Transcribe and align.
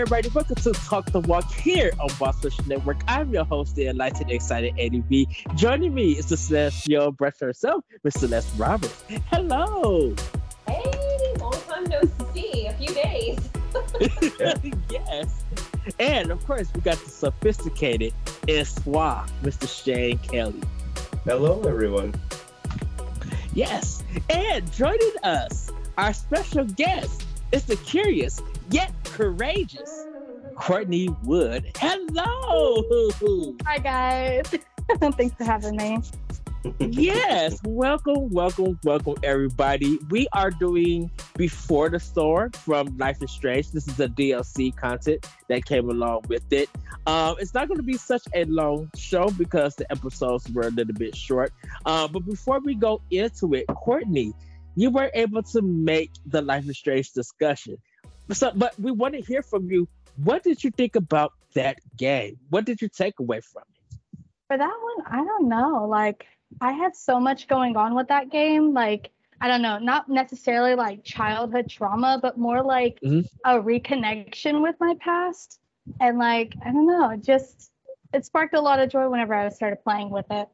everybody. 0.00 0.30
Welcome 0.30 0.56
to 0.56 0.72
Talk 0.72 1.12
the 1.12 1.20
Walk 1.20 1.52
here 1.52 1.92
on 2.00 2.08
Boss 2.18 2.40
Social 2.40 2.64
Network. 2.66 3.02
I'm 3.06 3.30
your 3.34 3.44
host, 3.44 3.76
the 3.76 3.88
enlightened, 3.88 4.30
excited 4.30 4.72
Eddie 4.78 5.00
B. 5.00 5.28
Joining 5.56 5.92
me 5.92 6.12
is 6.12 6.30
the 6.30 6.38
celestial 6.38 7.12
breath 7.12 7.38
herself, 7.38 7.84
Miss 8.02 8.14
Celeste 8.14 8.50
Roberts. 8.56 9.04
Hello. 9.26 10.14
Hey, 10.66 11.34
long 11.38 11.52
time 11.68 11.84
no 11.84 12.00
see. 12.32 12.66
A 12.66 12.72
few 12.72 12.94
days. 12.94 13.50
yes. 14.90 15.44
And 15.98 16.30
of 16.30 16.46
course, 16.46 16.72
we 16.74 16.80
got 16.80 16.96
the 16.96 17.10
sophisticated 17.10 18.14
and 18.48 18.66
suave 18.66 19.30
Mr. 19.42 19.68
Shane 19.68 20.16
Kelly. 20.18 20.62
Hello, 21.24 21.60
everyone. 21.64 22.14
Yes. 23.52 24.02
And 24.30 24.72
joining 24.72 25.12
us, 25.24 25.70
our 25.98 26.14
special 26.14 26.64
guest 26.64 27.26
is 27.52 27.64
the 27.64 27.76
curious 27.76 28.40
yet 28.70 28.92
courageous 29.12 30.06
Courtney 30.56 31.08
Wood. 31.24 31.72
Hello. 31.76 32.84
Hi, 33.66 33.78
guys. 33.78 34.46
Thanks 35.00 35.34
for 35.36 35.44
having 35.44 35.76
me. 35.76 36.00
yes, 36.78 37.58
welcome, 37.64 38.28
welcome, 38.28 38.78
welcome, 38.84 39.14
everybody. 39.22 39.98
We 40.10 40.28
are 40.32 40.50
doing 40.50 41.10
Before 41.36 41.88
the 41.88 41.98
Storm 41.98 42.50
from 42.52 42.98
Life 42.98 43.22
is 43.22 43.30
Strange. 43.30 43.70
This 43.72 43.88
is 43.88 43.98
a 43.98 44.08
DLC 44.08 44.76
content 44.76 45.26
that 45.48 45.64
came 45.64 45.88
along 45.88 46.24
with 46.28 46.44
it. 46.52 46.68
Um, 47.06 47.36
it's 47.38 47.54
not 47.54 47.68
going 47.68 47.78
to 47.78 47.84
be 47.84 47.96
such 47.96 48.22
a 48.34 48.44
long 48.44 48.90
show 48.96 49.30
because 49.30 49.74
the 49.76 49.90
episodes 49.90 50.50
were 50.52 50.68
a 50.68 50.70
little 50.70 50.94
bit 50.94 51.16
short. 51.16 51.52
Uh, 51.86 52.06
but 52.06 52.26
before 52.26 52.60
we 52.60 52.74
go 52.74 53.00
into 53.10 53.54
it, 53.54 53.66
Courtney, 53.68 54.34
you 54.76 54.90
were 54.90 55.10
able 55.14 55.42
to 55.42 55.62
make 55.62 56.10
the 56.26 56.42
Life 56.42 56.68
is 56.68 56.78
Strange 56.78 57.12
discussion. 57.12 57.78
So, 58.32 58.52
but 58.54 58.78
we 58.78 58.90
want 58.90 59.14
to 59.14 59.20
hear 59.20 59.42
from 59.42 59.70
you. 59.70 59.88
What 60.22 60.42
did 60.42 60.62
you 60.62 60.70
think 60.70 60.96
about 60.96 61.32
that 61.54 61.78
game? 61.96 62.38
What 62.50 62.64
did 62.64 62.80
you 62.80 62.88
take 62.88 63.18
away 63.18 63.40
from 63.40 63.62
it? 63.74 64.18
For 64.48 64.58
that 64.58 64.76
one, 64.82 65.06
I 65.06 65.24
don't 65.24 65.48
know. 65.48 65.86
Like, 65.88 66.26
I 66.60 66.72
had 66.72 66.96
so 66.96 67.20
much 67.20 67.48
going 67.48 67.76
on 67.76 67.94
with 67.94 68.08
that 68.08 68.30
game. 68.30 68.74
Like, 68.74 69.10
I 69.40 69.48
don't 69.48 69.62
know, 69.62 69.78
not 69.78 70.08
necessarily 70.08 70.74
like 70.74 71.02
childhood 71.04 71.68
trauma, 71.70 72.18
but 72.20 72.36
more 72.36 72.62
like 72.62 72.98
mm-hmm. 73.02 73.20
a 73.44 73.62
reconnection 73.62 74.62
with 74.62 74.76
my 74.80 74.94
past. 75.00 75.60
And 76.00 76.18
like, 76.18 76.54
I 76.64 76.72
don't 76.72 76.86
know, 76.86 77.16
just 77.16 77.70
it 78.12 78.24
sparked 78.24 78.54
a 78.54 78.60
lot 78.60 78.80
of 78.80 78.90
joy 78.90 79.08
whenever 79.08 79.34
I 79.34 79.48
started 79.48 79.82
playing 79.82 80.10
with 80.10 80.26
it. 80.30 80.48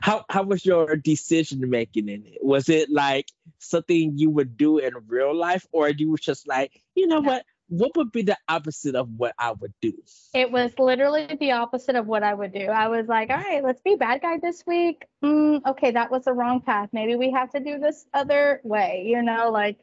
How 0.00 0.24
how 0.28 0.42
was 0.42 0.64
your 0.64 0.96
decision 0.96 1.68
making 1.68 2.08
in 2.08 2.24
it? 2.26 2.38
Was 2.42 2.68
it 2.68 2.90
like 2.90 3.28
something 3.58 4.12
you 4.16 4.30
would 4.30 4.56
do 4.56 4.78
in 4.78 4.92
real 5.06 5.34
life, 5.34 5.66
or 5.72 5.88
you 5.88 6.10
were 6.10 6.18
just 6.18 6.46
like, 6.46 6.82
you 6.94 7.06
know 7.06 7.20
what? 7.20 7.44
What 7.70 7.96
would 7.96 8.12
be 8.12 8.22
the 8.22 8.38
opposite 8.48 8.94
of 8.94 9.10
what 9.14 9.34
I 9.38 9.52
would 9.52 9.74
do? 9.82 9.92
It 10.32 10.50
was 10.50 10.72
literally 10.78 11.36
the 11.38 11.52
opposite 11.52 11.96
of 11.96 12.06
what 12.06 12.22
I 12.22 12.32
would 12.32 12.54
do. 12.54 12.64
I 12.66 12.88
was 12.88 13.08
like, 13.08 13.28
all 13.28 13.36
right, 13.36 13.62
let's 13.62 13.82
be 13.82 13.94
bad 13.94 14.22
guy 14.22 14.38
this 14.38 14.64
week. 14.66 15.04
Mm, 15.22 15.60
okay, 15.66 15.90
that 15.90 16.10
was 16.10 16.24
the 16.24 16.32
wrong 16.32 16.62
path. 16.62 16.88
Maybe 16.92 17.14
we 17.14 17.30
have 17.32 17.50
to 17.50 17.60
do 17.60 17.78
this 17.78 18.06
other 18.14 18.62
way. 18.64 19.04
You 19.06 19.22
know, 19.22 19.50
like 19.50 19.78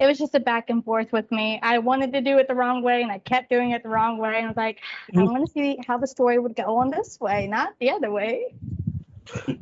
it 0.00 0.06
was 0.06 0.18
just 0.18 0.34
a 0.34 0.40
back 0.40 0.70
and 0.70 0.84
forth 0.84 1.12
with 1.12 1.30
me. 1.32 1.58
I 1.62 1.78
wanted 1.78 2.12
to 2.12 2.20
do 2.20 2.38
it 2.38 2.46
the 2.46 2.54
wrong 2.54 2.82
way 2.82 3.02
and 3.02 3.10
I 3.10 3.18
kept 3.18 3.50
doing 3.50 3.72
it 3.72 3.82
the 3.82 3.88
wrong 3.88 4.18
way. 4.18 4.36
And 4.36 4.44
I 4.44 4.48
was 4.48 4.56
like, 4.56 4.78
I 5.16 5.22
want 5.22 5.46
to 5.46 5.52
see 5.52 5.78
how 5.86 5.98
the 5.98 6.06
story 6.06 6.38
would 6.38 6.54
go 6.54 6.78
on 6.78 6.90
this 6.90 7.18
way, 7.20 7.48
not 7.48 7.74
the 7.80 7.90
other 7.90 8.10
way. 8.10 8.54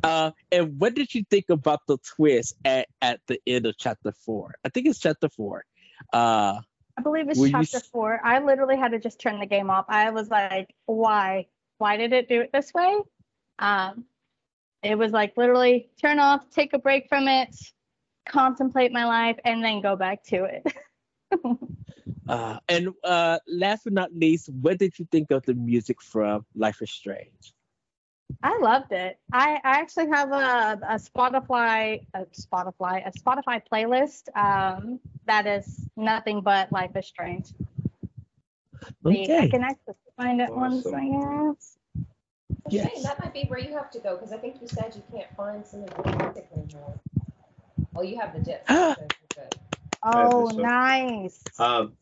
Uh, 0.03 0.31
and 0.51 0.79
what 0.79 0.95
did 0.95 1.13
you 1.13 1.23
think 1.29 1.49
about 1.49 1.81
the 1.87 1.97
twist 1.97 2.55
at, 2.63 2.87
at 3.01 3.19
the 3.27 3.39
end 3.47 3.65
of 3.65 3.75
chapter 3.77 4.11
four? 4.11 4.55
I 4.63 4.69
think 4.69 4.87
it's 4.87 4.99
chapter 4.99 5.29
four. 5.29 5.65
Uh, 6.13 6.61
I 6.97 7.01
believe 7.01 7.29
it's 7.29 7.41
chapter 7.49 7.77
you... 7.77 7.89
four. 7.91 8.21
I 8.23 8.39
literally 8.39 8.77
had 8.77 8.91
to 8.91 8.99
just 8.99 9.19
turn 9.19 9.39
the 9.39 9.45
game 9.45 9.69
off. 9.69 9.85
I 9.89 10.11
was 10.11 10.29
like, 10.29 10.73
why? 10.85 11.47
Why 11.77 11.97
did 11.97 12.13
it 12.13 12.27
do 12.27 12.41
it 12.41 12.51
this 12.51 12.73
way? 12.73 12.97
Um, 13.59 14.05
it 14.83 14.97
was 14.97 15.11
like 15.11 15.33
literally 15.37 15.89
turn 16.01 16.19
off, 16.19 16.49
take 16.49 16.73
a 16.73 16.79
break 16.79 17.07
from 17.09 17.27
it, 17.27 17.55
contemplate 18.27 18.91
my 18.91 19.05
life, 19.05 19.37
and 19.45 19.63
then 19.63 19.81
go 19.81 19.95
back 19.95 20.23
to 20.25 20.45
it. 20.45 20.65
uh, 22.29 22.59
and 22.69 22.89
uh, 23.03 23.39
last 23.47 23.83
but 23.83 23.93
not 23.93 24.13
least, 24.13 24.49
what 24.49 24.77
did 24.77 24.97
you 24.97 25.07
think 25.11 25.31
of 25.31 25.45
the 25.45 25.53
music 25.53 26.01
from 26.01 26.45
Life 26.55 26.81
is 26.81 26.91
Strange? 26.91 27.53
I 28.43 28.59
loved 28.61 28.91
it. 28.91 29.17
I, 29.31 29.59
I 29.63 29.79
actually 29.79 30.07
have 30.09 30.31
a, 30.31 30.79
a 30.87 30.95
Spotify 30.95 32.05
a 32.13 32.25
Spotify 32.25 33.07
a 33.07 33.11
Spotify 33.11 33.61
playlist 33.71 34.29
um, 34.37 34.99
that 35.25 35.47
is 35.47 35.87
nothing 35.95 36.41
but 36.41 36.71
Life 36.71 36.91
is 36.95 37.07
Strange. 37.07 37.47
Okay. 39.05 39.39
I 39.39 39.49
can 39.49 39.63
actually 39.63 39.95
find 40.15 40.41
it 40.41 40.49
awesome. 40.49 40.55
once 40.61 40.87
I 40.87 41.53
guess. 41.53 41.77
Yes. 42.69 42.91
Shane, 42.91 43.03
that 43.03 43.19
might 43.23 43.33
be 43.33 43.43
where 43.47 43.59
you 43.59 43.73
have 43.73 43.89
to 43.91 43.99
go 43.99 44.15
because 44.15 44.31
I 44.31 44.37
think 44.37 44.61
you 44.61 44.67
said 44.67 44.93
you 44.95 45.03
can't 45.11 45.33
find 45.35 45.65
some 45.65 45.83
of 45.83 45.89
the 45.89 46.23
music 46.23 46.47
anymore. 46.55 46.99
Oh, 47.95 48.01
you 48.01 48.19
have 48.19 48.33
the 48.33 48.39
disc. 48.39 48.61
oh, 50.03 50.51
nice. 50.53 51.43
Um, 51.57 51.93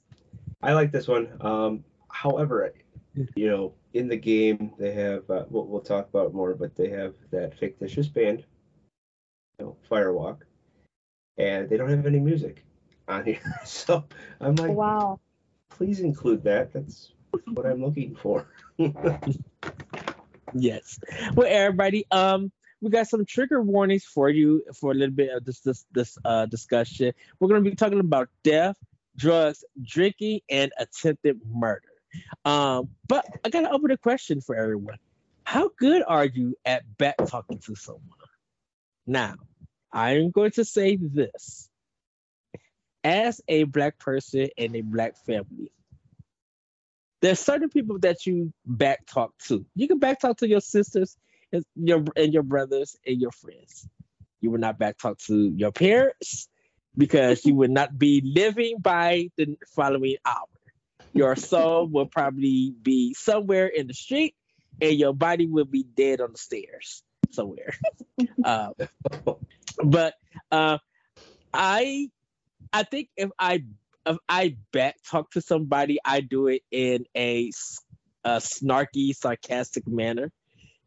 I 0.62 0.74
like 0.74 0.92
this 0.92 1.08
one. 1.08 1.30
Um, 1.42 1.84
however, 2.10 2.74
you 3.36 3.50
know, 3.50 3.74
in 3.94 4.08
the 4.08 4.18
game 4.18 4.72
they 4.78 4.94
have 4.94 5.30
uh, 5.30 5.46
we'll, 5.50 5.66
we'll 5.66 5.82
talk 5.82 6.10
about 6.10 6.34
more, 6.34 6.54
but 6.54 6.76
they 6.76 6.90
have 6.90 7.14
that 7.32 7.58
fictitious 7.58 8.08
band, 8.08 8.44
you 9.60 9.66
know, 9.66 9.78
Firewalk, 9.90 10.40
and 11.38 11.70
they 11.70 11.78
don't 11.78 11.90
have 11.90 12.06
any 12.06 12.20
music 12.20 12.64
on 13.08 13.26
here. 13.26 13.40
So 13.66 14.04
I'm 14.40 14.56
like, 14.56 14.72
wow, 14.72 15.20
please 15.70 16.00
include 16.00 16.44
that. 16.44 16.74
That's 16.74 17.12
what 17.54 17.66
I'm 17.66 17.82
looking 17.82 18.16
for. 18.16 18.48
yes. 20.54 21.00
Well, 21.34 21.48
everybody, 21.50 22.06
um, 22.12 22.52
we 22.82 22.90
got 22.90 23.08
some 23.08 23.26
trigger 23.26 23.62
warnings 23.62 24.04
for 24.04 24.30
you 24.30 24.64
for 24.74 24.92
a 24.92 24.94
little 24.94 25.16
bit 25.16 25.32
of 25.32 25.46
this 25.46 25.62
this 25.62 25.86
this 25.92 26.18
uh 26.26 26.46
discussion. 26.46 27.14
We're 27.40 27.48
gonna 27.48 27.62
be 27.62 27.76
talking 27.76 28.00
about 28.00 28.30
death, 28.44 28.78
drugs, 29.16 29.64
drinking, 29.82 30.42
and 30.50 30.72
attempted 30.78 31.40
murder. 31.50 31.95
Um, 32.44 32.90
but 33.08 33.26
I 33.44 33.50
got 33.50 33.62
to 33.62 33.72
open 33.72 33.92
a 33.92 33.98
question 33.98 34.42
for 34.42 34.56
everyone. 34.56 34.98
How 35.44 35.70
good 35.78 36.04
are 36.08 36.26
you 36.26 36.56
at 36.66 36.98
back 36.98 37.16
talking 37.28 37.60
to 37.60 37.76
someone? 37.76 38.02
Now, 39.06 39.36
I'm 39.92 40.32
going 40.32 40.52
to 40.52 40.66
say 40.66 40.98
this. 40.98 41.70
As 43.04 43.40
a 43.48 43.66
black 43.66 44.00
person 44.00 44.50
in 44.58 44.76
a 44.76 44.82
black 44.82 45.16
family, 45.28 45.72
there's 47.22 47.40
certain 47.40 47.70
people 47.70 48.00
that 48.00 48.26
you 48.26 48.52
back 48.66 49.06
talk 49.06 49.38
to. 49.48 49.64
You 49.76 49.88
can 49.88 50.00
back 50.00 50.20
talk 50.20 50.38
to 50.38 50.48
your 50.48 50.62
sisters 50.62 51.16
and 51.52 51.64
your 51.76 52.04
and 52.16 52.34
your 52.34 52.42
brothers 52.42 52.96
and 53.06 53.22
your 53.22 53.32
friends. 53.32 53.88
You 54.42 54.52
will 54.52 54.60
not 54.60 54.80
back 54.80 54.98
talk 54.98 55.20
to 55.20 55.54
your 55.56 55.72
parents 55.72 56.50
because 56.98 57.46
you 57.46 57.56
would 57.56 57.72
not 57.72 57.98
be 57.98 58.22
living 58.24 58.78
by 58.80 59.30
the 59.38 59.56
following 59.76 60.18
hour 60.26 60.55
your 61.16 61.36
soul 61.36 61.88
will 61.88 62.06
probably 62.06 62.74
be 62.82 63.14
somewhere 63.14 63.68
in 63.68 63.88
the 63.88 63.94
street 63.94 64.36
and 64.82 64.98
your 64.98 65.14
body 65.14 65.48
will 65.48 65.66
be 65.66 65.84
dead 65.84 66.20
on 66.20 66.34
the 66.34 66.38
stairs 66.38 67.04
somewhere. 67.32 67.74
uh, 68.44 68.72
but 69.84 70.14
uh, 70.52 70.78
I 71.54 72.10
I 72.74 72.84
think 72.84 73.10
if 73.16 73.30
I 73.40 73.64
if 74.06 74.18
I 74.28 74.58
back 74.74 74.98
talk 75.10 75.32
to 75.32 75.42
somebody, 75.42 76.00
I 76.04 76.20
do 76.20 76.48
it 76.48 76.64
in 76.70 77.06
a, 77.16 77.52
a 78.24 78.38
snarky, 78.38 79.16
sarcastic 79.16 79.88
manner. 79.88 80.32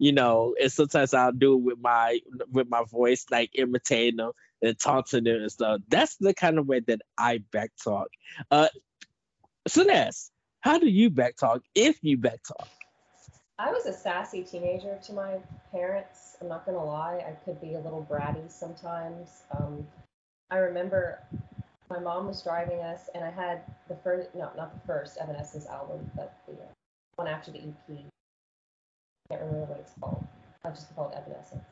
You 0.01 0.13
know, 0.13 0.55
and 0.61 0.71
sometimes 0.71 1.13
I'll 1.13 1.33
do 1.33 1.55
it 1.55 1.63
with 1.63 1.79
my 1.81 2.21
with 2.53 2.69
my 2.69 2.85
voice, 2.85 3.25
like 3.31 3.51
imitating 3.55 4.19
them 4.19 4.33
and 4.63 4.79
taunting 4.79 5.25
them 5.25 5.43
and 5.43 5.51
stuff. 5.51 5.81
That's 5.89 6.17
the 6.17 6.35
kind 6.35 6.59
of 6.59 6.69
way 6.69 6.81
that 6.87 7.01
I 7.17 7.39
back 7.39 7.73
talk. 7.83 8.09
Uh, 8.51 8.69
Celeste, 9.69 10.31
how 10.61 10.79
do 10.79 10.89
you 10.89 11.11
backtalk 11.11 11.61
if 11.75 11.99
you 12.03 12.17
backtalk? 12.17 12.69
I 13.59 13.71
was 13.71 13.87
a 13.87 13.93
sassy 13.93 14.43
teenager 14.43 14.99
to 15.05 15.13
my 15.13 15.37
parents. 15.73 16.37
I'm 16.41 16.49
not 16.49 16.65
gonna 16.65 16.85
lie, 16.85 17.25
I 17.27 17.33
could 17.45 17.61
be 17.61 17.75
a 17.75 17.81
little 17.81 18.07
bratty 18.09 18.51
sometimes. 18.51 19.43
Um, 19.59 19.87
I 20.51 20.59
remember 20.59 21.21
my 21.91 21.99
mom 21.99 22.27
was 22.27 22.43
driving 22.43 22.81
us, 22.81 23.09
and 23.15 23.25
I 23.25 23.31
had 23.31 23.63
the 23.89 23.97
first, 23.97 24.35
no, 24.35 24.51
not 24.57 24.73
the 24.73 24.87
first 24.87 25.19
Evanescence 25.21 25.67
album, 25.67 26.11
but 26.17 26.39
the 26.47 26.55
uh, 26.55 26.67
one 27.17 27.29
after 27.29 27.51
the 27.51 27.59
EP. 27.59 27.91
I 27.91 29.35
can't 29.35 29.43
remember 29.43 29.67
what 29.67 29.81
it's 29.81 29.93
called. 30.01 30.27
I'll 30.65 30.71
just 30.73 30.95
call 30.95 31.11
it 31.11 31.17
Evanescence. 31.17 31.65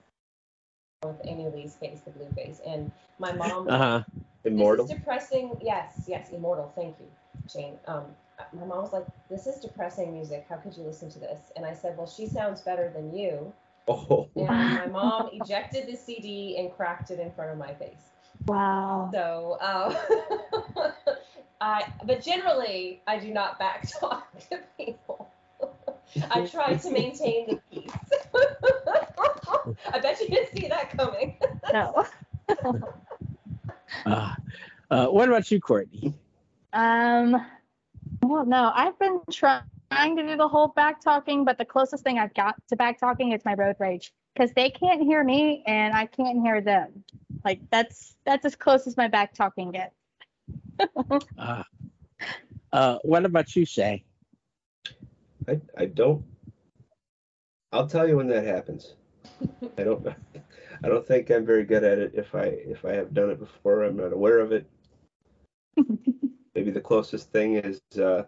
With 1.05 1.21
Amy 1.25 1.49
Lee's 1.49 1.77
face, 1.77 2.01
the 2.01 2.11
blue 2.11 2.29
face, 2.35 2.61
and 2.67 2.91
my 3.19 3.33
mom. 3.33 3.69
Uh 3.77 3.79
huh. 3.79 4.03
Immortal. 4.45 4.87
depressing. 4.87 5.57
Yes, 5.61 6.05
yes, 6.07 6.31
Immortal. 6.31 6.73
Thank 6.77 6.97
you, 7.01 7.07
Jane. 7.53 7.79
Um, 7.87 8.05
my 8.53 8.65
mom 8.65 8.83
was 8.83 8.93
like, 8.93 9.07
"This 9.29 9.47
is 9.47 9.61
depressing 9.61 10.13
music. 10.13 10.47
How 10.49 10.57
could 10.57 10.77
you 10.77 10.83
listen 10.83 11.11
to 11.11 11.19
this?" 11.19 11.53
And 11.57 11.65
I 11.65 11.75
said, 11.75 11.97
"Well, 11.97 12.07
she 12.07 12.27
sounds 12.27 12.61
better 12.61 12.91
than 12.95 13.17
you." 13.17 13.53
Oh, 13.89 14.29
And 14.37 14.47
my 14.75 14.87
mom 14.87 15.31
ejected 15.33 15.87
the 15.87 15.97
CD 15.97 16.57
and 16.59 16.75
cracked 16.75 17.11
it 17.11 17.21
in 17.21 17.31
front 17.33 17.51
of 17.53 17.59
my 17.59 17.73
face. 17.75 18.11
Wow. 18.47 19.11
So, 19.13 19.59
uh, 19.61 20.93
I, 21.61 21.85
but 22.05 22.23
generally, 22.23 23.01
I 23.07 23.19
do 23.19 23.33
not 23.33 23.59
back 23.59 23.89
talk 24.01 24.29
to 24.51 24.61
people. 24.77 25.29
I 26.31 26.47
try 26.47 26.75
to 26.75 26.91
maintain 26.91 27.47
the 27.49 27.61
peace. 27.73 27.91
I 29.93 29.99
bet 30.01 30.21
you 30.21 30.29
didn't 30.29 30.57
see 30.57 30.69
that 30.69 30.97
coming. 30.97 31.37
No. 31.73 32.07
Uh, 34.05 34.35
uh, 34.91 35.07
what 35.07 35.29
about 35.29 35.51
you, 35.51 35.61
Courtney? 35.61 36.15
Um, 36.77 37.43
well, 38.23 38.45
no, 38.45 38.71
I've 38.75 38.99
been 38.99 39.21
trying 39.33 39.63
to 39.91 40.23
do 40.23 40.37
the 40.37 40.47
whole 40.47 40.69
back 40.69 41.01
talking, 41.01 41.43
but 41.43 41.57
the 41.57 41.65
closest 41.65 42.05
thing 42.05 42.19
I've 42.19 42.35
got 42.35 42.55
to 42.69 42.77
back 42.77 43.01
talking 43.01 43.33
is 43.33 43.43
my 43.47 43.55
road 43.55 43.77
rage 43.79 44.13
because 44.35 44.53
they 44.53 44.69
can't 44.69 45.01
hear 45.01 45.25
me 45.25 45.65
and 45.67 45.95
I 45.95 46.05
can't 46.05 46.43
hear 46.43 46.61
them. 46.61 47.03
Like 47.47 47.61
that's 47.71 48.17
that's 48.27 48.45
as 48.45 48.55
close 48.55 48.87
as 48.87 48.95
my 48.95 49.09
back 49.09 49.33
talking 49.33 49.73
gets. 49.73 49.95
Uh, 51.39 51.63
uh, 52.75 52.99
what 53.05 53.25
about 53.25 53.57
you, 53.57 53.65
Shay? 53.65 54.05
I, 55.49 55.59
I 55.79 55.87
don't. 55.87 56.23
I'll 57.73 57.87
tell 57.87 58.07
you 58.07 58.19
when 58.19 58.29
that 58.29 58.45
happens. 58.45 58.97
I 59.79 59.83
don't. 59.83 60.07
I 60.85 60.89
don't 60.89 61.07
think 61.07 61.31
I'm 61.31 61.47
very 61.47 61.65
good 61.65 61.85
at 61.85 61.99
it. 61.99 62.13
If 62.15 62.35
I 62.35 62.45
if 62.45 62.85
I 62.85 62.93
have 62.93 63.15
done 63.15 63.31
it 63.31 63.39
before, 63.39 63.85
I'm 63.85 63.97
not 63.97 64.13
aware 64.13 64.41
of 64.41 64.53
it. 64.53 64.69
Maybe 66.57 66.71
the 66.71 66.81
closest 66.81 67.31
thing 67.31 67.57
is 67.57 67.81
uh, 67.99 68.25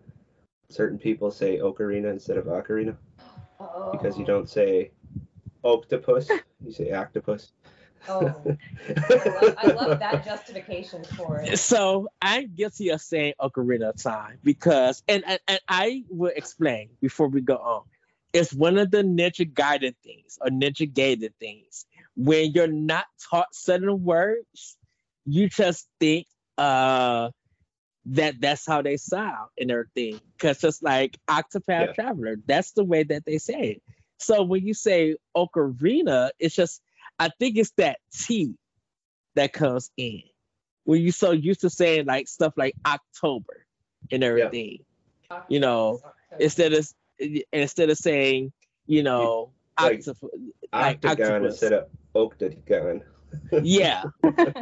certain 0.69 0.98
people 0.98 1.30
say 1.30 1.58
ocarina 1.58 2.10
instead 2.12 2.36
of 2.36 2.44
ocarina 2.44 2.94
Oh. 3.60 3.90
because 3.90 4.16
you 4.19 4.25
don't 4.25 4.48
say 4.48 4.92
octopus, 5.64 6.30
you 6.64 6.70
say 6.70 6.92
octopus. 6.92 7.52
Oh, 8.08 8.16
I 9.10 9.14
love, 9.25 9.56
I 9.58 9.66
love 9.72 9.98
that 9.98 10.25
justification 10.25 11.02
for 11.16 11.40
it. 11.40 11.58
So 11.58 12.08
I'm 12.22 12.54
guilty 12.54 12.90
of 12.90 13.00
saying 13.00 13.34
Ocarina 13.40 13.88
of 13.90 14.00
Time 14.00 14.38
because, 14.44 15.02
and, 15.08 15.25
and, 15.26 15.40
and 15.48 15.58
I 15.69 16.04
will 16.08 16.32
explain 16.34 16.90
before 17.00 17.28
we 17.28 17.40
go 17.40 17.56
on. 17.56 17.82
It's 18.32 18.52
one 18.52 18.78
of 18.78 18.90
the 18.92 19.02
Ninja 19.02 19.52
guided 19.52 19.96
things 20.04 20.38
or 20.40 20.48
Ninja 20.48 20.90
Gaiden 20.92 21.32
things. 21.40 21.86
When 22.14 22.52
you're 22.52 22.69
not 22.69 23.06
taught 23.28 23.52
certain 23.54 24.04
words, 24.04 24.76
you 25.26 25.48
just 25.48 25.88
think 25.98 26.26
uh, 26.56 27.30
that 28.12 28.40
that's 28.40 28.66
how 28.66 28.82
they 28.82 28.96
sound 28.96 29.49
and 29.58 29.70
everything. 29.70 30.20
Because 30.37 30.58
just 30.60 30.82
like 30.82 31.16
Octopath 31.28 31.87
Yeah. 31.88 31.93
Traveler, 31.93 32.37
that's 32.46 32.72
the 32.72 32.84
way 32.84 33.02
that 33.05 33.25
they 33.25 33.38
say 33.38 33.60
it. 33.76 33.82
So 34.19 34.43
when 34.43 34.66
you 34.66 34.75
say 34.75 35.16
Ocarina, 35.37 36.31
it's 36.38 36.55
just, 36.55 36.82
I 37.19 37.31
think 37.38 37.56
it's 37.56 37.72
that 37.76 37.99
T 38.12 38.55
that 39.34 39.52
comes 39.52 39.90
in 39.96 40.22
when 40.84 41.02
you're 41.02 41.12
so 41.12 41.32
used 41.32 41.60
to 41.60 41.70
saying 41.70 42.06
like 42.06 42.28
stuff 42.28 42.55
like 42.56 42.75
October 42.87 43.66
and 44.11 44.25
everything, 44.25 44.78
you 45.49 45.61
know, 45.61 46.00
instead 46.40 46.72
of 46.72 46.88
instead 47.52 47.90
of 47.90 47.99
saying, 47.99 48.52
you 48.87 49.02
know, 49.02 49.52
Like, 49.78 50.00
octop- 50.00 50.28
like 50.72 50.96
Octagon 51.04 51.26
octopus. 51.44 51.52
instead 51.62 51.72
of 51.75 51.88
octagon. 52.14 53.02
yeah, 53.62 54.02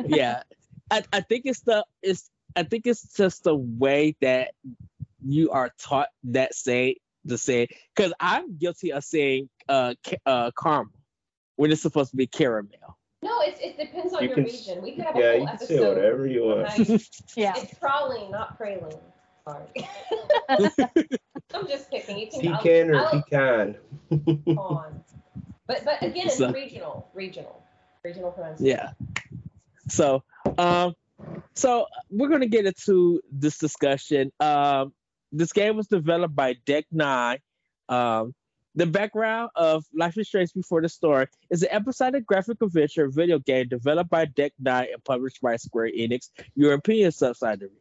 yeah. 0.06 0.42
I, 0.90 1.02
I 1.12 1.20
think 1.20 1.42
it's 1.46 1.60
the 1.60 1.84
it's 2.02 2.28
I 2.56 2.62
think 2.62 2.86
it's 2.86 3.14
just 3.14 3.44
the 3.44 3.54
way 3.54 4.16
that 4.22 4.52
you 5.24 5.50
are 5.50 5.70
taught 5.78 6.08
that 6.24 6.54
say 6.54 6.96
the 7.24 7.36
say 7.38 7.68
because 7.94 8.12
I'm 8.20 8.56
guilty 8.56 8.92
of 8.92 9.04
saying 9.04 9.48
uh 9.68 9.94
uh 10.24 10.50
caramel 10.60 10.92
when 11.56 11.70
it's 11.72 11.82
supposed 11.82 12.10
to 12.12 12.16
be 12.16 12.26
caramel. 12.26 12.70
No, 13.22 13.40
it's, 13.40 13.58
it 13.60 13.76
depends 13.78 14.14
on 14.14 14.22
You 14.22 14.28
your 14.28 14.34
can 14.36 14.44
region. 14.44 14.82
We 14.82 14.92
could 14.94 15.04
have 15.04 15.16
a 15.16 15.18
Yeah, 15.18 15.30
whole 15.32 15.40
you 15.40 15.46
can 15.48 15.58
say 15.58 15.88
whatever 15.88 16.26
you 16.26 16.44
want. 16.44 16.68
how 16.68 16.76
Yeah. 17.36 17.54
It's 17.56 17.74
praline, 17.74 18.30
not 18.30 18.58
praline. 18.58 19.00
Sorry. 19.48 19.88
I'm 21.54 21.66
just 21.66 21.90
picking. 21.90 22.18
You 22.18 22.56
can 22.62 22.94
I'll- 22.94 23.00
or 23.00 23.06
I'll- 23.06 23.22
pecan? 23.22 23.76
on. 24.56 25.04
But 25.66 25.84
but 25.84 26.02
again, 26.02 26.26
it's 26.26 26.38
So- 26.38 26.52
regional, 26.52 27.08
regional, 27.14 27.62
regional 28.04 28.30
pronunciation. 28.30 28.66
Yeah. 28.78 28.90
So, 29.88 30.22
um, 30.58 30.94
so 31.54 31.86
we're 32.10 32.28
gonna 32.28 32.46
get 32.46 32.66
into 32.66 33.20
this 33.30 33.58
discussion. 33.58 34.32
Um, 34.40 34.92
this 35.32 35.52
game 35.52 35.76
was 35.76 35.86
developed 35.86 36.34
by 36.34 36.54
Deck 36.64 36.86
Nine. 36.90 37.38
Um, 37.88 38.34
the 38.74 38.86
background 38.86 39.50
of 39.56 39.86
Life 39.94 40.18
is 40.18 40.28
Strange 40.28 40.52
Before 40.52 40.82
the 40.82 40.88
Storm 40.88 41.26
is 41.48 41.62
an 41.62 41.70
episodic 41.70 42.26
graphic 42.26 42.60
adventure 42.60 43.08
video 43.08 43.38
game 43.38 43.68
developed 43.68 44.10
by 44.10 44.26
Deck 44.26 44.52
Nine 44.58 44.88
and 44.92 45.02
published 45.02 45.40
by 45.40 45.56
Square 45.56 45.92
Enix 45.98 46.28
European 46.54 47.10
subsidiary. 47.10 47.72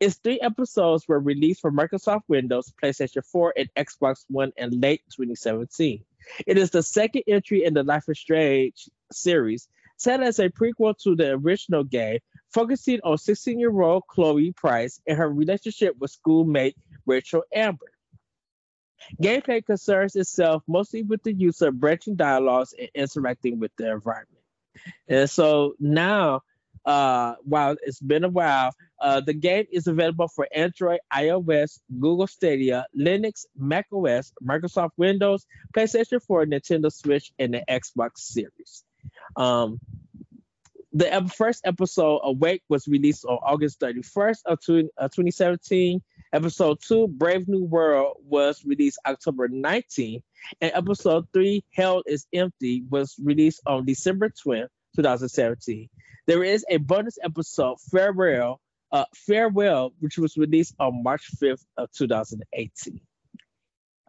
Its 0.00 0.16
three 0.16 0.40
episodes 0.40 1.06
were 1.08 1.20
released 1.20 1.60
for 1.60 1.72
Microsoft 1.72 2.22
Windows, 2.28 2.72
PlayStation 2.82 3.24
4, 3.24 3.54
and 3.56 3.74
Xbox 3.74 4.24
One 4.28 4.52
in 4.56 4.80
late 4.80 5.02
2017. 5.10 6.04
It 6.46 6.58
is 6.58 6.70
the 6.70 6.82
second 6.82 7.24
entry 7.26 7.64
in 7.64 7.74
the 7.74 7.82
Life 7.82 8.08
is 8.08 8.18
Strange 8.18 8.88
series, 9.12 9.68
set 9.98 10.22
as 10.22 10.38
a 10.38 10.48
prequel 10.48 10.96
to 11.02 11.14
the 11.14 11.32
original 11.32 11.84
game, 11.84 12.20
focusing 12.52 13.00
on 13.04 13.18
16 13.18 13.58
year 13.58 13.80
old 13.82 14.04
Chloe 14.08 14.52
Price 14.52 15.00
and 15.06 15.18
her 15.18 15.28
relationship 15.28 15.96
with 15.98 16.10
schoolmate 16.10 16.76
Rachel 17.04 17.42
Amber. 17.54 17.92
Gameplay 19.22 19.64
concerns 19.64 20.16
itself 20.16 20.62
mostly 20.66 21.02
with 21.02 21.22
the 21.22 21.32
use 21.32 21.60
of 21.62 21.78
branching 21.78 22.16
dialogues 22.16 22.74
and 22.78 22.88
interacting 22.94 23.58
with 23.60 23.72
the 23.76 23.90
environment. 23.90 24.44
And 25.08 25.28
so 25.28 25.74
now, 25.78 26.42
uh, 26.84 27.34
while 27.42 27.76
it's 27.82 28.00
been 28.00 28.24
a 28.24 28.28
while, 28.28 28.72
uh, 29.00 29.20
the 29.20 29.34
game 29.34 29.66
is 29.70 29.86
available 29.86 30.28
for 30.28 30.48
Android, 30.54 31.00
iOS, 31.12 31.80
Google 31.92 32.26
Stadia, 32.26 32.86
Linux, 32.96 33.46
Mac 33.56 33.86
OS, 33.92 34.32
Microsoft 34.42 34.90
Windows, 34.96 35.46
PlayStation 35.74 36.22
4, 36.22 36.46
Nintendo 36.46 36.92
Switch, 36.92 37.32
and 37.38 37.54
the 37.54 37.62
Xbox 37.68 38.18
Series. 38.18 38.84
Um, 39.36 39.80
the 40.92 41.12
ep- 41.12 41.30
first 41.30 41.66
episode, 41.66 42.20
Awake, 42.24 42.62
was 42.68 42.88
released 42.88 43.24
on 43.24 43.38
August 43.42 43.80
31st 43.80 44.38
of 44.46 44.60
two- 44.60 44.90
uh, 44.96 45.08
2017. 45.08 46.02
Episode 46.32 46.78
2, 46.86 47.08
Brave 47.08 47.48
New 47.48 47.64
World, 47.64 48.16
was 48.24 48.64
released 48.64 48.98
October 49.06 49.48
19th. 49.48 50.22
And 50.60 50.72
episode 50.74 51.26
3, 51.32 51.64
Hell 51.72 52.02
is 52.06 52.26
Empty, 52.32 52.84
was 52.90 53.16
released 53.22 53.60
on 53.66 53.84
December 53.84 54.30
12th, 54.30 54.68
2017. 54.96 55.88
There 56.26 56.44
is 56.44 56.64
a 56.68 56.76
bonus 56.76 57.18
episode, 57.22 57.76
Farewell, 57.90 58.60
uh, 58.92 59.04
Farewell, 59.14 59.92
which 60.00 60.18
was 60.18 60.36
released 60.36 60.74
on 60.78 61.02
March 61.02 61.30
5th 61.42 61.64
of 61.76 61.90
2018. 61.92 63.00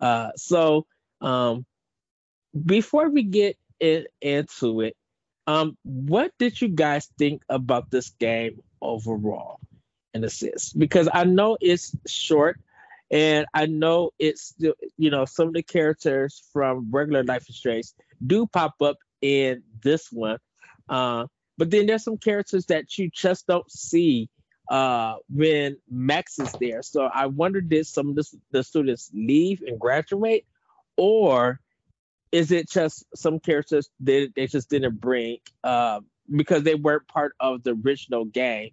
Uh, 0.01 0.31
so 0.35 0.85
um, 1.21 1.65
before 2.65 3.09
we 3.09 3.23
get 3.23 3.57
in, 3.79 4.05
into 4.21 4.81
it, 4.81 4.95
um, 5.47 5.77
what 5.83 6.31
did 6.37 6.61
you 6.61 6.67
guys 6.67 7.09
think 7.17 7.41
about 7.49 7.89
this 7.89 8.09
game 8.19 8.61
overall, 8.81 9.59
in 10.13 10.23
a 10.23 10.29
sense? 10.29 10.73
Because 10.73 11.09
I 11.11 11.23
know 11.23 11.57
it's 11.59 11.95
short, 12.07 12.59
and 13.09 13.45
I 13.53 13.65
know 13.65 14.11
it's 14.19 14.53
you 14.59 15.09
know, 15.09 15.25
some 15.25 15.47
of 15.47 15.53
the 15.53 15.63
characters 15.63 16.43
from 16.53 16.89
regular 16.91 17.23
Life 17.23 17.49
is 17.49 17.55
Strange 17.55 17.87
do 18.25 18.45
pop 18.45 18.75
up 18.81 18.97
in 19.21 19.63
this 19.81 20.11
one, 20.11 20.37
uh, 20.87 21.25
but 21.57 21.71
then 21.71 21.87
there's 21.87 22.03
some 22.03 22.17
characters 22.17 22.65
that 22.67 22.97
you 22.97 23.09
just 23.09 23.47
don't 23.47 23.69
see 23.71 24.29
uh, 24.69 25.15
when 25.33 25.77
Max 25.89 26.37
is 26.37 26.51
there. 26.59 26.83
So 26.83 27.09
I 27.11 27.25
wonder 27.25 27.59
did 27.59 27.87
some 27.87 28.09
of 28.09 28.15
the, 28.15 28.25
the 28.51 28.63
students 28.63 29.09
leave 29.13 29.63
and 29.65 29.79
graduate, 29.79 30.45
or 30.95 31.59
is 32.31 32.51
it 32.51 32.69
just 32.69 33.05
some 33.15 33.39
characters 33.39 33.89
that 34.01 34.31
they 34.35 34.47
just 34.47 34.69
didn't 34.69 34.99
bring 34.99 35.37
uh, 35.63 35.99
because 36.33 36.63
they 36.63 36.75
weren't 36.75 37.07
part 37.07 37.33
of 37.39 37.63
the 37.63 37.77
original 37.85 38.25
game? 38.25 38.71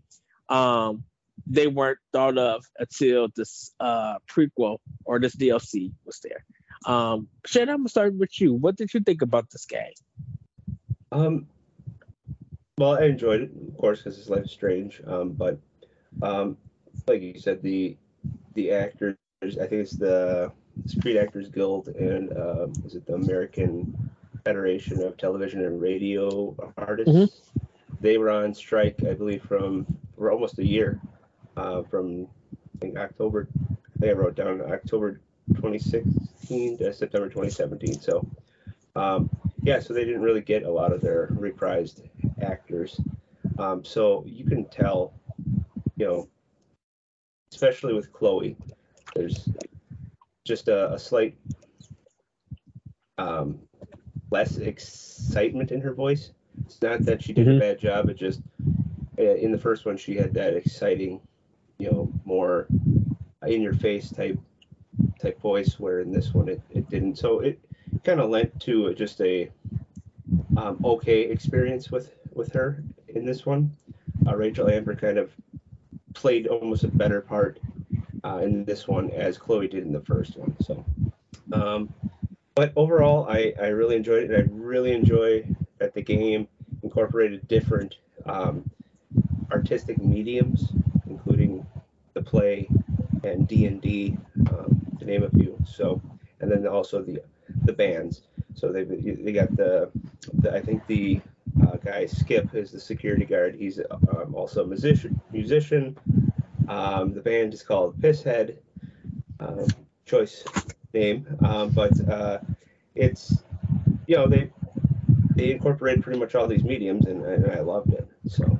Um, 0.48 1.04
they 1.46 1.66
weren't 1.66 1.98
thought 2.12 2.38
of 2.38 2.64
until 2.78 3.28
this 3.36 3.72
uh, 3.80 4.16
prequel 4.28 4.78
or 5.04 5.20
this 5.20 5.36
DLC 5.36 5.92
was 6.04 6.20
there. 6.20 6.44
Um, 6.86 7.28
Shannon, 7.46 7.70
I'm 7.70 7.76
gonna 7.80 7.88
start 7.88 8.14
with 8.14 8.40
you. 8.40 8.54
What 8.54 8.76
did 8.76 8.92
you 8.92 9.00
think 9.00 9.22
about 9.22 9.50
this 9.50 9.64
game? 9.66 9.92
Um, 11.12 11.46
well, 12.78 12.98
I 12.98 13.04
enjoyed 13.04 13.42
it, 13.42 13.50
of 13.68 13.76
course, 13.76 14.00
because 14.02 14.18
it's 14.18 14.28
Life 14.28 14.44
is 14.44 14.52
Strange. 14.52 15.00
Um, 15.06 15.32
but 15.32 15.58
um, 16.22 16.56
like 17.06 17.22
you 17.22 17.38
said, 17.38 17.62
the 17.62 17.96
the 18.54 18.72
actors, 18.72 19.16
I 19.42 19.66
think 19.66 19.72
it's 19.72 19.96
the 19.96 20.52
Screen 20.84 21.16
Actors 21.16 21.48
Guild 21.48 21.88
and 21.88 22.30
um, 22.36 22.72
is 22.84 22.94
it 22.94 23.06
the 23.06 23.14
American 23.14 24.10
Federation 24.44 25.02
of 25.02 25.16
Television 25.16 25.64
and 25.64 25.80
Radio 25.80 26.54
Artists? 26.76 27.12
Mhm. 27.12 27.30
They 28.00 28.18
were 28.18 28.30
on 28.30 28.52
strike, 28.54 29.02
I 29.04 29.14
believe, 29.14 29.42
from 29.42 29.86
for 30.16 30.30
almost 30.30 30.58
a 30.58 30.64
year, 30.66 31.00
uh, 31.56 31.82
from 31.82 32.28
I 32.76 32.78
think 32.80 32.98
October. 32.98 33.48
I 33.54 33.98
think 33.98 34.10
I 34.10 34.12
wrote 34.12 34.34
down 34.34 34.60
October 34.60 35.20
2016 35.54 36.78
to 36.78 36.92
September 36.92 37.28
2017. 37.28 38.00
So. 38.00 38.26
Um, 38.94 39.28
yeah, 39.62 39.80
so 39.80 39.92
they 39.92 40.04
didn't 40.04 40.22
really 40.22 40.40
get 40.40 40.62
a 40.62 40.70
lot 40.70 40.92
of 40.92 41.00
their 41.02 41.26
reprised 41.28 42.08
actors. 42.40 42.98
Um, 43.58 43.84
so 43.84 44.24
you 44.26 44.44
can 44.44 44.64
tell, 44.66 45.12
you 45.96 46.06
know, 46.06 46.28
especially 47.52 47.92
with 47.92 48.12
Chloe, 48.12 48.56
there's 49.14 49.48
just 50.46 50.68
a, 50.68 50.92
a 50.92 50.98
slight 50.98 51.36
um, 53.18 53.58
less 54.30 54.56
excitement 54.58 55.72
in 55.72 55.80
her 55.80 55.92
voice. 55.92 56.30
It's 56.64 56.80
not 56.80 57.04
that 57.04 57.22
she 57.22 57.32
did 57.32 57.46
Mhm. 57.46 57.56
a 57.56 57.60
bad 57.60 57.78
job. 57.78 58.08
It 58.08 58.16
just 58.16 58.40
uh, 59.18 59.22
in 59.22 59.50
the 59.52 59.58
first 59.58 59.84
one 59.86 59.96
she 59.96 60.14
had 60.14 60.32
that 60.34 60.54
exciting, 60.54 61.20
you 61.78 61.90
know, 61.90 62.12
more 62.24 62.66
in 63.46 63.62
your 63.62 63.74
face 63.74 64.10
type 64.10 64.38
type 65.20 65.40
voice, 65.40 65.78
where 65.78 66.00
in 66.00 66.10
this 66.10 66.32
one 66.34 66.48
it, 66.48 66.60
it 66.70 66.88
didn't. 66.88 67.16
So 67.18 67.40
it 67.40 67.58
kind 68.04 68.20
of 68.20 68.30
lent 68.30 68.58
to 68.60 68.94
just 68.94 69.20
a 69.20 69.50
um, 70.56 70.80
okay 70.84 71.22
experience 71.22 71.90
with 71.90 72.14
with 72.34 72.52
her 72.52 72.82
in 73.08 73.24
this 73.24 73.44
one. 73.46 73.70
Uh, 74.26 74.36
Rachel 74.36 74.68
Amber 74.70 74.94
kind 74.94 75.18
of 75.18 75.30
played 76.14 76.46
almost 76.46 76.84
a 76.84 76.88
better 76.88 77.20
part 77.20 77.58
uh, 78.26 78.38
in 78.38 78.64
this 78.64 78.88
one 78.88 79.10
as 79.10 79.38
Chloe 79.38 79.68
did 79.68 79.84
in 79.84 79.92
the 79.92 80.00
first 80.00 80.36
one. 80.36 80.56
So, 80.60 80.84
um, 81.52 81.92
but 82.54 82.72
overall, 82.74 83.28
I, 83.28 83.54
I 83.60 83.68
really 83.68 83.96
enjoyed 83.96 84.30
it, 84.30 84.36
I 84.36 84.48
really 84.50 84.92
enjoy 84.92 85.44
that 85.78 85.94
the 85.94 86.02
game 86.02 86.48
incorporated 86.82 87.46
different 87.46 87.96
um, 88.24 88.68
artistic 89.52 89.98
mediums, 89.98 90.72
including 91.08 91.64
the 92.14 92.22
play 92.22 92.68
and 93.22 93.46
D 93.46 93.66
and 93.66 93.80
D, 93.80 94.16
um, 94.50 94.80
to 94.98 95.04
name 95.04 95.22
a 95.22 95.30
few. 95.30 95.56
So, 95.64 96.00
and 96.40 96.50
then 96.50 96.66
also 96.66 97.02
the 97.02 97.20
the 97.64 97.72
bands. 97.72 98.22
So 98.54 98.72
they 98.72 98.84
they 98.84 99.32
got 99.32 99.54
the, 99.56 99.90
the 100.34 100.54
I 100.54 100.60
think 100.60 100.86
the 100.86 101.20
uh, 101.62 101.76
guy 101.76 102.06
Skip 102.06 102.54
is 102.54 102.72
the 102.72 102.80
security 102.80 103.24
guard. 103.24 103.54
He's 103.54 103.78
um, 103.90 104.34
also 104.34 104.64
a 104.64 104.66
musician. 104.66 105.20
Musician. 105.32 105.96
Um, 106.68 107.14
the 107.14 107.20
band 107.20 107.54
is 107.54 107.62
called 107.62 108.00
Pisshead. 108.00 108.56
Um, 109.38 109.66
choice 110.04 110.44
name, 110.94 111.26
um, 111.44 111.70
but 111.70 111.92
uh, 112.08 112.38
it's 112.94 113.42
you 114.06 114.16
know 114.16 114.26
they 114.26 114.50
they 115.34 115.50
incorporated 115.50 116.02
pretty 116.02 116.18
much 116.18 116.34
all 116.34 116.46
these 116.46 116.64
mediums, 116.64 117.06
and, 117.06 117.24
and 117.24 117.52
I 117.52 117.60
loved 117.60 117.92
it. 117.92 118.08
So 118.28 118.58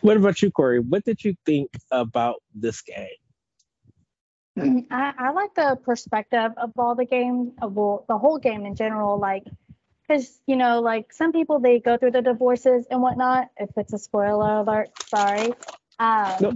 What 0.00 0.16
about 0.16 0.40
you, 0.42 0.50
Corey? 0.50 0.80
What 0.80 1.04
did 1.04 1.24
you 1.24 1.34
think 1.44 1.70
about 1.90 2.42
this 2.54 2.82
game? 2.82 3.08
I, 4.90 5.12
I 5.18 5.30
like 5.30 5.54
the 5.54 5.76
perspective 5.82 6.52
of 6.56 6.70
all 6.78 6.94
the 6.94 7.04
game, 7.04 7.52
of 7.60 7.74
well, 7.74 8.04
the 8.08 8.16
whole 8.16 8.38
game 8.38 8.64
in 8.66 8.76
general. 8.76 9.18
Like, 9.18 9.44
because 10.06 10.40
you 10.46 10.56
know, 10.56 10.80
like 10.80 11.12
some 11.12 11.32
people 11.32 11.58
they 11.58 11.80
go 11.80 11.96
through 11.96 12.12
the 12.12 12.22
divorces 12.22 12.86
and 12.90 13.00
whatnot. 13.00 13.50
If 13.56 13.70
it's 13.76 13.92
a 13.92 13.98
spoiler 13.98 14.60
alert, 14.60 14.90
sorry. 15.06 15.52
Um, 15.98 16.36
Nope. 16.40 16.54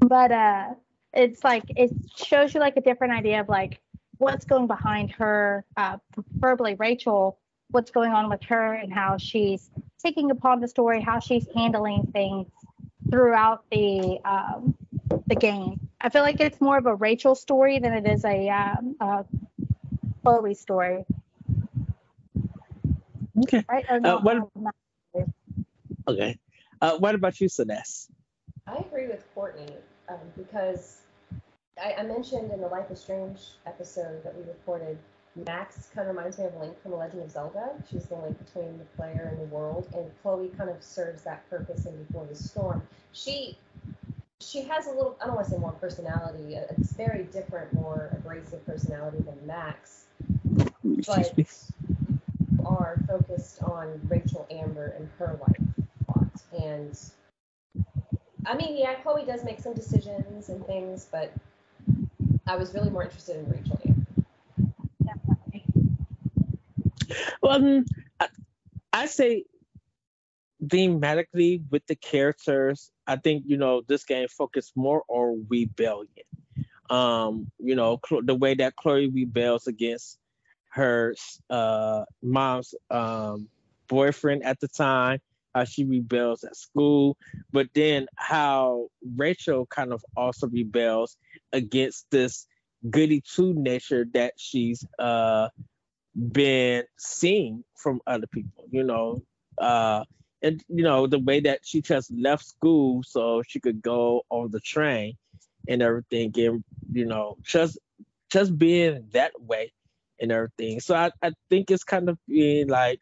But 0.00 0.32
uh, 0.32 0.68
it's 1.12 1.44
like 1.44 1.64
it 1.68 1.90
shows 2.16 2.54
you 2.54 2.60
like 2.60 2.76
a 2.76 2.80
different 2.80 3.12
idea 3.12 3.40
of 3.40 3.48
like 3.48 3.80
what's 4.18 4.44
going 4.44 4.66
behind 4.66 5.10
her, 5.12 5.64
uh, 5.76 5.98
preferably 6.12 6.74
Rachel, 6.74 7.38
what's 7.70 7.90
going 7.90 8.12
on 8.12 8.28
with 8.28 8.42
her 8.44 8.74
and 8.74 8.92
how 8.92 9.16
she's 9.16 9.70
taking 10.02 10.30
upon 10.30 10.60
the 10.60 10.68
story, 10.68 11.00
how 11.00 11.20
she's 11.20 11.46
handling 11.54 12.08
things 12.12 12.48
throughout 13.10 13.64
the 13.70 14.18
um, 14.24 14.74
the 15.26 15.34
game. 15.34 15.88
I 16.00 16.08
feel 16.08 16.22
like 16.22 16.40
it's 16.40 16.60
more 16.60 16.78
of 16.78 16.86
a 16.86 16.94
Rachel 16.94 17.34
story 17.34 17.78
than 17.78 17.92
it 17.92 18.06
is 18.06 18.24
a, 18.24 18.48
um, 18.48 18.96
a 19.00 19.24
Chloe 20.22 20.54
story, 20.54 21.04
Okay. 23.42 23.64
right? 23.68 23.84
Or 23.88 23.96
Uh, 23.96 23.98
not- 23.98 24.24
what- 24.24 24.56
not- 24.56 24.74
Okay. 26.08 26.38
Uh, 26.80 26.96
what 26.98 27.14
about 27.14 27.40
you, 27.40 27.48
Siness? 27.48 28.08
I 28.66 28.76
agree 28.78 29.06
with 29.06 29.26
Courtney 29.34 29.68
um, 30.08 30.18
because 30.36 31.02
I, 31.82 31.94
I 31.98 32.02
mentioned 32.04 32.50
in 32.52 32.60
the 32.60 32.68
Life 32.68 32.90
is 32.90 33.00
Strange 33.00 33.38
episode 33.66 34.22
that 34.24 34.34
we 34.36 34.42
recorded, 34.44 34.98
Max 35.36 35.88
kind 35.94 36.08
of 36.08 36.16
reminds 36.16 36.38
me 36.38 36.44
of 36.46 36.54
Link 36.56 36.80
from 36.82 36.90
The 36.92 36.96
Legend 36.96 37.22
of 37.22 37.30
Zelda. 37.30 37.70
She's 37.90 38.06
the 38.06 38.16
link 38.16 38.36
between 38.44 38.78
the 38.78 38.84
player 38.96 39.28
and 39.30 39.40
the 39.40 39.54
world, 39.54 39.88
and 39.94 40.10
Chloe 40.22 40.48
kind 40.56 40.68
of 40.70 40.82
serves 40.82 41.22
that 41.22 41.48
purpose 41.48 41.86
in 41.86 42.02
Before 42.04 42.26
the 42.26 42.34
Storm. 42.34 42.82
She 43.12 43.56
she 44.40 44.62
has 44.62 44.86
a 44.86 44.90
little, 44.90 45.16
I 45.22 45.26
don't 45.26 45.34
want 45.34 45.48
to 45.48 45.52
say 45.52 45.58
more 45.58 45.72
personality, 45.72 46.54
a, 46.54 46.62
a 46.62 46.74
very 46.96 47.24
different, 47.24 47.72
more 47.74 48.08
abrasive 48.12 48.64
personality 48.64 49.18
than 49.22 49.38
Max, 49.46 50.06
but 51.06 51.36
me. 51.36 51.46
Are 52.78 52.98
focused 53.06 53.62
on 53.62 54.00
Rachel 54.08 54.46
Amber 54.50 54.94
and 54.96 55.08
her 55.18 55.38
life 55.40 55.84
plot. 56.06 56.42
And 56.62 56.98
I 58.46 58.56
mean, 58.56 58.76
yeah, 58.76 58.94
Chloe 58.94 59.24
does 59.24 59.44
make 59.44 59.60
some 59.60 59.74
decisions 59.74 60.48
and 60.48 60.64
things, 60.66 61.06
but 61.10 61.32
I 62.46 62.56
was 62.56 62.74
really 62.74 62.90
more 62.90 63.04
interested 63.04 63.36
in 63.36 63.50
Rachel 63.50 63.80
Amber. 63.86 64.06
definitely. 65.04 65.64
Well, 67.42 67.56
um, 67.56 67.84
I, 68.18 68.28
I 68.92 69.06
say 69.06 69.44
thematically 70.64 71.62
with 71.70 71.86
the 71.86 71.96
characters, 71.96 72.90
I 73.06 73.16
think 73.16 73.44
you 73.46 73.56
know 73.56 73.82
this 73.86 74.04
game 74.04 74.28
focused 74.28 74.72
more 74.76 75.02
on 75.08 75.46
rebellion. 75.48 76.08
Um, 76.88 77.50
you 77.58 77.76
know, 77.76 78.00
the 78.22 78.34
way 78.34 78.54
that 78.54 78.76
Chloe 78.76 79.08
rebels 79.08 79.66
against 79.68 80.18
her 80.70 81.14
uh, 81.50 82.04
mom's 82.22 82.74
um, 82.90 83.48
boyfriend 83.88 84.44
at 84.44 84.60
the 84.60 84.68
time, 84.68 85.18
how 85.54 85.64
she 85.64 85.84
rebels 85.84 86.44
at 86.44 86.56
school, 86.56 87.16
but 87.52 87.68
then 87.74 88.06
how 88.16 88.88
Rachel 89.16 89.66
kind 89.66 89.92
of 89.92 90.04
also 90.16 90.48
rebels 90.48 91.16
against 91.52 92.06
this 92.10 92.46
goody 92.88 93.20
two 93.20 93.52
nature 93.54 94.06
that 94.14 94.34
she's 94.36 94.86
uh, 94.98 95.48
been 96.32 96.84
seeing 96.98 97.64
from 97.76 98.00
other 98.06 98.26
people, 98.28 98.64
you 98.70 98.84
know. 98.84 99.22
Uh, 99.58 100.04
and 100.42 100.62
you 100.68 100.84
know, 100.84 101.06
the 101.06 101.18
way 101.18 101.40
that 101.40 101.60
she 101.64 101.82
just 101.82 102.10
left 102.12 102.44
school 102.46 103.02
so 103.02 103.42
she 103.46 103.60
could 103.60 103.82
go 103.82 104.22
on 104.30 104.50
the 104.50 104.60
train 104.60 105.14
and 105.68 105.82
everything, 105.82 106.32
and 106.36 106.64
you 106.92 107.04
know, 107.04 107.36
just 107.42 107.78
just 108.30 108.56
being 108.56 109.08
that 109.12 109.32
way 109.42 109.72
and 110.20 110.32
everything. 110.32 110.80
So 110.80 110.94
I, 110.94 111.10
I 111.22 111.32
think 111.48 111.70
it's 111.70 111.84
kind 111.84 112.08
of 112.08 112.18
being 112.26 112.68
like, 112.68 113.00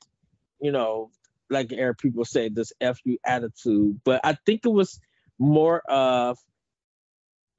you 0.61 0.73
know, 0.73 1.11
like 1.51 1.73
air 1.73 1.95
people 1.95 2.25
say, 2.25 2.49
this 2.49 2.73
FU 2.81 3.17
attitude. 3.25 4.01
But 4.05 4.21
I 4.25 4.37
think 4.47 4.65
it 4.65 4.73
was 4.73 5.01
more 5.39 5.81
of 5.89 6.39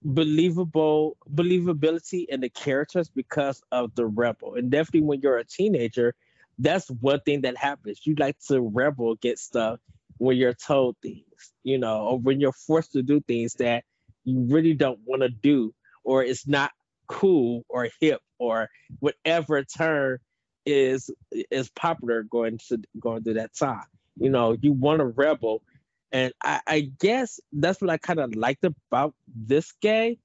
believable 0.01 1.17
believability 1.33 2.25
in 2.29 2.39
the 2.39 2.49
characters 2.49 3.09
because 3.09 3.61
of 3.71 3.93
the 3.95 4.05
rebel. 4.05 4.55
And 4.55 4.69
definitely 4.71 5.07
when 5.07 5.21
you're 5.21 5.37
a 5.37 5.45
teenager, 5.45 6.15
that's 6.57 6.89
one 6.89 7.21
thing 7.21 7.41
that 7.41 7.57
happens. 7.57 8.01
You 8.05 8.15
like 8.15 8.37
to 8.47 8.61
rebel 8.61 9.13
against 9.13 9.45
stuff 9.45 9.79
when 10.17 10.37
you're 10.37 10.53
told 10.53 10.97
things, 11.01 11.23
you 11.63 11.77
know, 11.77 12.01
or 12.01 12.19
when 12.19 12.39
you're 12.39 12.51
forced 12.51 12.93
to 12.93 13.01
do 13.01 13.21
things 13.21 13.53
that 13.55 13.83
you 14.23 14.45
really 14.49 14.73
don't 14.73 14.99
want 15.05 15.21
to 15.21 15.29
do, 15.29 15.73
or 16.03 16.23
it's 16.23 16.47
not 16.47 16.71
cool 17.09 17.65
or 17.69 17.89
hip 17.99 18.21
or 18.37 18.69
whatever 18.99 19.63
term 19.63 20.19
is 20.65 21.09
is 21.51 21.69
popular 21.71 22.23
going 22.23 22.59
to 22.69 22.77
going 22.99 23.23
through 23.23 23.35
that 23.35 23.55
time. 23.55 23.83
You 24.17 24.29
know, 24.29 24.55
you 24.59 24.73
want 24.73 25.01
a 25.01 25.05
rebel. 25.05 25.63
And 26.11 26.33
I, 26.43 26.61
I 26.67 26.79
guess 26.99 27.39
that's 27.53 27.81
what 27.81 27.89
I 27.89 27.97
kind 27.97 28.19
of 28.19 28.35
liked 28.35 28.63
about 28.63 29.15
this 29.27 29.71
game. 29.81 30.17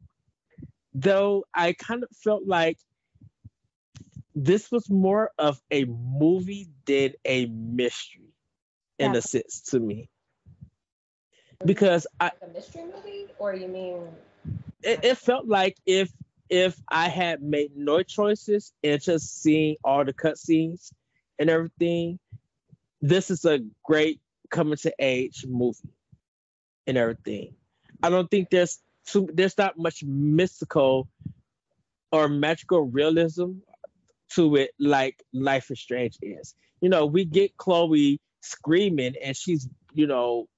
Though 0.94 1.44
I 1.54 1.72
kind 1.72 2.02
of 2.04 2.10
felt 2.22 2.46
like 2.46 2.78
this 4.34 4.70
was 4.70 4.90
more 4.90 5.30
of 5.38 5.60
a 5.70 5.84
movie 5.84 6.68
than 6.86 7.14
a 7.24 7.46
mystery 7.46 8.32
in 8.98 9.12
Yeah. 9.12 9.18
a 9.18 9.22
sense 9.22 9.62
to 9.70 9.80
me. 9.80 10.10
Because 11.64 12.06
I, 12.20 12.26
Like 12.26 12.34
a 12.42 12.46
mystery 12.48 12.84
movie, 12.84 13.26
or 13.38 13.54
you 13.54 13.68
mean? 13.68 14.08
it, 14.82 15.00
it 15.04 15.18
felt 15.18 15.46
like 15.46 15.76
if 15.86 16.10
if 16.50 16.76
I 16.88 17.08
had 17.08 17.42
made 17.42 17.72
no 17.76 18.02
choices 18.02 18.72
and 18.82 19.00
just 19.00 19.42
seeing 19.42 19.76
all 19.84 20.04
the 20.04 20.12
cutscenes 20.12 20.92
and 21.38 21.48
everything, 21.48 22.18
this 23.00 23.30
is 23.30 23.44
a 23.44 23.60
great 23.82 24.20
coming 24.50 24.76
to 24.76 24.94
age 24.98 25.44
movie 25.48 25.94
and 26.86 26.96
everything. 26.96 27.54
I 28.02 28.10
don't 28.10 28.30
think 28.30 28.50
there's 28.50 28.78
too, 29.06 29.28
there's 29.32 29.58
not 29.58 29.78
much 29.78 30.02
mystical 30.04 31.08
or 32.12 32.28
magical 32.28 32.82
realism 32.82 33.52
to 34.30 34.56
it 34.56 34.70
like 34.78 35.22
Life 35.32 35.70
is 35.70 35.80
Strange 35.80 36.16
is. 36.22 36.54
You 36.80 36.88
know, 36.88 37.06
we 37.06 37.24
get 37.24 37.56
Chloe 37.56 38.20
screaming 38.40 39.14
and 39.22 39.36
she's, 39.36 39.68
you 39.94 40.06
know, 40.06 40.48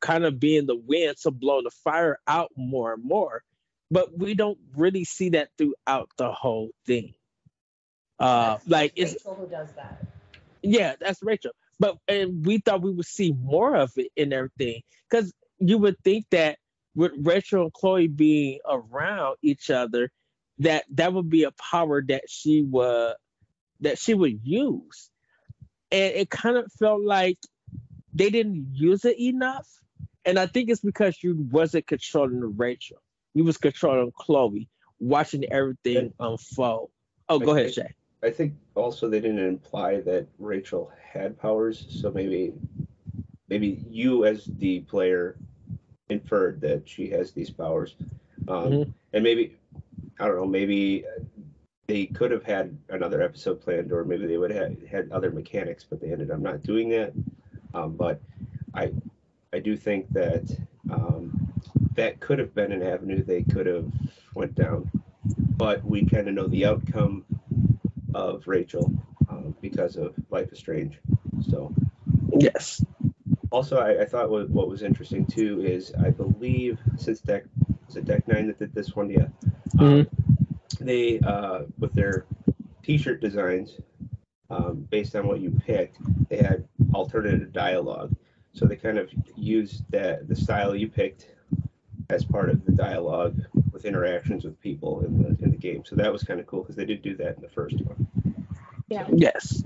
kind 0.00 0.24
of 0.24 0.38
being 0.38 0.66
the 0.66 0.76
wind 0.76 1.16
to 1.22 1.30
blow 1.30 1.62
the 1.62 1.70
fire 1.70 2.18
out 2.26 2.50
more 2.56 2.92
and 2.92 3.04
more 3.04 3.42
but 3.90 4.16
we 4.16 4.34
don't 4.34 4.58
really 4.76 5.04
see 5.04 5.30
that 5.30 5.48
throughout 5.58 6.10
the 6.16 6.30
whole 6.32 6.70
thing. 6.86 7.14
Uh, 8.18 8.52
That's 8.52 8.68
like 8.68 8.92
it's 8.96 9.12
Rachel 9.14 9.34
who 9.34 9.46
does 9.46 9.72
that. 9.72 10.06
yeah, 10.62 10.94
that's 11.00 11.22
Rachel. 11.22 11.52
But 11.80 11.98
and 12.08 12.46
we 12.46 12.58
thought 12.58 12.82
we 12.82 12.92
would 12.92 13.06
see 13.06 13.32
more 13.32 13.74
of 13.74 13.90
it 13.96 14.08
in 14.16 14.32
everything 14.32 14.82
because 15.10 15.32
you 15.58 15.78
would 15.78 15.98
think 16.04 16.26
that 16.30 16.58
with 16.94 17.12
Rachel 17.18 17.62
and 17.62 17.72
Chloe 17.72 18.06
being 18.06 18.60
around 18.68 19.36
each 19.42 19.68
other, 19.70 20.10
that 20.58 20.84
that 20.90 21.12
would 21.12 21.28
be 21.28 21.42
a 21.44 21.50
power 21.52 22.02
that 22.08 22.22
she 22.28 22.62
would 22.62 23.14
that 23.80 23.98
she 23.98 24.14
would 24.14 24.40
use, 24.44 25.10
and 25.90 26.14
it 26.14 26.30
kind 26.30 26.56
of 26.56 26.70
felt 26.78 27.02
like 27.02 27.38
they 28.14 28.30
didn't 28.30 28.68
use 28.72 29.04
it 29.04 29.18
enough. 29.18 29.68
And 30.24 30.38
I 30.38 30.46
think 30.46 30.70
it's 30.70 30.80
because 30.80 31.22
you 31.22 31.36
wasn't 31.50 31.86
controlling 31.86 32.56
Rachel, 32.56 32.98
you 33.34 33.44
was 33.44 33.58
controlling 33.58 34.12
Chloe, 34.12 34.68
watching 35.00 35.44
everything 35.52 36.12
unfold. 36.20 36.90
Oh, 37.28 37.38
go 37.38 37.52
ahead, 37.52 37.74
Shay. 37.74 37.94
I 38.22 38.30
think 38.30 38.54
also 38.74 39.08
they 39.08 39.20
didn't 39.20 39.40
imply 39.46 40.00
that 40.00 40.26
Rachel 40.38 40.90
had 41.12 41.38
powers, 41.38 41.86
so 42.00 42.10
maybe 42.10 42.54
maybe 43.48 43.84
you 43.88 44.24
as 44.24 44.46
the 44.46 44.80
player 44.80 45.36
inferred 46.08 46.60
that 46.62 46.88
she 46.88 47.10
has 47.10 47.32
these 47.32 47.50
powers, 47.50 47.96
um, 48.48 48.72
Mhm. 48.72 48.92
and 49.12 49.24
maybe 49.24 49.56
I 50.18 50.26
don't 50.28 50.36
know, 50.36 50.46
maybe 50.46 51.04
they 51.86 52.06
could 52.06 52.30
have 52.30 52.44
had 52.44 52.78
another 52.88 53.20
episode 53.20 53.60
planned, 53.60 53.92
or 53.92 54.04
maybe 54.04 54.26
they 54.26 54.38
would 54.38 54.52
have 54.52 54.80
had 54.84 55.10
other 55.12 55.30
mechanics, 55.30 55.84
but 55.84 56.00
they 56.00 56.12
ended 56.12 56.30
up 56.30 56.38
not 56.38 56.62
doing 56.62 56.88
that. 56.90 57.12
Um, 57.74 57.96
but 57.96 58.20
I 58.72 58.92
I 59.52 59.58
do 59.58 59.76
think 59.76 60.10
that 60.12 60.44
um, 60.90 61.43
that 61.94 62.20
could 62.20 62.38
have 62.38 62.54
been 62.54 62.72
an 62.72 62.82
avenue 62.82 63.22
they 63.22 63.42
could 63.42 63.66
have 63.66 63.90
went 64.34 64.54
down, 64.54 64.90
but 65.56 65.84
we 65.84 66.04
kind 66.04 66.28
of 66.28 66.34
know 66.34 66.46
the 66.46 66.66
outcome 66.66 67.24
of 68.14 68.46
Rachel 68.46 68.92
um, 69.28 69.54
because 69.60 69.96
of 69.96 70.14
Life 70.30 70.52
is 70.52 70.58
Strange. 70.58 70.98
So, 71.48 71.74
Yes. 72.38 72.84
also, 73.50 73.78
I, 73.78 74.02
I 74.02 74.04
thought 74.04 74.30
what, 74.30 74.50
what 74.50 74.68
was 74.68 74.82
interesting 74.82 75.24
too 75.26 75.62
is 75.64 75.92
I 76.02 76.10
believe 76.10 76.78
since 76.96 77.20
Deck 77.20 77.44
was 77.86 77.96
it 77.96 78.04
Deck 78.04 78.26
Nine 78.26 78.48
that 78.48 78.58
did 78.58 78.74
this 78.74 78.96
one, 78.96 79.10
yeah, 79.10 79.26
um, 79.78 80.06
they 80.80 81.20
uh, 81.20 81.62
with 81.78 81.92
their 81.92 82.26
T-shirt 82.82 83.20
designs 83.20 83.78
um, 84.50 84.86
based 84.90 85.14
on 85.16 85.26
what 85.26 85.40
you 85.40 85.50
picked, 85.50 85.98
they 86.28 86.38
had 86.38 86.66
alternative 86.94 87.52
dialogue. 87.52 88.14
So 88.52 88.66
they 88.66 88.76
kind 88.76 88.98
of 88.98 89.10
used 89.36 89.90
that 89.90 90.28
the 90.28 90.36
style 90.36 90.76
you 90.76 90.88
picked 90.88 91.28
as 92.10 92.24
part 92.24 92.50
of 92.50 92.64
the 92.64 92.72
dialogue 92.72 93.40
with 93.72 93.84
interactions 93.84 94.44
with 94.44 94.60
people 94.60 95.04
in 95.04 95.22
the 95.22 95.28
in 95.42 95.50
the 95.50 95.56
game. 95.56 95.84
So 95.84 95.96
that 95.96 96.12
was 96.12 96.22
kind 96.22 96.40
of 96.40 96.46
cool 96.46 96.62
because 96.62 96.76
they 96.76 96.84
did 96.84 97.02
do 97.02 97.16
that 97.16 97.36
in 97.36 97.42
the 97.42 97.48
first 97.48 97.76
one. 97.80 98.06
Yeah. 98.88 99.06
Yes. 99.12 99.62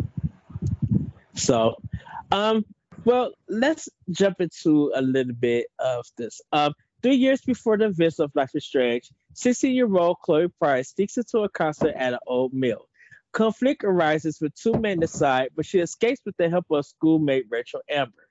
So, 1.35 1.77
um, 2.33 2.65
well, 3.05 3.33
let's 3.49 3.89
jump 4.11 4.41
into 4.41 4.93
a 4.95 5.03
little 5.03 5.35
bit 5.35 5.67
of 5.79 6.07
this. 6.17 6.41
Um, 6.53 6.75
three 7.03 7.17
years 7.17 7.41
before 7.41 7.77
the 7.77 7.87
events 7.87 8.19
of 8.19 8.33
Life 8.35 8.51
is 8.55 8.65
Strange, 8.65 9.11
16-year-old 9.35 10.19
Chloe 10.25 10.49
Price 10.49 10.91
sneaks 10.91 11.17
into 11.17 11.39
a 11.39 11.49
concert 11.49 11.95
at 11.97 12.13
an 12.13 12.19
old 12.27 12.53
mill. 12.53 12.89
Conflict 13.33 13.85
arises 13.85 14.41
with 14.41 14.55
two 14.55 14.73
men 14.73 14.99
decide, 14.99 15.51
but 15.55 15.67
she 15.67 15.79
escapes 15.79 16.21
with 16.25 16.37
the 16.39 16.49
help 16.49 16.67
of 16.71 16.87
schoolmate 16.87 17.47
Rachel 17.51 17.81
Amber. 17.89 18.28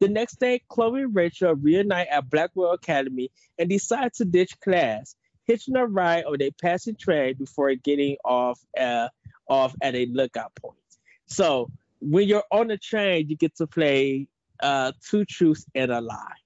The 0.00 0.08
next 0.08 0.40
day, 0.40 0.62
Chloe 0.68 1.02
and 1.02 1.14
Rachel 1.14 1.54
reunite 1.54 2.08
at 2.08 2.30
Blackwell 2.30 2.72
Academy 2.72 3.30
and 3.58 3.68
decide 3.68 4.14
to 4.14 4.24
ditch 4.24 4.58
class, 4.60 5.14
hitching 5.44 5.76
a 5.76 5.86
ride 5.86 6.24
on 6.24 6.40
a 6.40 6.50
passing 6.52 6.96
train 6.96 7.34
before 7.34 7.74
getting 7.74 8.16
off 8.24 8.58
uh, 8.78 9.08
off 9.48 9.74
at 9.82 9.94
a 9.94 10.06
lookout 10.06 10.54
point. 10.54 10.78
So 11.26 11.70
when 12.00 12.26
you're 12.26 12.44
on 12.50 12.68
the 12.68 12.78
train, 12.78 13.28
you 13.28 13.36
get 13.36 13.54
to 13.56 13.66
play 13.66 14.26
uh, 14.60 14.92
two 15.06 15.26
truths 15.26 15.66
and 15.74 15.92
a 15.92 16.00
lie. 16.00 16.40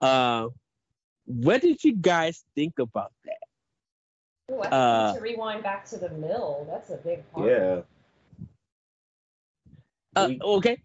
Uh, 0.00 0.48
what 1.24 1.60
did 1.60 1.82
you 1.82 1.96
guys 1.96 2.44
think 2.54 2.78
about 2.78 3.12
that? 3.24 4.54
Ooh, 4.54 4.60
I 4.60 4.68
Uh, 4.68 5.14
to 5.14 5.20
rewind 5.20 5.64
back 5.64 5.84
to 5.86 5.98
the 5.98 6.10
mill. 6.10 6.64
That's 6.70 6.90
a 6.90 6.96
big 6.96 7.28
part. 7.32 7.50
Yeah. 7.50 7.80
Uh, 10.14 10.30
okay. 10.42 10.80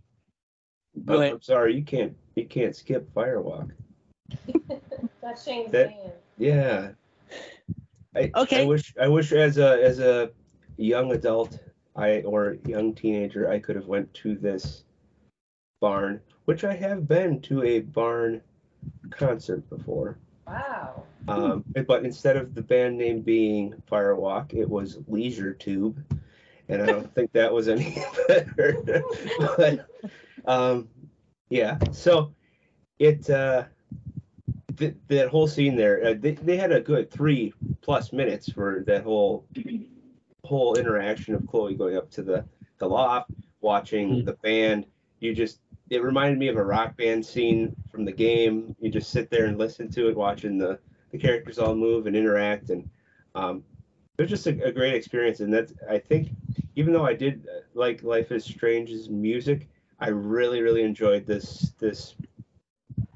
Go 1.05 1.19
I'm. 1.21 1.33
I'm 1.33 1.41
sorry, 1.41 1.75
you 1.75 1.83
can't 1.83 2.15
you 2.35 2.45
can't 2.45 2.75
skip 2.75 3.11
Firewalk. 3.13 3.71
That's 5.21 5.43
Shane's 5.43 5.71
That- 5.71 5.89
band. 5.89 6.11
Yeah. 6.37 6.91
I, 8.15 8.31
Okay. 8.35 8.61
I 8.61 8.65
wish 8.65 8.93
I 9.01 9.07
wish 9.07 9.31
as 9.31 9.57
a 9.57 9.83
as 9.83 9.99
a 9.99 10.31
young 10.77 11.11
adult 11.13 11.59
I 11.95 12.21
or 12.21 12.57
young 12.65 12.93
teenager 12.93 13.49
I 13.49 13.59
could 13.59 13.75
have 13.75 13.87
went 13.87 14.13
to 14.15 14.35
this 14.35 14.83
barn, 15.81 16.21
which 16.45 16.63
I 16.63 16.73
have 16.75 17.07
been 17.07 17.41
to 17.41 17.63
a 17.63 17.79
barn 17.81 18.41
concert 19.09 19.67
before. 19.69 20.17
Wow. 20.47 21.03
Um, 21.27 21.63
but 21.87 22.03
instead 22.03 22.35
of 22.37 22.53
the 22.53 22.61
band 22.61 22.97
name 22.97 23.21
being 23.21 23.73
Firewalk, 23.89 24.53
it 24.53 24.69
was 24.69 24.99
Leisure 25.07 25.53
Tube, 25.53 26.03
and 26.69 26.81
I 26.81 26.85
don't 26.87 27.13
think 27.13 27.31
that 27.33 27.51
was 27.51 27.67
any 27.67 27.97
better. 28.27 29.03
but 29.57 29.87
um, 30.45 30.89
yeah, 31.49 31.77
so 31.91 32.33
it 32.99 33.29
uh, 33.29 33.65
th- 34.77 34.95
that 35.07 35.29
whole 35.29 35.47
scene 35.47 35.75
there, 35.75 36.03
uh, 36.05 36.13
they 36.17 36.31
they 36.31 36.57
had 36.57 36.71
a 36.71 36.81
good 36.81 37.11
three 37.11 37.53
plus 37.81 38.13
minutes 38.13 38.51
for 38.51 38.83
that 38.87 39.03
whole 39.03 39.45
whole 40.45 40.75
interaction 40.75 41.33
of 41.35 41.45
Chloe 41.47 41.75
going 41.75 41.97
up 41.97 42.09
to 42.11 42.21
the 42.23 42.45
the 42.79 42.87
loft, 42.87 43.31
watching 43.61 44.21
Mhm. 44.21 44.25
the 44.25 44.33
band. 44.33 44.85
You 45.19 45.33
just 45.33 45.59
it 45.89 46.01
reminded 46.03 46.39
me 46.39 46.47
of 46.47 46.57
a 46.57 46.63
rock 46.63 46.97
band 46.97 47.25
scene 47.25 47.75
from 47.91 48.03
the 48.05 48.11
game. 48.11 48.75
You 48.79 48.89
just 48.89 49.11
sit 49.11 49.29
there 49.29 49.45
and 49.45 49.57
listen 49.57 49.89
to 49.91 50.09
it, 50.09 50.15
watching 50.15 50.57
the 50.57 50.79
the 51.11 51.17
characters 51.19 51.59
all 51.59 51.75
move 51.75 52.07
and 52.07 52.15
interact, 52.15 52.69
and 52.71 52.89
um, 53.35 53.63
it 54.17 54.21
was 54.21 54.29
just 54.29 54.47
a, 54.47 54.63
a 54.63 54.71
great 54.71 54.93
experience. 54.93 55.39
And 55.39 55.53
that's 55.53 55.73
I 55.89 55.97
think 55.97 56.29
even 56.75 56.93
though 56.93 57.05
I 57.05 57.13
did 57.13 57.47
uh, 57.47 57.61
like 57.73 58.03
Life 58.03 58.31
is 58.31 58.43
Strange's 58.45 59.09
music, 59.09 59.69
I 59.99 60.09
really 60.09 60.61
really 60.61 60.83
enjoyed 60.83 61.25
this 61.25 61.73
this 61.79 62.15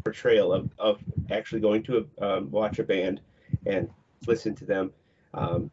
portrayal 0.03 0.53
of, 0.53 0.69
of 0.79 0.99
actually 1.31 1.59
going 1.59 1.83
to 1.83 2.07
a, 2.19 2.37
um, 2.37 2.49
watch 2.49 2.79
a 2.79 2.83
band 2.83 3.21
and 3.65 3.89
listen 4.25 4.55
to 4.55 4.65
them. 4.65 4.91
Um, 5.33 5.69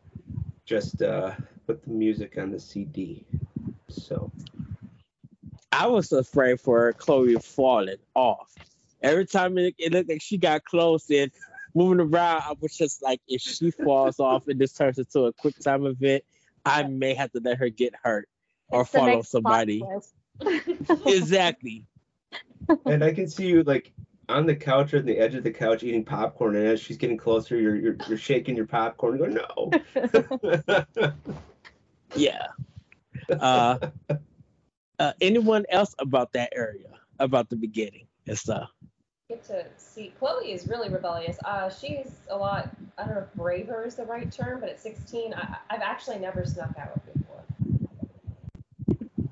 just 0.66 1.02
uh, 1.02 1.32
put 1.66 1.82
the 1.84 1.90
music 1.90 2.36
on 2.38 2.50
the 2.50 2.58
CD. 2.58 3.24
So 3.88 4.30
I 5.72 5.86
was 5.86 6.12
afraid 6.12 6.60
for 6.60 6.92
Chloe 6.94 7.36
falling 7.36 7.96
off. 8.14 8.52
Every 9.02 9.26
time 9.26 9.58
it, 9.58 9.74
it 9.78 9.92
looked 9.92 10.08
like 10.08 10.22
she 10.22 10.38
got 10.38 10.64
close 10.64 11.10
and 11.10 11.30
moving 11.74 12.00
around, 12.00 12.42
I 12.42 12.54
was 12.60 12.76
just 12.76 13.02
like, 13.02 13.20
if 13.28 13.40
she 13.40 13.70
falls 13.70 14.20
off 14.20 14.48
and 14.48 14.60
this 14.60 14.72
turns 14.72 14.98
into 14.98 15.24
a 15.26 15.32
quick 15.32 15.58
time 15.58 15.86
event, 15.86 16.24
I 16.64 16.84
may 16.84 17.14
have 17.14 17.32
to 17.32 17.40
let 17.40 17.58
her 17.58 17.68
get 17.68 17.94
hurt 18.02 18.28
or 18.68 18.82
It's 18.82 18.90
fall 18.90 19.16
on 19.16 19.22
somebody. 19.22 19.80
twist. 19.80 20.14
Exactly. 21.06 21.86
and 22.86 23.04
I 23.04 23.12
can 23.12 23.28
see 23.28 23.46
you 23.46 23.62
like 23.62 23.92
on 24.28 24.46
the 24.46 24.56
couch 24.56 24.94
or 24.94 24.98
on 24.98 25.04
the 25.04 25.18
edge 25.18 25.34
of 25.34 25.44
the 25.44 25.50
couch 25.50 25.82
eating 25.82 26.04
popcorn, 26.04 26.56
and 26.56 26.66
as 26.66 26.80
she's 26.80 26.96
getting 26.96 27.16
closer, 27.16 27.58
you're 27.58 27.76
you're, 27.76 27.96
you're 28.08 28.18
shaking 28.18 28.56
your 28.56 28.66
popcorn, 28.66 29.22
and 29.22 29.36
going 29.36 29.82
no. 29.94 31.12
Yeah. 32.16 32.46
Uh, 33.28 33.78
uh, 34.98 35.12
anyone 35.20 35.64
else 35.68 35.94
about 35.98 36.32
that 36.32 36.52
area, 36.54 36.88
about 37.18 37.50
the 37.50 37.56
beginning 37.56 38.06
and 38.26 38.38
stuff? 38.38 38.70
Get 39.30 39.42
to 39.46 39.64
see 39.78 40.12
Chloe 40.18 40.52
is 40.52 40.68
really 40.68 40.90
rebellious. 40.90 41.38
Uh, 41.42 41.70
she's 41.70 42.10
a 42.28 42.36
lot. 42.36 42.68
I 42.98 43.06
don't 43.06 43.14
know 43.14 43.20
if 43.22 43.32
braver 43.34 43.82
is 43.84 43.94
the 43.94 44.04
right 44.04 44.30
term, 44.30 44.60
but 44.60 44.68
at 44.68 44.78
16, 44.78 45.32
I, 45.32 45.56
I've 45.70 45.80
actually 45.80 46.18
never 46.18 46.44
snuck 46.44 46.76
out 46.78 47.00
before. 47.14 47.40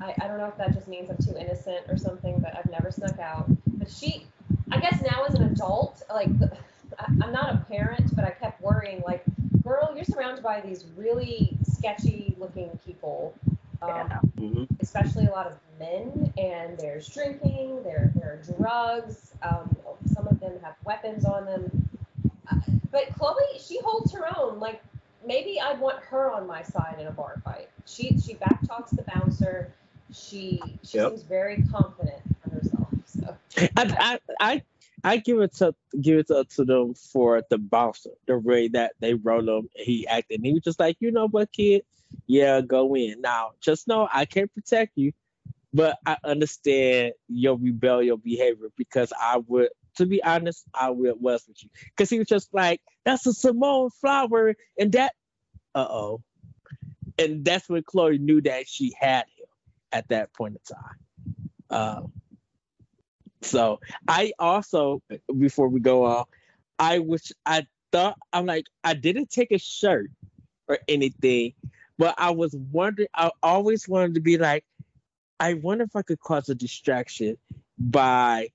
I, 0.01 0.15
I 0.19 0.29
don't 0.29 0.39
know 0.39 0.47
if 0.47 0.57
that 0.57 0.73
just 0.73 0.89
means 0.89 1.11
I'm 1.11 1.19
too 1.19 1.37
innocent 1.39 1.85
or 1.91 1.99
something, 1.99 2.39
but 2.39 2.57
I've 2.57 2.71
never 2.71 2.91
snuck 2.91 3.19
out. 3.19 3.45
But 3.67 3.91
she, 3.91 4.27
I 4.71 4.81
guess 4.81 5.03
now 5.03 5.25
as 5.29 5.35
an 5.35 5.43
adult, 5.43 6.03
like 6.09 6.39
the, 6.39 6.51
I, 6.99 7.05
I'm 7.23 7.31
not 7.33 7.55
a 7.55 7.59
parent, 7.69 8.17
but 8.17 8.25
I 8.25 8.31
kept 8.31 8.63
worrying, 8.63 9.03
like, 9.05 9.23
girl, 9.63 9.93
you're 9.95 10.07
surrounded 10.07 10.43
by 10.43 10.63
these 10.63 10.87
really 10.97 11.55
sketchy 11.65 12.35
looking 12.39 12.71
people. 12.87 13.35
Um, 13.83 13.91
Yeah. 13.91 14.19
Mhm. 14.37 14.69
especially 14.81 15.27
a 15.27 15.31
lot 15.31 15.47
of 15.49 15.55
men, 15.81 16.33
and 16.39 16.79
there's 16.79 17.09
drinking, 17.09 17.83
there 17.83 18.13
there 18.15 18.35
are 18.35 18.57
drugs. 18.57 19.33
Um, 19.43 19.65
some 19.65 19.71
of 19.71 19.72
them 20.53 20.63
have 20.63 20.75
weapons 20.85 21.25
on 21.25 21.47
them. 21.47 21.89
Uh, 22.51 22.57
But 22.91 23.13
Chloe, 23.19 23.59
she 23.59 23.81
holds 23.81 24.13
her 24.13 24.27
own. 24.39 24.59
Like 24.61 24.83
maybe 25.27 25.61
I'd 25.61 25.81
want 25.81 26.03
her 26.05 26.31
on 26.31 26.47
my 26.47 26.63
side 26.63 26.97
in 27.01 27.07
a 27.07 27.13
bar 27.13 27.41
fight. 27.45 27.69
She 27.87 28.19
she 28.19 28.35
backtalks 28.35 28.91
the 28.91 29.03
bouncer. 29.03 29.73
She 30.13 30.79
she 30.83 30.99
Yep. 30.99 31.09
seems 31.09 31.23
very 31.23 31.63
confident 31.71 32.23
in 32.45 32.51
herself. 32.53 32.89
So 33.07 33.37
I, 33.59 33.71
I, 33.77 34.19
I, 34.41 34.63
I 35.05 35.17
give 35.19 35.41
it 35.41 35.55
to 35.57 35.75
give 36.01 36.19
it 36.19 36.27
to, 36.29 36.45
to 36.57 36.65
them 36.65 36.95
for 36.95 37.43
the 37.51 37.59
bouncer, 37.59 38.11
the 38.27 38.39
way 38.39 38.69
that 38.69 38.93
they 39.01 39.15
wrote 39.15 39.49
him. 39.49 39.69
He 39.75 40.07
acted. 40.07 40.37
And 40.37 40.47
he 40.47 40.53
was 40.53 40.63
just 40.63 40.81
like, 40.81 40.97
you 41.01 41.13
know 41.13 41.29
what, 41.29 41.53
kid, 41.53 41.83
yeah, 42.27 42.61
go 42.61 42.95
in. 42.97 43.21
Now, 43.21 43.53
just 43.61 43.89
know 43.89 44.09
I 44.13 44.25
can't 44.25 44.53
protect 44.53 44.93
you, 44.97 45.13
but 45.73 45.99
I 46.07 46.17
understand 46.25 47.15
your 47.29 47.57
rebellious 47.57 48.19
behavior 48.23 48.69
because 48.77 49.13
I 49.19 49.39
would, 49.47 49.71
to 49.97 50.07
be 50.07 50.23
honest, 50.23 50.65
I 50.75 50.91
was 50.91 51.15
with 51.21 51.45
you. 51.57 51.69
Because 51.85 52.11
he 52.11 52.19
was 52.19 52.29
just 52.29 52.53
like, 52.53 52.81
that's 53.05 53.27
a 53.27 53.33
Simone 53.33 53.91
flower, 53.91 54.55
and 54.79 54.93
that, 54.93 55.15
uh 55.75 55.87
oh. 55.89 56.23
And 57.19 57.45
that's 57.45 57.69
when 57.69 57.83
Chloe 57.83 58.19
knew 58.19 58.41
that 58.43 58.69
she 58.69 58.95
had 58.99 59.25
him 59.37 59.47
at 59.93 60.09
that 60.09 60.33
point 60.33 60.57
in 60.57 60.77
time. 60.77 60.97
Um, 61.71 62.13
so 63.43 63.81
I 64.09 64.33
also, 64.39 65.03
before 65.37 65.69
we 65.69 65.81
go 65.81 66.05
on, 66.05 66.25
I 66.79 67.01
wish 67.01 67.33
I 67.45 67.67
thought 67.91 68.19
I'm 68.33 68.47
like 68.47 68.67
I 68.83 68.95
didn't 68.95 69.31
take 69.31 69.53
a 69.53 69.59
shirt 69.59 70.11
or 70.69 70.79
anything, 70.89 71.53
but 71.99 72.15
I 72.19 72.31
was 72.31 72.55
wondering. 72.55 73.09
I 73.15 73.31
always 73.43 73.89
wanted 73.89 74.15
to 74.15 74.21
be 74.21 74.39
like, 74.39 74.65
I 75.39 75.55
wonder 75.55 75.85
if 75.85 75.95
I 75.95 76.03
could 76.03 76.21
cause 76.21 76.49
a 76.49 76.55
distraction 76.55 77.37
by 77.79 78.51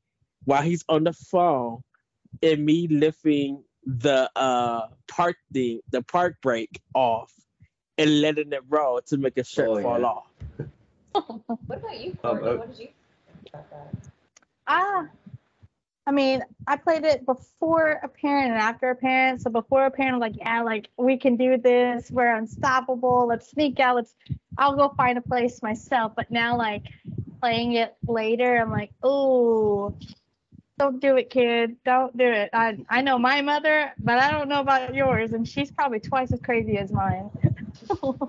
while 0.47 0.63
he's 0.63 0.85
on 0.89 1.03
the 1.05 1.13
phone 1.13 1.83
and 2.41 2.65
me 2.65 2.87
lifting 2.87 3.63
the 3.85 4.29
uh 4.35 4.87
park 5.07 5.37
thing, 5.53 5.81
the 5.91 6.01
park 6.03 6.37
brake 6.41 6.81
off 6.93 7.33
and 7.97 8.21
letting 8.21 8.51
it 8.53 8.61
roll 8.69 9.01
to 9.07 9.17
make 9.17 9.37
a 9.37 9.43
shirt 9.43 9.71
Oh, 9.71 9.77
fall 9.77 9.99
yeah. 9.99 10.05
off. 10.05 10.31
What 11.67 11.79
about 11.79 11.99
you, 11.99 12.15
Um, 12.23 12.39
Courtney? 12.39 12.49
uh, 12.49 12.57
what 12.57 12.69
did 12.69 12.79
you 12.79 12.87
think 13.27 13.49
about 13.53 13.69
that? 13.71 13.93
Ah, 14.67 15.07
I 16.07 16.11
mean, 16.11 16.43
I 16.67 16.77
played 16.77 17.03
it 17.05 17.25
before 17.25 17.91
a 18.03 18.07
parent 18.07 18.51
and 18.51 18.59
after 18.59 18.89
a 18.89 18.95
parent. 18.95 19.41
So 19.41 19.49
before 19.49 19.85
a 19.85 19.91
parent, 19.91 20.15
I'm 20.15 20.19
like, 20.19 20.37
yeah, 20.37 20.61
like 20.61 20.89
we 20.97 21.17
can 21.17 21.37
do 21.37 21.57
this. 21.57 22.11
We're 22.11 22.35
unstoppable. 22.35 23.27
Let's 23.27 23.49
sneak 23.49 23.79
out. 23.79 23.97
Let's. 23.97 24.15
I'll 24.57 24.75
go 24.75 24.89
find 24.97 25.17
a 25.17 25.21
place 25.21 25.61
myself. 25.61 26.13
But 26.15 26.31
now, 26.31 26.57
like 26.57 26.83
playing 27.41 27.73
it 27.73 27.95
later, 28.07 28.59
I'm 28.61 28.71
like, 28.71 28.91
oh, 29.03 29.95
don't 30.77 30.99
do 30.99 31.17
it, 31.17 31.29
kid. 31.29 31.77
Don't 31.83 32.15
do 32.15 32.25
it. 32.25 32.49
I 32.53 32.77
I 32.89 33.01
know 33.01 33.17
my 33.17 33.41
mother, 33.41 33.93
but 33.99 34.19
I 34.19 34.31
don't 34.31 34.47
know 34.47 34.61
about 34.61 34.93
yours, 34.93 35.33
and 35.33 35.47
she's 35.47 35.71
probably 35.71 35.99
twice 35.99 36.31
as 36.31 36.39
crazy 36.39 36.77
as 36.77 36.91
mine. 36.91 37.29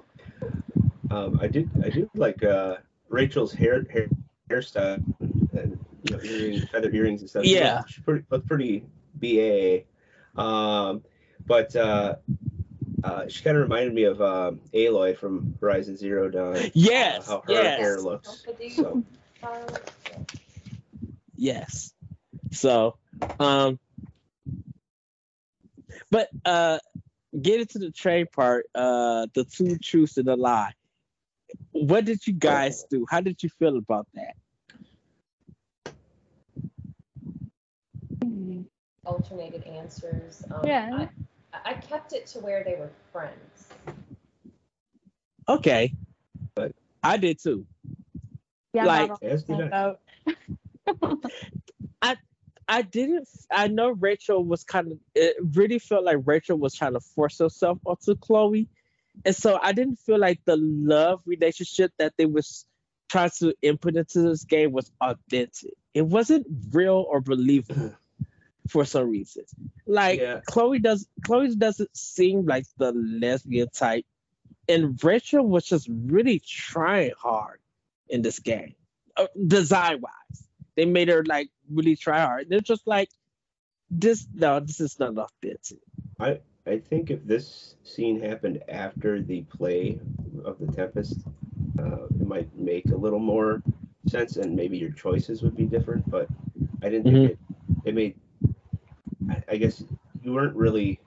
Um, 1.11 1.39
I 1.41 1.47
did 1.47 1.71
I 1.83 1.89
did 1.89 2.11
like 2.15 2.45
uh, 2.45 2.77
Rachel's 3.09 3.51
hair, 3.53 3.83
hair 3.91 4.09
hairstyle 4.51 5.03
and 5.21 5.79
you 6.03 6.17
know 6.17 6.23
earrings, 6.23 6.69
feather 6.69 6.91
earrings 6.93 7.23
and 7.23 7.31
stuff. 7.31 7.45
Yeah. 7.47 7.79
looked- 7.79 7.91
she 7.93 8.01
pretty 8.03 8.25
looked 8.29 8.47
pretty 8.47 8.85
ba. 9.15 9.85
Um, 10.37 11.03
but 11.47 11.75
uh, 11.75 12.17
uh, 13.03 13.27
she 13.29 13.43
kind 13.43 13.57
of 13.57 13.63
reminded 13.63 13.95
me 13.95 14.05
of 14.05 14.21
um, 14.21 14.61
Aloy 14.75 15.17
from 15.17 15.55
Horizon 15.63 15.97
Zero 15.97 16.29
Dawn. 16.29 16.71
Yes, 16.75 17.27
how 17.27 17.43
her 17.47 17.53
yes. 17.55 17.81
hair 17.81 18.01
looks. 18.01 18.45
So 18.75 19.03
Yes. 21.37 21.95
So, 22.51 22.97
um, 23.39 23.79
but 26.11 26.29
uh, 26.45 26.79
get 27.41 27.61
into 27.61 27.79
the 27.79 27.91
train 27.91 28.27
part. 28.27 28.67
Uh, 28.75 29.27
the 29.35 29.45
two 29.45 29.79
truths 29.79 30.17
and 30.17 30.29
a 30.29 30.37
lie. 30.37 30.73
What 31.73 32.05
did 32.05 32.27
you 32.27 32.33
guys 32.33 32.85
do? 32.91 33.07
How 33.09 33.21
did 33.21 33.43
you 33.43 33.49
feel 33.59 33.77
about 33.77 34.07
that? 34.15 34.35
alternated 39.09 39.65
answers. 39.65 40.43
Um, 40.51 40.67
Yeah. 40.67 41.09
I, 41.55 41.71
I 41.71 41.75
kept 41.75 42.13
it 42.13 42.27
to 42.29 42.41
where 42.41 42.63
they 42.63 42.77
were 42.77 42.91
friends. 43.13 43.69
Okay. 45.49 45.95
But- 46.55 46.73
I 47.03 47.17
did 47.17 47.39
too. 47.41 47.65
Yeah, 48.75 48.85
Like- 48.85 49.09
not 49.09 49.23
as 49.23 49.45
did 49.45 49.73
on 49.73 49.97
I. 52.03 52.17
I 52.69 52.83
didn't. 52.83 53.29
I 53.51 53.69
know 53.69 53.91
Rachel 53.91 54.45
was 54.45 54.63
kind 54.63 54.93
of. 54.93 54.99
It 55.15 55.37
really 55.55 55.79
felt 55.79 56.05
like 56.05 56.19
Rachel 56.25 56.59
was 56.59 56.75
trying 56.75 56.93
to 56.93 57.01
force 57.01 57.39
herself 57.39 57.79
onto 57.87 58.15
Chloe, 58.15 58.69
and 59.25 59.35
so 59.35 59.59
I 59.63 59.73
didn't 59.73 59.97
feel 59.97 60.19
like 60.19 60.41
the 60.45 60.57
love 60.59 61.23
relationship 61.25 61.93
that 61.99 62.13
they 62.19 62.27
was 62.27 62.67
trying 63.09 63.31
to 63.39 63.55
input 63.63 63.97
into 63.97 64.21
this 64.21 64.45
game 64.45 64.73
was 64.73 64.93
authentic. 65.01 65.73
It 65.95 66.03
wasn't 66.03 66.47
real 66.71 67.07
or 67.09 67.23
believable 67.23 67.95
for 68.69 68.85
some 68.85 69.09
reason. 69.09 69.45
Like 69.87 70.21
Yeah. 70.21 70.41
Chloe 70.47 70.79
does. 70.79 71.09
Chloe 71.25 71.57
doesn't 71.57 71.97
seem 71.97 72.45
like 72.45 72.67
the 72.77 72.93
lesbian 72.93 73.71
type, 73.71 74.05
and 74.69 75.03
Rachel 75.03 75.47
was 75.47 75.65
just 75.65 75.89
really 75.89 76.41
trying 76.41 77.13
hard 77.19 77.61
in 78.11 78.21
this 78.21 78.39
game, 78.39 78.75
uh, 79.17 79.27
design 79.47 80.03
wise. 80.03 80.48
They 80.79 80.85
made 80.85 81.09
her 81.09 81.25
like 81.25 81.51
really 81.69 81.97
try 81.97 82.21
hard. 82.21 82.49
They're 82.49 82.61
just 82.61 82.87
like, 82.87 83.11
this 83.91 84.29
no, 84.33 84.61
this 84.61 84.79
is 84.79 84.97
not 85.01 85.19
authentic. 85.19 85.81
I 86.21 86.39
I 86.69 86.79
think 86.79 87.11
if 87.11 87.25
this 87.27 87.75
scene 87.83 88.21
happened 88.21 88.63
after 88.69 89.21
the 89.21 89.43
play 89.43 89.99
of 90.45 90.57
the 90.61 90.71
Tempest, 90.71 91.19
uh, 91.81 92.05
it 92.05 92.25
might 92.25 92.57
make 92.57 92.87
a 92.93 92.97
little 92.97 93.19
more 93.19 93.61
sense, 94.07 94.37
and 94.37 94.55
maybe 94.55 94.79
your 94.79 94.93
choices 94.93 95.43
would 95.43 95.57
be 95.57 95.65
different. 95.65 96.09
But 96.09 96.29
I 96.81 96.91
didn't 96.91 97.13
think 97.13 97.31
it. 97.33 97.39
It 97.85 97.95
made. 97.97 98.15
I, 99.29 99.43
I 99.49 99.57
guess 99.57 99.83
you 100.23 100.33
weren't 100.33 100.55
really 100.55 101.01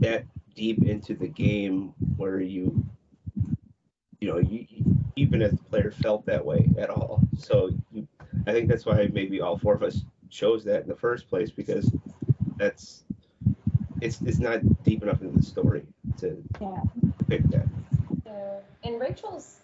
that 0.00 0.24
deep 0.56 0.82
into 0.82 1.14
the 1.14 1.28
game 1.28 1.94
where 2.16 2.40
you, 2.40 2.84
you 4.18 4.26
know, 4.26 4.38
you 4.38 4.66
even 5.18 5.42
if 5.42 5.50
the 5.50 5.56
player 5.64 5.90
felt 5.90 6.24
that 6.26 6.44
way 6.44 6.68
at 6.78 6.90
all. 6.90 7.20
So 7.36 7.70
you, 7.92 8.06
I 8.46 8.52
think 8.52 8.68
that's 8.68 8.86
why 8.86 9.08
maybe 9.12 9.40
all 9.40 9.58
four 9.58 9.74
of 9.74 9.82
us 9.82 10.02
chose 10.30 10.64
that 10.64 10.82
in 10.82 10.88
the 10.88 10.94
first 10.96 11.28
place 11.28 11.50
because 11.50 11.90
that's 12.56 13.04
it's 14.00 14.20
it's 14.22 14.38
not 14.38 14.60
deep 14.84 15.02
enough 15.02 15.20
into 15.22 15.36
the 15.36 15.42
story 15.42 15.82
to 16.18 16.42
Yeah. 16.60 16.80
pick 17.28 17.42
that. 17.50 17.66
Yeah. 18.24 18.58
And 18.84 19.00
Rachel's 19.00 19.56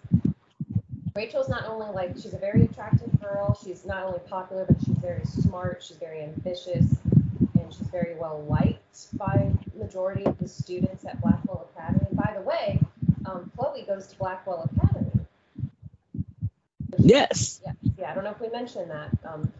Rachel's 1.15 1.49
not 1.49 1.67
only 1.67 1.87
like 1.93 2.17
she's 2.17 2.35
a 2.35 2.39
very 2.39 2.65
attractive 2.65 3.21
girl, 3.21 3.57
she's 3.63 3.85
not 3.85 4.03
only 4.03 4.19
popular, 4.29 4.65
but 4.67 4.77
she's 4.85 4.97
very 4.97 5.25
smart, 5.25 5.81
she's 5.87 5.97
very 5.99 6.23
ambitious, 6.23 6.87
and 7.55 7.73
she's 7.73 7.87
very 7.89 8.17
well 8.17 8.45
liked 8.49 9.17
by 9.17 9.53
majority 9.79 10.25
of 10.25 10.37
the 10.39 10.49
students 10.49 11.05
at 11.05 11.21
Blackwell 11.21 11.69
Academy. 11.77 12.07
By 12.13 12.33
the 12.35 12.43
way, 12.43 12.81
um, 13.27 13.51
Chloe 13.57 13.85
goes 13.87 14.09
to 14.09 14.17
Blackwell 14.19 14.69
Academy. 14.77 14.94
Yes. 16.99 17.61
Yeah, 17.65 17.73
yeah. 17.99 18.11
I 18.11 18.15
don't 18.15 18.25
know 18.25 18.31
if 18.31 18.41
we 18.41 18.49
mentioned 18.49 18.91
that. 18.91 19.11
Um, 19.27 19.51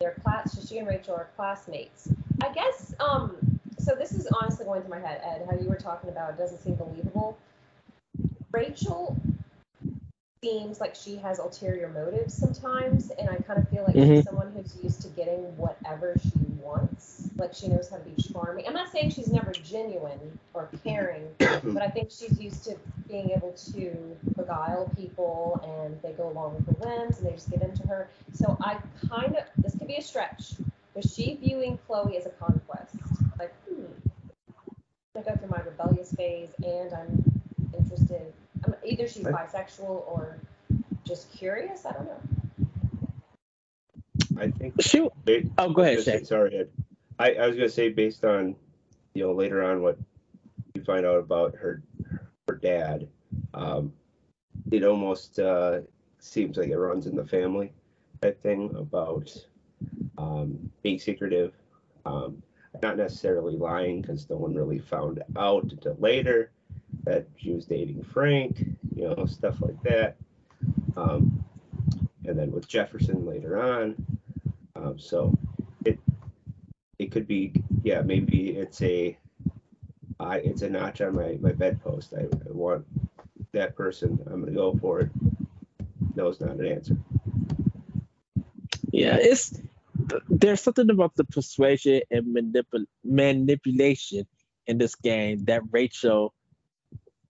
they're 0.00 0.16
class. 0.22 0.66
She 0.68 0.78
and 0.78 0.88
Rachel 0.88 1.14
are 1.14 1.28
classmates. 1.36 2.08
I 2.42 2.52
guess. 2.52 2.94
Um, 3.00 3.36
so 3.78 3.94
this 3.94 4.12
is 4.12 4.26
honestly 4.40 4.64
going 4.64 4.82
through 4.82 4.90
my 4.90 5.00
head, 5.00 5.20
Ed. 5.24 5.46
How 5.48 5.56
you 5.56 5.68
were 5.68 5.76
talking 5.76 6.10
about 6.10 6.30
it 6.30 6.38
doesn't 6.38 6.62
seem 6.62 6.74
believable. 6.74 7.38
Rachel 8.52 9.16
seems 10.44 10.80
like 10.80 10.94
she 10.96 11.16
has 11.16 11.38
ulterior 11.38 11.88
motives 11.88 12.34
sometimes, 12.34 13.10
and 13.10 13.30
I 13.30 13.36
kind 13.36 13.60
of 13.60 13.68
feel 13.68 13.84
like 13.84 13.94
Mhm. 13.94 14.16
she's 14.16 14.24
someone 14.24 14.50
who's 14.52 14.76
used 14.82 15.02
to 15.02 15.08
getting 15.10 15.56
whatever 15.56 16.14
she 16.18 16.32
wants. 16.60 17.30
Like 17.36 17.54
she 17.54 17.68
knows 17.68 17.88
how 17.88 17.98
to 17.98 18.02
be 18.02 18.20
charming. 18.20 18.66
I'm 18.66 18.74
not 18.74 18.90
saying 18.90 19.10
she's 19.10 19.30
never 19.30 19.52
genuine 19.52 20.38
or 20.52 20.68
caring, 20.82 21.32
but 21.38 21.80
I 21.80 21.88
think 21.88 22.10
she's 22.10 22.40
used 22.40 22.64
to 22.64 22.76
being 23.06 23.30
able 23.30 23.52
to 23.52 24.16
beguile 24.36 24.90
people 24.96 25.60
and 25.62 26.00
they 26.02 26.12
go 26.12 26.28
along 26.28 26.56
with 26.56 26.66
her 26.66 26.88
whims 26.88 27.18
and 27.18 27.28
they 27.28 27.32
just 27.32 27.48
give 27.48 27.62
in 27.62 27.72
to 27.76 27.86
her. 27.86 28.08
So 28.32 28.56
I 28.60 28.78
kind 29.08 29.36
of, 29.36 29.44
this 29.58 29.76
could 29.76 29.86
be 29.86 29.96
a 29.96 30.02
stretch. 30.02 30.54
Was 30.94 31.04
she 31.04 31.36
viewing 31.36 31.78
Chloe 31.86 32.16
as 32.16 32.26
a 32.26 32.30
conquest? 32.30 32.96
Like, 33.38 33.54
hmm, 33.66 33.84
I'm 35.14 35.22
gonna 35.22 35.26
go 35.26 35.36
through 35.36 35.50
my 35.50 35.60
rebellious 35.62 36.12
phase 36.12 36.50
and 36.64 36.92
I'm 36.92 37.24
interested. 37.78 38.32
I'm, 38.64 38.74
either 38.84 39.08
she's 39.08 39.24
Right. 39.24 39.48
bisexual 39.48 39.88
or 40.08 40.38
just 41.04 41.30
curious. 41.32 41.84
I 41.86 41.92
don't 41.92 42.06
know. 42.06 42.20
I 44.38 44.50
think. 44.50 44.74
She. 44.80 45.00
Ba- 45.24 45.42
Oh, 45.58 45.70
go 45.72 45.82
ahead, 45.82 45.94
I 45.94 45.96
was 45.96 46.04
gonna 46.06 46.18
Shay. 46.18 46.18
say- 46.18 46.24
Sorry, 46.24 46.56
Ed. 46.58 46.68
I, 47.18 47.32
I 47.34 47.46
was 47.46 47.56
gonna 47.56 47.68
say 47.68 47.88
based 47.90 48.24
on, 48.24 48.56
you 49.14 49.24
know, 49.24 49.32
later 49.32 49.62
on 49.62 49.82
what 49.82 49.98
you 50.74 50.82
find 50.84 51.04
out 51.06 51.18
about 51.18 51.54
her 51.56 51.82
her 52.48 52.56
dad, 52.56 53.08
um, 53.54 53.92
it 54.70 54.84
almost 54.84 55.38
uh, 55.38 55.80
seems 56.18 56.56
like 56.56 56.68
it 56.68 56.78
runs 56.78 57.06
in 57.06 57.14
the 57.14 57.24
family 57.26 57.72
type 58.20 58.42
thing 58.42 58.74
about 58.76 59.34
um, 60.18 60.70
being 60.82 60.98
secretive, 60.98 61.52
um, 62.06 62.42
not 62.82 62.96
necessarily 62.96 63.56
lying 63.56 64.00
because 64.00 64.28
no 64.30 64.36
one 64.36 64.54
really 64.54 64.78
found 64.78 65.22
out 65.36 65.64
until 65.64 65.96
later 66.00 66.50
that 67.04 67.26
she 67.36 67.52
was 67.52 67.66
dating 67.66 68.02
Frank, 68.04 68.64
you 68.94 69.08
know, 69.08 69.26
stuff 69.26 69.60
like 69.60 69.80
that. 69.82 70.16
Um, 70.96 71.44
and 72.24 72.38
then 72.38 72.52
with 72.52 72.68
Jefferson 72.68 73.26
later 73.26 73.60
on. 73.60 73.96
Um, 74.76 74.98
so 74.98 75.36
it 75.84 75.98
it 76.98 77.10
could 77.10 77.26
be 77.26 77.52
yeah 77.82 78.00
maybe 78.02 78.50
it's 78.50 78.80
a 78.82 79.16
I 80.20 80.38
it's 80.38 80.62
a 80.62 80.70
notch 80.70 81.00
on 81.00 81.14
my 81.14 81.38
my 81.40 81.52
bedpost. 81.52 82.14
I, 82.16 82.22
I 82.22 82.52
want 82.52 82.86
that 83.52 83.76
person. 83.76 84.18
I'm 84.30 84.40
gonna 84.40 84.52
go 84.52 84.76
for 84.80 85.00
it. 85.00 85.10
No, 86.14 86.28
it's 86.28 86.40
not 86.40 86.56
an 86.56 86.66
answer. 86.66 86.96
Yeah, 88.92 89.16
it's 89.20 89.60
there's 90.28 90.60
something 90.60 90.90
about 90.90 91.14
the 91.16 91.24
persuasion 91.24 92.02
and 92.10 92.34
manipul- 92.34 92.86
manipulation 93.04 94.26
in 94.66 94.78
this 94.78 94.94
game 94.94 95.44
that 95.44 95.62
Rachel 95.70 96.32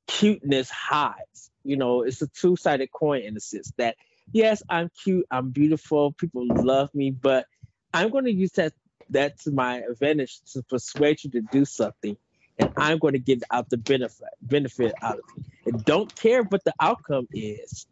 cuteness 0.07 0.71
hides. 0.71 1.51
You 1.65 1.77
know, 1.77 2.03
it's 2.03 2.23
a 2.23 2.27
two-sided 2.29 2.91
coin 2.93 3.23
in 3.23 3.35
the 3.35 3.41
sense 3.41 3.73
that 3.77 3.97
yes, 4.33 4.63
I'm 4.69 4.91
cute, 5.03 5.27
I'm 5.31 5.51
beautiful, 5.51 6.13
people 6.13 6.47
love 6.49 6.95
me, 6.95 7.11
but 7.11 7.47
I'm 7.95 8.11
going 8.11 8.25
to 8.25 8.33
use 8.33 8.53
that 8.53 8.73
that 9.11 9.39
to 9.41 9.51
my 9.51 9.79
advantage 9.79 10.41
to 10.53 10.63
persuade 10.63 11.23
you 11.23 11.31
to 11.31 11.41
do 11.41 11.65
something, 11.65 12.17
and 12.59 12.73
I'm 12.77 12.99
going 12.99 13.13
to 13.13 13.19
get 13.19 13.43
out 13.51 13.69
the 13.69 13.77
benefit 13.77 14.29
benefit 14.41 14.95
out 15.03 15.19
of 15.19 15.25
it. 15.37 15.45
And 15.67 15.85
don't 15.85 16.15
care 16.15 16.43
what 16.43 16.65
the 16.65 16.73
outcome 16.81 17.29
is. 17.33 17.87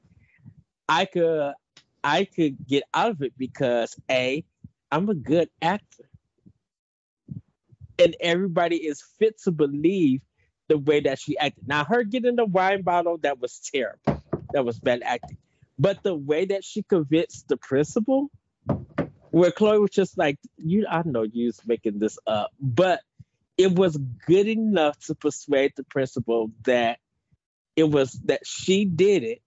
I 0.88 1.04
could 1.04 1.52
I 2.02 2.24
could 2.24 2.66
get 2.66 2.84
out 2.94 3.10
of 3.10 3.22
it 3.22 3.34
because 3.36 3.96
a 4.10 4.44
I'm 4.90 5.08
a 5.08 5.14
good 5.14 5.50
actor, 5.60 6.08
and 7.98 8.16
everybody 8.20 8.76
is 8.76 9.02
fit 9.18 9.40
to 9.42 9.52
believe 9.52 10.22
the 10.70 10.78
way 10.78 11.00
that 11.00 11.18
she 11.18 11.36
acted. 11.36 11.66
Now, 11.66 11.84
her 11.84 12.04
getting 12.04 12.36
the 12.36 12.44
wine 12.44 12.82
bottle 12.82 13.18
that 13.18 13.40
was 13.40 13.58
terrible, 13.58 14.22
that 14.52 14.64
was 14.64 14.78
bad 14.78 15.02
acting, 15.04 15.36
but 15.76 16.02
the 16.04 16.14
way 16.14 16.44
that 16.46 16.64
she 16.64 16.84
convinced 16.84 17.48
the 17.48 17.56
principal 17.56 18.30
where 19.32 19.50
Chloe 19.50 19.80
was 19.80 19.90
just 19.90 20.16
like, 20.16 20.38
"You, 20.56 20.86
I 20.88 21.02
know 21.04 21.22
you 21.22 21.46
was 21.46 21.60
making 21.66 21.98
this 21.98 22.18
up," 22.24 22.52
but 22.60 23.00
it 23.58 23.72
was 23.72 23.98
good 24.26 24.46
enough 24.46 24.96
to 25.06 25.16
persuade 25.16 25.72
the 25.76 25.82
principal 25.82 26.52
that 26.62 27.00
it 27.74 27.84
was 27.84 28.12
that 28.26 28.46
she 28.46 28.84
did 28.84 29.24
it. 29.24 29.42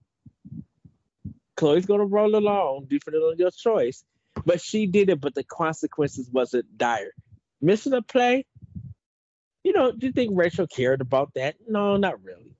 Chloe's 1.56 1.86
gonna 1.86 2.06
roll 2.06 2.36
along, 2.36 2.88
different 2.90 3.24
on 3.24 3.38
your 3.38 3.52
choice, 3.52 4.04
but 4.46 4.60
she 4.60 4.88
did 4.88 5.10
it. 5.10 5.22
But 5.22 5.36
the 5.36 5.46
consequences 5.46 6.30
wasn't 6.30 6.78
dire. 6.78 7.14
Missing 7.62 7.94
a 7.94 8.02
play. 8.02 8.46
You 9.63 9.73
know, 9.73 9.91
do 9.91 10.08
you 10.08 10.12
think 10.12 10.32
Rachel 10.34 10.67
cared 10.67 11.02
about 11.02 11.34
that? 11.36 11.56
No, 11.67 11.95
not 11.97 12.21
really. 12.23 12.52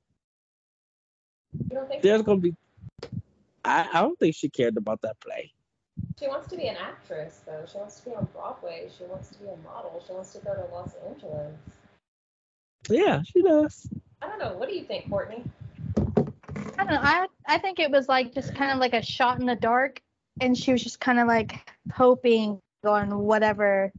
You 1.54 1.76
don't 1.76 1.88
think 1.88 2.02
There's 2.02 2.20
so? 2.20 2.26
gonna 2.26 2.40
be. 2.40 2.56
I, 3.66 3.88
I 3.94 4.02
don't 4.02 4.18
think 4.18 4.36
she 4.36 4.50
cared 4.50 4.78
about 4.78 5.02
that 5.02 5.20
play. 5.20 5.52
She 6.20 6.28
wants 6.28 6.48
to 6.50 6.58
be 6.58 6.68
an 6.68 6.78
actress, 6.78 7.42
though. 7.46 7.66
She 7.70 7.78
wants 7.78 8.00
to 8.00 8.10
be 8.10 8.16
on 8.16 8.28
Broadway. 8.34 8.90
She 8.98 9.04
wants 9.06 9.30
to 9.30 9.40
be 9.40 9.46
a 9.46 9.58
model. 9.58 10.02
She 10.06 10.14
wants 10.14 10.34
to 10.34 10.40
go 10.40 10.54
to 10.56 10.74
Los 10.74 10.92
Angeles. 11.08 11.54
Yeah, 12.90 13.22
she 13.24 13.42
does. 13.42 13.88
I 14.22 14.28
don't 14.28 14.40
know. 14.40 14.54
What 14.58 14.70
do 14.70 14.76
you 14.76 14.84
think, 14.84 15.10
Courtney? 15.10 15.44
I 16.78 16.86
don't 16.86 16.88
know. 16.88 17.00
I 17.02 17.28
I 17.48 17.58
think 17.58 17.80
it 17.80 17.92
was 17.92 18.08
like 18.08 18.34
just 18.34 18.56
kind 18.56 18.72
of 18.72 18.80
like 18.80 18.94
a 18.94 19.02
shot 19.02 19.40
in 19.40 19.46
the 19.46 19.56
dark, 19.56 20.02
and 20.42 20.58
she 20.58 20.72
was 20.72 20.84
just 20.84 21.00
kind 21.00 21.20
of 21.20 21.28
like 21.28 21.72
hoping 21.94 22.60
on 22.86 23.20
whatever, 23.20 23.92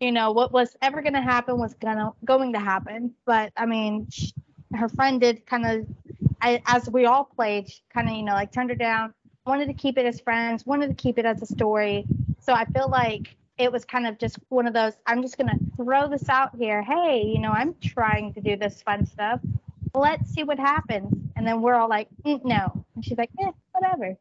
you 0.00 0.12
know, 0.12 0.32
what 0.32 0.52
was 0.52 0.76
ever 0.82 1.02
gonna 1.02 1.22
happen 1.22 1.58
was 1.58 1.74
gonna 1.74 2.12
going 2.24 2.52
to 2.54 2.58
happen. 2.58 3.14
But 3.24 3.52
I 3.56 3.66
mean, 3.66 4.08
sh 4.10 4.32
her 4.74 4.88
friend 4.88 5.20
did 5.20 5.46
kind 5.46 5.66
of, 5.66 5.86
as 6.66 6.88
we 6.88 7.04
all 7.06 7.24
played, 7.24 7.70
kind 7.92 8.08
of 8.08 8.14
you 8.14 8.22
know 8.22 8.32
like 8.32 8.52
turned 8.52 8.70
her 8.70 8.76
down. 8.76 9.14
Wanted 9.46 9.66
to 9.66 9.74
keep 9.74 9.98
it 9.98 10.06
as 10.06 10.20
friends. 10.20 10.66
Wanted 10.66 10.88
to 10.88 10.94
keep 10.94 11.18
it 11.18 11.24
as 11.24 11.42
a 11.42 11.46
story. 11.46 12.04
So 12.40 12.52
I 12.52 12.64
feel 12.66 12.88
like 12.88 13.36
it 13.58 13.70
was 13.70 13.84
kind 13.84 14.06
of 14.06 14.18
just 14.18 14.38
one 14.48 14.66
of 14.66 14.72
those. 14.74 14.94
I'm 15.06 15.22
just 15.22 15.38
gonna 15.38 15.58
throw 15.76 16.08
this 16.08 16.28
out 16.28 16.56
here. 16.56 16.82
Hey, 16.82 17.22
you 17.26 17.38
know, 17.40 17.50
I'm 17.50 17.74
trying 17.82 18.32
to 18.34 18.40
do 18.40 18.56
this 18.56 18.82
fun 18.82 19.06
stuff 19.06 19.40
let's 19.94 20.30
see 20.30 20.42
what 20.42 20.58
happens. 20.58 21.12
And 21.36 21.46
then 21.46 21.60
we're 21.60 21.74
all 21.74 21.88
like, 21.88 22.08
mm, 22.24 22.44
no. 22.44 22.84
And 22.94 23.04
she's 23.04 23.18
like, 23.18 23.30
eh, 23.40 23.50
whatever. 23.72 24.16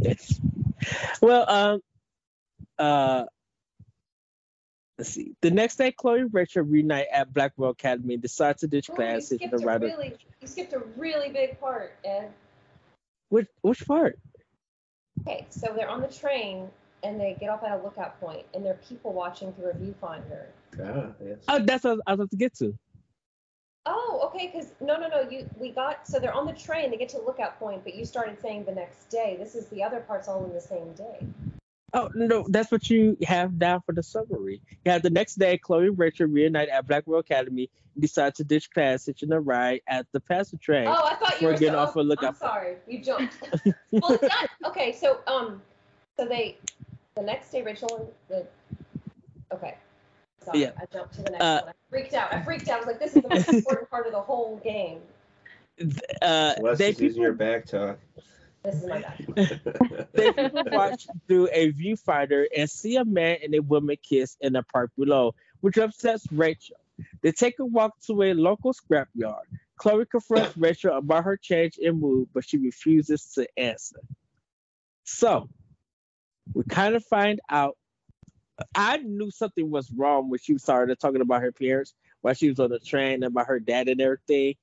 Yes. 0.00 0.40
Well, 1.20 1.44
um, 1.46 1.82
uh, 2.78 3.24
let's 5.00 5.10
see. 5.14 5.32
The 5.40 5.50
next 5.50 5.76
day, 5.76 5.92
Chloe 5.92 6.20
and 6.20 6.34
Rachel 6.34 6.62
reunite 6.62 7.06
at 7.10 7.32
Blackwell 7.32 7.70
Academy 7.70 8.14
and 8.14 8.22
decide 8.22 8.58
to 8.58 8.66
ditch 8.66 8.90
Oh, 8.90 8.92
you 8.92 8.96
class. 8.96 9.26
skipped 9.26 9.40
taking 9.42 9.54
a 9.54 9.58
the 9.58 9.66
writer. 9.66 9.86
really, 9.86 10.14
you 10.42 10.46
skipped 10.46 10.74
a 10.74 10.82
really 10.96 11.30
big 11.30 11.58
part, 11.58 11.96
Ed. 12.04 12.30
Which 13.30 13.48
which 13.62 13.86
part? 13.86 14.18
Okay, 15.22 15.46
so 15.48 15.72
they're 15.74 15.88
on 15.88 16.02
the 16.02 16.08
train 16.08 16.68
and 17.02 17.18
they 17.18 17.34
get 17.40 17.48
off 17.48 17.62
at 17.64 17.72
a 17.72 17.82
lookout 17.82 18.20
point, 18.20 18.44
and 18.52 18.62
there 18.64 18.74
are 18.74 18.80
people 18.88 19.14
watching 19.14 19.54
through 19.54 19.70
a 19.70 19.74
viewfinder. 19.74 20.44
Ah, 20.84 21.12
yes. 21.24 21.38
Oh, 21.48 21.58
that's 21.60 21.84
what 21.84 22.00
I 22.06 22.12
was 22.12 22.20
about 22.20 22.30
to 22.30 22.36
get 22.36 22.54
to. 22.58 22.76
Oh, 23.86 24.20
okay. 24.26 24.50
Because 24.52 24.72
no, 24.82 24.98
no, 25.00 25.08
no. 25.08 25.22
You 25.30 25.48
we 25.56 25.70
got 25.70 26.06
so 26.06 26.20
they're 26.20 26.34
on 26.34 26.44
the 26.44 26.52
train. 26.52 26.90
They 26.90 26.98
get 26.98 27.08
to 27.10 27.16
the 27.16 27.24
lookout 27.24 27.58
point, 27.58 27.84
but 27.84 27.94
you 27.94 28.04
started 28.04 28.38
saying 28.42 28.64
the 28.64 28.72
next 28.72 29.08
day. 29.08 29.36
This 29.38 29.54
is 29.54 29.66
the 29.68 29.82
other 29.82 30.00
parts 30.00 30.28
all 30.28 30.44
in 30.44 30.52
the 30.52 30.60
same 30.60 30.92
day. 30.92 31.26
Oh 31.92 32.08
no, 32.14 32.46
that's 32.48 32.70
what 32.70 32.88
you 32.88 33.16
have 33.26 33.58
down 33.58 33.80
for 33.82 33.92
the 33.92 34.02
summary. 34.02 34.60
You 34.84 34.92
have 34.92 35.02
the 35.02 35.10
next 35.10 35.36
day, 35.36 35.58
Chloe 35.58 35.88
and 35.88 35.98
Rachel 35.98 36.26
reunite 36.26 36.68
at 36.68 36.86
Blackwell 36.86 37.20
Academy 37.20 37.68
and 37.94 38.02
decide 38.02 38.34
to 38.36 38.44
ditch 38.44 38.70
class, 38.70 39.06
hitching 39.06 39.32
a 39.32 39.40
ride 39.40 39.80
at 39.88 40.06
the 40.12 40.20
passenger 40.20 40.62
train. 40.62 40.86
Oh, 40.86 41.04
I 41.04 41.14
thought 41.16 41.40
you 41.40 41.46
We're 41.48 41.54
were 41.54 41.58
getting 41.58 41.74
so, 41.74 41.80
off 41.80 41.96
a 41.96 42.00
lookout 42.00 42.28
I'm 42.30 42.34
sorry, 42.36 42.76
you 42.86 43.00
jumped. 43.02 43.34
well, 43.90 44.12
it's 44.12 44.22
not 44.22 44.50
okay. 44.66 44.92
So 44.92 45.18
um, 45.26 45.60
so 46.16 46.26
they 46.26 46.58
the 47.16 47.22
next 47.22 47.50
day, 47.50 47.62
Rachel 47.62 47.96
and 47.96 48.08
the 48.28 49.54
okay. 49.54 49.76
Sorry, 50.44 50.60
Yeah. 50.60 50.70
I 50.78 50.86
jumped 50.92 51.14
to 51.14 51.22
the 51.22 51.30
next 51.30 51.42
Uh, 51.44 51.60
one. 51.64 51.70
I 51.70 51.90
freaked 51.90 52.14
out. 52.14 52.32
I 52.32 52.42
freaked 52.42 52.68
out. 52.68 52.76
I 52.76 52.78
was 52.78 52.86
like, 52.86 52.98
this 52.98 53.16
is 53.16 53.22
the 53.22 53.28
most 53.28 53.48
important 53.52 53.90
part 53.90 54.06
of 54.06 54.12
the 54.12 54.20
whole 54.20 54.58
game. 54.64 55.00
Uh, 56.22 56.54
Wes 56.60 56.78
they 56.78 56.90
is 56.90 57.00
using 57.00 57.08
people 57.08 57.22
your 57.22 57.32
back 57.34 57.66
talk. 57.66 57.98
This 58.62 58.74
is 58.74 58.86
my 58.86 59.00
bad. 59.36 60.08
they 60.12 60.32
people 60.32 60.64
watch 60.70 61.06
through 61.26 61.48
a 61.52 61.72
viewfinder 61.72 62.44
and 62.56 62.68
see 62.68 62.96
a 62.96 63.04
man 63.04 63.38
and 63.42 63.54
a 63.54 63.60
woman 63.60 63.96
kiss 64.02 64.36
in 64.40 64.52
the 64.52 64.62
park 64.62 64.90
below, 64.98 65.34
which 65.60 65.78
upsets 65.78 66.26
Rachel. 66.30 66.76
They 67.22 67.32
take 67.32 67.58
a 67.58 67.64
walk 67.64 67.94
to 68.06 68.22
a 68.22 68.34
local 68.34 68.74
scrapyard. 68.74 69.44
Chloe 69.76 70.04
confronts 70.04 70.56
Rachel 70.56 70.96
about 70.98 71.24
her 71.24 71.38
change 71.38 71.78
in 71.78 71.98
mood, 71.98 72.28
but 72.34 72.46
she 72.46 72.58
refuses 72.58 73.24
to 73.34 73.48
answer. 73.56 74.00
So, 75.04 75.48
we 76.52 76.64
kind 76.64 76.94
of 76.94 77.04
find 77.04 77.40
out. 77.48 77.76
I 78.74 78.98
knew 78.98 79.30
something 79.30 79.70
was 79.70 79.90
wrong 79.90 80.28
when 80.28 80.38
she 80.38 80.58
started 80.58 81.00
talking 81.00 81.22
about 81.22 81.40
her 81.40 81.52
parents 81.52 81.94
while 82.20 82.34
she 82.34 82.50
was 82.50 82.60
on 82.60 82.68
the 82.68 82.78
train 82.78 83.22
about 83.22 83.46
her 83.46 83.58
dad 83.58 83.88
and 83.88 84.00
everything. 84.02 84.56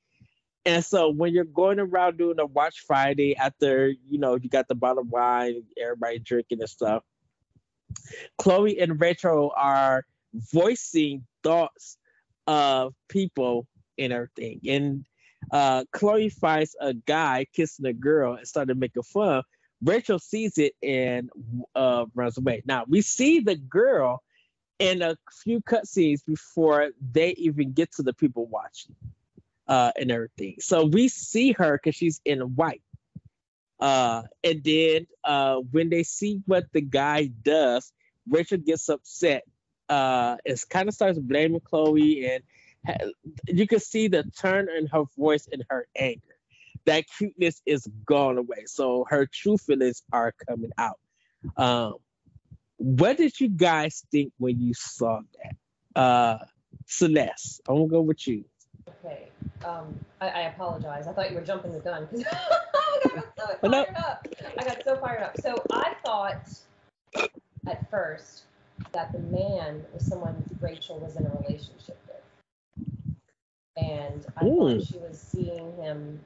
And 0.67 0.83
so 0.83 1.09
when 1.09 1.33
you're 1.33 1.45
going 1.45 1.79
around 1.79 2.17
doing 2.17 2.39
a 2.41 2.45
watch 2.45 2.83
Friday 2.85 3.37
after, 3.37 3.87
you 3.87 4.19
know, 4.19 4.35
you 4.35 4.49
got 4.49 4.67
the 4.67 4.75
bottle 4.75 5.03
of 5.03 5.09
wine, 5.09 5.63
everybody 5.81 6.19
drinking 6.19 6.59
and 6.59 6.69
stuff, 6.69 7.03
Chloe 8.37 8.77
and 8.77 8.99
Rachel 8.99 9.53
are 9.55 10.05
voicing 10.33 11.25
thoughts 11.41 11.97
of 12.47 12.93
people 13.07 13.65
and 13.97 14.11
everything. 14.11 14.59
And 14.67 15.05
uh, 15.51 15.85
Chloe 15.93 16.27
finds 16.27 16.75
a 16.81 16.93
guy 16.93 17.45
kissing 17.53 17.85
a 17.85 17.93
girl 17.93 18.33
and 18.33 18.45
started 18.45 18.77
making 18.77 19.03
fun. 19.03 19.43
Rachel 19.81 20.19
sees 20.19 20.57
it 20.57 20.73
and 20.83 21.29
uh, 21.75 22.07
runs 22.13 22.37
away. 22.37 22.61
Now 22.65 22.83
we 22.89 23.01
see 23.01 23.39
the 23.39 23.55
girl 23.55 24.21
in 24.79 25.01
a 25.01 25.15
few 25.45 25.61
cutscenes 25.61 26.25
before 26.25 26.89
they 27.13 27.29
even 27.37 27.71
get 27.71 27.93
to 27.93 28.03
the 28.03 28.13
people 28.13 28.47
watching 28.47 28.97
uh, 29.67 29.91
and 29.99 30.11
everything. 30.11 30.55
So 30.59 30.85
we 30.85 31.07
see 31.07 31.51
her 31.53 31.77
because 31.77 31.95
she's 31.95 32.21
in 32.25 32.39
white. 32.55 32.81
Uh, 33.79 34.23
and 34.43 34.63
then 34.63 35.07
uh, 35.23 35.57
when 35.71 35.89
they 35.89 36.03
see 36.03 36.41
what 36.45 36.65
the 36.73 36.81
guy 36.81 37.27
does, 37.27 37.91
Rachel 38.29 38.57
gets 38.57 38.89
upset. 38.89 39.43
Uh, 39.87 40.37
it 40.43 40.61
kind 40.69 40.89
of 40.89 40.95
starts 40.95 41.19
blaming 41.19 41.61
Chloe, 41.61 42.27
and 42.29 42.43
ha- 42.85 43.07
you 43.47 43.67
can 43.67 43.79
see 43.79 44.07
the 44.07 44.23
turn 44.23 44.67
in 44.69 44.87
her 44.87 45.03
voice 45.17 45.47
and 45.51 45.63
her 45.69 45.87
anger. 45.95 46.21
That 46.85 47.05
cuteness 47.17 47.61
is 47.65 47.87
gone 48.05 48.37
away. 48.37 48.63
So 48.65 49.05
her 49.09 49.27
true 49.31 49.57
feelings 49.57 50.03
are 50.11 50.33
coming 50.47 50.71
out. 50.77 50.99
Um, 51.55 51.95
what 52.77 53.17
did 53.17 53.39
you 53.39 53.49
guys 53.49 54.05
think 54.11 54.31
when 54.37 54.59
you 54.59 54.73
saw 54.73 55.21
that? 55.43 55.99
Uh, 55.99 56.37
Celeste, 56.85 57.61
I'm 57.67 57.75
gonna 57.75 57.87
go 57.87 58.01
with 58.01 58.27
you. 58.27 58.45
Okay. 58.89 59.29
Um, 59.65 59.99
I, 60.21 60.29
I 60.29 60.41
apologize. 60.49 61.07
I 61.07 61.13
thought 61.13 61.29
you 61.29 61.35
were 61.37 61.43
jumping 61.43 61.71
the 61.73 61.79
gun. 61.79 62.07
'cause- 62.07 62.23
I 63.05 63.09
got 63.15 63.61
so 63.61 63.67
no. 63.69 63.83
fired 63.85 63.95
up. 63.97 64.27
I 64.57 64.63
got 64.63 64.83
so 64.83 64.95
fired 64.97 65.23
up. 65.23 65.39
So 65.39 65.63
I 65.71 65.95
thought 66.05 66.49
at 67.67 67.89
first 67.89 68.43
that 68.91 69.11
the 69.11 69.19
man 69.19 69.85
was 69.93 70.05
someone 70.05 70.43
Rachel 70.61 70.99
was 70.99 71.15
in 71.15 71.25
a 71.25 71.29
relationship 71.41 71.97
with. 72.07 72.85
And 73.83 74.25
I 74.37 74.45
Ooh. 74.45 74.77
thought 74.79 74.87
she 74.87 74.97
was 74.97 75.19
seeing 75.19 75.75
him 75.75 76.19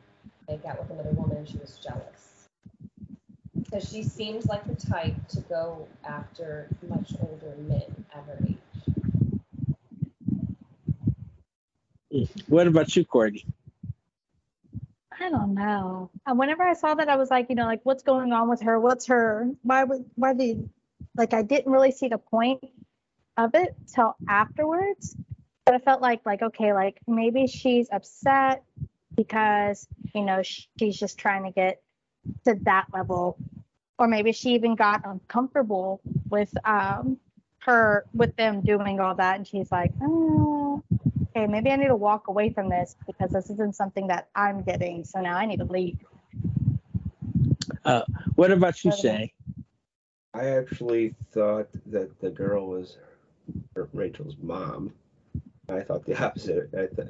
make 0.47 0.65
out 0.65 0.79
with 0.79 0.89
another 0.91 1.11
woman 1.11 1.37
and 1.37 1.49
she 1.49 1.57
was 1.57 1.77
jealous. 1.83 2.47
Because 3.63 3.89
she 3.89 4.03
seems 4.03 4.47
like 4.47 4.65
the 4.65 4.75
type 4.75 5.15
to 5.29 5.39
go 5.41 5.87
after 6.07 6.67
much 6.89 7.13
older 7.21 7.55
men 7.67 8.05
at 8.13 8.23
her 8.25 8.37
age. 8.47 8.57
What 12.47 12.67
about 12.67 12.95
you, 12.95 13.05
Courtney? 13.05 13.45
I 15.19 15.29
don't 15.29 15.53
know. 15.53 16.09
And 16.25 16.39
whenever 16.39 16.63
I 16.63 16.73
saw 16.73 16.95
that, 16.95 17.09
I 17.09 17.15
was 17.15 17.29
like, 17.29 17.47
you 17.49 17.55
know, 17.55 17.65
like 17.65 17.81
what's 17.83 18.03
going 18.03 18.33
on 18.33 18.49
with 18.49 18.61
her? 18.61 18.79
What's 18.79 19.07
her? 19.07 19.49
Why 19.61 19.83
would? 19.83 20.05
Why 20.15 20.33
the? 20.33 20.67
Like 21.15 21.33
I 21.33 21.41
didn't 21.41 21.71
really 21.71 21.91
see 21.91 22.07
the 22.07 22.17
point 22.17 22.63
of 23.37 23.51
it 23.53 23.75
till 23.93 24.15
afterwards. 24.27 25.15
But 25.65 25.75
I 25.75 25.79
felt 25.79 26.01
like, 26.01 26.25
like 26.25 26.41
okay, 26.41 26.73
like 26.73 26.99
maybe 27.07 27.47
she's 27.47 27.87
upset 27.91 28.63
because 29.15 29.87
you 30.15 30.23
know 30.23 30.41
she's 30.43 30.97
just 30.97 31.17
trying 31.17 31.43
to 31.43 31.51
get 31.51 31.81
to 32.45 32.55
that 32.63 32.87
level, 32.93 33.37
or 33.99 34.07
maybe 34.07 34.31
she 34.31 34.55
even 34.55 34.75
got 34.75 35.01
uncomfortable 35.05 36.01
with 36.29 36.51
um 36.65 37.17
her 37.59 38.05
with 38.13 38.35
them 38.35 38.61
doing 38.61 38.99
all 38.99 39.15
that, 39.15 39.37
and 39.37 39.47
she's 39.47 39.71
like, 39.71 39.91
oh, 40.01 40.83
okay, 41.35 41.47
maybe 41.47 41.71
I 41.71 41.75
need 41.75 41.87
to 41.87 41.95
walk 41.95 42.27
away 42.27 42.51
from 42.51 42.69
this 42.69 42.95
because 43.07 43.31
this 43.31 43.49
isn't 43.49 43.75
something 43.75 44.07
that 44.07 44.29
I'm 44.35 44.61
getting. 44.63 45.03
So 45.03 45.21
now 45.21 45.37
I 45.37 45.45
need 45.45 45.57
to 45.57 45.65
leave. 45.65 45.97
What 48.35 48.51
about 48.51 48.83
you, 48.83 48.91
What 48.91 48.99
about- 48.99 49.17
Shay? 49.19 49.33
I 50.33 50.45
actually 50.45 51.13
thought 51.33 51.67
that 51.87 52.17
the 52.21 52.29
girl 52.29 52.67
was 52.67 52.97
R- 53.75 53.89
Rachel's 53.93 54.37
mom. 54.41 54.93
I 55.67 55.81
thought 55.81 56.05
the 56.05 56.17
opposite. 56.23 56.69
I 56.73 56.87
th- 56.87 57.09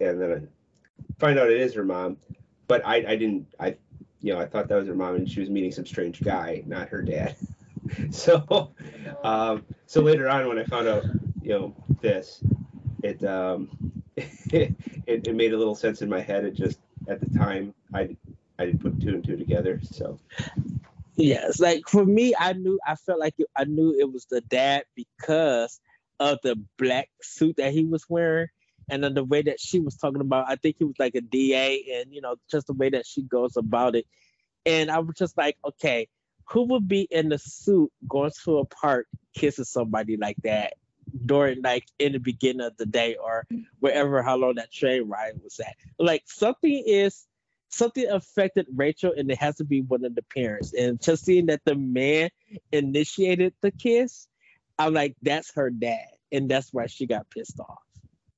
and 0.00 0.20
then 0.20 0.32
I 0.32 1.18
find 1.18 1.38
out 1.38 1.50
it 1.50 1.60
is 1.60 1.74
her 1.74 1.84
mom, 1.84 2.16
but 2.66 2.84
I, 2.86 2.96
I 2.96 3.16
didn't. 3.16 3.46
I, 3.60 3.76
you 4.22 4.32
know, 4.32 4.40
I 4.40 4.46
thought 4.46 4.68
that 4.68 4.74
was 4.76 4.88
her 4.88 4.94
mom, 4.94 5.16
and 5.16 5.30
she 5.30 5.40
was 5.40 5.50
meeting 5.50 5.70
some 5.70 5.84
strange 5.86 6.22
guy, 6.22 6.62
not 6.66 6.88
her 6.88 7.02
dad. 7.02 7.36
so, 8.10 8.72
um, 9.22 9.64
so 9.86 10.00
later 10.00 10.28
on, 10.28 10.48
when 10.48 10.58
I 10.58 10.64
found 10.64 10.88
out, 10.88 11.04
you 11.42 11.50
know, 11.50 11.74
this, 12.00 12.42
it, 13.06 13.24
um, 13.24 13.68
it, 14.16 14.74
it 15.06 15.34
made 15.34 15.52
a 15.52 15.58
little 15.58 15.74
sense 15.74 16.02
in 16.02 16.08
my 16.08 16.20
head. 16.20 16.44
It 16.44 16.54
just 16.54 16.78
at 17.08 17.20
the 17.20 17.38
time, 17.38 17.74
I, 17.94 18.16
I 18.58 18.66
didn't 18.66 18.80
put 18.80 19.00
two 19.00 19.10
and 19.10 19.24
two 19.24 19.36
together. 19.36 19.80
So, 19.82 20.18
Yes, 21.16 21.60
like 21.60 21.88
for 21.88 22.04
me, 22.04 22.34
I 22.38 22.52
knew 22.52 22.78
I 22.86 22.94
felt 22.94 23.20
like 23.20 23.34
it, 23.38 23.46
I 23.56 23.64
knew 23.64 23.96
it 23.98 24.12
was 24.12 24.26
the 24.26 24.42
dad 24.42 24.84
because 24.94 25.80
of 26.20 26.38
the 26.42 26.56
black 26.78 27.08
suit 27.22 27.56
that 27.56 27.72
he 27.72 27.84
was 27.84 28.04
wearing, 28.08 28.48
and 28.90 29.02
then 29.02 29.14
the 29.14 29.24
way 29.24 29.42
that 29.42 29.60
she 29.60 29.80
was 29.80 29.96
talking 29.96 30.20
about. 30.20 30.46
I 30.48 30.56
think 30.56 30.76
he 30.78 30.84
was 30.84 30.98
like 30.98 31.14
a 31.14 31.22
DA, 31.22 32.00
and 32.00 32.12
you 32.12 32.20
know, 32.20 32.36
just 32.50 32.66
the 32.66 32.74
way 32.74 32.90
that 32.90 33.06
she 33.06 33.22
goes 33.22 33.56
about 33.56 33.96
it. 33.96 34.06
And 34.66 34.90
I 34.90 34.98
was 34.98 35.14
just 35.16 35.38
like, 35.38 35.56
okay, 35.64 36.08
who 36.48 36.64
would 36.64 36.88
be 36.88 37.02
in 37.10 37.28
the 37.28 37.38
suit 37.38 37.90
going 38.08 38.32
to 38.44 38.58
a 38.58 38.64
park 38.66 39.06
kissing 39.34 39.64
somebody 39.64 40.16
like 40.16 40.36
that 40.42 40.74
during 41.24 41.62
like 41.62 41.86
in 41.98 42.12
the 42.12 42.18
beginning 42.18 42.66
of 42.66 42.76
the 42.76 42.86
day 42.86 43.16
or 43.16 43.46
wherever 43.80 44.22
how 44.22 44.36
long 44.36 44.54
that 44.56 44.72
train 44.72 45.08
ride 45.08 45.34
was 45.42 45.60
at? 45.60 45.74
Like 45.98 46.22
something 46.26 46.82
is 46.86 47.26
something 47.68 48.08
affected 48.08 48.66
Rachel, 48.74 49.12
and 49.16 49.30
it 49.30 49.38
has 49.38 49.56
to 49.56 49.64
be 49.64 49.82
one 49.82 50.04
of 50.04 50.14
the 50.14 50.22
parents. 50.22 50.72
And 50.72 51.00
just 51.00 51.24
seeing 51.24 51.46
that 51.46 51.62
the 51.64 51.74
man 51.74 52.30
initiated 52.72 53.54
the 53.60 53.70
kiss, 53.70 54.28
I'm 54.78 54.94
like, 54.94 55.16
that's 55.22 55.54
her 55.54 55.70
dad, 55.70 56.06
and 56.32 56.48
that's 56.48 56.72
why 56.72 56.86
she 56.86 57.06
got 57.06 57.28
pissed 57.30 57.60
off. 57.60 57.78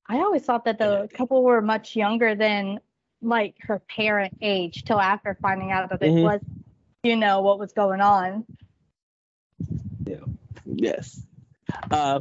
I 0.09 0.19
always 0.19 0.43
thought 0.43 0.65
that 0.65 0.79
the 0.79 1.09
couple 1.15 1.43
were 1.43 1.61
much 1.61 1.95
younger 1.95 2.35
than 2.35 2.81
like 3.21 3.57
her 3.61 3.79
parent 3.81 4.35
age 4.41 4.85
till 4.85 5.01
after 5.01 5.37
finding 5.43 5.71
out 5.73 5.91
that 5.91 6.03
it 6.03 6.11
Mhm. 6.11 6.23
was, 6.23 6.41
you 7.03 7.17
know, 7.17 7.43
what 7.43 7.59
was 7.59 7.73
going 7.73 8.01
on. 8.01 8.47
Yeah. 10.07 10.25
Yes. 10.65 11.21
Uh, 11.91 12.21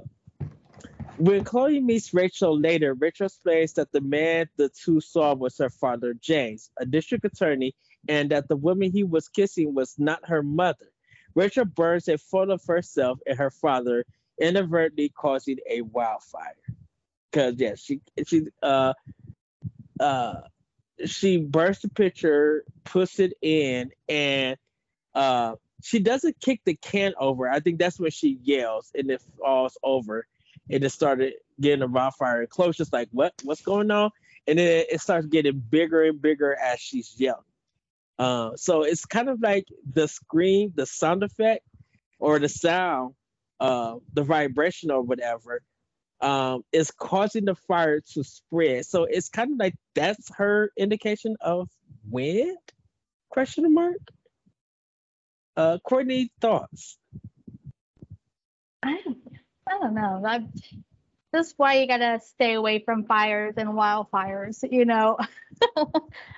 when 1.18 1.44
Chloe 1.44 1.80
meets 1.80 2.14
Rachel 2.14 2.60
later, 2.60 2.94
Rachel 2.94 3.26
explains 3.26 3.74
that 3.74 3.92
the 3.92 4.02
man 4.02 4.48
the 4.58 4.70
two 4.70 5.02
saw 5.02 5.34
was 5.34 5.58
her 5.58 5.70
father, 5.70 6.14
James, 6.14 6.70
a 6.78 6.86
district 6.86 7.26
attorney, 7.26 7.76
and 8.08 8.30
that 8.32 8.48
the 8.48 8.56
woman 8.56 8.92
he 8.92 9.04
was 9.04 9.28
kissing 9.28 9.74
was 9.74 9.96
not 9.98 10.28
her 10.28 10.44
mother. 10.44 10.92
Rachel 11.36 11.66
burns 11.66 12.08
a 12.08 12.18
photo 12.18 12.54
of 12.54 12.64
herself 12.66 13.20
and 13.26 13.38
her 13.38 13.52
father, 13.52 14.06
inadvertently 14.40 15.10
causing 15.10 15.58
a 15.70 15.82
wildfire. 15.82 16.56
Because 17.32 17.56
yeah, 17.58 17.76
she 17.76 18.02
she 18.26 18.48
uh 18.62 18.94
uh 20.00 20.42
she 21.06 21.38
burns 21.38 21.80
the 21.80 21.90
picture, 21.90 22.64
puts 22.84 23.20
it 23.20 23.34
in, 23.42 23.92
and 24.08 24.58
uh 25.14 25.56
she 25.84 26.00
doesn't 26.00 26.40
kick 26.40 26.62
the 26.66 26.76
can 26.76 27.14
over. 27.20 27.50
I 27.50 27.60
think 27.60 27.80
that's 27.80 28.00
when 28.00 28.12
she 28.12 28.40
yells 28.42 28.92
and 28.96 29.10
it 29.12 29.22
falls 29.40 29.78
over. 29.84 30.26
It 30.70 30.90
started 30.92 31.34
getting 31.60 31.84
a. 31.84 32.42
And 32.42 32.50
Chloe's 32.50 32.78
just 32.78 32.94
like, 32.94 33.10
what? 33.12 33.34
What's 33.44 33.62
going 33.62 33.92
on? 33.92 34.12
And 34.48 34.60
then 34.60 34.86
it 34.90 35.02
starts 35.02 35.28
getting 35.28 35.60
bigger 35.60 36.04
and 36.04 36.22
bigger 36.22 36.56
as 36.56 36.80
she's 36.80 37.14
yelling. 37.18 37.42
Uh, 38.18 38.52
so 38.56 38.84
it's 38.84 39.06
kind 39.06 39.30
of 39.30 39.42
like 39.42 39.68
the 39.94 40.08
scream, 40.08 40.74
the 40.76 40.86
sound 40.86 41.24
effect, 41.24 41.64
or 42.20 42.40
the 42.40 42.50
sound, 42.50 43.14
uh, 43.60 43.96
the 44.14 44.24
vibration 44.24 44.90
or 44.90 45.02
whatever, 45.02 45.62
um, 46.22 46.64
is 46.72 46.92
causing 46.92 47.46
the 47.46 47.56
fire 47.56 48.02
to 48.14 48.24
spread. 48.24 48.86
So 48.86 49.04
it's 49.04 49.30
kind 49.30 49.52
of 49.52 49.60
like 49.60 49.76
that's 49.94 50.32
her 50.36 50.72
indication 50.78 51.36
of 51.42 51.70
wind? 52.10 52.58
Question 53.30 53.74
mark. 53.74 53.98
Uh, 55.56 55.78
Courtney, 55.80 56.32
thoughts? 56.40 56.98
I 58.84 58.98
I 59.68 59.80
don't 59.80 59.94
know. 59.94 60.24
I, 60.26 60.46
is 61.34 61.54
why 61.58 61.76
you 61.76 61.88
gotta 61.88 62.20
stay 62.22 62.54
away 62.54 62.80
from 62.80 63.06
fires 63.06 63.56
and 63.58 63.70
wildfires. 63.70 64.64
You 64.70 64.86
know. 64.86 65.18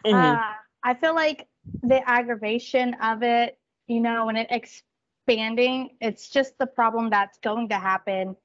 Mhm. 0.06 0.36
Uh, 0.38 0.54
I 0.82 0.94
feel 0.94 1.14
like 1.14 1.48
the 1.84 2.02
aggravation 2.10 2.96
of 3.02 3.22
it, 3.22 3.58
you 3.88 4.00
know, 4.00 4.26
when 4.28 4.38
it 4.38 4.48
expanding, 4.50 5.90
it's 6.00 6.30
just 6.30 6.58
the 6.58 6.68
problem 6.68 7.10
that's 7.10 7.38
going 7.40 7.70
to 7.70 7.76
happen 7.76 8.36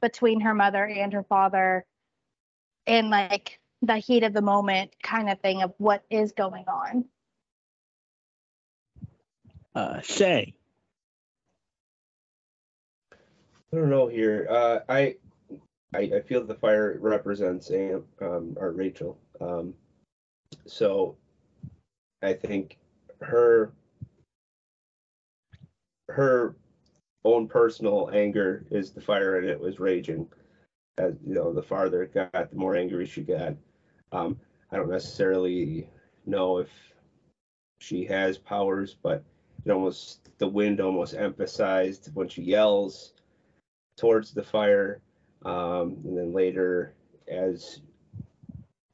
between 0.00 0.40
her 0.40 0.54
mother 0.54 0.84
and 0.84 1.12
her 1.12 1.22
father 1.24 1.84
in 2.86 3.10
like 3.10 3.60
the 3.82 3.98
heat 3.98 4.24
of 4.24 4.32
the 4.32 4.42
moment 4.42 4.92
kind 5.02 5.28
of 5.28 5.40
thing 5.40 5.62
of 5.62 5.74
what 5.78 6.02
is 6.10 6.32
going 6.32 6.64
on. 6.66 7.04
uh, 9.74 10.00
Shay. 10.00 10.54
I 13.72 13.78
don't 13.78 13.88
know 13.88 14.06
here. 14.06 14.46
Uh, 14.50 14.80
I, 14.88 15.16
I 15.94 16.00
I 16.00 16.20
feel 16.20 16.44
the 16.44 16.54
fire 16.54 16.98
represents 17.00 17.70
Am, 17.70 18.04
um, 18.20 18.54
or 18.60 18.72
Rachel. 18.72 19.18
Um, 19.40 19.72
so 20.66 21.16
I 22.22 22.34
think 22.34 22.78
her 23.22 23.72
her 26.08 26.54
own 27.24 27.48
personal 27.48 28.10
anger 28.12 28.66
is 28.70 28.90
the 28.90 29.00
fire 29.00 29.38
and 29.38 29.48
it 29.48 29.58
was 29.58 29.80
raging. 29.80 30.28
As 30.98 31.14
you 31.26 31.34
know, 31.34 31.54
the 31.54 31.62
farther 31.62 32.02
it 32.02 32.12
got, 32.12 32.50
the 32.50 32.56
more 32.56 32.76
angry 32.76 33.06
she 33.06 33.22
got. 33.22 33.54
Um, 34.12 34.38
I 34.70 34.76
don't 34.76 34.90
necessarily 34.90 35.88
know 36.26 36.58
if 36.58 36.68
she 37.80 38.04
has 38.04 38.36
powers, 38.36 38.96
but 39.02 39.24
it 39.64 39.70
almost 39.70 40.28
the 40.36 40.48
wind 40.48 40.80
almost 40.82 41.14
emphasized 41.14 42.10
when 42.12 42.28
she 42.28 42.42
yells 42.42 43.14
towards 43.96 44.32
the 44.32 44.42
fire 44.42 45.00
um, 45.44 45.96
and 46.04 46.16
then 46.16 46.32
later 46.32 46.94
as 47.28 47.80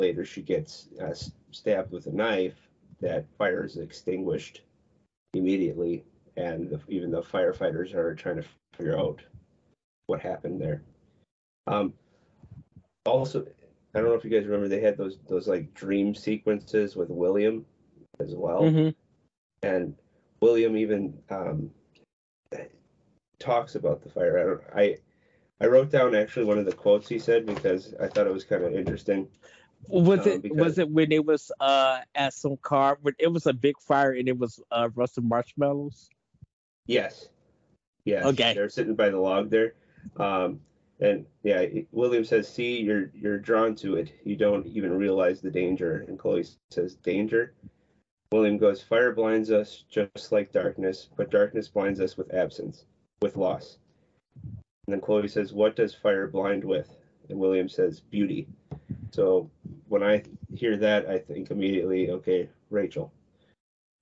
later 0.00 0.24
she 0.24 0.42
gets 0.42 0.88
uh, 1.02 1.14
stabbed 1.50 1.90
with 1.92 2.06
a 2.06 2.12
knife 2.12 2.68
that 3.00 3.24
fire 3.36 3.64
is 3.64 3.76
extinguished 3.76 4.62
immediately 5.34 6.04
and 6.36 6.70
the, 6.70 6.80
even 6.88 7.10
the 7.10 7.22
firefighters 7.22 7.94
are 7.94 8.14
trying 8.14 8.36
to 8.36 8.44
figure 8.76 8.98
out 8.98 9.20
what 10.06 10.20
happened 10.20 10.60
there 10.60 10.82
um, 11.66 11.92
also 13.06 13.44
i 13.94 13.98
don't 14.00 14.08
know 14.08 14.14
if 14.14 14.24
you 14.24 14.30
guys 14.30 14.46
remember 14.46 14.68
they 14.68 14.80
had 14.80 14.96
those 14.96 15.18
those 15.28 15.48
like 15.48 15.72
dream 15.74 16.14
sequences 16.14 16.96
with 16.96 17.10
william 17.10 17.64
as 18.20 18.34
well 18.34 18.62
Mhm. 18.62 18.94
and 19.62 19.94
William 20.40 20.76
even 20.76 21.18
um, 21.30 21.70
talks 23.38 23.74
about 23.74 24.02
the 24.02 24.08
fire. 24.10 24.38
I, 24.38 24.42
don't, 24.44 24.62
I 24.74 24.96
I 25.60 25.66
wrote 25.66 25.90
down 25.90 26.14
actually 26.14 26.44
one 26.46 26.58
of 26.58 26.64
the 26.66 26.72
quotes 26.72 27.08
he 27.08 27.18
said 27.18 27.46
because 27.46 27.94
I 28.00 28.06
thought 28.08 28.26
it 28.26 28.32
was 28.32 28.44
kind 28.44 28.62
of 28.64 28.74
interesting. 28.74 29.28
Was 29.88 30.20
Um, 30.20 30.28
it 30.32 30.42
because- 30.42 30.58
was 30.58 30.78
it 30.78 30.90
when 30.90 31.12
it 31.12 31.24
was 31.24 31.50
uh 31.60 32.00
at 32.14 32.34
some 32.34 32.56
car 32.58 32.98
when 33.02 33.14
it 33.18 33.28
was 33.32 33.46
a 33.46 33.52
big 33.52 33.78
fire 33.80 34.12
and 34.12 34.28
it 34.28 34.36
was 34.38 34.60
uh 34.70 34.88
roasted 34.94 35.24
marshmallows? 35.24 36.10
Yes, 36.86 37.28
yes. 38.04 38.24
Okay. 38.24 38.54
They're 38.54 38.68
sitting 38.70 38.94
by 38.94 39.10
the 39.10 39.18
log 39.20 39.50
there, 39.50 39.74
um, 40.16 40.60
and 41.00 41.26
yeah, 41.42 41.64
William 41.92 42.24
says, 42.24 42.48
"See, 42.48 42.80
you're 42.80 43.10
you're 43.14 43.38
drawn 43.38 43.74
to 43.76 43.96
it. 43.96 44.10
You 44.24 44.36
don't 44.36 44.66
even 44.66 44.96
realize 44.96 45.40
the 45.40 45.50
danger." 45.50 46.04
And 46.08 46.18
Chloe 46.18 46.44
says, 46.70 46.94
"Danger." 46.96 47.54
William 48.32 48.58
goes, 48.58 48.82
"Fire 48.82 49.12
blinds 49.12 49.50
us 49.50 49.84
just 49.88 50.32
like 50.32 50.50
darkness, 50.52 51.08
but 51.16 51.30
darkness 51.30 51.68
blinds 51.68 52.00
us 52.00 52.16
with 52.16 52.32
absence, 52.34 52.84
with 53.20 53.36
loss." 53.36 53.78
And 54.44 54.94
then 54.94 55.00
Chloe 55.00 55.28
says, 55.28 55.52
"What 55.52 55.76
does 55.76 55.94
fire 55.94 56.26
blind 56.26 56.64
with?" 56.64 56.96
And 57.28 57.38
William 57.38 57.68
says, 57.68 58.00
"Beauty." 58.00 58.48
So 59.10 59.50
when 59.88 60.02
I 60.02 60.22
hear 60.54 60.76
that, 60.76 61.08
I 61.08 61.18
think 61.18 61.50
immediately, 61.50 62.10
okay, 62.10 62.48
Rachel. 62.70 63.12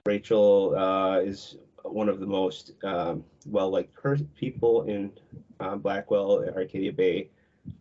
Rachel 0.04 0.76
uh, 0.76 1.20
is 1.20 1.56
one 1.82 2.08
of 2.08 2.20
the 2.20 2.26
most 2.26 2.72
um, 2.84 3.24
well 3.46 3.70
liked 3.70 3.94
people 4.34 4.82
in 4.82 5.12
uh, 5.60 5.76
Blackwell, 5.76 6.44
Arcadia 6.54 6.92
Bay. 6.92 7.30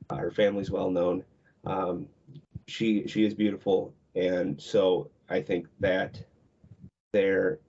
Uh, 0.10 0.16
her 0.16 0.32
family's 0.32 0.72
well 0.72 0.90
known. 0.90 1.24
Um, 1.66 2.08
she 2.68 3.08
she 3.08 3.26
is 3.26 3.34
beautiful, 3.34 3.94
and 4.16 4.60
so 4.62 5.10
I 5.30 5.42
think 5.42 5.68
that 5.80 6.24
there 7.14 7.60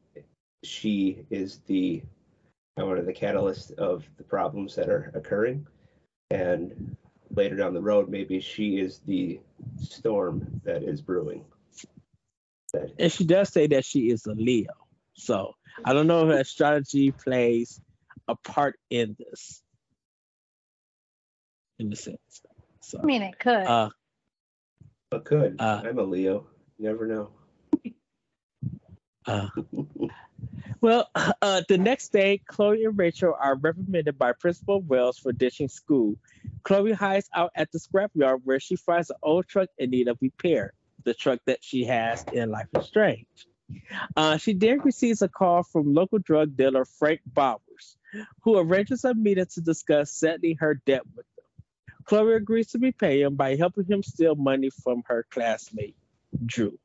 she 0.64 1.24
is 1.30 1.60
the 1.66 2.02
I 2.78 2.82
one 2.82 2.98
of 2.98 3.06
the 3.06 3.12
catalyst 3.12 3.72
of 3.72 4.04
the 4.18 4.24
problems 4.24 4.74
that 4.74 4.88
are 4.88 5.10
occurring, 5.14 5.66
and 6.30 6.96
later 7.34 7.56
down 7.56 7.72
the 7.72 7.80
road, 7.80 8.08
maybe 8.08 8.40
she 8.40 8.78
is 8.78 9.00
the 9.06 9.40
storm 9.80 10.60
that 10.64 10.82
is 10.82 11.00
brewing. 11.00 11.44
That 12.72 12.92
And 12.98 13.10
she 13.10 13.24
does 13.24 13.48
say 13.50 13.66
that 13.68 13.84
she 13.84 14.10
is 14.10 14.26
a 14.26 14.32
Leo. 14.32 14.72
So 15.14 15.54
I 15.84 15.92
don't 15.94 16.06
know 16.06 16.28
if 16.28 16.40
astrology 16.40 17.12
plays 17.12 17.80
a 18.28 18.36
part 18.36 18.78
in 18.90 19.16
this. 19.18 19.62
In 21.78 21.88
the 21.90 21.96
sense. 21.96 22.42
So 22.80 22.98
I 23.02 23.06
mean, 23.06 23.22
it 23.22 23.38
could. 23.38 23.66
uh 23.66 23.88
but 25.10 25.24
could 25.24 25.56
Uh, 25.60 25.82
I'm 25.84 25.98
a 25.98 26.02
Leo. 26.02 26.46
You 26.78 26.88
never 26.88 27.06
know. 27.06 27.30
uh 29.26 29.48
well, 30.80 31.10
uh, 31.42 31.62
the 31.68 31.78
next 31.78 32.12
day, 32.12 32.40
Chloe 32.46 32.84
and 32.84 32.98
Rachel 32.98 33.34
are 33.38 33.56
reprimanded 33.56 34.18
by 34.18 34.32
Principal 34.32 34.80
Wells 34.80 35.18
for 35.18 35.32
ditching 35.32 35.68
school. 35.68 36.16
Chloe 36.62 36.92
hides 36.92 37.28
out 37.34 37.52
at 37.54 37.70
the 37.72 37.78
scrapyard 37.78 38.40
where 38.44 38.60
she 38.60 38.76
finds 38.76 39.10
an 39.10 39.16
old 39.22 39.46
truck 39.46 39.68
in 39.78 39.90
need 39.90 40.08
of 40.08 40.18
repair, 40.20 40.72
the 41.04 41.14
truck 41.14 41.40
that 41.46 41.62
she 41.62 41.84
has 41.84 42.24
in 42.32 42.50
Life 42.50 42.68
is 42.76 42.86
Strange. 42.86 43.26
Uh, 44.16 44.36
she 44.36 44.54
then 44.54 44.80
receives 44.80 45.22
a 45.22 45.28
call 45.28 45.62
from 45.62 45.94
local 45.94 46.18
drug 46.18 46.56
dealer 46.56 46.84
Frank 46.84 47.20
Bowers, 47.26 47.96
who 48.42 48.56
arranges 48.58 49.04
a 49.04 49.14
meeting 49.14 49.46
to 49.54 49.60
discuss 49.60 50.12
settling 50.12 50.56
her 50.58 50.80
debt 50.86 51.02
with 51.14 51.26
him. 51.36 51.64
Chloe 52.04 52.34
agrees 52.34 52.68
to 52.68 52.78
repay 52.78 53.22
him 53.22 53.34
by 53.34 53.56
helping 53.56 53.84
him 53.84 54.02
steal 54.02 54.36
money 54.36 54.70
from 54.70 55.02
her 55.06 55.26
classmate, 55.30 55.96
Drew, 56.44 56.78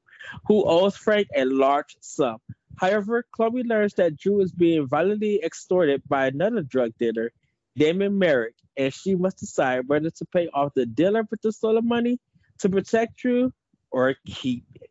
who 0.47 0.63
owes 0.65 0.97
Frank 0.97 1.27
a 1.35 1.45
large 1.45 1.95
sum. 2.01 2.39
However, 2.78 3.26
Chloe 3.32 3.63
learns 3.63 3.93
that 3.95 4.17
Drew 4.17 4.41
is 4.41 4.51
being 4.51 4.88
violently 4.88 5.43
extorted 5.43 6.01
by 6.07 6.28
another 6.28 6.61
drug 6.61 6.91
dealer, 6.99 7.32
Damon 7.76 8.17
Merrick, 8.17 8.55
and 8.78 8.93
she 8.93 9.15
must 9.15 9.39
decide 9.39 9.88
whether 9.88 10.09
to 10.09 10.26
pay 10.26 10.49
off 10.53 10.74
the 10.74 10.86
dealer 10.86 11.28
with 11.30 11.41
the 11.41 11.51
stolen 11.51 11.88
money 11.88 12.19
to 12.59 12.69
protect 12.69 13.17
Drew 13.17 13.53
or 13.91 14.15
keep 14.26 14.65
it. 14.76 14.89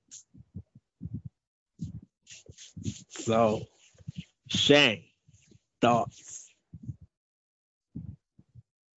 So, 3.11 3.62
Shane, 4.49 5.05
thoughts? 5.81 6.51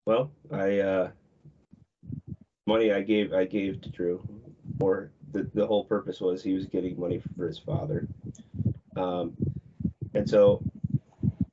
Well, 0.06 0.32
I 0.52 0.80
uh, 0.80 1.12
money 2.66 2.92
I 2.92 3.02
gave 3.02 3.34
I 3.34 3.46
gave 3.46 3.82
to 3.82 3.90
Drew, 3.90 4.28
or 4.80 5.12
the 5.32 5.50
the 5.54 5.66
whole 5.66 5.86
purpose 5.86 6.20
was 6.20 6.44
he 6.44 6.54
was 6.54 6.66
getting 6.66 7.00
money 7.00 7.22
for 7.38 7.48
his 7.48 7.58
father, 7.58 8.08
um, 8.96 9.34
and 10.14 10.30
so 10.30 10.62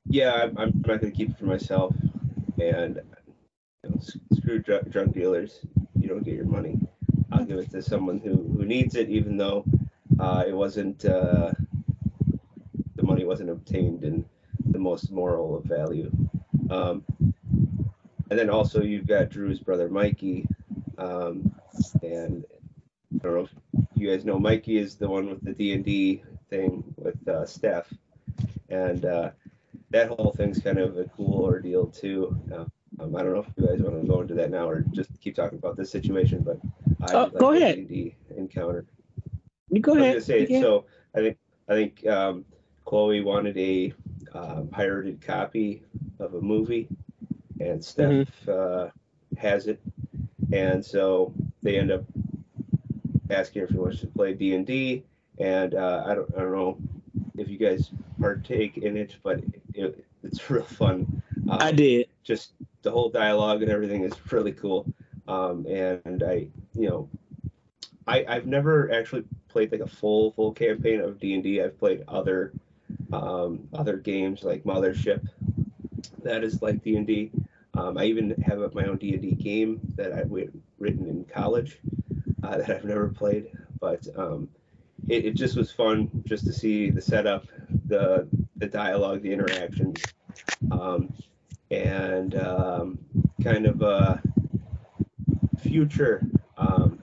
yeah, 0.06 0.32
I'm, 0.32 0.58
I'm 0.58 0.82
not 0.86 1.00
going 1.00 1.12
to 1.12 1.16
keep 1.16 1.30
it 1.30 1.38
for 1.38 1.46
myself, 1.46 1.94
and 2.58 3.00
you 3.84 3.90
know, 3.90 4.00
screw 4.36 4.58
drug, 4.58 4.90
drug 4.90 5.14
dealers. 5.14 5.60
You 5.98 6.08
don't 6.08 6.24
get 6.24 6.34
your 6.34 6.46
money. 6.46 6.78
I'll 7.32 7.44
give 7.44 7.58
it 7.58 7.70
to 7.70 7.82
someone 7.82 8.18
who 8.18 8.36
who 8.36 8.64
needs 8.64 8.96
it, 8.96 9.08
even 9.08 9.36
though 9.36 9.64
uh, 10.18 10.44
it 10.46 10.52
wasn't 10.52 11.04
uh, 11.04 11.52
the 12.96 13.02
money 13.02 13.24
wasn't 13.24 13.50
obtained 13.50 14.02
in 14.02 14.24
the 14.66 14.78
most 14.78 15.12
moral 15.12 15.56
of 15.56 15.64
value. 15.64 16.10
Um, 16.70 17.04
and 18.30 18.38
then 18.38 18.50
also 18.50 18.82
you've 18.82 19.06
got 19.06 19.30
Drew's 19.30 19.60
brother 19.60 19.88
Mikey, 19.88 20.46
um, 20.98 21.54
and 22.02 22.44
I 23.14 23.22
don't 23.22 23.34
know 23.34 23.40
if 23.40 23.54
you 23.94 24.10
guys 24.10 24.24
know 24.24 24.38
Mikey 24.38 24.78
is 24.78 24.96
the 24.96 25.08
one 25.08 25.28
with 25.28 25.44
the 25.44 25.52
D 25.52 25.72
and 25.72 25.84
D 25.84 26.22
thing 26.48 26.89
with 27.00 27.26
uh, 27.28 27.46
Steph, 27.46 27.92
and 28.70 29.04
uh, 29.06 29.30
that 29.90 30.08
whole 30.08 30.32
thing's 30.32 30.60
kind 30.60 30.78
of 30.78 30.96
a 30.98 31.04
cool 31.16 31.44
ordeal 31.44 31.86
too. 31.86 32.36
Uh, 32.52 32.64
um, 33.00 33.16
I 33.16 33.22
don't 33.22 33.34
know 33.34 33.40
if 33.40 33.52
you 33.56 33.66
guys 33.66 33.82
want 33.82 34.00
to 34.00 34.06
go 34.06 34.20
into 34.20 34.34
that 34.34 34.50
now 34.50 34.68
or 34.68 34.84
just 34.92 35.10
keep 35.20 35.34
talking 35.34 35.58
about 35.58 35.76
this 35.76 35.90
situation, 35.90 36.42
but 36.44 36.58
I 37.02 37.14
Oh, 37.14 37.30
go 37.38 37.52
ahead. 37.52 37.80
D&D 37.82 38.16
encounter. 38.36 38.86
You 39.70 39.80
go 39.80 39.96
I 39.96 40.02
was 40.02 40.16
ahead. 40.16 40.22
say, 40.24 40.46
can. 40.46 40.62
so 40.62 40.84
I 41.14 41.20
think 41.20 41.38
I 41.68 41.72
think 41.74 42.06
um, 42.06 42.44
Chloe 42.84 43.20
wanted 43.20 43.56
a 43.58 43.92
uh, 44.32 44.62
pirated 44.70 45.20
copy 45.20 45.82
of 46.18 46.34
a 46.34 46.40
movie, 46.40 46.88
and 47.60 47.82
Steph 47.82 48.14
Mm-hmm. 48.14 48.48
uh, 48.48 48.88
has 49.36 49.66
it, 49.66 49.80
and 50.52 50.84
so 50.84 51.32
they 51.62 51.78
end 51.78 51.90
up 51.90 52.04
asking 53.30 53.60
her 53.60 53.66
if 53.66 53.72
she 53.72 53.78
wants 53.78 54.00
to 54.00 54.06
play 54.08 54.34
D 54.34 54.54
and 54.54 54.66
D, 54.66 55.04
and 55.38 55.74
uh, 55.74 56.04
I 56.06 56.14
don't 56.14 56.28
I 56.36 56.40
don't 56.40 56.52
know 56.52 56.78
you 57.50 57.58
guys 57.58 57.90
partake 58.20 58.78
in 58.78 58.96
it, 58.96 59.16
but 59.22 59.42
it, 59.74 60.04
it's 60.22 60.48
real 60.50 60.62
fun. 60.62 61.22
Um, 61.50 61.58
I 61.60 61.72
did. 61.72 62.08
just 62.22 62.52
the 62.82 62.90
whole 62.90 63.10
dialogue 63.10 63.62
and 63.62 63.70
everything 63.70 64.04
is 64.04 64.12
really 64.30 64.52
cool. 64.52 64.86
Um, 65.28 65.66
and 65.66 66.22
I, 66.22 66.48
you 66.74 66.88
know, 66.88 67.08
I 68.06 68.24
I've 68.28 68.46
never 68.46 68.92
actually 68.92 69.24
played 69.48 69.72
like 69.72 69.80
a 69.80 69.86
full 69.86 70.32
full 70.32 70.52
campaign 70.52 71.00
of 71.00 71.18
D 71.20 71.34
and 71.34 71.42
D. 71.42 71.62
I've 71.62 71.78
played 71.78 72.04
other 72.08 72.52
um, 73.12 73.68
other 73.72 73.96
games 73.96 74.42
like 74.42 74.64
Mothership. 74.64 75.26
That 76.22 76.44
is 76.44 76.62
like 76.62 76.82
D 76.82 76.96
and 76.96 77.06
D. 77.06 77.30
Um, 77.74 77.96
I 77.96 78.04
even 78.04 78.30
have 78.42 78.74
my 78.74 78.84
own 78.84 78.96
D 78.96 79.12
and 79.12 79.22
D 79.22 79.32
game 79.32 79.80
that 79.96 80.12
I've 80.12 80.30
written 80.30 81.06
in 81.08 81.24
college 81.24 81.78
uh, 82.42 82.58
that 82.58 82.70
I've 82.70 82.84
never 82.84 83.08
played, 83.08 83.50
but 83.80 84.06
um, 84.16 84.48
it, 85.08 85.24
it 85.26 85.34
just 85.34 85.56
was 85.56 85.70
fun 85.70 86.10
just 86.24 86.44
to 86.46 86.52
see 86.52 86.90
the 86.90 87.00
setup, 87.00 87.46
the 87.86 88.28
the 88.56 88.66
dialogue, 88.66 89.22
the 89.22 89.32
interactions, 89.32 90.02
um, 90.70 91.12
and 91.70 92.34
um, 92.36 92.98
kind 93.42 93.66
of 93.66 93.82
a 93.82 94.22
future 95.62 96.22
um, 96.58 96.98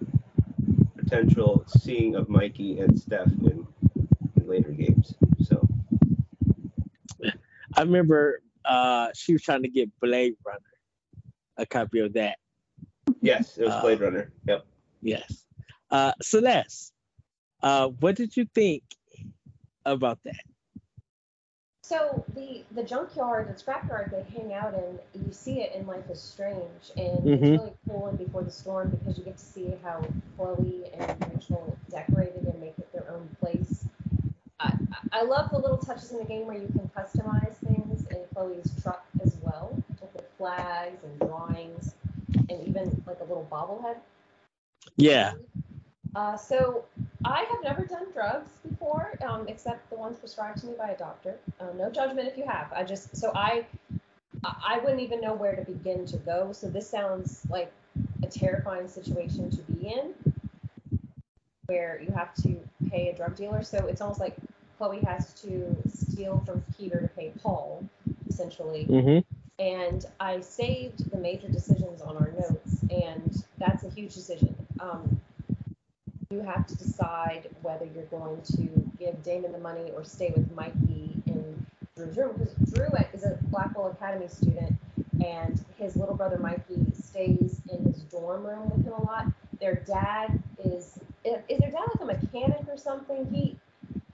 potential 0.97 1.63
seeing 1.67 2.15
of 2.15 2.29
Mikey 2.29 2.79
and 2.79 2.97
Steph 2.99 3.27
in, 3.27 3.65
in 4.35 4.47
later 4.47 4.71
games. 4.71 5.13
So 5.43 5.67
I 7.75 7.81
remember 7.81 8.41
uh, 8.65 9.09
she 9.13 9.33
was 9.33 9.41
trying 9.43 9.63
to 9.63 9.69
get 9.69 9.89
Blade 9.99 10.33
Runner, 10.45 10.59
a 11.57 11.65
copy 11.65 11.99
of 11.99 12.13
that. 12.13 12.37
yes, 13.21 13.57
it 13.57 13.65
was 13.65 13.73
Uh, 13.73 13.81
Blade 13.81 13.99
Runner. 14.01 14.31
Yep. 14.47 14.65
Yes. 15.01 15.45
Uh, 15.91 16.11
Celeste, 16.21 16.93
uh, 17.61 17.87
what 17.87 18.15
did 18.15 18.35
you 18.37 18.45
think 18.45 18.83
about 19.85 20.19
that? 20.23 20.41
So 21.83 22.25
the 22.35 22.63
the 22.71 22.83
junkyard, 22.83 23.47
the 23.47 23.53
scrapyard 23.53 24.11
they 24.11 24.23
hang 24.37 24.53
out 24.53 24.73
in, 24.73 24.99
you 25.13 25.31
see 25.31 25.61
it 25.61 25.73
in 25.73 25.87
Life 25.87 26.09
is 26.09 26.19
Strange, 26.21 26.91
and 26.97 27.25
Mhm. 27.25 27.53
it's 27.53 27.63
really 27.63 27.73
cool 27.87 28.07
in 28.07 28.17
Before 28.17 28.43
the 28.43 28.51
Storm 28.51 28.89
because 28.89 29.17
you 29.17 29.23
get 29.23 29.37
to 29.37 29.45
see 29.45 29.73
how 29.83 30.03
Chloe 30.35 30.91
and 30.93 31.33
Rachel 31.33 31.77
decorated 31.89 32.43
and 32.45 32.59
make 32.59 32.77
it 32.77 32.91
their 32.91 33.09
own 33.09 33.29
place. 33.39 33.87
I, 34.59 34.73
I 35.13 35.19
I 35.19 35.23
love 35.23 35.49
the 35.51 35.59
little 35.59 35.77
touches 35.77 36.11
in 36.11 36.19
the 36.19 36.25
game 36.25 36.45
where 36.45 36.57
you 36.57 36.67
can 36.67 36.89
customize 36.95 37.55
things 37.55 38.05
in 38.07 38.17
Chloe's 38.33 38.69
truck 38.81 39.05
as 39.23 39.37
well, 39.41 39.71
with 40.01 40.13
the 40.13 40.23
flags 40.37 41.03
and 41.03 41.19
drawings, 41.19 41.95
and 42.49 42.67
even 42.67 43.01
like 43.07 43.19
a 43.21 43.23
little 43.23 43.47
bobblehead. 43.49 43.97
Yeah. 44.97 45.33
Uh, 46.15 46.35
so 46.35 46.85
I 47.28 47.45
have 47.49 47.63
never 47.63 47.86
done 47.86 48.07
drugs 48.13 48.51
before, 48.67 49.13
um, 49.28 49.47
except 49.47 49.89
the 49.89 49.97
ones 49.97 50.17
prescribed 50.17 50.59
to 50.61 50.67
me 50.67 50.73
by 50.78 50.89
a 50.89 50.97
doctor. 50.97 51.36
Uh, 51.59 51.67
no 51.78 51.89
judgment 51.91 52.28
if 52.28 52.38
you 52.38 52.45
have. 52.45 52.71
I 52.73 52.84
just 52.84 53.15
so 53.17 53.32
I 53.36 53.65
I 54.43 54.80
wouldn't 54.80 55.01
even 55.01 55.21
know 55.21 55.34
where 55.34 55.55
to 55.55 55.63
begin 55.63 56.05
to 56.07 56.17
go. 56.17 56.53
So 56.53 56.69
this 56.69 56.89
sounds 56.89 57.45
like 57.49 57.71
a 58.23 58.28
terrifying 58.28 58.88
situation 58.88 59.49
to 59.51 59.57
be 59.63 59.88
in, 59.89 60.13
where 61.65 62.01
you 62.01 62.13
have 62.13 62.34
to 62.36 62.57
pay 62.89 63.09
a 63.09 63.15
drug 63.15 63.36
dealer. 63.36 63.63
So 63.63 63.88
it's 63.88 64.01
almost 64.01 64.19
like 64.21 64.36
Chloe 64.78 65.01
has 65.01 65.34
to 65.41 65.75
steal 65.88 66.41
from 66.45 66.63
Peter 66.78 67.01
to 67.01 67.07
pay 67.09 67.34
Paul, 67.43 67.84
essentially 68.30 68.86
Mm-hmm. 68.86 69.19
and 69.59 70.05
I 70.19 70.39
saved 70.41 71.09
the 71.11 71.17
major 71.17 71.47
decisions 71.47 72.01
on 72.01 72.15
our 72.17 72.32
notes, 72.39 72.78
and 72.91 73.43
that's 73.57 73.84
a 73.84 73.89
huge 73.89 74.13
decision. 74.13 74.55
Um, 74.80 75.19
you 76.30 76.41
have 76.41 76.67
to 76.67 76.75
decide 76.75 77.49
whether 77.61 77.86
you're 77.86 78.05
going 78.05 78.41
to 78.41 78.69
give 78.99 79.21
Damon 79.23 79.51
the 79.51 79.59
money 79.59 79.91
or 79.95 80.03
stay 80.03 80.32
with 80.36 80.51
Mikey 80.53 81.11
in 81.25 81.65
Drew's 81.95 82.17
room 82.17 82.36
because 82.38 82.53
Drew 82.73 82.88
is 83.13 83.23
a 83.23 83.38
Blackwell 83.43 83.88
Academy 83.88 84.28
student, 84.28 84.73
and 85.23 85.63
his 85.78 85.95
little 85.95 86.15
brother 86.15 86.38
Mikey 86.38 86.86
stays 86.93 87.61
in 87.71 87.84
his 87.86 88.01
dorm 88.03 88.45
room 88.45 88.69
with 88.69 88.86
him 88.86 88.93
a 88.93 89.03
lot. 89.03 89.28
their 89.59 89.75
dad 89.88 90.39
is 90.63 90.99
is 91.25 91.59
their 91.59 91.71
dad 91.71 91.86
like 91.99 92.01
a 92.01 92.05
mechanic 92.05 92.61
or 92.69 92.78
something? 92.78 93.25
He, 93.34 93.57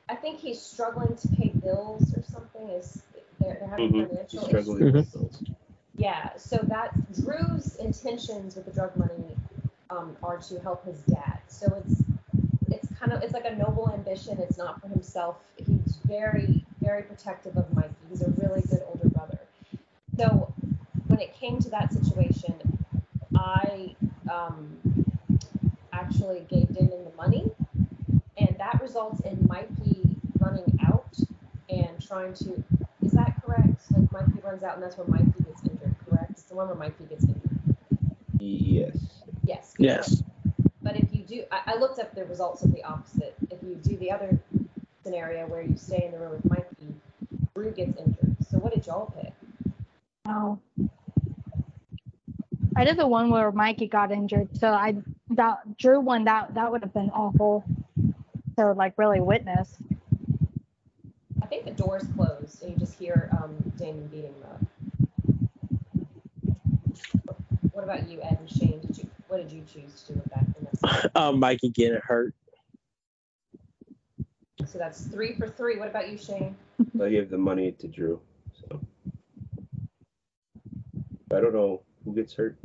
I 0.08 0.16
think 0.16 0.40
he's 0.40 0.62
struggling 0.62 1.16
to 1.18 1.28
pay 1.30 1.50
bills 1.50 2.14
or 2.16 2.24
something. 2.24 2.70
Is 2.70 3.02
they're, 3.40 3.58
they're 3.60 3.68
having 3.68 3.92
Mhm. 3.92 4.08
financial 4.10 4.40
issues. 4.40 4.48
Struggling 4.50 4.94
with 4.94 5.12
those. 5.12 5.44
Yeah, 5.96 6.36
so 6.38 6.58
that 6.64 6.94
Drew's 7.14 7.76
intentions 7.76 8.56
with 8.56 8.66
the 8.66 8.72
drug 8.72 8.96
money 8.96 9.36
um, 9.90 10.16
are 10.24 10.38
to 10.38 10.60
help 10.60 10.86
his 10.86 11.00
dad. 11.02 11.40
So 11.48 11.68
it's 11.86 12.03
kind 13.04 13.18
of 13.18 13.24
it's 13.24 13.34
like 13.34 13.46
a 13.46 13.56
noble 13.56 13.92
ambition. 13.94 14.38
It's 14.40 14.58
not 14.58 14.82
for 14.82 14.88
himself. 14.88 15.38
He's 15.58 15.98
very 16.06 16.64
very 16.82 17.04
protective 17.04 17.58
of 17.58 17.74
Mikey. 17.74 17.94
He's 18.10 18.22
a 18.22 18.30
really 18.38 18.62
good 18.62 18.82
older 18.88 19.10
brother. 19.10 19.40
So 20.18 20.54
when 21.08 21.20
it 21.20 21.34
came 21.34 21.60
to 21.60 21.70
that 21.70 21.92
situation, 21.92 22.56
I 23.36 23.96
um, 24.32 24.78
actually 25.92 26.46
gave 26.50 26.68
Damon 26.70 27.04
the 27.04 27.16
money, 27.18 27.52
and 28.38 28.56
that 28.58 28.82
results 28.82 29.20
in 29.22 29.46
Mikey 29.48 30.16
running 30.40 30.80
out 30.86 31.18
and 31.70 32.02
trying 32.06 32.34
to. 32.36 32.64
Is 33.02 33.12
that 33.12 33.42
correct? 33.46 33.82
Like 33.92 34.12
Mikey 34.12 34.40
runs 34.44 34.64
out, 34.64 34.76
and 34.76 34.84
that's 34.84 34.98
where 34.98 35.08
Mikey 35.08 35.44
gets 35.46 35.62
injured. 35.64 35.96
Correct? 36.10 36.32
It's 36.32 36.44
the 36.44 36.56
one 36.56 36.68
where 36.68 36.78
Mikey 36.78 37.06
gets 37.10 37.26
injured. 37.26 37.60
Yes. 38.40 38.98
Yes. 39.44 39.74
Yes. 39.78 40.24
But 40.84 40.98
if 40.98 41.14
you 41.14 41.24
do, 41.24 41.44
I, 41.52 41.74
I 41.74 41.76
looked 41.78 42.00
up 42.00 42.14
the 42.14 42.26
results 42.26 42.62
of 42.64 42.74
the 42.74 42.84
opposite. 42.84 43.36
If 43.50 43.64
you 43.64 43.76
do 43.76 43.96
the 43.98 44.12
other 44.12 44.38
scenario 45.02 45.48
where 45.48 45.62
you 45.62 45.76
stay 45.78 46.06
in 46.06 46.12
the 46.12 46.20
room 46.20 46.32
with 46.32 46.46
Mikey, 46.46 46.94
Drew 47.56 47.72
gets 47.72 47.98
injured. 47.98 48.36
So 48.50 48.58
what 48.60 48.74
did 48.74 48.86
y'all 48.86 49.14
pick? 49.18 49.34
Oh. 50.28 50.60
I 52.76 52.84
did 52.84 52.98
the 52.98 53.08
one 53.08 53.30
where 53.30 53.52
Mikey 53.52 53.88
got 53.88 54.12
injured, 54.12 54.50
so 54.58 54.68
I 54.68 54.96
that 55.32 55.78
Drew 55.78 56.00
one 56.00 56.26
that 56.26 56.56
that 56.56 56.72
would 56.72 56.82
have 56.82 56.94
been 56.94 57.12
awful 57.12 57.64
to 58.58 58.74
like 58.74 58.94
really 58.98 59.22
witness. 59.22 59.78
I 61.42 61.46
think 61.46 61.66
the 61.66 61.72
door's 61.72 62.06
closed, 62.16 62.64
and 62.64 62.72
you 62.72 62.78
just 62.78 62.98
hear 62.98 63.30
um, 63.32 63.56
Damon 63.78 64.08
beating 64.08 64.34
him 64.34 64.44
up. 64.44 64.60
What 67.74 67.84
about 67.84 68.10
you, 68.10 68.22
Ed 68.22 68.40
and 68.40 68.50
Shane? 68.50 68.80
Did 68.80 68.98
you 68.98 69.10
what 69.34 69.42
did 69.42 69.52
you 69.52 69.64
choose 69.64 70.04
to 70.04 70.14
do 70.14 70.20
with 70.20 70.30
that? 70.30 70.46
In 70.60 70.66
that 70.66 70.78
scenario? 70.80 71.10
Um, 71.16 71.40
Mikey 71.40 71.70
getting 71.70 72.00
hurt. 72.04 72.36
so 74.68 74.78
that's 74.78 75.08
three 75.08 75.34
for 75.36 75.48
three. 75.50 75.80
What 75.80 75.88
about 75.90 76.08
you, 76.10 76.18
Shane? 76.20 76.56
I 77.02 77.10
gave 77.10 77.32
the 77.32 77.38
money 77.38 77.72
to 77.72 77.88
Drew. 77.88 78.20
So 78.54 78.80
I 81.36 81.42
don't 81.42 81.54
know 81.54 81.82
who 82.06 82.14
gets 82.14 82.36
hurt. 82.36 82.56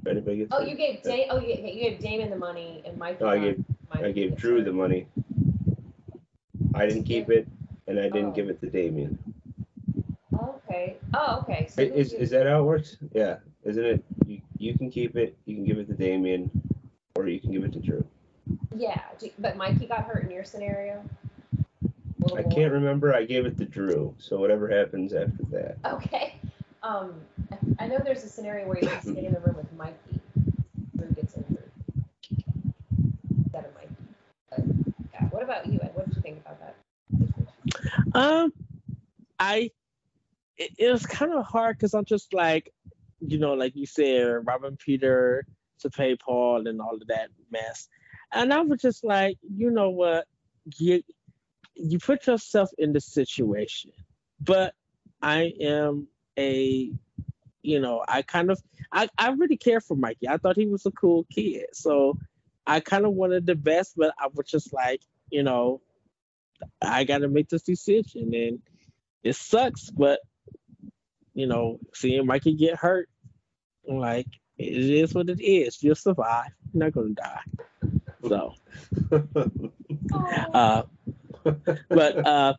If 0.00 0.06
anybody 0.06 0.38
gets 0.38 0.52
Oh, 0.54 0.60
hurt. 0.60 0.68
you 0.68 0.74
gave 0.74 1.02
Da- 1.02 1.26
Oh, 1.30 1.38
you 1.38 1.54
gave, 1.54 1.64
you 1.74 1.80
gave 1.82 1.98
Damon 2.00 2.30
the 2.30 2.36
money, 2.36 2.82
and 2.86 2.96
Mikey. 2.96 3.22
No, 3.24 3.30
I 3.30 3.38
gave 3.38 3.64
Mikey 3.92 4.04
I 4.06 4.12
gave 4.12 4.30
gets 4.30 4.40
Drew 4.40 4.56
hurt. 4.56 4.64
the 4.64 4.72
money. 4.72 5.06
I 6.74 6.86
didn't 6.86 7.04
keep 7.04 7.28
it, 7.28 7.46
and 7.86 7.98
I 8.00 8.04
didn't 8.04 8.30
Oh. 8.30 8.32
give 8.32 8.48
it 8.48 8.58
to 8.62 8.70
Damien. 8.70 9.18
Okay. 10.42 10.96
Oh, 11.12 11.40
okay. 11.42 11.66
So 11.68 11.84
who 11.86 11.92
Is, 11.92 12.12
you- 12.12 12.18
is 12.20 12.30
that 12.30 12.46
how 12.46 12.60
it 12.60 12.64
works? 12.64 12.96
Yeah, 13.12 13.36
isn't 13.64 13.84
it? 13.84 14.04
You, 14.58 14.72
you 14.72 14.78
can 14.78 14.90
keep 14.90 15.16
it, 15.16 15.36
you 15.44 15.56
can 15.56 15.64
give 15.64 15.78
it 15.78 15.88
to 15.88 15.94
Damien, 15.94 16.50
or 17.16 17.28
you 17.28 17.40
can 17.40 17.52
give 17.52 17.64
it 17.64 17.72
to 17.72 17.80
Drew. 17.80 18.06
Yeah, 18.74 19.00
but 19.38 19.56
Mikey 19.56 19.86
got 19.86 20.04
hurt 20.04 20.24
in 20.24 20.30
your 20.30 20.44
scenario. 20.44 21.02
I 22.36 22.42
can't 22.42 22.72
remember. 22.72 23.14
I 23.14 23.24
gave 23.24 23.46
it 23.46 23.56
to 23.58 23.64
Drew. 23.64 24.14
So 24.18 24.38
whatever 24.38 24.68
happens 24.68 25.12
after 25.12 25.44
that. 25.50 25.76
Okay. 25.84 26.34
Um, 26.82 27.14
I- 27.52 27.84
I 27.84 27.86
know 27.86 27.98
there's 27.98 28.24
a 28.24 28.28
scenario 28.28 28.66
where 28.66 28.78
you 28.78 28.88
just 28.88 29.06
get 29.06 29.24
in 29.24 29.32
the 29.32 29.40
room 29.40 29.56
with 29.56 29.72
Mikey. 29.74 30.20
Drew 30.96 31.08
gets 31.12 31.36
injured. 31.36 31.70
Instead 33.30 33.64
of 33.64 33.74
Mikey. 33.74 33.96
But, 34.50 34.64
yeah. 35.12 35.24
What 35.28 35.42
about 35.42 35.66
you, 35.66 35.78
Ed? 35.82 35.92
What 35.94 36.06
did 36.06 36.16
you 36.16 36.22
think 36.22 36.40
about 36.40 36.58
that? 36.60 36.74
Um, 38.14 38.52
I 39.38 39.70
it, 40.56 40.72
it 40.76 40.90
was 40.90 41.06
kind 41.06 41.32
of 41.32 41.46
hard 41.46 41.76
because 41.76 41.94
I'm 41.94 42.04
just 42.04 42.34
like, 42.34 42.72
you 43.20 43.38
know, 43.38 43.54
like 43.54 43.74
you 43.76 43.86
said, 43.86 44.46
Robin 44.46 44.76
Peter 44.76 45.46
to 45.80 45.90
pay 45.90 46.16
Paul 46.16 46.66
and 46.66 46.80
all 46.80 46.94
of 46.94 47.06
that 47.08 47.28
mess, 47.50 47.88
and 48.32 48.52
I 48.52 48.60
was 48.62 48.80
just 48.80 49.04
like, 49.04 49.38
you 49.42 49.70
know 49.70 49.90
what, 49.90 50.26
you 50.78 51.02
you 51.74 51.98
put 51.98 52.26
yourself 52.26 52.70
in 52.78 52.92
the 52.92 53.00
situation, 53.00 53.92
but 54.40 54.74
I 55.22 55.52
am 55.60 56.08
a, 56.38 56.92
you 57.62 57.80
know, 57.80 58.04
I 58.06 58.22
kind 58.22 58.50
of 58.50 58.60
I 58.92 59.08
I 59.18 59.30
really 59.30 59.56
care 59.56 59.80
for 59.80 59.96
Mikey. 59.96 60.28
I 60.28 60.38
thought 60.38 60.56
he 60.56 60.66
was 60.66 60.86
a 60.86 60.90
cool 60.90 61.26
kid, 61.32 61.66
so 61.72 62.18
I 62.66 62.80
kind 62.80 63.06
of 63.06 63.12
wanted 63.12 63.46
the 63.46 63.54
best, 63.54 63.94
but 63.96 64.14
I 64.18 64.28
was 64.34 64.46
just 64.46 64.72
like, 64.72 65.00
you 65.30 65.42
know, 65.42 65.80
I 66.82 67.04
got 67.04 67.18
to 67.18 67.28
make 67.28 67.48
this 67.48 67.62
decision, 67.62 68.34
and 68.34 68.60
it 69.22 69.36
sucks, 69.36 69.90
but 69.90 70.20
you 71.38 71.46
know, 71.46 71.78
seeing 71.94 72.26
Mikey 72.26 72.54
get 72.54 72.76
hurt, 72.76 73.08
like 73.86 74.26
it 74.58 74.72
is 74.72 75.14
what 75.14 75.30
it 75.30 75.40
is. 75.40 75.80
You'll 75.80 75.94
survive. 75.94 76.50
You're 76.72 76.86
not 76.86 76.92
gonna 76.92 77.10
die. 77.10 77.42
So, 78.26 78.54
uh, 80.52 80.82
but 81.88 82.26
uh, 82.26 82.54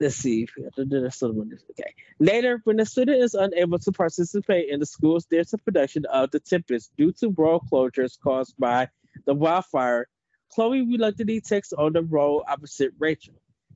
let's 0.00 0.16
see. 0.16 0.48
Okay. 0.68 1.94
Later, 2.18 2.60
when 2.64 2.76
the 2.78 2.86
student 2.86 3.22
is 3.22 3.34
unable 3.34 3.78
to 3.78 3.92
participate 3.92 4.70
in 4.70 4.80
the 4.80 4.86
school's 4.86 5.24
theater 5.26 5.58
production 5.58 6.04
of 6.06 6.32
The 6.32 6.40
Tempest 6.40 6.90
due 6.98 7.12
to 7.20 7.28
road 7.28 7.60
closures 7.72 8.18
caused 8.20 8.56
by 8.58 8.88
the 9.26 9.34
wildfire, 9.34 10.08
Chloe 10.52 10.82
reluctantly 10.82 11.40
takes 11.40 11.72
on 11.72 11.92
the 11.92 12.02
role 12.02 12.44
opposite 12.48 12.94
Rachel. 12.98 13.34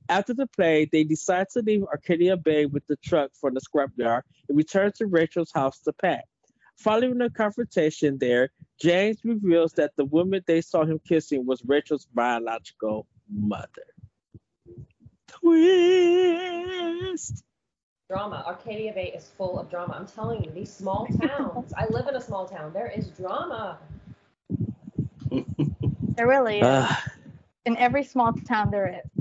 After 0.09 0.35
the 0.35 0.47
play, 0.47 0.89
they 0.91 1.05
decide 1.05 1.49
to 1.51 1.63
leave 1.63 1.83
Arcadia 1.85 2.37
Bay 2.37 2.67
with 2.67 2.87
the 2.87 2.97
truck 2.97 3.31
from 3.41 3.55
the 3.55 3.61
scrapyard 3.61 4.23
and 4.49 4.57
return 4.57 4.93
to 4.97 5.07
Rachel's 5.07 5.53
house 5.53 5.81
to 5.81 5.93
pack. 5.93 6.25
Following 6.79 7.21
a 7.23 7.31
confrontation 7.31 8.19
there, 8.19 8.51
James 8.81 9.19
reveals 9.25 9.73
that 9.73 9.93
the 9.97 10.05
woman 10.05 10.43
they 10.47 10.61
saw 10.61 10.85
him 10.85 11.01
kissing 11.09 11.47
was 11.47 11.63
Rachel's 11.65 12.07
biological 12.15 13.07
mother. 13.33 13.67
Twist. 15.27 17.43
Drama. 18.09 18.45
Arcadia 18.47 18.93
Bay 18.93 19.13
is 19.17 19.29
full 19.37 19.59
of 19.59 19.69
drama. 19.71 19.95
I'm 19.99 20.07
telling 20.07 20.45
you, 20.45 20.51
these 20.53 20.73
small 20.73 21.09
towns. 21.21 21.73
I 21.77 21.87
live 21.87 22.07
in 22.07 22.15
a 22.15 22.21
small 22.21 22.47
town. 22.47 22.73
There 22.73 22.93
is 22.95 23.09
drama. 23.09 23.79
There 25.31 26.29
really 26.29 26.59
is. 26.61 26.65
Uh, 26.65 26.95
In 27.65 27.77
every 27.79 28.05
small 28.05 28.33
town 28.33 28.71
there 28.71 29.03
is. 29.03 29.16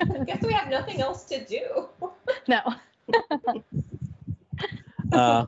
I 0.00 0.24
guess 0.24 0.42
we 0.42 0.52
have 0.52 0.68
nothing 0.68 1.00
else 1.00 1.24
to 1.26 1.44
do. 1.44 1.88
No. 2.46 2.60
uh, 5.12 5.46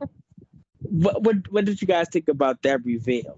what, 0.81 1.21
what 1.23 1.35
what 1.51 1.65
did 1.65 1.81
you 1.81 1.87
guys 1.87 2.07
think 2.11 2.27
about 2.27 2.61
that 2.63 2.83
reveal? 2.85 3.37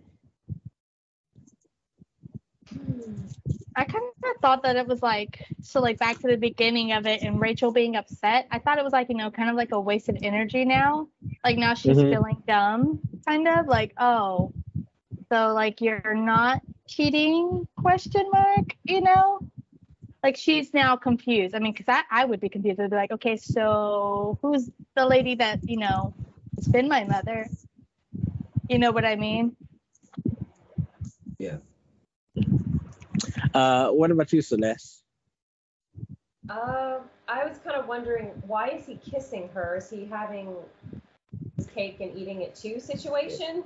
I 3.76 3.86
kind 3.86 4.04
of 4.24 4.41
thought 4.41 4.64
that 4.64 4.76
it 4.76 4.88
was 4.88 5.01
like 5.01 5.43
so 5.62 5.82
like 5.82 5.97
back 5.97 6.20
to 6.20 6.28
the 6.28 6.38
beginning 6.38 6.93
of 6.93 7.06
it 7.06 7.22
and 7.24 7.39
Rachel 7.39 7.72
being 7.72 7.95
upset. 7.95 8.47
I 8.51 8.60
thought 8.60 8.78
it 8.78 8.84
was 8.84 8.93
like 8.93 9.10
you 9.10 9.16
know 9.16 9.32
kind 9.32 9.49
of 9.49 9.56
like 9.56 9.72
a 9.72 9.80
wasted 9.80 10.20
energy 10.22 10.64
now. 10.66 11.08
Like 11.43 11.58
now 11.58 11.74
she's 11.74 11.97
Mhm. 11.97 12.12
feeling 12.12 12.43
dumb, 12.47 12.99
kind 13.28 13.47
of 13.47 13.68
like 13.68 13.93
oh, 13.97 14.54
so 15.32 15.54
like 15.54 15.82
you're 15.82 16.14
not 16.14 16.62
cheating? 16.88 17.68
Question 17.78 18.30
mark. 18.32 18.76
You 18.84 19.01
know, 19.01 19.39
like 20.24 20.38
she's 20.38 20.74
now 20.74 20.96
confused. 20.96 21.54
I 21.54 21.60
mean, 21.60 21.74
because 21.74 21.88
I 21.90 22.04
I 22.10 22.26
would 22.26 22.40
be 22.40 22.50
confused. 22.50 22.80
I'd 22.80 22.90
be 22.90 22.96
like, 22.96 23.12
okay, 23.12 23.36
so 23.36 24.40
who's 24.42 24.72
the 24.96 25.06
lady 25.06 25.36
that 25.36 25.60
you 25.70 25.78
know 25.78 26.14
has 26.56 26.68
been 26.68 26.88
my 26.88 27.04
mother? 27.04 27.48
You 28.70 28.80
know 28.80 28.92
what 28.92 29.06
I 29.06 29.18
mean? 29.18 29.56
Yeah. 31.38 31.58
Uh, 33.54 33.90
what 33.90 34.10
about 34.10 34.32
you, 34.32 34.42
Celeste? 34.42 35.04
Uh, 36.50 37.00
I 37.28 37.46
was 37.46 37.58
kind 37.60 37.76
of 37.76 37.88
wondering 37.88 38.28
why 38.48 38.70
is 38.70 38.86
he 38.86 38.96
kissing 38.96 39.50
her? 39.54 39.76
Is 39.78 39.90
he 39.90 40.06
having 40.06 40.56
his 41.58 41.68
cake 41.68 41.98
and 42.00 42.18
eating 42.18 42.42
it 42.42 42.56
too 42.56 42.80
situation? 42.80 43.64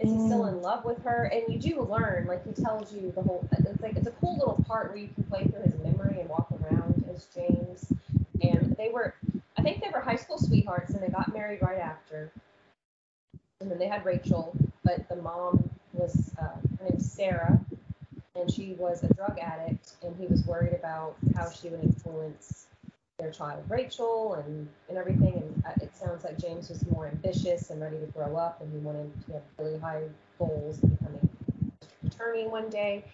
Is 0.00 0.10
he 0.10 0.18
still 0.18 0.46
in 0.46 0.60
love 0.60 0.84
with 0.84 1.02
her? 1.04 1.30
And 1.32 1.42
you 1.48 1.60
do 1.60 1.82
learn, 1.82 2.26
like 2.26 2.44
he 2.44 2.52
tells 2.52 2.92
you 2.92 3.12
the 3.14 3.22
whole. 3.22 3.48
It's 3.52 3.80
like 3.80 3.96
it's 3.96 4.08
a 4.08 4.12
cool 4.12 4.36
little 4.36 4.62
part 4.66 4.88
where 4.88 4.98
you 4.98 5.08
can 5.14 5.22
play 5.24 5.44
through 5.44 5.62
his 5.62 5.74
and 6.08 6.28
walk 6.28 6.48
around 6.62 7.04
as 7.12 7.26
James. 7.34 7.92
And 8.42 8.74
they 8.76 8.88
were, 8.88 9.14
I 9.56 9.62
think 9.62 9.82
they 9.82 9.90
were 9.92 10.00
high 10.00 10.16
school 10.16 10.38
sweethearts, 10.38 10.94
and 10.94 11.02
they 11.02 11.08
got 11.08 11.32
married 11.32 11.62
right 11.62 11.78
after. 11.78 12.30
And 13.60 13.70
then 13.70 13.78
they 13.78 13.88
had 13.88 14.04
Rachel, 14.04 14.56
but 14.84 15.08
the 15.08 15.16
mom 15.16 15.70
was 15.92 16.32
uh, 16.40 16.48
her 16.78 16.88
name's 16.88 17.10
Sarah, 17.10 17.60
and 18.34 18.50
she 18.50 18.74
was 18.78 19.02
a 19.04 19.14
drug 19.14 19.38
addict, 19.38 19.96
and 20.02 20.16
he 20.16 20.26
was 20.26 20.44
worried 20.46 20.72
about 20.72 21.16
how 21.36 21.50
she 21.50 21.68
would 21.68 21.82
influence 21.82 22.66
their 23.18 23.30
child 23.30 23.62
Rachel 23.68 24.34
and 24.34 24.68
and 24.88 24.98
everything. 24.98 25.34
And 25.64 25.82
it 25.82 25.94
sounds 25.94 26.24
like 26.24 26.38
James 26.38 26.68
was 26.68 26.84
more 26.90 27.06
ambitious 27.06 27.70
and 27.70 27.80
ready 27.80 27.98
to 27.98 28.06
grow 28.06 28.36
up, 28.36 28.60
and 28.60 28.72
he 28.72 28.78
wanted 28.78 29.12
to 29.26 29.32
have 29.34 29.42
really 29.58 29.78
high 29.78 30.02
goals 30.38 30.78
becoming 30.78 31.30
attorney 32.06 32.46
one 32.46 32.68
day. 32.68 33.04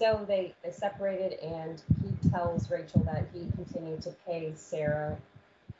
So 0.00 0.24
they, 0.26 0.54
they 0.64 0.70
separated, 0.72 1.34
and 1.40 1.80
he 2.02 2.30
tells 2.30 2.70
Rachel 2.70 3.02
that 3.04 3.26
he 3.32 3.46
continued 3.54 4.02
to 4.02 4.10
pay 4.26 4.52
Sarah, 4.56 5.16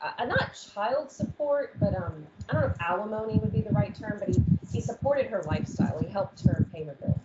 uh, 0.01 0.11
uh, 0.17 0.25
not 0.25 0.57
child 0.73 1.11
support, 1.11 1.77
but 1.79 1.95
um, 1.95 2.25
I 2.49 2.53
don't 2.53 2.61
know 2.61 2.67
if 2.67 2.81
alimony 2.81 3.39
would 3.39 3.53
be 3.53 3.61
the 3.61 3.71
right 3.71 3.93
term, 3.93 4.19
but 4.19 4.29
he, 4.29 4.41
he 4.71 4.81
supported 4.81 5.27
her 5.27 5.43
lifestyle. 5.43 5.99
He 5.99 6.07
helped 6.07 6.45
her 6.45 6.65
pay 6.73 6.83
her 6.85 6.95
bills. 6.95 7.19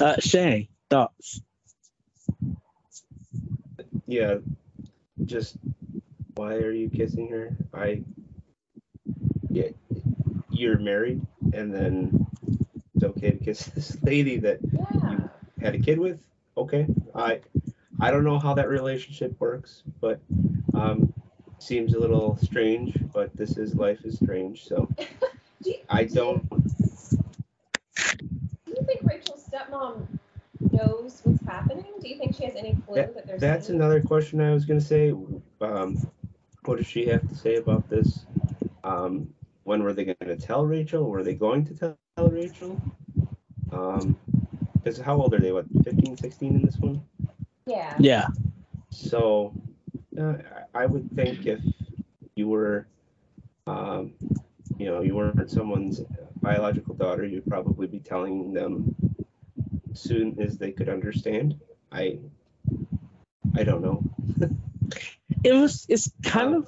Uh, 0.00 0.16
Shay, 0.20 0.68
thoughts? 0.90 1.40
Yeah, 4.06 4.36
just 5.24 5.56
why 6.34 6.54
are 6.54 6.70
you 6.70 6.88
kissing 6.88 7.28
her? 7.30 7.56
I 7.74 8.02
yeah, 9.50 9.68
you're 10.50 10.78
married, 10.78 11.20
and 11.58 11.74
then 11.74 12.26
it's 12.94 13.04
okay 13.04 13.32
to 13.32 13.44
kiss 13.44 13.66
this 13.74 14.00
lady 14.02 14.38
that 14.38 14.58
Yeah. 14.72 15.18
had 15.60 15.74
a 15.74 15.78
kid 15.78 15.98
with. 15.98 16.20
Okay, 16.56 16.86
I 17.14 17.40
I 18.00 18.10
don't 18.10 18.24
know 18.24 18.38
how 18.38 18.54
that 18.54 18.68
relationship 18.68 19.38
works, 19.40 19.82
but 20.00 20.20
um, 20.74 21.12
seems 21.58 21.94
a 21.94 21.98
little 21.98 22.36
strange. 22.42 22.96
But 23.12 23.36
this 23.36 23.58
is 23.58 23.74
life 23.74 24.04
is 24.04 24.16
strange, 24.16 24.64
so 24.66 24.88
Do 25.62 25.70
you, 25.70 25.76
I 25.90 26.04
do 26.04 26.08
you- 26.10 26.14
don't. 26.14 26.48
Do 28.66 28.74
you 28.76 28.84
think 28.86 29.00
Rachel's 29.02 29.44
stepmom 29.48 30.06
knows 30.72 31.20
what's 31.24 31.44
happening? 31.44 31.84
Do 32.00 32.08
you 32.08 32.18
think 32.18 32.36
she 32.36 32.44
has 32.44 32.54
any 32.56 32.74
clue 32.86 32.96
that, 32.96 33.26
there's 33.26 33.40
That's 33.40 33.66
seeing? 33.66 33.78
another 33.80 34.00
question 34.00 34.40
I 34.40 34.52
was 34.52 34.64
gonna 34.64 34.80
say. 34.80 35.12
Um, 35.60 36.08
what 36.64 36.76
does 36.78 36.86
she 36.86 37.06
have 37.06 37.26
to 37.28 37.34
say 37.34 37.56
about 37.56 37.88
this? 37.88 38.24
Um, 38.84 39.32
when 39.68 39.82
were 39.82 39.92
they 39.92 40.06
gonna 40.06 40.34
tell 40.34 40.64
Rachel? 40.64 41.04
Were 41.04 41.22
they 41.22 41.34
going 41.34 41.62
to 41.66 41.74
tell 41.74 41.96
Rachel? 42.16 42.80
Um, 43.70 44.16
because 44.72 44.98
how 44.98 45.20
old 45.20 45.34
are 45.34 45.38
they? 45.38 45.52
What, 45.52 45.66
15, 45.84 46.16
16 46.16 46.54
in 46.54 46.62
this 46.62 46.78
one? 46.78 47.02
Yeah. 47.66 47.94
Yeah. 47.98 48.26
So, 48.88 49.52
uh, 50.18 50.36
I 50.74 50.84
I 50.84 50.86
would 50.86 51.10
think 51.14 51.46
if 51.46 51.60
you 52.34 52.48
were, 52.48 52.86
um, 53.66 54.14
you 54.78 54.86
know, 54.86 55.02
you 55.02 55.14
weren't 55.14 55.50
someone's 55.50 56.00
biological 56.40 56.94
daughter, 56.94 57.26
you'd 57.26 57.46
probably 57.46 57.88
be 57.88 58.00
telling 58.00 58.54
them 58.54 58.94
soon 59.92 60.40
as 60.40 60.56
they 60.56 60.72
could 60.72 60.88
understand. 60.88 61.60
I, 61.92 62.18
I 63.54 63.64
don't 63.64 63.82
know. 63.82 64.02
it 65.44 65.52
was 65.52 65.84
it's 65.90 66.10
kind 66.22 66.54
of 66.54 66.66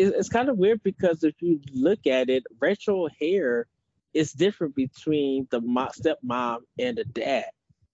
it- 0.00 0.14
it's 0.16 0.30
kind 0.30 0.50
of 0.50 0.58
weird 0.58 0.82
because 0.84 1.24
if 1.24 1.36
you 1.42 1.60
look 1.74 2.06
at 2.08 2.30
it 2.30 2.44
Rachel 2.60 3.10
hair 3.20 3.68
is 4.14 4.32
different 4.32 4.76
between 4.76 5.48
the 5.50 5.60
stepmom 5.60 6.60
and 6.78 6.98
the 6.98 7.04
dad. 7.04 7.50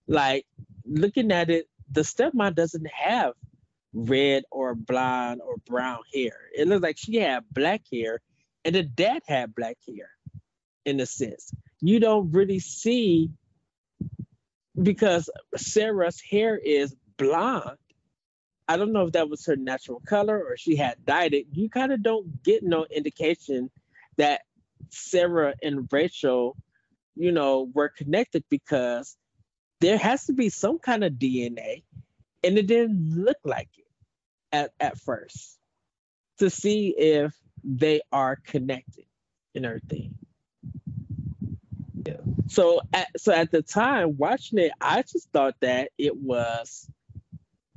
Like 0.09 0.47
looking 0.87 1.33
at 1.33 1.51
it 1.51 1.69
the 1.93 2.03
stepmom 2.03 2.55
doesn't 2.57 2.89
have 2.89 3.35
red 3.95 4.45
or 4.53 4.75
blonde 4.77 5.43
or 5.43 5.59
brown 5.59 6.01
hair. 6.15 6.39
It 6.57 6.69
looks 6.69 6.83
like 6.83 6.99
she 6.99 7.17
had 7.17 7.45
black 7.53 7.83
hair 7.93 8.21
and 8.65 8.75
the 8.77 8.85
dad 8.85 9.23
had 9.29 9.55
black 9.55 9.79
hair 9.89 10.11
in 10.87 11.01
a 11.01 11.07
sense. 11.07 11.53
You 11.81 12.01
don't 12.01 12.33
really 12.33 12.61
see 12.61 13.31
because 14.83 15.31
sarah's 15.57 16.21
hair 16.21 16.59
is 16.59 16.95
blonde 17.19 17.79
I 18.69 18.77
don't 18.77 18.93
know 18.93 19.07
if 19.07 19.13
that 19.13 19.29
was 19.29 19.47
her 19.47 19.57
natural 19.57 20.01
color 20.07 20.43
or 20.43 20.57
she 20.57 20.77
had 20.77 21.05
dyed 21.05 21.35
it. 21.35 21.47
You 21.53 21.69
kind 21.69 21.93
of 21.93 22.03
don't 22.03 22.43
get 22.43 22.63
no 22.63 22.85
indication 22.91 23.71
that 24.17 24.43
Sarah 24.91 25.55
and 25.63 25.89
Rachel, 25.93 26.57
you 27.15 27.33
know, 27.33 27.71
were 27.73 27.89
connected 27.89 28.45
because 28.51 29.17
there 29.81 29.99
has 29.99 30.27
to 30.27 30.33
be 30.33 30.49
some 30.49 30.79
kind 30.79 31.05
of 31.05 31.15
DNA, 31.15 31.83
and 32.43 32.59
it 32.59 32.67
didn't 32.67 33.15
look 33.15 33.39
like 33.45 33.69
it 33.77 33.87
at, 34.53 34.73
at 34.81 34.99
first 34.99 35.59
to 36.39 36.51
see 36.51 36.89
if 36.97 37.35
they 37.63 38.01
are 38.13 38.37
connected 38.37 39.05
and 39.55 39.67
everything. 39.67 40.15
Yeah. 42.07 42.21
So 42.49 42.81
at 42.93 43.09
so 43.17 43.33
at 43.33 43.51
the 43.51 43.63
time 43.63 44.17
watching 44.17 44.59
it, 44.59 44.73
I 44.81 45.03
just 45.03 45.31
thought 45.33 45.57
that 45.61 45.91
it 45.99 46.17
was 46.17 46.89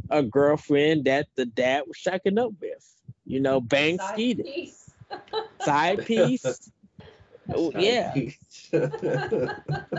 a 0.10 0.24
girlfriend 0.24 1.06
that 1.06 1.28
the 1.36 1.46
dad 1.46 1.84
was 1.88 1.98
shacking 1.98 2.40
up 2.40 2.52
with. 2.60 2.96
You 3.26 3.40
know, 3.40 3.62
bang 3.62 3.98
Side 3.98 4.14
skeeted. 4.14 4.46
piece. 4.46 4.92
Side 5.62 6.06
piece. 6.06 6.72
Oh, 7.52 7.72
yeah. 7.80 8.14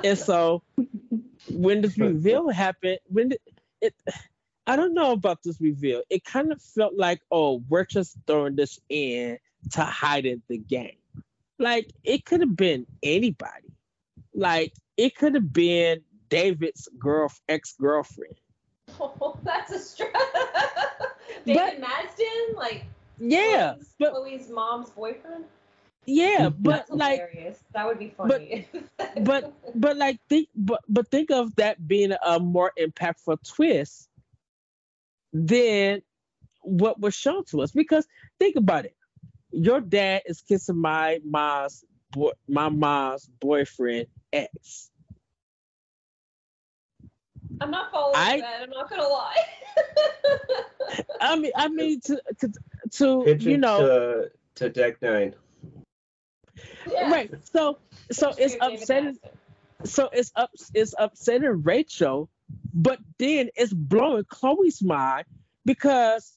And 0.05 0.17
so 0.17 0.63
when 1.51 1.81
this 1.81 1.99
reveal 1.99 2.49
happened, 2.49 2.99
when 3.09 3.33
it, 3.33 3.41
it 3.81 3.95
I 4.67 4.77
don't 4.77 4.95
know 4.95 5.13
about 5.13 5.43
this 5.43 5.61
reveal. 5.61 6.03
It 6.11 6.25
kind 6.25 6.53
of 6.53 6.63
felt 6.63 6.95
like, 6.95 7.23
oh, 7.31 7.65
we're 7.69 7.85
just 7.87 8.17
throwing 8.27 8.55
this 8.55 8.79
in 8.89 9.39
to 9.73 9.83
hide 9.83 10.27
in 10.27 10.43
the 10.49 10.59
game. 10.59 10.97
Like 11.59 11.91
it 12.05 12.25
could 12.25 12.41
have 12.41 12.57
been 12.57 12.87
anybody. 13.03 13.75
Like 14.33 14.73
it 14.97 15.17
could 15.17 15.35
have 15.35 15.53
been 15.53 16.03
David's 16.29 16.89
girl 16.99 17.33
ex-girlfriend. 17.49 18.37
Oh, 19.01 19.39
that's 19.45 19.73
a 19.73 19.79
stretch. 19.79 20.13
David 21.47 21.83
Madsen, 21.83 22.55
like 22.57 22.85
Yeah, 23.19 23.75
Chloe's, 23.75 23.95
but- 23.99 24.13
Chloe's 24.13 24.49
mom's 24.51 24.91
boyfriend. 24.91 25.45
yeah, 26.07 26.49
mm-hmm. 26.49 26.63
but 26.63 26.71
That's 26.89 26.91
like 26.91 27.21
hilarious. 27.21 27.59
That 27.75 27.87
would 27.87 27.99
be 27.99 28.13
funny. 28.17 28.69
but 29.23 29.53
but 29.75 29.97
like 29.97 30.19
think 30.29 30.49
but 30.55 30.81
but 30.89 31.09
think 31.11 31.31
of 31.31 31.55
that 31.57 31.87
being 31.87 32.13
a 32.25 32.39
more 32.41 32.73
impactful 32.79 33.39
twist 33.47 34.09
than 35.33 36.03
what 36.63 37.01
was 37.01 37.15
shown 37.15 37.45
to 37.47 37.63
us 37.63 37.71
because 37.71 38.07
think 38.39 38.57
about 38.57 38.85
it 38.85 38.95
your 39.53 39.81
dad 39.81 40.23
is 40.27 40.43
kissing 40.43 40.77
my 40.77 41.19
mom's 41.25 41.85
boy, 42.13 42.33
my 42.49 42.69
mom's 42.69 43.29
boyfriend 43.41 44.07
ex 44.33 44.90
I'm 47.61 47.71
not 47.71 47.91
following 47.91 48.17
I- 48.17 48.41
that. 48.41 48.63
I'm 48.63 48.71
not 48.71 48.91
gonna 48.91 49.03
lie. 49.03 49.37
i 51.21 51.37
mean 51.37 51.53
i 51.55 51.69
mean 51.69 52.01
to 52.01 52.21
to, 52.41 52.53
to 52.91 53.23
Pitch 53.25 53.45
you 53.45 53.57
know 53.57 53.81
to, 53.81 54.31
to 54.57 54.69
deck 54.69 55.01
nine. 55.01 55.35
Yeah. 56.91 57.11
right 57.11 57.31
so 57.53 57.79
so 58.11 58.33
Picture 58.33 58.43
it's 58.45 58.57
upsetting 58.61 59.19
so 59.85 60.09
it's 60.13 60.33
up 60.37 60.51
it's 60.75 60.95
upsetting 60.99 61.63
Rachel, 61.63 62.29
but 62.73 62.99
then 63.19 63.51
it's 63.55 63.73
blowing 63.73 64.25
Chloe's 64.29 64.83
mind 64.83 65.27
because 65.65 66.37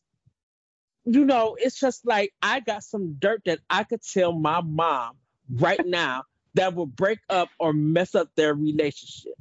you 1.05 1.25
know 1.25 1.57
it's 1.59 1.79
just 1.79 2.05
like 2.05 2.33
I 2.41 2.59
got 2.61 2.83
some 2.83 3.15
dirt 3.19 3.41
that 3.45 3.59
I 3.69 3.83
could 3.83 4.01
tell 4.01 4.31
my 4.31 4.61
mom 4.61 5.17
right 5.49 5.81
now 5.85 6.23
that 6.55 6.75
will 6.75 6.85
break 6.85 7.19
up 7.29 7.49
or 7.59 7.73
mess 7.73 8.15
up 8.15 8.29
their 8.35 8.53
relationship. 8.53 9.33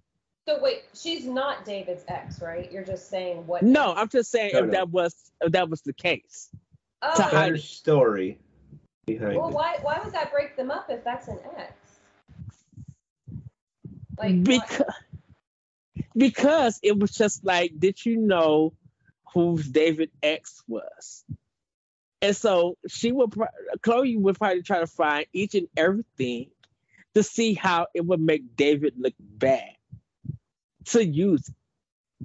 So 0.49 0.61
wait, 0.61 0.83
she's 0.95 1.25
not 1.25 1.65
David's 1.65 2.05
ex, 2.09 2.41
right? 2.43 2.71
You're 2.73 2.85
just 2.85 3.09
saying 3.09 3.47
what? 3.47 3.63
No, 3.63 3.95
I'm 3.95 4.09
just 4.09 4.31
saying 4.31 4.51
No, 4.55 4.61
if 4.61 4.67
no. 4.67 4.73
that 4.73 4.91
was 4.91 5.15
if 5.41 5.53
that 5.53 5.69
was 5.71 5.83
the 5.83 5.93
case. 5.93 6.51
Oh, 7.01 7.17
to 7.17 7.23
hide 7.23 7.33
Better 7.33 7.57
story 7.59 8.39
behind 9.07 9.37
well, 9.37 9.49
it. 9.49 9.55
why 9.55 9.79
why 9.83 10.01
would 10.03 10.13
that 10.15 10.33
break 10.33 10.57
them 10.57 10.71
up 10.71 10.87
if 10.91 11.05
that's 11.05 11.29
an 11.29 11.39
ex? 11.57 11.73
Like 14.19 14.33
why- 14.33 14.39
because 14.43 14.83
because 16.17 16.81
it 16.83 16.99
was 16.99 17.13
just 17.13 17.45
like, 17.45 17.73
did 17.79 18.05
you 18.05 18.17
know 18.17 18.73
who 19.35 19.63
David 19.63 20.11
X 20.23 20.63
was? 20.67 21.25
And 22.21 22.37
so 22.37 22.77
she 22.87 23.11
would, 23.11 23.33
pro- 23.33 23.47
Chloe 23.83 24.17
would 24.17 24.39
probably 24.39 24.63
try 24.63 24.79
to 24.79 24.87
find 24.87 25.27
each 25.33 25.55
and 25.55 25.67
everything 25.77 26.51
to 27.15 27.23
see 27.23 27.55
how 27.55 27.89
it 27.95 28.05
would 28.05 28.21
make 28.21 28.57
David 28.57 28.95
look 28.97 29.15
bad 29.19 29.73
to 30.87 31.05
use. 31.05 31.51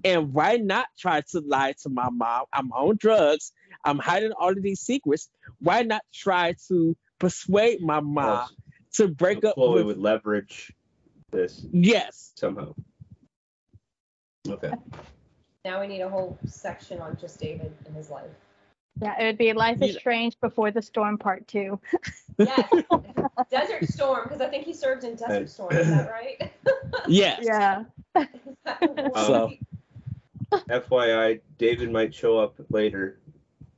And 0.04 0.34
why 0.34 0.58
not 0.58 0.88
try 0.98 1.22
to 1.32 1.40
lie 1.40 1.74
to 1.84 1.90
my 1.90 2.10
mom? 2.10 2.46
I'm 2.54 2.72
on 2.72 2.98
drugs. 2.98 3.52
I'm 3.84 3.98
hiding 3.98 4.32
all 4.32 4.50
of 4.50 4.62
these 4.62 4.82
secrets. 4.82 5.30
Why 5.60 5.84
not 5.84 6.02
try 6.14 6.54
to 6.68 6.96
persuade 7.20 7.82
my 7.82 8.00
mom 8.00 8.26
Well, 8.26 8.50
to 8.94 9.08
break 9.08 9.44
up 9.44 9.56
Chloe 9.56 9.76
with? 9.76 9.86
would 9.88 9.98
leverage 9.98 10.74
this 11.32 11.66
Yes, 11.72 12.34
somehow. 12.36 12.74
Okay. 14.48 14.72
now 15.66 15.82
we 15.82 15.88
need 15.88 16.02
a 16.02 16.10
whole 16.10 16.38
section 16.46 17.02
on 17.02 17.18
just 17.20 17.40
David 17.40 17.74
and 17.86 17.96
his 17.96 18.10
life. 18.10 18.30
Yeah, 19.02 19.20
it 19.20 19.26
would 19.26 19.38
be 19.38 19.54
Life 19.54 19.82
is 19.82 19.96
Strange 19.96 20.40
before 20.40 20.72
the 20.72 20.82
storm 20.82 21.18
part 21.18 21.48
two. 21.48 21.80
Yes, 22.40 22.70
Desert 23.50 23.88
Storm, 23.88 24.22
because 24.26 24.42
I 24.42 24.48
think 24.48 24.64
he 24.64 24.72
served 24.72 25.04
in 25.04 25.16
Desert 25.16 25.50
Storm. 25.50 25.76
Is 25.76 25.88
that 25.88 26.12
right? 26.12 26.52
yes. 27.08 27.42
Yeah. 27.44 27.84
So- 29.16 29.52
FYI, 30.70 31.42
David 31.58 31.92
might 31.92 32.16
show 32.16 32.38
up 32.38 32.56
later 32.70 33.20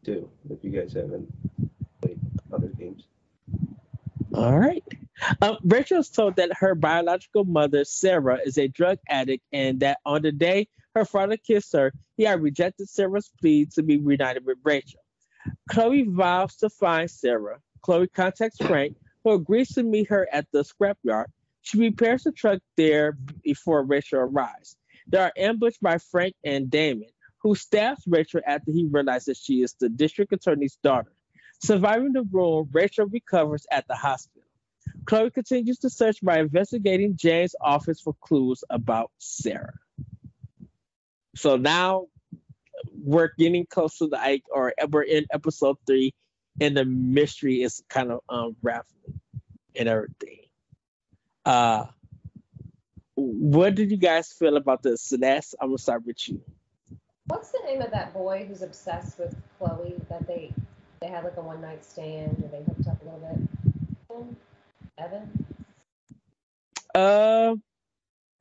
too 0.04 0.30
if 0.50 0.64
you 0.64 0.70
guys 0.70 0.94
haven't 0.94 1.28
played 2.02 2.20
other 2.54 2.68
games. 2.68 3.04
All 4.34 4.58
right. 4.58 4.84
Um, 5.42 5.58
Rachel 5.64 6.00
is 6.00 6.10
told 6.10 6.36
that 6.36 6.52
her 6.60 6.76
biological 6.76 7.44
mother, 7.44 7.84
Sarah, 7.84 8.40
is 8.46 8.58
a 8.58 8.68
drug 8.68 9.00
addict 9.08 9.44
and 9.52 9.80
that 9.82 9.98
on 10.06 10.22
the 10.22 10.32
day 10.32 10.68
her 10.96 11.06
father 11.06 11.38
kissed 11.38 11.74
her, 11.74 11.92
he 12.18 12.24
had 12.24 12.42
rejected 12.42 12.90
Sarah's 12.90 13.32
plea 13.40 13.66
to 13.74 13.84
be 13.84 13.98
reunited 13.98 14.46
with 14.46 14.58
Rachel. 14.64 15.02
Chloe 15.70 16.04
vows 16.04 16.56
to 16.58 16.70
find 16.70 17.10
Sarah. 17.10 17.60
Chloe 17.82 18.08
contacts 18.08 18.58
Frank, 18.58 18.96
who 19.24 19.32
agrees 19.32 19.74
to 19.74 19.84
meet 19.84 20.10
her 20.10 20.28
at 20.32 20.46
the 20.52 20.64
scrapyard. 20.64 21.28
She 21.62 21.78
repairs 21.78 22.24
the 22.24 22.32
truck 22.32 22.60
there 22.78 23.18
before 23.44 23.84
Rachel 23.84 24.20
arrives. 24.20 24.76
They 25.08 25.18
are 25.20 25.34
ambushed 25.38 25.82
by 25.82 25.98
Frank 25.98 26.36
and 26.44 26.70
Damon, 26.70 27.10
who 27.42 27.56
stabs 27.56 28.04
Rachel 28.08 28.42
after 28.46 28.72
he 28.72 28.86
realizes 28.86 29.38
she 29.38 29.62
is 29.62 29.76
the 29.80 29.90
district 29.90 30.34
attorney's 30.34 30.78
daughter. 30.84 31.12
Surviving 31.62 32.14
the 32.14 32.24
room, 32.24 32.70
Rachel 32.72 33.06
recovers 33.08 33.66
at 33.72 33.88
the 33.88 33.96
hospital. 33.96 34.48
Chloe 35.06 35.30
continues 35.32 35.80
to 35.80 35.90
search 35.90 36.22
by 36.22 36.40
investigating 36.40 37.18
James' 37.18 37.56
office 37.60 38.00
for 38.00 38.14
clues 38.22 38.64
about 38.70 39.12
Sarah. 39.18 39.74
So 41.36 41.58
now 41.58 42.08
we're 42.92 43.32
getting 43.38 43.66
close 43.70 43.98
to 43.98 44.08
the 44.08 44.18
like, 44.18 44.44
or 44.52 44.74
we're 44.90 45.04
in 45.04 45.26
episode 45.32 45.78
three, 45.86 46.14
and 46.62 46.76
the 46.76 46.86
mystery 46.86 47.62
is 47.62 47.84
kind 47.90 48.12
of 48.12 48.22
um, 48.30 48.56
unraveling 48.64 49.20
and 49.76 49.90
everything. 49.90 50.39
Uh, 51.50 51.84
what 53.16 53.74
did 53.74 53.90
you 53.90 53.98
guys 53.98 54.32
feel 54.32 54.56
about 54.56 54.84
this? 54.84 55.02
Celeste, 55.02 55.56
I'm 55.60 55.70
gonna 55.70 55.80
start 55.80 56.06
with 56.06 56.30
you. 56.30 56.40
What's 57.26 57.50
the 57.52 57.62
name 57.66 57.82
of 57.82 57.90
that 57.90 58.14
boy 58.14 58.46
who's 58.48 58.62
obsessed 58.62 59.18
with 59.18 59.36
Chloe 59.58 59.96
that 60.10 60.28
they 60.28 60.54
they 61.02 61.08
had 61.08 61.24
like 61.24 61.38
a 61.38 61.42
one 61.42 61.60
night 61.60 61.84
stand 61.84 62.38
or 62.44 62.50
they 62.50 62.64
hooked 62.64 62.88
up 62.88 63.02
a 63.02 63.06
little 63.06 63.20
bit? 64.10 64.38
Evan? 65.00 65.46
Uh, 66.94 67.56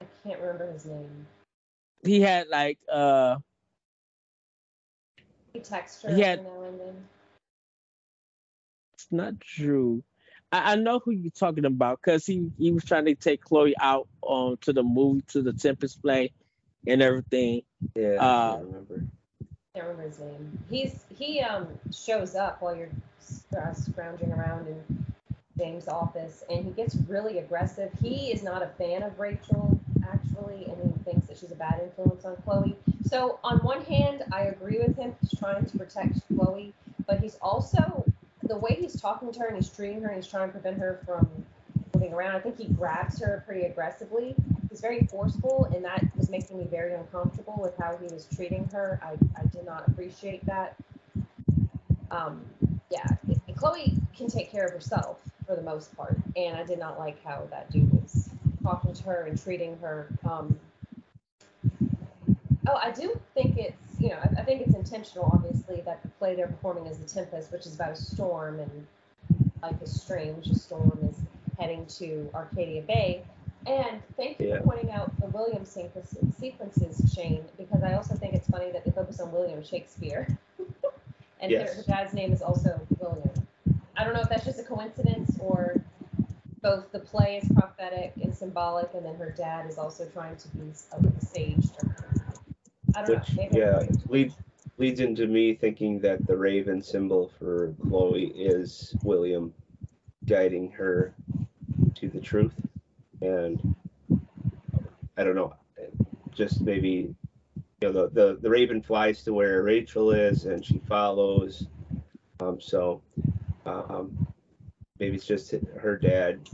I 0.02 0.06
can't 0.22 0.40
remember 0.40 0.70
his 0.70 0.84
name. 0.84 1.26
he 2.04 2.20
had 2.20 2.48
like 2.48 2.78
uh, 2.92 3.38
He 5.54 5.60
texts 5.60 6.02
her 6.02 6.10
Yeah. 6.10 6.32
every 6.32 6.44
now 6.44 6.62
and 6.62 6.78
then. 6.78 7.08
it's 8.92 9.06
not 9.10 9.38
Drew. 9.38 10.04
I, 10.52 10.72
I 10.72 10.76
know 10.76 10.98
who 11.00 11.10
you're 11.12 11.30
talking 11.30 11.64
about 11.64 12.00
because 12.02 12.26
he 12.26 12.50
he 12.58 12.72
was 12.72 12.84
trying 12.84 13.06
to 13.06 13.14
take 13.14 13.42
Chloe 13.42 13.74
out 13.80 14.08
um 14.28 14.56
to 14.62 14.72
the 14.72 14.82
movie 14.82 15.22
to 15.28 15.42
the 15.42 15.52
Tempest 15.52 16.02
play 16.02 16.32
and 16.86 17.02
everything. 17.02 17.62
Yeah, 17.94 18.18
Uh, 18.18 18.56
I 18.56 18.60
remember. 18.60 19.02
can't 19.74 19.86
remember 19.86 20.04
his 20.08 20.18
name. 20.20 20.58
He's 20.70 21.04
he 21.10 21.40
um 21.40 21.68
shows 21.92 22.34
up 22.34 22.60
while 22.62 22.76
you're 22.76 22.90
scr- 23.20 23.72
scrounging 23.74 24.32
around 24.32 24.68
in 24.68 24.82
James' 25.58 25.88
office, 25.88 26.44
and 26.50 26.64
he 26.64 26.70
gets 26.72 26.96
really 27.08 27.38
aggressive. 27.38 27.92
He 28.00 28.32
is 28.32 28.42
not 28.42 28.62
a 28.62 28.68
fan 28.68 29.02
of 29.02 29.18
Rachel 29.18 29.78
actually, 30.06 30.66
and 30.66 30.76
he 30.82 31.04
thinks 31.04 31.26
that 31.26 31.38
she's 31.38 31.52
a 31.52 31.56
bad 31.56 31.80
influence 31.80 32.24
on 32.24 32.36
Chloe. 32.36 32.76
So 33.02 33.38
on 33.44 33.58
one 33.58 33.82
hand, 33.84 34.24
I 34.32 34.42
agree 34.44 34.78
with 34.78 34.96
him. 34.96 35.14
He's 35.20 35.32
trying 35.38 35.64
to 35.66 35.76
protect 35.76 36.20
Chloe, 36.34 36.74
but 37.06 37.20
he's 37.20 37.36
also 37.42 38.07
the 38.48 38.56
way 38.56 38.76
he's 38.80 39.00
talking 39.00 39.30
to 39.32 39.40
her 39.40 39.46
and 39.46 39.56
he's 39.56 39.68
treating 39.68 40.00
her 40.02 40.08
and 40.08 40.16
he's 40.16 40.26
trying 40.26 40.48
to 40.48 40.52
prevent 40.52 40.78
her 40.78 41.00
from 41.06 41.28
moving 41.94 42.12
around. 42.12 42.36
I 42.36 42.40
think 42.40 42.58
he 42.58 42.66
grabs 42.66 43.20
her 43.20 43.42
pretty 43.46 43.62
aggressively. 43.62 44.34
He's 44.70 44.80
very 44.80 45.06
forceful, 45.06 45.68
and 45.74 45.84
that 45.84 46.04
was 46.16 46.30
making 46.30 46.58
me 46.58 46.66
very 46.70 46.94
uncomfortable 46.94 47.58
with 47.60 47.76
how 47.78 47.96
he 47.96 48.12
was 48.12 48.26
treating 48.34 48.68
her. 48.72 49.00
I, 49.02 49.12
I 49.38 49.46
did 49.46 49.64
not 49.64 49.86
appreciate 49.88 50.44
that. 50.46 50.76
Um, 52.10 52.40
yeah, 52.90 53.06
Chloe 53.56 53.94
can 54.16 54.28
take 54.28 54.50
care 54.50 54.64
of 54.64 54.72
herself 54.72 55.18
for 55.46 55.56
the 55.56 55.62
most 55.62 55.94
part, 55.96 56.16
and 56.36 56.56
I 56.56 56.64
did 56.64 56.78
not 56.78 56.98
like 56.98 57.22
how 57.24 57.46
that 57.50 57.70
dude 57.70 57.92
was 57.92 58.30
talking 58.62 58.94
to 58.94 59.02
her 59.04 59.26
and 59.26 59.42
treating 59.42 59.76
her. 59.78 60.08
Um, 60.24 60.58
oh, 62.68 62.76
I 62.82 62.90
do 62.92 63.18
think 63.34 63.58
it's 63.58 63.87
you 64.08 64.14
know 64.14 64.20
I, 64.22 64.40
I 64.40 64.44
think 64.44 64.62
it's 64.62 64.74
intentional, 64.74 65.30
obviously, 65.32 65.82
that 65.82 66.02
the 66.02 66.08
play 66.08 66.34
they're 66.34 66.46
performing 66.48 66.86
is 66.86 66.98
the 66.98 67.06
Tempest, 67.06 67.52
which 67.52 67.66
is 67.66 67.74
about 67.74 67.92
a 67.92 67.96
storm 67.96 68.58
and 68.60 68.86
like 69.62 69.80
a 69.82 69.86
strange 69.86 70.50
storm 70.54 70.98
is 71.10 71.16
heading 71.58 71.84
to 71.86 72.30
Arcadia 72.34 72.82
Bay. 72.82 73.22
And 73.66 74.00
thank 74.16 74.40
you 74.40 74.48
Yeah. 74.48 74.58
for 74.58 74.64
pointing 74.64 74.90
out 74.92 75.18
the 75.20 75.26
William 75.26 75.64
sequences, 75.66 77.12
Shane, 77.14 77.44
because 77.58 77.82
I 77.82 77.94
also 77.94 78.14
think 78.14 78.32
it's 78.34 78.48
funny 78.48 78.70
that 78.72 78.84
they 78.84 78.92
focus 78.92 79.20
on 79.20 79.30
William 79.32 79.62
Shakespeare. 79.62 80.26
and 81.40 81.52
her, 81.52 81.58
Yes. 81.64 81.84
dad's 81.86 82.14
name 82.14 82.32
is 82.32 82.40
also 82.40 82.80
William. 82.98 83.46
I 83.96 84.04
don't 84.04 84.14
know 84.14 84.20
if 84.20 84.28
that's 84.30 84.44
just 84.44 84.60
a 84.60 84.64
coincidence 84.64 85.36
or 85.40 85.82
both 86.62 86.90
the 86.92 87.00
play 87.00 87.36
is 87.42 87.48
prophetic 87.52 88.14
and 88.22 88.34
symbolic, 88.34 88.94
and 88.94 89.04
then 89.04 89.16
her 89.16 89.30
dad 89.30 89.68
is 89.68 89.76
also 89.76 90.08
trying 90.08 90.36
to 90.36 90.48
be 90.56 90.72
a, 90.92 90.96
a 90.96 91.20
sage. 91.20 91.72
to 91.78 91.86
her. 91.86 92.17
I 92.94 93.04
don't 93.04 93.18
Which 93.20 93.36
know. 93.36 93.42
Maybe 93.42 93.58
yeah 93.58 93.82
leads 94.08 94.34
leads 94.78 95.00
into 95.00 95.26
me 95.26 95.54
thinking 95.54 95.98
that 96.00 96.26
the 96.26 96.36
raven 96.36 96.80
symbol 96.82 97.30
for 97.38 97.74
Chloe 97.88 98.26
is 98.26 98.94
William 99.02 99.52
guiding 100.26 100.70
her 100.72 101.14
to 101.96 102.08
the 102.08 102.20
truth, 102.20 102.54
and 103.20 103.74
I 105.16 105.24
don't 105.24 105.34
know, 105.34 105.54
just 106.32 106.60
maybe 106.60 107.14
you 107.56 107.64
know 107.82 107.92
the 107.92 108.08
the, 108.10 108.38
the 108.40 108.50
raven 108.50 108.82
flies 108.82 109.22
to 109.24 109.32
where 109.34 109.62
Rachel 109.62 110.12
is 110.12 110.46
and 110.46 110.64
she 110.64 110.78
follows, 110.88 111.66
um 112.40 112.60
so 112.60 113.02
um 113.66 114.26
maybe 114.98 115.16
it's 115.16 115.26
just 115.26 115.54
her 115.78 115.96
dad, 115.98 116.48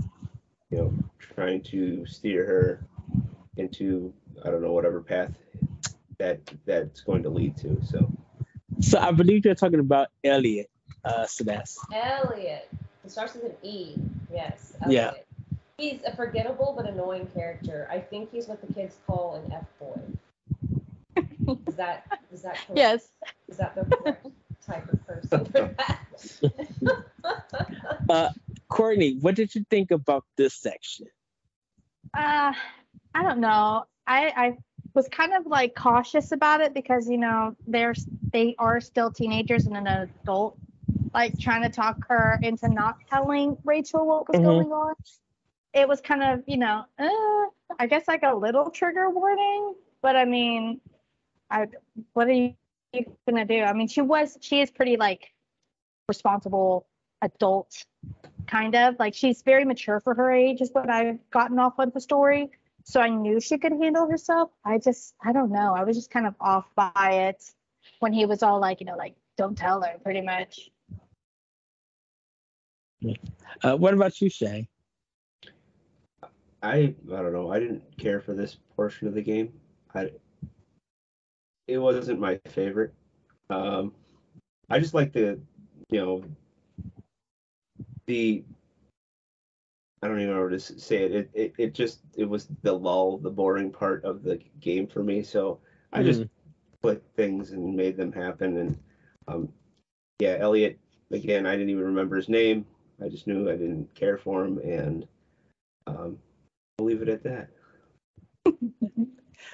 you 0.70 0.78
know, 0.78 0.94
trying 1.18 1.62
to 1.62 2.06
steer 2.06 2.44
her 2.46 2.86
into 3.56 4.12
I 4.44 4.50
don't 4.50 4.62
know 4.62 4.72
whatever 4.72 5.00
path 5.00 5.32
that 6.18 6.40
that's 6.66 7.00
going 7.00 7.22
to 7.22 7.30
lead 7.30 7.56
to. 7.58 7.80
So 7.84 8.10
So 8.80 8.98
I 8.98 9.12
believe 9.12 9.44
you're 9.44 9.54
talking 9.54 9.80
about 9.80 10.08
Elliot, 10.22 10.68
uh, 11.04 11.26
Celeste. 11.26 11.78
Elliot. 11.92 12.68
It 13.04 13.10
starts 13.10 13.34
with 13.34 13.44
an 13.44 13.52
E. 13.62 13.96
Yes. 14.32 14.74
Yeah. 14.88 15.12
He's 15.76 16.00
a 16.06 16.14
forgettable 16.14 16.72
but 16.76 16.86
annoying 16.86 17.26
character. 17.34 17.88
I 17.90 17.98
think 17.98 18.30
he's 18.30 18.46
what 18.46 18.60
the 18.66 18.72
kids 18.72 18.96
call 19.06 19.34
an 19.36 19.52
F 19.52 19.66
boy. 19.78 20.00
Is 21.68 21.74
that 21.76 22.06
is 22.32 22.42
that 22.42 22.54
correct? 22.54 22.76
Yes. 22.76 23.08
Is 23.48 23.56
that 23.58 23.74
the 23.74 23.84
correct 23.84 24.26
type 24.66 24.90
of 24.92 25.06
person 25.06 25.44
for 25.44 25.74
that? 28.08 28.34
Courtney, 28.68 29.18
what 29.20 29.34
did 29.34 29.54
you 29.54 29.64
think 29.68 29.90
about 29.90 30.24
this 30.36 30.54
section? 30.54 31.06
Uh, 32.16 32.52
I 33.14 33.22
don't 33.22 33.40
know. 33.40 33.84
I 34.06 34.32
I 34.36 34.56
was 34.94 35.08
kind 35.08 35.32
of 35.32 35.46
like 35.46 35.74
cautious 35.74 36.32
about 36.32 36.60
it 36.60 36.72
because 36.72 37.08
you 37.08 37.18
know 37.18 37.54
they're 37.66 37.94
they 38.32 38.54
are 38.58 38.80
still 38.80 39.10
teenagers 39.10 39.66
and 39.66 39.76
an 39.76 39.86
adult 39.86 40.56
like 41.12 41.38
trying 41.38 41.62
to 41.62 41.68
talk 41.68 42.06
her 42.08 42.38
into 42.42 42.68
not 42.68 42.96
telling 43.10 43.56
Rachel 43.64 44.06
what 44.06 44.28
was 44.28 44.38
Mhm. 44.38 44.44
going 44.44 44.72
on. 44.72 44.94
It 45.72 45.88
was 45.88 46.00
kind 46.00 46.22
of 46.22 46.44
you 46.46 46.56
know 46.56 46.84
uh, 46.98 47.46
I 47.78 47.86
guess 47.88 48.06
like 48.06 48.22
a 48.22 48.34
little 48.34 48.70
trigger 48.70 49.10
warning, 49.10 49.74
but 50.02 50.16
I 50.16 50.24
mean, 50.24 50.80
I 51.50 51.66
what 52.12 52.28
are 52.28 52.32
you, 52.32 52.54
you 52.92 53.04
gonna 53.28 53.44
do? 53.44 53.62
I 53.62 53.72
mean, 53.72 53.88
she 53.88 54.00
was 54.00 54.38
she 54.40 54.60
is 54.60 54.70
pretty 54.70 54.96
like 54.96 55.32
responsible 56.08 56.86
adult 57.22 57.86
kind 58.46 58.74
of 58.74 58.94
like 58.98 59.14
she's 59.14 59.40
very 59.42 59.64
mature 59.64 60.00
for 60.00 60.14
her 60.14 60.30
age 60.30 60.60
is 60.60 60.70
what 60.72 60.90
i've 60.90 61.18
gotten 61.30 61.58
off 61.58 61.72
of 61.78 61.94
the 61.94 62.00
story 62.00 62.50
so 62.84 63.00
i 63.00 63.08
knew 63.08 63.40
she 63.40 63.58
could 63.58 63.72
handle 63.72 64.08
herself 64.08 64.50
i 64.64 64.78
just 64.78 65.14
i 65.22 65.32
don't 65.32 65.50
know 65.50 65.74
i 65.74 65.82
was 65.84 65.96
just 65.96 66.10
kind 66.10 66.26
of 66.26 66.34
off 66.40 66.66
by 66.76 67.10
it 67.28 67.42
when 68.00 68.12
he 68.12 68.24
was 68.26 68.42
all 68.42 68.60
like 68.60 68.80
you 68.80 68.86
know 68.86 68.96
like 68.96 69.14
don't 69.36 69.56
tell 69.58 69.82
her 69.82 69.98
pretty 70.02 70.20
much 70.20 70.70
Uh, 73.62 73.76
what 73.76 73.94
about 73.94 74.20
you, 74.20 74.28
Shay? 74.30 74.68
I 76.62 76.94
I 77.12 77.16
don't 77.22 77.32
know. 77.32 77.52
I 77.52 77.58
didn't 77.58 77.82
care 77.98 78.20
for 78.20 78.32
this 78.32 78.56
portion 78.76 79.06
of 79.06 79.14
the 79.14 79.22
game. 79.22 79.52
I 79.94 80.10
it 81.66 81.78
wasn't 81.78 82.20
my 82.20 82.40
favorite. 82.46 82.94
Um, 83.50 83.92
I 84.70 84.78
just 84.78 84.94
like 84.94 85.12
the 85.12 85.38
you 85.90 86.00
know 86.00 86.24
the 88.06 88.44
I 90.04 90.08
don't 90.08 90.20
even 90.20 90.34
know 90.34 90.42
how 90.42 90.48
to 90.50 90.60
say 90.60 91.04
it. 91.04 91.12
It, 91.12 91.30
it. 91.32 91.54
it 91.56 91.74
just 91.74 92.00
it 92.14 92.26
was 92.26 92.48
the 92.62 92.74
lull, 92.74 93.16
the 93.16 93.30
boring 93.30 93.72
part 93.72 94.04
of 94.04 94.22
the 94.22 94.38
game 94.60 94.86
for 94.86 95.02
me. 95.02 95.22
So 95.22 95.60
I 95.94 96.02
just 96.02 96.26
clicked 96.82 97.16
things 97.16 97.52
and 97.52 97.74
made 97.74 97.96
them 97.96 98.12
happen. 98.12 98.58
And 98.58 98.78
um, 99.28 99.48
yeah, 100.18 100.36
Elliot 100.38 100.78
again. 101.10 101.46
I 101.46 101.52
didn't 101.52 101.70
even 101.70 101.84
remember 101.84 102.16
his 102.16 102.28
name. 102.28 102.66
I 103.02 103.08
just 103.08 103.26
knew 103.26 103.48
I 103.48 103.56
didn't 103.56 103.94
care 103.94 104.18
for 104.18 104.44
him, 104.44 104.58
and 104.58 105.08
um, 105.86 106.18
I'll 106.78 106.84
leave 106.84 107.00
it 107.00 107.08
at 107.08 107.22
that. 107.24 107.48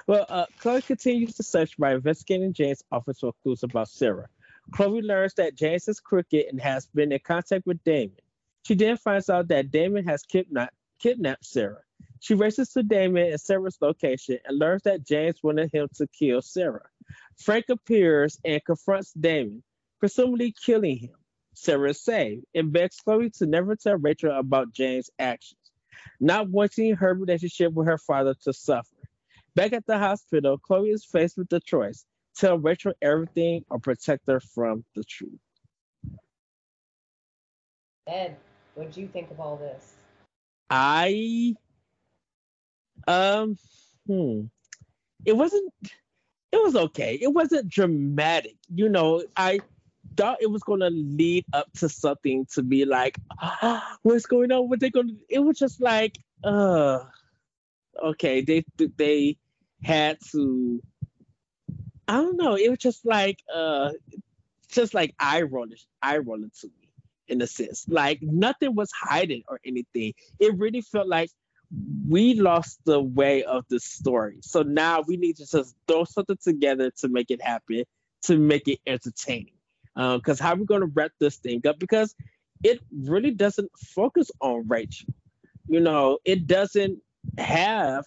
Well, 0.06 0.24
uh, 0.28 0.46
Chloe 0.60 0.82
continues 0.82 1.34
to 1.34 1.42
search 1.42 1.76
by 1.76 1.94
investigating 1.94 2.52
James' 2.52 2.84
office 2.92 3.18
for 3.20 3.32
clues 3.42 3.64
about 3.64 3.88
Sarah. 3.88 4.28
Chloe 4.72 5.02
learns 5.02 5.34
that 5.34 5.56
James 5.56 5.88
is 5.88 5.98
crooked 5.98 6.46
and 6.46 6.60
has 6.60 6.86
been 6.86 7.10
in 7.10 7.18
contact 7.24 7.66
with 7.66 7.82
Damon. 7.82 8.16
She 8.66 8.74
then 8.74 8.96
finds 8.96 9.30
out 9.30 9.48
that 9.48 9.70
Damon 9.70 10.04
has 10.06 10.22
kidnapped, 10.22 10.74
kidnapped 11.00 11.44
Sarah. 11.44 11.82
She 12.20 12.34
races 12.34 12.70
to 12.70 12.82
Damon 12.82 13.30
and 13.30 13.40
Sarah's 13.40 13.78
location 13.80 14.38
and 14.44 14.58
learns 14.58 14.82
that 14.82 15.06
James 15.06 15.42
wanted 15.42 15.70
him 15.72 15.88
to 15.96 16.06
kill 16.08 16.42
Sarah. 16.42 16.88
Frank 17.38 17.66
appears 17.70 18.38
and 18.44 18.64
confronts 18.64 19.12
Damon, 19.12 19.62
presumably 19.98 20.54
killing 20.64 20.98
him. 20.98 21.14
Sarah 21.54 21.90
is 21.90 22.02
saved 22.02 22.44
and 22.54 22.72
begs 22.72 22.96
Chloe 22.96 23.30
to 23.30 23.46
never 23.46 23.74
tell 23.74 23.96
Rachel 23.96 24.38
about 24.38 24.72
James' 24.72 25.10
actions, 25.18 25.72
not 26.20 26.48
wanting 26.48 26.94
her 26.94 27.14
relationship 27.14 27.72
with 27.72 27.86
her 27.86 27.98
father 27.98 28.34
to 28.44 28.52
suffer. 28.52 28.96
Back 29.54 29.72
at 29.72 29.86
the 29.86 29.98
hospital, 29.98 30.58
Chloe 30.58 30.90
is 30.90 31.04
faced 31.04 31.36
with 31.36 31.48
the 31.48 31.60
choice 31.60 32.04
tell 32.36 32.58
Rachel 32.58 32.92
everything 33.02 33.64
or 33.68 33.78
protect 33.78 34.26
her 34.28 34.40
from 34.40 34.84
the 34.94 35.04
truth. 35.04 35.40
What 38.74 38.92
do 38.92 39.00
you 39.00 39.08
think 39.08 39.30
of 39.30 39.40
all 39.40 39.56
this? 39.56 39.94
I 40.70 41.54
um 43.06 43.56
hmm 44.06 44.42
it 45.24 45.36
wasn't 45.36 45.72
it 46.52 46.62
was 46.62 46.76
okay. 46.76 47.18
It 47.20 47.28
wasn't 47.32 47.68
dramatic. 47.68 48.56
You 48.74 48.88
know, 48.88 49.24
I 49.36 49.60
thought 50.16 50.38
it 50.40 50.50
was 50.50 50.62
to 50.80 50.90
lead 50.90 51.44
up 51.52 51.72
to 51.74 51.88
something 51.88 52.46
to 52.54 52.62
be 52.62 52.84
like, 52.84 53.18
ah, 53.40 53.96
what's 54.02 54.26
going 54.26 54.50
on? 54.52 54.68
What 54.68 54.80
they 54.80 54.90
to? 54.90 55.16
It 55.28 55.40
was 55.40 55.58
just 55.58 55.80
like, 55.80 56.18
uh, 56.44 57.00
okay, 58.02 58.40
they 58.42 58.64
they 58.96 59.36
had 59.82 60.18
to. 60.32 60.80
I 62.08 62.14
don't 62.14 62.36
know. 62.36 62.56
It 62.56 62.68
was 62.70 62.78
just 62.78 63.04
like, 63.06 63.38
uh, 63.52 63.90
just 64.68 64.94
like 64.94 65.14
eye 65.18 65.42
rolling, 65.42 65.76
eye 66.02 66.18
rolling 66.18 66.50
to 66.60 66.66
me 66.68 66.79
in 67.30 67.40
a 67.40 67.46
sense. 67.46 67.86
Like 67.88 68.20
nothing 68.22 68.74
was 68.74 68.90
hiding 68.92 69.42
or 69.48 69.60
anything. 69.64 70.14
It 70.38 70.56
really 70.58 70.82
felt 70.82 71.08
like 71.08 71.30
we 72.08 72.34
lost 72.34 72.80
the 72.84 73.00
way 73.00 73.44
of 73.44 73.64
the 73.70 73.78
story. 73.80 74.38
So 74.42 74.62
now 74.62 75.02
we 75.06 75.16
need 75.16 75.36
to 75.36 75.46
just 75.46 75.74
throw 75.86 76.04
something 76.04 76.36
together 76.42 76.90
to 76.98 77.08
make 77.08 77.30
it 77.30 77.40
happen, 77.40 77.84
to 78.22 78.36
make 78.36 78.66
it 78.68 78.80
entertaining. 78.86 79.54
Because 79.94 80.40
um, 80.40 80.46
how 80.46 80.52
are 80.54 80.56
we 80.56 80.66
going 80.66 80.80
to 80.80 80.90
wrap 80.94 81.12
this 81.20 81.36
thing 81.36 81.62
up? 81.66 81.78
Because 81.78 82.14
it 82.64 82.80
really 82.92 83.30
doesn't 83.30 83.70
focus 83.78 84.30
on 84.40 84.66
Rachel. 84.68 85.14
You 85.68 85.80
know, 85.80 86.18
it 86.24 86.46
doesn't 86.46 86.98
have 87.38 88.04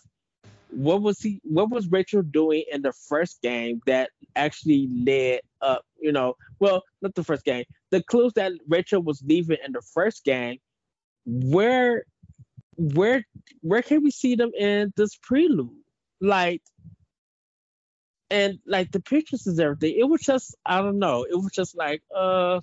what 0.70 1.02
was 1.02 1.20
he 1.20 1.40
what 1.44 1.70
was 1.70 1.88
Rachel 1.88 2.24
doing 2.24 2.64
in 2.72 2.82
the 2.82 2.94
first 2.94 3.42
game 3.42 3.82
that 3.86 4.10
actually 4.36 4.90
led 5.06 5.42
up, 5.62 5.86
you 6.00 6.12
know, 6.12 6.36
well, 6.60 6.84
not 7.02 7.16
the 7.16 7.24
first 7.24 7.46
game. 7.46 7.66
The 7.92 8.04
clues 8.04 8.34
that 8.34 8.54
Rachel 8.68 9.02
was 9.02 9.24
leaving 9.26 9.58
in 9.66 9.72
the 9.72 9.82
first 9.82 10.24
game, 10.24 10.60
where 11.26 12.04
where 12.76 13.26
where 13.62 13.82
can 13.82 14.04
we 14.04 14.12
see 14.12 14.36
them 14.36 14.52
in 14.58 14.94
this 14.96 15.16
prelude? 15.16 15.70
Like 16.22 16.62
and 18.30 18.60
like 18.66 18.92
the 18.92 19.00
pictures 19.00 19.46
and 19.46 19.60
everything, 19.60 19.96
it 19.98 20.06
was 20.06 20.22
just 20.22 20.56
I 20.66 20.82
don't 20.82 21.00
know. 21.00 21.24
It 21.24 21.36
was 21.36 21.52
just 21.52 21.78
like 21.78 22.02
uh 22.16 22.60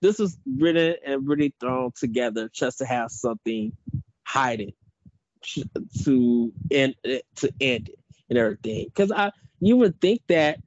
this 0.00 0.18
was 0.18 0.38
written 0.46 0.96
and 1.04 1.28
really 1.28 1.54
thrown 1.60 1.92
together 1.92 2.50
just 2.52 2.78
to 2.78 2.86
have 2.86 3.10
something 3.10 3.72
hiding 4.22 4.72
to 6.04 6.52
end 6.70 6.94
to 7.36 7.52
end 7.60 7.88
it 7.88 7.98
and 8.28 8.38
everything. 8.38 8.86
Because 8.86 9.12
I 9.12 9.32
you 9.60 9.76
would 9.76 10.00
think 10.00 10.22
that 10.28 10.58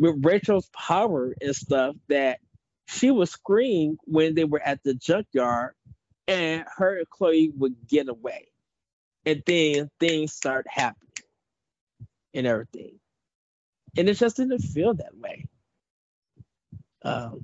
with 0.00 0.24
Rachel's 0.24 0.70
power 0.70 1.36
and 1.42 1.54
stuff 1.54 1.94
that 2.08 2.40
she 2.88 3.10
would 3.10 3.28
scream 3.28 3.98
when 4.04 4.34
they 4.34 4.44
were 4.44 4.60
at 4.60 4.82
the 4.82 4.94
junkyard 4.94 5.74
and 6.26 6.64
her 6.78 6.98
and 6.98 7.10
Chloe 7.10 7.52
would 7.58 7.76
get 7.86 8.08
away. 8.08 8.48
And 9.26 9.42
then 9.44 9.90
things 10.00 10.32
start 10.32 10.66
happening 10.68 11.10
and 12.32 12.46
everything. 12.46 12.98
And 13.98 14.08
it 14.08 14.14
just 14.14 14.38
didn't 14.38 14.60
feel 14.60 14.94
that 14.94 15.14
way. 15.14 15.46
Um, 17.02 17.42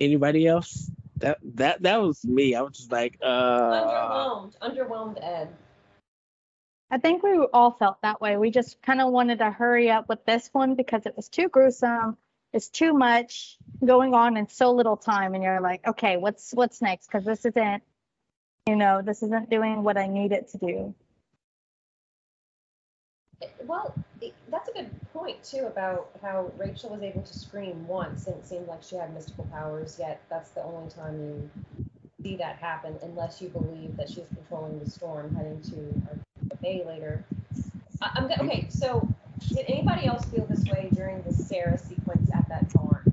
anybody 0.00 0.46
else? 0.46 0.88
That 1.16 1.38
that 1.54 1.82
that 1.82 2.00
was 2.00 2.24
me. 2.24 2.54
I 2.54 2.62
was 2.62 2.76
just 2.76 2.92
like 2.92 3.18
uh 3.22 3.28
underwhelmed, 3.30 4.58
underwhelmed 4.58 5.24
Ed. 5.24 5.48
I 6.92 6.98
think 6.98 7.22
we 7.22 7.38
all 7.54 7.70
felt 7.70 8.02
that 8.02 8.20
way. 8.20 8.36
We 8.36 8.50
just 8.50 8.82
kind 8.82 9.00
of 9.00 9.10
wanted 9.10 9.38
to 9.38 9.50
hurry 9.50 9.90
up 9.90 10.10
with 10.10 10.26
this 10.26 10.50
one 10.52 10.74
because 10.74 11.06
it 11.06 11.16
was 11.16 11.30
too 11.30 11.48
gruesome. 11.48 12.18
It's 12.52 12.68
too 12.68 12.92
much 12.92 13.56
going 13.82 14.12
on 14.12 14.36
in 14.36 14.46
so 14.46 14.72
little 14.72 14.98
time, 14.98 15.32
and 15.34 15.42
you're 15.42 15.62
like, 15.62 15.88
okay, 15.88 16.18
what's 16.18 16.52
what's 16.52 16.82
next? 16.82 17.06
Because 17.06 17.24
this 17.24 17.46
isn't, 17.46 17.82
you 18.66 18.76
know, 18.76 19.00
this 19.00 19.22
isn't 19.22 19.48
doing 19.48 19.82
what 19.82 19.96
I 19.96 20.06
need 20.06 20.32
it 20.32 20.48
to 20.48 20.58
do. 20.58 20.94
Eh, 23.40 23.46
well, 23.66 23.94
that's 24.50 24.68
a 24.68 24.72
good 24.72 24.90
point 25.14 25.42
too 25.42 25.64
about 25.66 26.10
how 26.20 26.52
Rachel 26.58 26.90
was 26.90 27.00
able 27.00 27.22
to 27.22 27.38
scream 27.38 27.86
once, 27.88 28.26
and 28.26 28.36
it 28.36 28.44
seemed 28.44 28.68
like 28.68 28.82
she 28.82 28.96
had 28.96 29.14
mystical 29.14 29.44
powers. 29.44 29.96
Yet 29.98 30.20
that's 30.28 30.50
the 30.50 30.62
only 30.62 30.90
time 30.90 31.18
you 31.18 31.50
see 32.22 32.36
that 32.36 32.56
happen, 32.56 32.98
unless 33.02 33.40
you 33.40 33.48
believe 33.48 33.96
that 33.96 34.10
she's 34.10 34.28
controlling 34.34 34.78
the 34.78 34.90
storm 34.90 35.34
heading 35.34 35.62
to 35.62 36.02
a 36.62 36.66
bay 36.66 36.84
later. 36.86 37.24
I, 38.00 38.10
I'm 38.14 38.30
okay. 38.40 38.66
So, 38.68 39.06
did 39.48 39.66
anybody 39.68 40.06
else 40.06 40.24
feel 40.26 40.46
this 40.46 40.64
way 40.64 40.88
during 40.94 41.22
the 41.22 41.32
Sarah 41.32 41.78
sequence 41.78 42.30
at 42.34 42.48
that 42.48 42.72
barn? 42.72 43.12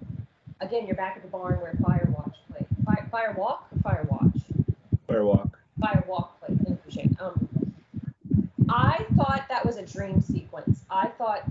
Again, 0.61 0.85
you're 0.85 0.95
back 0.95 1.15
at 1.15 1.21
the 1.21 1.27
barn 1.27 1.59
where 1.61 1.73
Firewatch 1.73 2.35
played. 2.51 2.65
Fire, 2.85 3.07
Fire 3.11 3.35
Walk 3.37 3.67
or 3.71 3.91
Firewatch? 3.91 4.41
Firewalk. 5.07 5.51
Firewalk 5.81 6.29
played. 6.39 6.59
Thank 6.65 6.79
you, 6.85 6.91
Shane. 6.91 7.17
Um, 7.19 7.47
I 8.69 9.05
thought 9.15 9.45
that 9.49 9.65
was 9.65 9.77
a 9.77 9.83
dream 9.83 10.21
sequence. 10.21 10.81
I 10.89 11.07
thought 11.07 11.43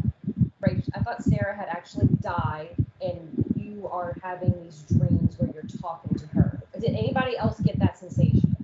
Rachel, 0.61 0.93
I 0.95 1.01
thought 1.01 1.23
Sarah 1.23 1.57
had 1.57 1.69
actually 1.69 2.09
died, 2.21 2.75
and 3.01 3.45
you 3.57 3.89
are 3.89 4.17
having 4.23 4.53
these 4.63 4.85
dreams 4.89 5.39
where 5.39 5.51
you're 5.53 5.81
talking 5.81 6.17
to 6.17 6.27
her. 6.29 6.61
Did 6.79 6.95
anybody 6.95 7.37
else 7.37 7.59
get 7.61 7.79
that 7.81 7.99
sensation? 7.99 8.57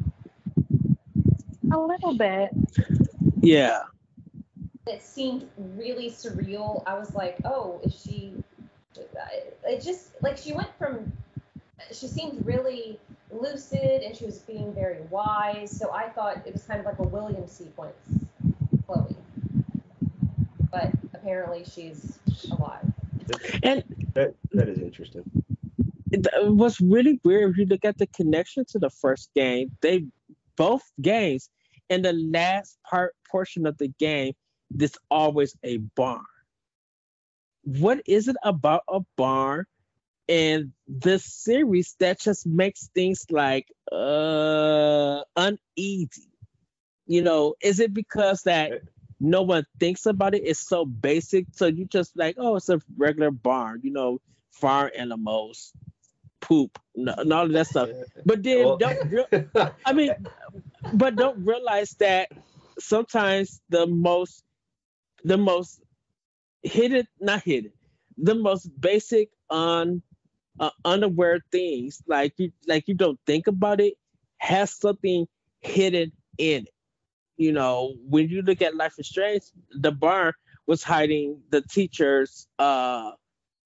A 1.73 1.79
little 1.79 2.17
bit. 2.17 2.51
Yeah. 3.45 3.83
It 4.87 5.03
seemed 5.03 5.49
really 5.77 6.11
surreal. 6.11 6.83
I 6.87 6.99
was 6.99 7.15
like, 7.15 7.37
oh, 7.45 7.81
is 7.85 7.99
she? 8.05 8.33
Uh, 8.97 9.01
it 9.65 9.83
just 9.83 10.11
like 10.23 10.37
she 10.37 10.53
went 10.53 10.69
from. 10.79 11.13
She 11.93 12.07
seemed 12.07 12.45
really 12.47 12.99
lucid 13.31 14.03
and 14.03 14.17
she 14.17 14.25
was 14.25 14.39
being 14.39 14.73
very 14.73 15.03
wise. 15.11 15.71
So 15.77 15.91
I 15.93 16.09
thought 16.09 16.47
it 16.47 16.53
was 16.53 16.63
kind 16.63 16.81
of 16.81 16.87
like 16.87 16.99
a 16.99 17.03
William 17.03 17.47
sequence 17.47 17.97
Chloe. 18.87 19.17
But 20.71 20.91
apparently 21.13 21.65
she's 21.65 22.19
alive. 22.51 22.85
And 23.63 23.83
That 24.15 24.35
that 24.53 24.69
is 24.69 24.79
interesting. 24.79 25.25
it- 26.13 26.27
what's 26.55 26.81
really 26.81 27.21
weird 27.25 27.51
if 27.51 27.57
you 27.59 27.67
look 27.67 27.85
at 27.85 27.99
the 27.99 28.07
connection 28.09 28.65
to 28.67 28.79
the 28.79 28.91
first 28.91 29.31
game, 29.35 29.71
they 29.81 30.05
both 30.57 30.83
games 31.01 31.51
in 31.91 32.03
the 32.03 32.13
last 32.13 32.79
part 32.89 33.15
portion 33.35 33.67
of 33.67 33.77
the 33.79 33.89
game, 33.89 34.33
there's 34.71 34.97
always 35.11 35.57
a 35.65 35.79
barn. 35.79 36.25
What 37.65 38.03
is 38.07 38.29
it 38.29 38.37
about 38.45 38.83
a 38.89 39.01
barn 39.17 39.65
and 40.29 40.73
this 40.87 41.25
series 41.25 41.97
that 41.99 42.21
just 42.21 42.47
makes 42.47 42.89
things 42.95 43.27
like 43.31 43.67
uh 43.91 45.23
uneasy? 45.35 46.31
You 47.07 47.23
know, 47.23 47.55
is 47.61 47.81
it 47.81 47.93
because 47.93 48.43
that 48.43 48.83
no 49.19 49.43
one 49.43 49.67
thinks 49.81 50.07
about 50.07 50.35
it? 50.37 50.43
It's 50.45 50.67
so 50.67 50.85
basic, 50.85 51.47
so 51.53 51.67
you 51.67 51.87
just 51.87 52.17
like, 52.17 52.37
oh, 52.39 52.57
it's 52.57 52.69
a 52.69 52.81
regular 52.97 53.33
barn, 53.33 53.81
you 53.83 53.91
know, 53.91 54.21
farm 54.53 54.91
animals, 54.97 55.73
poop, 56.41 56.79
and 56.95 57.33
all 57.33 57.47
of 57.47 57.53
that 57.53 57.67
stuff. 57.67 57.89
But 58.25 58.45
then 58.45 58.65
Well- 58.65 58.79
don't 58.79 59.11
real, 59.11 59.27
I 59.85 59.93
mean, 59.93 60.13
but 60.93 61.17
don't 61.17 61.45
realize 61.45 61.91
that 61.99 62.31
sometimes 62.79 63.61
the 63.69 63.87
most, 63.87 64.45
the 65.25 65.39
most 65.39 65.83
hidden, 66.63 67.07
not 67.21 67.43
hidden, 67.43 67.73
the 68.19 68.35
most 68.35 68.69
basic, 68.81 69.31
un, 69.51 70.03
uh, 70.61 70.71
unaware 70.85 71.41
things, 71.53 72.03
like 72.07 72.35
you, 72.39 72.53
like 72.67 72.89
you 72.89 72.95
don't 72.95 73.21
think 73.27 73.47
about 73.47 73.81
it, 73.81 73.95
has 74.39 74.71
something 74.75 75.27
hidden 75.61 76.13
in 76.39 76.65
it. 76.65 76.69
You 77.37 77.53
know, 77.53 77.95
when 78.09 78.29
you 78.29 78.43
look 78.43 78.63
at 78.63 78.77
Life 78.77 78.95
is 78.99 79.09
Strange, 79.09 79.45
the 79.71 79.93
barn 79.93 80.33
was 80.67 80.83
hiding 80.83 81.43
the 81.51 81.63
teacher's, 81.63 82.47
uh, 82.59 83.13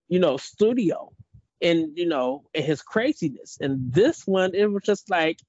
you 0.09 0.19
know, 0.19 0.37
studio, 0.37 1.13
and 1.61 1.97
you 1.97 2.07
know, 2.07 2.45
and 2.55 2.65
his 2.65 2.83
craziness. 2.83 3.59
And 3.61 3.93
this 3.93 4.27
one, 4.27 4.55
it 4.55 4.67
was 4.71 4.83
just 4.85 5.11
like 5.11 5.41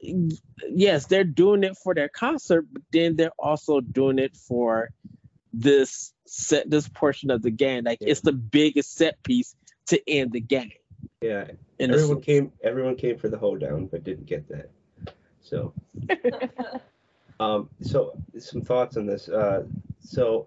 yes, 0.00 1.06
they're 1.06 1.24
doing 1.24 1.64
it 1.64 1.76
for 1.76 1.94
their 1.94 2.08
concert, 2.08 2.66
but 2.72 2.82
then 2.92 3.16
they're 3.16 3.30
also 3.38 3.80
doing 3.80 4.18
it 4.18 4.36
for 4.36 4.90
this 5.52 6.12
set 6.26 6.68
this 6.68 6.88
portion 6.88 7.30
of 7.30 7.42
the 7.42 7.50
game. 7.50 7.84
Like 7.84 7.98
Yeah. 8.00 8.08
it's 8.10 8.20
the 8.20 8.32
biggest 8.32 8.94
set 8.94 9.22
piece 9.22 9.54
to 9.86 10.00
end 10.08 10.32
the 10.32 10.40
game. 10.40 10.72
Yeah, 11.20 11.48
In 11.78 11.90
a 11.90 11.94
everyone 11.94 12.20
came. 12.20 12.52
Everyone 12.62 12.96
came 12.96 13.16
for 13.18 13.28
the 13.28 13.38
hoedown, 13.38 13.86
but 13.86 14.04
didn't 14.04 14.26
get 14.26 14.48
that. 14.48 14.70
So, 15.40 15.72
um, 17.40 17.70
so 17.80 18.18
some 18.38 18.62
thoughts 18.62 18.96
on 18.96 19.06
this. 19.06 19.28
Uh, 19.28 19.64
so, 20.00 20.46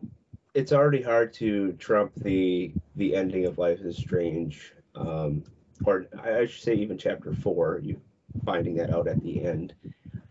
it's 0.53 0.71
already 0.73 1.01
hard 1.01 1.33
to 1.35 1.73
trump 1.73 2.11
the 2.17 2.73
the 2.95 3.15
ending 3.15 3.45
of 3.45 3.57
Life 3.57 3.79
is 3.81 3.97
Strange, 3.97 4.73
um, 4.95 5.43
or 5.85 6.05
I 6.21 6.39
I 6.39 6.45
should 6.45 6.63
say 6.63 6.73
even 6.75 6.97
chapter 6.97 7.33
four. 7.33 7.79
You 7.83 7.99
finding 8.45 8.75
that 8.75 8.93
out 8.93 9.07
at 9.07 9.21
the 9.23 9.43
end. 9.43 9.73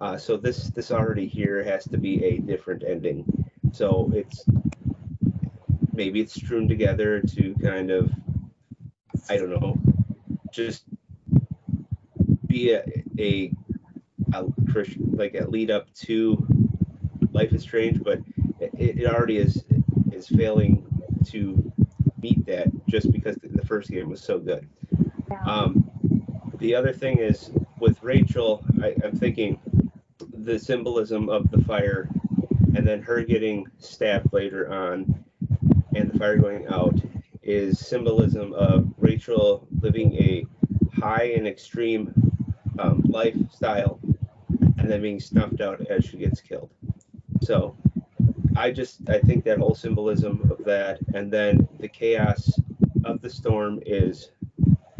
Uh, 0.00 0.16
so 0.16 0.36
this 0.36 0.68
this 0.70 0.90
already 0.90 1.26
here 1.26 1.62
has 1.64 1.84
to 1.84 1.98
be 1.98 2.24
a 2.24 2.38
different 2.38 2.84
ending. 2.86 3.24
So 3.72 4.10
it's 4.14 4.44
maybe 5.92 6.20
it's 6.20 6.34
strewn 6.34 6.68
together 6.68 7.20
to 7.20 7.54
kind 7.62 7.90
of 7.90 8.10
I 9.28 9.36
don't 9.36 9.50
know, 9.50 9.76
just 10.52 10.84
be 12.46 12.72
a 12.72 12.84
a, 13.18 13.52
a 14.32 14.44
Christian 14.72 15.10
like 15.16 15.34
a 15.34 15.44
lead 15.48 15.70
up 15.70 15.92
to 16.06 16.46
Life 17.32 17.52
is 17.52 17.62
Strange, 17.62 18.02
but 18.02 18.20
it, 18.60 19.00
it 19.00 19.06
already 19.06 19.38
is 19.38 19.64
is 20.12 20.28
failing 20.28 20.86
to 21.26 21.72
meet 22.22 22.44
that 22.46 22.68
just 22.86 23.12
because 23.12 23.36
the, 23.36 23.64
first 23.64 23.90
game 23.90 24.08
was 24.08 24.22
so 24.22 24.38
good. 24.38 24.66
Um, 25.44 25.90
the 26.58 26.74
other 26.74 26.92
thing 26.92 27.18
is 27.18 27.50
with 27.80 28.02
Rachel, 28.02 28.64
I, 28.82 28.94
I'm 29.04 29.16
thinking 29.16 29.58
the 30.32 30.58
symbolism 30.58 31.28
of 31.28 31.50
the 31.50 31.62
fire 31.62 32.08
and 32.74 32.86
then 32.86 33.02
her 33.02 33.22
getting 33.22 33.66
stabbed 33.78 34.32
later 34.32 34.72
on 34.72 35.24
and 35.94 36.10
the 36.10 36.18
fire 36.18 36.36
going 36.36 36.66
out 36.68 36.94
is 37.42 37.78
symbolism 37.78 38.52
of 38.52 38.92
Rachel 38.98 39.66
living 39.80 40.14
a 40.14 40.46
high 40.94 41.32
and 41.36 41.46
extreme 41.46 42.12
um, 42.78 43.02
lifestyle 43.06 43.98
and 44.78 44.90
then 44.90 45.02
being 45.02 45.20
snuffed 45.20 45.60
out 45.60 45.80
as 45.88 46.04
she 46.04 46.18
gets 46.18 46.40
killed. 46.40 46.70
So 47.42 47.76
I 48.56 48.70
just 48.70 49.08
I 49.08 49.18
think 49.20 49.44
that 49.44 49.58
whole 49.58 49.74
symbolism 49.74 50.48
of 50.50 50.64
that 50.64 50.98
and 51.14 51.32
then 51.32 51.68
the 51.78 51.88
chaos 51.88 52.58
of 53.04 53.22
the 53.22 53.30
storm 53.30 53.80
is 53.86 54.30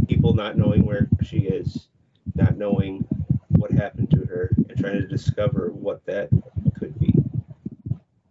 people 0.09 0.35
not 0.35 0.57
knowing 0.57 0.85
where 0.85 1.09
she 1.23 1.41
is, 1.41 1.89
not 2.39 2.57
knowing 2.57 3.05
what 3.57 3.71
happened 3.73 4.11
to 4.13 4.25
her, 4.27 4.51
and 4.57 4.79
trying 4.79 5.01
to 5.01 5.07
discover 5.07 5.71
what 5.73 6.05
that 6.07 6.31
could 6.79 6.99
be. 6.99 7.13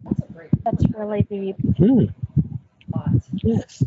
That's 0.04 0.22
a 0.22 0.32
great 0.32 0.50
That's 0.64 0.84
really 0.96 1.22
deep. 1.22 1.56
Hmm, 1.76 2.06
plot. 2.90 3.10
yes. 3.34 3.84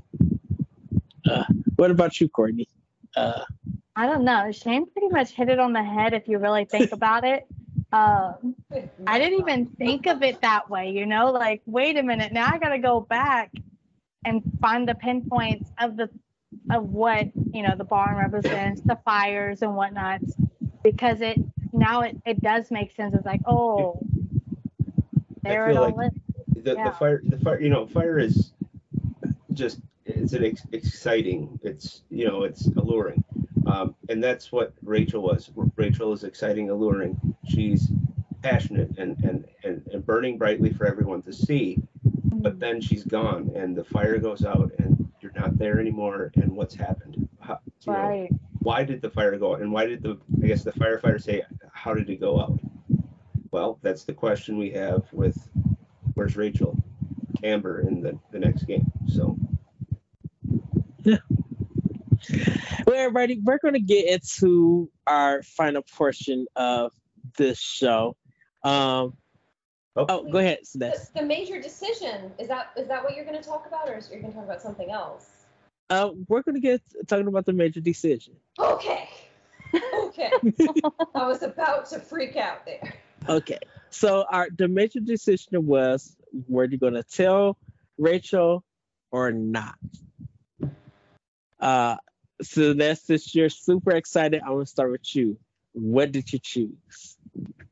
Uh, 1.29 1.43
what 1.75 1.91
about 1.91 2.19
you, 2.21 2.29
Courtney? 2.29 2.67
Uh, 3.15 3.43
I 3.95 4.05
don't 4.07 4.23
know. 4.23 4.51
Shane 4.51 4.85
pretty 4.91 5.09
much 5.09 5.31
hit 5.31 5.49
it 5.49 5.59
on 5.59 5.73
the 5.73 5.83
head 5.83 6.13
if 6.13 6.27
you 6.27 6.37
really 6.37 6.65
think 6.65 6.91
about 6.99 7.23
it. 7.25 7.45
Um, 7.91 8.55
I 9.05 9.19
didn't 9.19 9.39
even 9.39 9.65
think 9.65 10.07
of 10.07 10.23
it 10.23 10.39
that 10.41 10.69
way, 10.69 10.91
you 10.91 11.05
know, 11.05 11.29
like, 11.31 11.61
wait 11.65 11.97
a 11.97 12.03
minute, 12.03 12.31
now 12.31 12.49
I 12.49 12.57
gotta 12.57 12.79
go 12.79 13.01
back 13.01 13.51
and 14.23 14.41
find 14.61 14.87
the 14.87 14.95
pinpoints 14.95 15.69
of 15.77 15.97
the 15.97 16.09
of 16.69 16.89
what, 16.89 17.27
you 17.53 17.63
know, 17.63 17.75
the 17.77 17.83
barn 17.83 18.15
represents, 18.17 18.81
the 18.81 18.97
fires 19.03 19.61
and 19.61 19.75
whatnot. 19.75 20.21
Because 20.83 21.21
it 21.21 21.37
now 21.73 22.01
it, 22.01 22.17
it 22.25 22.41
does 22.41 22.71
make 22.71 22.91
sense. 22.95 23.13
It's 23.15 23.25
like, 23.25 23.41
oh 23.47 23.99
there 25.43 25.69
it 25.69 25.73
feel 25.73 25.83
all 25.83 25.95
like- 25.95 26.11
is. 26.11 26.63
The, 26.63 26.73
Yeah. 26.75 26.89
the 26.89 26.95
fire, 26.95 27.21
the 27.25 27.37
fire, 27.39 27.59
you 27.59 27.69
know, 27.69 27.87
fire 27.87 28.19
is 28.19 28.51
just 29.53 29.79
it's 30.05 30.33
an 30.33 30.43
ex- 30.43 30.65
exciting. 30.71 31.59
It's 31.63 32.03
you 32.11 32.27
know, 32.27 32.43
it's 32.43 32.67
alluring, 32.67 33.23
um, 33.65 33.95
and 34.09 34.23
that's 34.23 34.51
what 34.51 34.73
Rachel 34.83 35.23
was. 35.23 35.49
Rachel 35.75 36.13
is 36.13 36.23
exciting, 36.23 36.69
alluring. 36.69 37.19
She's 37.47 37.89
passionate 38.43 38.97
and 38.99 39.17
and 39.23 39.45
and, 39.63 39.81
and 39.91 40.05
burning 40.05 40.37
brightly 40.37 40.71
for 40.71 40.85
everyone 40.85 41.23
to 41.23 41.33
see. 41.33 41.77
But 42.03 42.59
then 42.59 42.79
she's 42.79 43.03
gone, 43.03 43.51
and 43.55 43.75
the 43.75 43.83
fire 43.83 44.17
goes 44.19 44.45
out, 44.45 44.71
and 44.77 45.00
you're 45.33 45.41
not 45.43 45.57
there 45.57 45.79
anymore. 45.79 46.31
And 46.35 46.51
what's 46.55 46.75
happened? 46.75 47.27
How, 47.39 47.59
you 47.85 47.93
know, 47.93 47.99
Right. 47.99 48.29
why 48.59 48.83
did 48.83 49.01
the 49.01 49.09
fire 49.09 49.35
go 49.37 49.53
out 49.53 49.61
and 49.61 49.71
why 49.71 49.85
did 49.87 50.03
the 50.03 50.17
i 50.43 50.47
guess 50.47 50.63
the 50.63 50.71
firefighter 50.73 51.19
say 51.21 51.41
how 51.73 51.95
did 51.95 52.07
it 52.11 52.19
go 52.19 52.39
out 52.39 52.59
well 53.49 53.79
that's 53.81 54.03
the 54.03 54.13
question 54.13 54.55
we 54.55 54.69
have 54.69 55.03
with 55.11 55.49
where's 56.13 56.37
rachel 56.37 56.77
amber 57.43 57.81
in 57.81 58.01
the, 58.03 58.15
the 58.31 58.37
next 58.37 58.63
game 58.65 58.85
so 59.07 59.35
yeah 61.03 61.17
well, 62.85 62.95
everybody, 62.95 63.39
we're 63.43 63.57
going 63.57 63.73
to 63.73 63.79
get 63.79 64.07
into 64.07 64.89
our 65.07 65.41
final 65.41 65.81
portion 65.81 66.45
of 66.55 66.91
this 67.37 67.59
show. 67.59 68.15
Um, 68.63 69.13
Oh. 69.95 70.05
oh, 70.07 70.31
go 70.31 70.37
ahead, 70.37 70.59
The, 70.61 70.67
Celeste. 70.67 71.13
the 71.13 71.23
major 71.23 71.61
decision 71.61 72.31
is 72.39 72.47
that 72.47 72.71
is 72.77 72.87
that 72.87 73.03
what 73.03 73.15
you're 73.15 73.25
going 73.25 73.41
to 73.41 73.47
talk 73.47 73.67
about, 73.67 73.89
or 73.89 73.97
is 73.97 74.09
you're 74.09 74.21
going 74.21 74.31
to 74.31 74.37
talk 74.37 74.45
about 74.45 74.61
something 74.61 74.89
else? 74.89 75.29
Uh, 75.89 76.11
we're 76.29 76.41
going 76.41 76.55
to 76.55 76.61
get 76.61 76.81
talking 77.07 77.27
about 77.27 77.45
the 77.45 77.51
major 77.53 77.81
decision. 77.81 78.35
Okay. 78.57 79.09
Okay. 79.73 80.31
I 81.15 81.27
was 81.27 81.43
about 81.43 81.87
to 81.87 81.99
freak 81.99 82.35
out 82.35 82.65
there. 82.65 82.93
Okay, 83.27 83.59
so 83.89 84.25
our 84.29 84.47
the 84.57 84.67
major 84.67 84.99
decision 84.99 85.65
was 85.65 86.15
were 86.47 86.65
you 86.65 86.77
going 86.77 86.93
to 86.93 87.03
tell 87.03 87.57
Rachel 87.97 88.63
or 89.11 89.31
not? 89.31 89.75
Uh, 91.59 91.97
Celeste, 92.41 93.05
since 93.05 93.35
you're 93.35 93.49
super 93.49 93.91
excited, 93.91 94.41
I 94.45 94.49
want 94.49 94.65
to 94.65 94.71
start 94.71 94.91
with 94.91 95.15
you. 95.15 95.37
What 95.73 96.11
did 96.11 96.31
you 96.33 96.39
choose? 96.39 97.10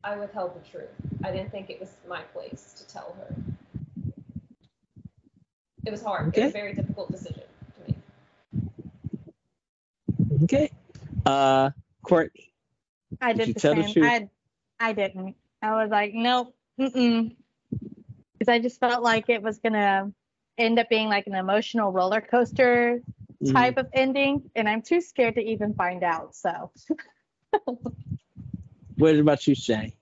I 0.04 0.16
withheld 0.18 0.56
the 0.56 0.68
truth. 0.70 0.90
I 1.24 1.32
didn't 1.32 1.52
think 1.52 1.70
it 1.70 1.80
was 1.80 1.90
my 2.08 2.22
place 2.34 2.74
to 2.78 2.88
tell 2.88 3.16
her. 3.20 3.36
It 5.86 5.92
was 5.92 6.04
hard. 6.04 6.36
It 6.36 6.42
was 6.44 6.50
a 6.50 6.54
very 6.54 6.74
difficult 6.74 7.12
decision 7.12 7.44
to 7.76 7.94
make. 10.32 10.44
Okay, 10.44 10.70
uh, 11.26 11.72
Courtney. 12.04 12.54
I 13.22 13.34
Did 13.34 13.48
did 13.48 13.56
the 13.56 13.60
tell 13.60 13.76
the 13.76 13.84
same. 13.84 14.04
I 14.04 14.30
I 14.80 14.94
didn't. 14.94 15.36
I 15.62 15.72
was 15.72 15.90
like, 15.90 16.14
nope, 16.14 16.56
mm 16.80 17.36
because 18.40 18.52
I 18.52 18.60
just 18.60 18.80
felt 18.80 19.04
like 19.04 19.30
it 19.30 19.42
was 19.42 19.60
gonna 19.60 20.12
end 20.58 20.80
up 20.80 20.88
being 20.90 21.10
like 21.10 21.28
an 21.28 21.36
emotional 21.36 21.92
roller 21.92 22.22
coaster 22.22 23.02
Mhm. 23.44 23.54
type 23.54 23.78
of 23.78 23.88
ending, 23.94 24.50
and 24.56 24.68
I'm 24.70 24.82
too 24.82 25.02
scared 25.02 25.36
to 25.36 25.42
even 25.42 25.74
find 25.74 26.04
out. 26.04 26.36
So 26.36 26.72
What 29.00 29.16
about 29.16 29.48
you, 29.48 29.56
Shay? 29.56 29.96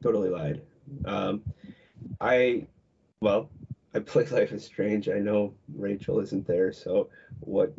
totally 0.00 0.30
lied. 0.30 0.62
Um, 1.04 1.42
i 2.20 2.66
well 3.20 3.50
i 3.94 3.98
play 3.98 4.24
life 4.30 4.52
is 4.52 4.64
strange. 4.64 5.08
I 5.08 5.18
know 5.18 5.52
rachel 5.74 6.20
isn't 6.20 6.46
there 6.46 6.72
so 6.72 7.08
what 7.40 7.74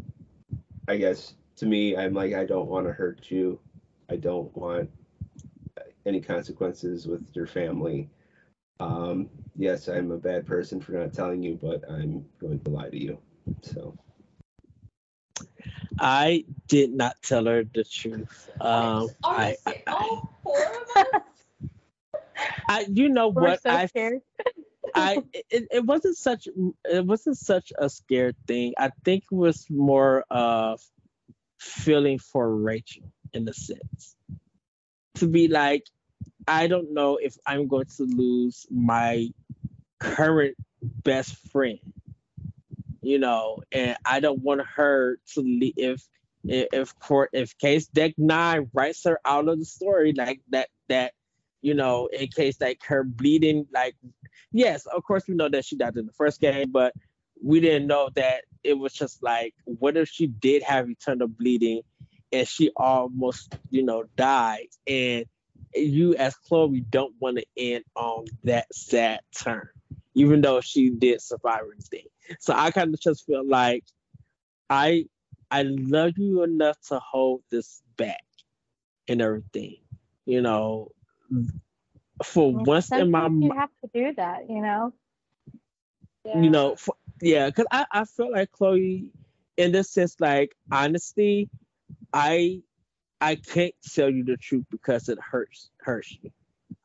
i 0.88 0.98
guess 0.98 1.36
to 1.56 1.66
me 1.66 1.96
i'm 1.96 2.14
like 2.14 2.34
i 2.34 2.46
don't 2.46 2.68
want 2.68 2.86
to 2.88 2.94
hurt 2.94 3.32
you. 3.32 3.58
I 4.10 4.18
don't 4.18 4.56
want 4.56 4.90
any 6.06 6.20
consequences 6.20 7.08
with 7.08 7.34
your 7.34 7.48
family. 7.48 8.10
Um, 8.82 9.30
yes 9.56 9.88
i'm 9.88 10.12
a 10.12 10.18
bad 10.18 10.46
person 10.46 10.82
for 10.82 10.92
not 10.92 11.14
telling 11.14 11.42
you 11.42 11.58
but 11.62 11.90
i'm 11.90 12.26
going 12.40 12.60
to 12.60 12.70
lie 12.70 12.90
to 12.90 13.02
you 13.02 13.18
so 13.62 13.98
I 16.00 16.46
did 16.68 16.94
not 16.94 17.16
tell 17.22 17.46
her 17.46 17.64
the 17.64 17.84
truth. 17.84 18.50
Um, 18.60 19.10
Are 19.24 19.36
I, 19.36 19.56
we 19.66 19.74
si- 19.74 19.84
all 19.88 20.40
four 20.44 20.60
of 20.60 21.06
us? 21.06 21.22
I, 22.68 22.86
you 22.92 23.10
know 23.10 23.30
we're 23.30 23.50
what? 23.50 23.62
so 23.62 23.70
I, 23.70 23.86
scared. 23.88 24.22
I, 24.96 25.24
it, 25.50 25.68
it 25.72 25.86
wasn't 25.86 26.18
such, 26.18 26.48
it 26.86 27.06
wasn't 27.06 27.38
such 27.38 27.72
a 27.78 27.90
scared 27.90 28.36
thing. 28.48 28.74
I 28.78 28.92
think 29.04 29.26
it 29.32 29.36
was 29.36 29.68
more 29.70 30.26
of 30.30 30.82
feeling 31.60 32.20
for 32.20 32.54
Rachel 32.56 33.04
in 33.34 33.48
a 33.48 33.54
sense. 33.54 34.16
To 35.16 35.28
be 35.28 35.48
like, 35.48 35.84
I 36.48 36.68
don't 36.68 36.94
know 36.94 37.18
if 37.18 37.36
I'm 37.46 37.68
going 37.68 37.86
to 37.98 38.04
lose 38.04 38.66
my 38.72 39.30
current 40.00 40.56
best 40.82 41.36
friend, 41.52 41.80
you 43.02 43.20
know, 43.20 43.62
and 43.72 43.98
I 44.06 44.20
don't 44.20 44.42
want 44.42 44.62
her 44.76 45.18
to 45.34 45.42
leave 45.42 45.74
if 45.78 46.02
if 46.44 46.98
court 47.00 47.30
if 47.34 47.58
case 47.58 47.86
deck 47.88 48.14
nine 48.18 48.70
writes 48.74 49.04
her 49.06 49.20
out 49.24 49.48
of 49.48 49.60
the 49.60 49.66
story 49.66 50.12
like 50.18 50.42
that 50.50 50.70
that 50.90 51.14
you 51.62 51.76
know 51.76 52.08
in 52.08 52.28
case 52.30 52.60
like 52.60 52.82
her 52.84 53.04
bleeding 53.04 53.68
like 53.72 53.94
yes 54.52 54.88
of 54.88 55.04
course 55.04 55.24
we 55.28 55.36
know 55.36 55.50
that 55.50 55.64
she 55.64 55.78
died 55.78 55.96
in 55.96 56.08
the 56.08 56.12
first 56.14 56.42
game 56.42 56.72
but 56.72 56.96
we 57.44 57.60
didn't 57.60 57.86
know 57.86 58.10
that 58.16 58.42
it 58.64 58.74
was 58.74 58.92
just 58.92 59.22
like 59.22 59.54
what 59.66 59.96
if 59.96 60.10
she 60.10 60.26
did 60.26 60.64
have 60.64 60.90
eternal 60.90 61.28
bleeding 61.28 61.84
and 62.32 62.48
she 62.48 62.72
almost, 62.76 63.56
you 63.70 63.84
know, 63.84 64.04
died. 64.16 64.68
And 64.88 65.26
you 65.74 66.16
as 66.16 66.36
Chloe 66.36 66.82
don't 66.82 67.14
want 67.20 67.38
to 67.38 67.46
end 67.58 67.84
on 67.96 68.26
that 68.44 68.74
sad 68.74 69.22
turn, 69.38 69.70
even 70.16 70.42
though 70.42 70.62
she 70.62 70.90
did 70.90 71.22
survive 71.22 71.62
everything. 71.62 72.08
So 72.40 72.54
I 72.56 72.72
kind 72.72 72.94
of 72.94 73.00
just 73.00 73.26
feel 73.26 73.48
like 73.48 73.84
I 74.70 75.06
I 75.52 75.64
love 75.64 76.18
you 76.18 76.44
enough 76.44 76.80
to 76.90 77.00
hold 77.00 77.44
this 77.50 77.82
back 77.98 78.24
and 79.08 79.22
everything. 79.22 79.78
You 80.26 80.42
know, 80.42 80.92
for 82.24 82.52
Well, 82.54 82.66
once 82.66 82.92
in 82.92 83.12
my 83.12 83.28
you 83.40 83.52
have 83.58 83.70
to 83.84 83.90
do 83.94 84.14
that, 84.16 84.50
you 84.50 84.62
know. 84.62 84.94
you 86.24 86.50
know, 86.50 86.76
for, 86.76 86.96
yeah, 87.22 87.48
because 87.48 87.66
I, 87.72 87.86
I 87.92 88.06
feel 88.06 88.32
like 88.32 88.52
Chloe, 88.52 89.08
in 89.58 89.72
this 89.72 89.90
sense, 89.92 90.16
like 90.20 90.56
honestly, 90.72 91.50
I 92.14 92.62
I 93.22 93.36
can't 93.36 93.76
tell 93.94 94.10
you 94.10 94.24
the 94.24 94.38
truth 94.38 94.66
because 94.72 95.10
it 95.10 95.20
hurts 95.20 95.72
hurts 95.80 96.18
you. 96.22 96.32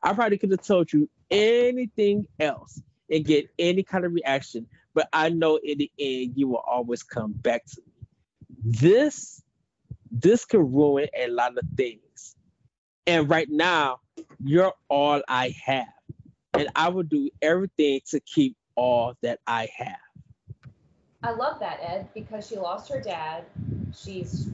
I 0.03 0.13
probably 0.13 0.37
could 0.37 0.51
have 0.51 0.61
told 0.65 0.91
you 0.93 1.09
anything 1.29 2.27
else 2.39 2.81
and 3.09 3.25
get 3.25 3.49
any 3.57 3.83
kind 3.83 4.05
of 4.05 4.13
reaction, 4.13 4.67
but 4.93 5.07
I 5.13 5.29
know 5.29 5.57
in 5.57 5.77
the 5.77 5.91
end 5.99 6.33
you 6.35 6.47
will 6.47 6.63
always 6.67 7.03
come 7.03 7.33
back 7.33 7.65
to 7.65 7.81
me. 7.81 7.93
This 8.63 9.41
this 10.11 10.45
could 10.45 10.61
ruin 10.61 11.07
a 11.17 11.27
lot 11.27 11.57
of 11.57 11.63
things. 11.75 12.35
And 13.05 13.29
right 13.29 13.49
now, 13.49 13.99
you're 14.43 14.73
all 14.89 15.21
I 15.27 15.53
have. 15.65 15.87
And 16.53 16.69
I 16.75 16.89
will 16.89 17.03
do 17.03 17.29
everything 17.41 18.01
to 18.07 18.19
keep 18.19 18.55
all 18.75 19.15
that 19.21 19.39
I 19.47 19.69
have. 19.77 19.97
I 21.23 21.31
love 21.31 21.59
that 21.59 21.79
Ed 21.81 22.09
because 22.13 22.47
she 22.47 22.55
lost 22.57 22.91
her 22.91 23.01
dad. 23.01 23.45
She's 23.95 24.47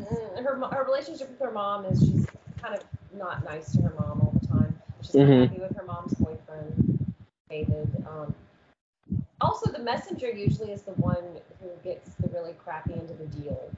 mm, 0.00 0.42
her 0.42 0.56
her 0.72 0.84
relationship 0.84 1.30
with 1.30 1.40
her 1.40 1.50
mom 1.50 1.84
is 1.86 2.00
she's 2.00 2.26
kind 2.60 2.74
of 2.74 2.82
not 3.16 3.44
nice 3.44 3.72
to 3.72 3.82
her 3.82 3.94
mom 3.98 4.20
all 4.20 4.34
the 4.40 4.46
time. 4.48 4.78
She's 5.02 5.14
not 5.16 5.26
Mhm. 5.28 5.48
happy 5.48 5.60
with 5.60 5.76
her 5.76 5.84
mom's 5.84 6.14
boyfriend, 6.14 6.89
David. 7.50 8.04
Um, 8.08 8.34
also, 9.40 9.70
the 9.70 9.80
messenger 9.80 10.30
usually 10.30 10.70
is 10.70 10.82
the 10.82 10.92
one 10.92 11.24
who 11.60 11.68
gets 11.82 12.14
the 12.14 12.28
really 12.28 12.54
crappy 12.64 12.92
end 12.92 13.10
of 13.10 13.18
the 13.18 13.26
deal. 13.26 13.70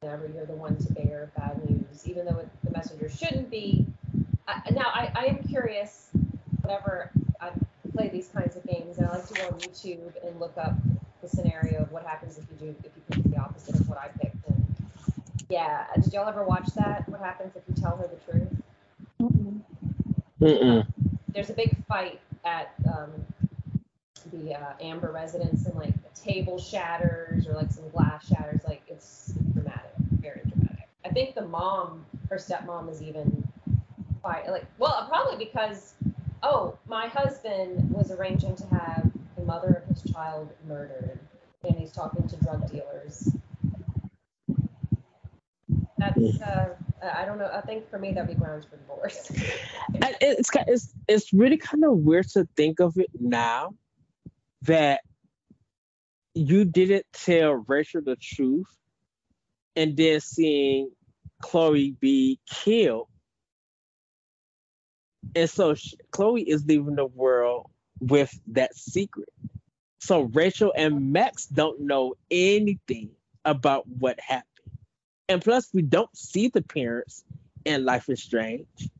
Whenever 0.00 0.26
you're 0.34 0.46
the 0.46 0.52
one 0.52 0.76
to 0.76 0.92
bear 0.92 1.30
bad 1.36 1.60
news, 1.70 2.06
even 2.06 2.26
though 2.26 2.38
it, 2.38 2.48
the 2.64 2.72
messenger 2.72 3.08
shouldn't 3.08 3.50
be. 3.50 3.86
I, 4.48 4.60
now, 4.72 4.86
I, 4.86 5.12
I 5.14 5.24
am 5.26 5.38
curious. 5.44 6.10
Whenever 6.62 7.10
I 7.40 7.50
play 7.92 8.08
these 8.08 8.28
kinds 8.28 8.56
of 8.56 8.64
games, 8.64 8.98
and 8.98 9.06
I 9.06 9.10
like 9.12 9.26
to 9.28 9.34
go 9.34 9.46
on 9.46 9.52
YouTube 9.60 10.12
and 10.26 10.40
look 10.40 10.56
up 10.58 10.74
the 11.22 11.28
scenario 11.28 11.82
of 11.82 11.92
what 11.92 12.04
happens 12.04 12.38
if 12.38 12.44
you 12.50 12.66
do 12.66 12.74
if 12.82 12.90
you 12.96 13.22
pick 13.22 13.32
the 13.32 13.40
opposite 13.40 13.76
of 13.76 13.88
what 13.88 13.98
I 13.98 14.08
picked. 14.20 14.44
And 14.48 14.64
yeah, 15.48 15.86
did 16.02 16.12
y'all 16.12 16.28
ever 16.28 16.44
watch 16.44 16.68
that? 16.74 17.08
What 17.08 17.20
happens 17.20 17.54
if 17.54 17.62
you 17.68 17.80
tell 17.80 17.96
her 17.96 18.08
the 18.08 18.32
truth? 18.32 18.48
Mm-mm. 19.20 19.60
Mm-mm. 20.40 20.86
There's 21.28 21.50
a 21.50 21.54
big 21.54 21.76
fight 21.86 22.20
at 22.44 22.74
um, 22.86 23.10
the 24.32 24.54
uh, 24.54 24.72
Amber 24.80 25.12
residence, 25.12 25.66
and 25.66 25.74
like 25.76 25.90
a 25.90 26.18
table 26.18 26.58
shatters 26.58 27.46
or 27.46 27.54
like 27.54 27.70
some 27.70 27.88
glass 27.90 28.26
shatters. 28.26 28.60
Like 28.66 28.82
it's 28.88 29.32
dramatic, 29.52 29.92
very 30.20 30.40
dramatic. 30.48 30.88
I 31.04 31.10
think 31.10 31.34
the 31.34 31.46
mom, 31.46 32.04
her 32.30 32.36
stepmom, 32.36 32.90
is 32.90 33.02
even 33.02 33.44
fight 34.22 34.48
like 34.48 34.66
well, 34.78 35.06
probably 35.08 35.44
because 35.44 35.94
oh, 36.42 36.76
my 36.86 37.06
husband 37.08 37.90
was 37.90 38.10
arranging 38.10 38.56
to 38.56 38.66
have 38.68 39.10
the 39.36 39.42
mother 39.44 39.82
of 39.82 39.96
his 39.96 40.12
child 40.12 40.50
murdered, 40.66 41.18
and 41.64 41.76
he's 41.76 41.92
talking 41.92 42.26
to 42.28 42.36
drug 42.36 42.70
dealers. 42.70 43.28
That's 45.98 46.40
uh, 46.42 46.74
I 47.02 47.24
don't 47.24 47.38
know. 47.38 47.50
I 47.52 47.60
think 47.62 47.88
for 47.90 47.98
me 47.98 48.12
that'd 48.12 48.28
be 48.28 48.34
grounds 48.34 48.64
for 48.64 48.76
divorce. 48.76 49.30
It's 50.20 50.50
it's 50.54 50.94
it's 51.08 51.32
really 51.32 51.56
kind 51.56 51.84
of 51.84 51.98
weird 51.98 52.28
to 52.30 52.48
think 52.56 52.80
of 52.80 52.96
it 52.96 53.10
now 53.18 53.74
that 54.62 55.00
you 56.34 56.64
didn't 56.64 57.06
tell 57.12 57.64
Rachel 57.66 58.02
the 58.04 58.16
truth, 58.16 58.68
and 59.74 59.96
then 59.96 60.20
seeing 60.20 60.90
Chloe 61.40 61.96
be 61.98 62.38
killed, 62.48 63.08
and 65.34 65.50
so 65.50 65.74
sh 65.74 65.94
Chloe 66.10 66.42
is 66.42 66.64
leaving 66.64 66.94
the 66.94 67.06
world 67.06 67.70
with 68.00 68.32
that 68.48 68.74
secret. 68.76 69.28
So 70.00 70.22
Rachel 70.22 70.72
and 70.76 71.12
Max 71.12 71.46
don't 71.46 71.80
know 71.80 72.14
anything 72.30 73.10
about 73.44 73.86
what 73.88 74.18
happened, 74.20 74.51
and 75.28 75.42
plus 75.42 75.68
we 75.72 75.82
don't 75.82 76.14
see 76.16 76.48
the 76.48 76.62
parents 76.62 77.24
in 77.64 77.84
Life 77.84 78.08
is 78.08 78.22
Strange 78.22 78.90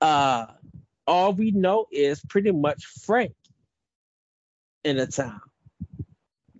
uh 0.00 0.46
all 1.06 1.32
we 1.32 1.50
know 1.50 1.86
is 1.90 2.20
pretty 2.28 2.52
much 2.52 2.86
Frank 2.86 3.34
in 4.84 4.96
the 4.96 5.06
town. 5.06 5.40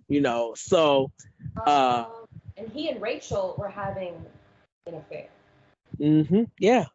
You 0.07 0.21
know, 0.21 0.53
so 0.55 1.11
Uh, 1.65 2.05
Um, 2.07 2.27
and 2.57 2.69
he 2.69 2.89
and 2.89 3.01
Rachel 3.01 3.55
were 3.57 3.69
having 3.69 4.25
an 4.87 4.95
affair, 4.95 5.27
hmm 5.97 6.43
yeah. 6.59 6.85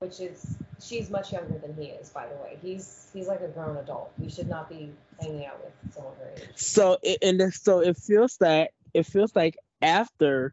which 0.00 0.20
is 0.20 0.56
she's 0.80 1.08
much 1.10 1.32
younger 1.32 1.58
than 1.58 1.74
he 1.74 1.86
is, 1.86 2.10
by 2.10 2.26
the 2.26 2.34
way. 2.36 2.58
He's 2.60 3.08
he's 3.12 3.28
like 3.28 3.40
a 3.40 3.48
grown 3.48 3.76
adult. 3.76 4.12
You 4.18 4.28
should 4.28 4.48
not 4.48 4.68
be 4.68 4.90
hanging 5.20 5.46
out 5.46 5.62
with 5.62 5.94
someone 5.94 6.14
her 6.18 6.30
age. 6.36 6.48
So 6.56 6.98
it, 7.02 7.18
and 7.22 7.52
so 7.54 7.80
it 7.80 7.96
feels 7.96 8.36
that 8.38 8.70
it 8.92 9.06
feels 9.06 9.34
like 9.36 9.56
after 9.80 10.52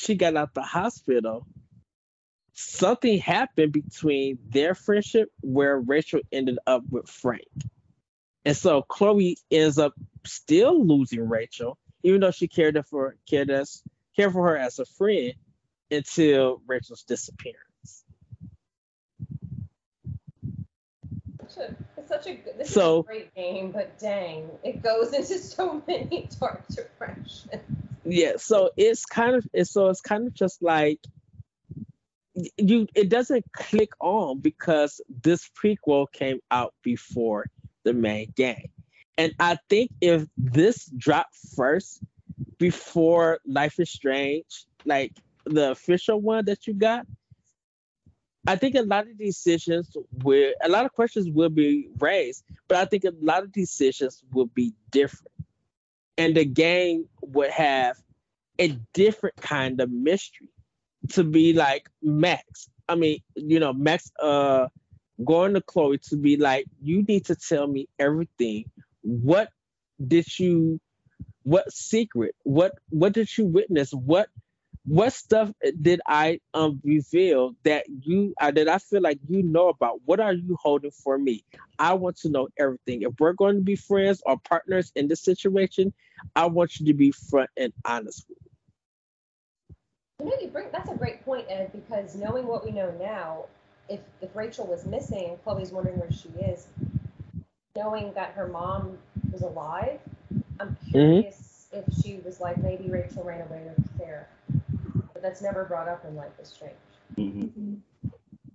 she 0.00 0.14
got 0.14 0.36
out 0.36 0.54
the 0.54 0.62
hospital, 0.62 1.46
something 2.54 3.18
happened 3.18 3.72
between 3.72 4.38
their 4.48 4.74
friendship 4.74 5.28
where 5.42 5.78
Rachel 5.78 6.20
ended 6.32 6.58
up 6.66 6.82
with 6.90 7.08
Frank. 7.08 7.46
And 8.46 8.56
so 8.56 8.80
Chloe 8.82 9.36
ends 9.50 9.78
up 9.78 9.92
still 10.26 10.86
losing 10.86 11.28
Rachel, 11.28 11.76
even 12.02 12.20
though 12.22 12.30
she 12.30 12.48
cared 12.48 12.82
for 12.88 13.16
cared 13.28 13.50
as 13.50 13.82
cared 14.16 14.32
for 14.32 14.48
her 14.48 14.56
as 14.56 14.78
a 14.78 14.86
friend 14.86 15.34
until 15.90 16.62
Rachel's 16.66 17.02
disappearance. 17.02 18.04
Such 21.46 21.58
a, 21.58 21.76
it's 21.98 22.08
such 22.08 22.26
a 22.26 22.34
good. 22.34 22.54
This 22.58 22.72
So- 22.72 23.00
is 23.00 23.04
a 23.04 23.06
great 23.06 23.34
game, 23.34 23.72
but 23.72 23.98
dang, 23.98 24.48
it 24.64 24.82
goes 24.82 25.12
into 25.12 25.36
so 25.38 25.82
many 25.86 26.28
dark 26.40 26.62
directions. 26.68 27.46
Yeah 28.04 28.32
so 28.36 28.70
it's 28.76 29.04
kind 29.04 29.36
of 29.36 29.46
it's 29.52 29.72
so 29.72 29.88
it's 29.88 30.00
kind 30.00 30.26
of 30.26 30.34
just 30.34 30.62
like 30.62 30.98
you 32.56 32.86
it 32.94 33.08
doesn't 33.08 33.44
click 33.52 33.90
on 34.00 34.40
because 34.40 35.00
this 35.22 35.50
prequel 35.50 36.10
came 36.12 36.40
out 36.50 36.74
before 36.82 37.46
the 37.84 37.92
main 37.92 38.32
game. 38.36 38.70
And 39.18 39.34
i 39.38 39.58
think 39.68 39.90
if 40.00 40.26
this 40.36 40.86
dropped 40.96 41.36
first 41.56 42.02
before 42.58 43.38
life 43.46 43.78
is 43.78 43.90
strange 43.90 44.66
like 44.84 45.12
the 45.44 45.70
official 45.72 46.20
one 46.20 46.44
that 46.46 46.66
you 46.66 46.74
got 46.74 47.06
i 48.46 48.56
think 48.56 48.74
a 48.74 48.82
lot 48.82 49.06
of 49.06 49.18
decisions 49.18 49.94
will 50.22 50.52
a 50.62 50.68
lot 50.68 50.84
of 50.84 50.92
questions 50.92 51.28
will 51.28 51.48
be 51.48 51.88
raised 51.98 52.44
but 52.68 52.78
i 52.78 52.84
think 52.84 53.04
a 53.04 53.12
lot 53.20 53.42
of 53.42 53.52
decisions 53.52 54.22
will 54.32 54.46
be 54.46 54.72
different 54.90 55.39
and 56.20 56.36
the 56.36 56.44
game 56.44 57.06
would 57.22 57.50
have 57.50 57.96
a 58.58 58.68
different 58.92 59.36
kind 59.36 59.80
of 59.80 59.90
mystery 59.90 60.48
to 61.12 61.24
be 61.24 61.54
like 61.54 61.88
Max. 62.02 62.68
I 62.86 62.94
mean, 62.94 63.20
you 63.34 63.58
know, 63.58 63.72
Max 63.72 64.12
uh 64.22 64.68
going 65.24 65.54
to 65.54 65.62
Chloe 65.62 65.98
to 66.10 66.16
be 66.16 66.36
like, 66.36 66.66
you 66.82 67.02
need 67.04 67.24
to 67.26 67.36
tell 67.36 67.66
me 67.66 67.88
everything. 67.98 68.66
What 69.00 69.48
did 70.06 70.26
you 70.38 70.78
what 71.42 71.72
secret? 71.72 72.34
What 72.42 72.72
what 72.90 73.14
did 73.14 73.36
you 73.38 73.46
witness? 73.46 73.90
What 73.90 74.28
what 74.84 75.12
stuff 75.12 75.52
did 75.80 76.00
I 76.06 76.40
um 76.54 76.80
reveal 76.82 77.54
that 77.64 77.84
you 77.88 78.34
uh, 78.40 78.50
that 78.50 78.68
I 78.68 78.78
feel 78.78 79.02
like 79.02 79.18
you 79.28 79.42
know 79.42 79.68
about? 79.68 80.00
What 80.04 80.20
are 80.20 80.32
you 80.32 80.56
holding 80.60 80.90
for 80.90 81.18
me? 81.18 81.44
I 81.78 81.94
want 81.94 82.16
to 82.18 82.30
know 82.30 82.48
everything. 82.58 83.02
If 83.02 83.12
we're 83.18 83.34
going 83.34 83.56
to 83.56 83.62
be 83.62 83.76
friends 83.76 84.22
or 84.24 84.38
partners 84.38 84.90
in 84.96 85.08
this 85.08 85.22
situation, 85.22 85.92
I 86.34 86.46
want 86.46 86.80
you 86.80 86.86
to 86.86 86.94
be 86.94 87.12
front 87.12 87.50
and 87.56 87.72
honest 87.84 88.26
with 88.28 88.38
me. 88.42 88.50
You 90.20 90.30
know, 90.30 90.42
you 90.42 90.48
bring 90.48 90.68
that's 90.72 90.90
a 90.90 90.94
great 90.96 91.24
point, 91.24 91.46
Ed, 91.48 91.72
because 91.72 92.14
knowing 92.14 92.46
what 92.46 92.64
we 92.64 92.70
know 92.72 92.90
now, 92.98 93.44
if 93.88 94.00
if 94.22 94.34
Rachel 94.34 94.66
was 94.66 94.86
missing 94.86 95.30
and 95.30 95.42
Chloe's 95.44 95.72
wondering 95.72 95.98
where 95.98 96.12
she 96.12 96.28
is, 96.40 96.68
knowing 97.76 98.12
that 98.14 98.32
her 98.32 98.48
mom 98.48 98.98
was 99.30 99.42
alive, 99.42 100.00
I'm 100.58 100.76
curious 100.90 101.49
if 101.72 101.84
she 102.02 102.18
was 102.24 102.40
like 102.40 102.58
maybe 102.58 102.88
Rachel 102.90 103.22
ran 103.24 103.42
away 103.42 103.62
with 103.64 103.98
Sarah, 103.98 104.26
but 105.12 105.22
that's 105.22 105.42
never 105.42 105.64
brought 105.64 105.88
up 105.88 106.04
in 106.04 106.16
Life 106.16 106.32
is 106.40 106.48
Strange. 106.48 106.74
Mhm. 107.16 107.80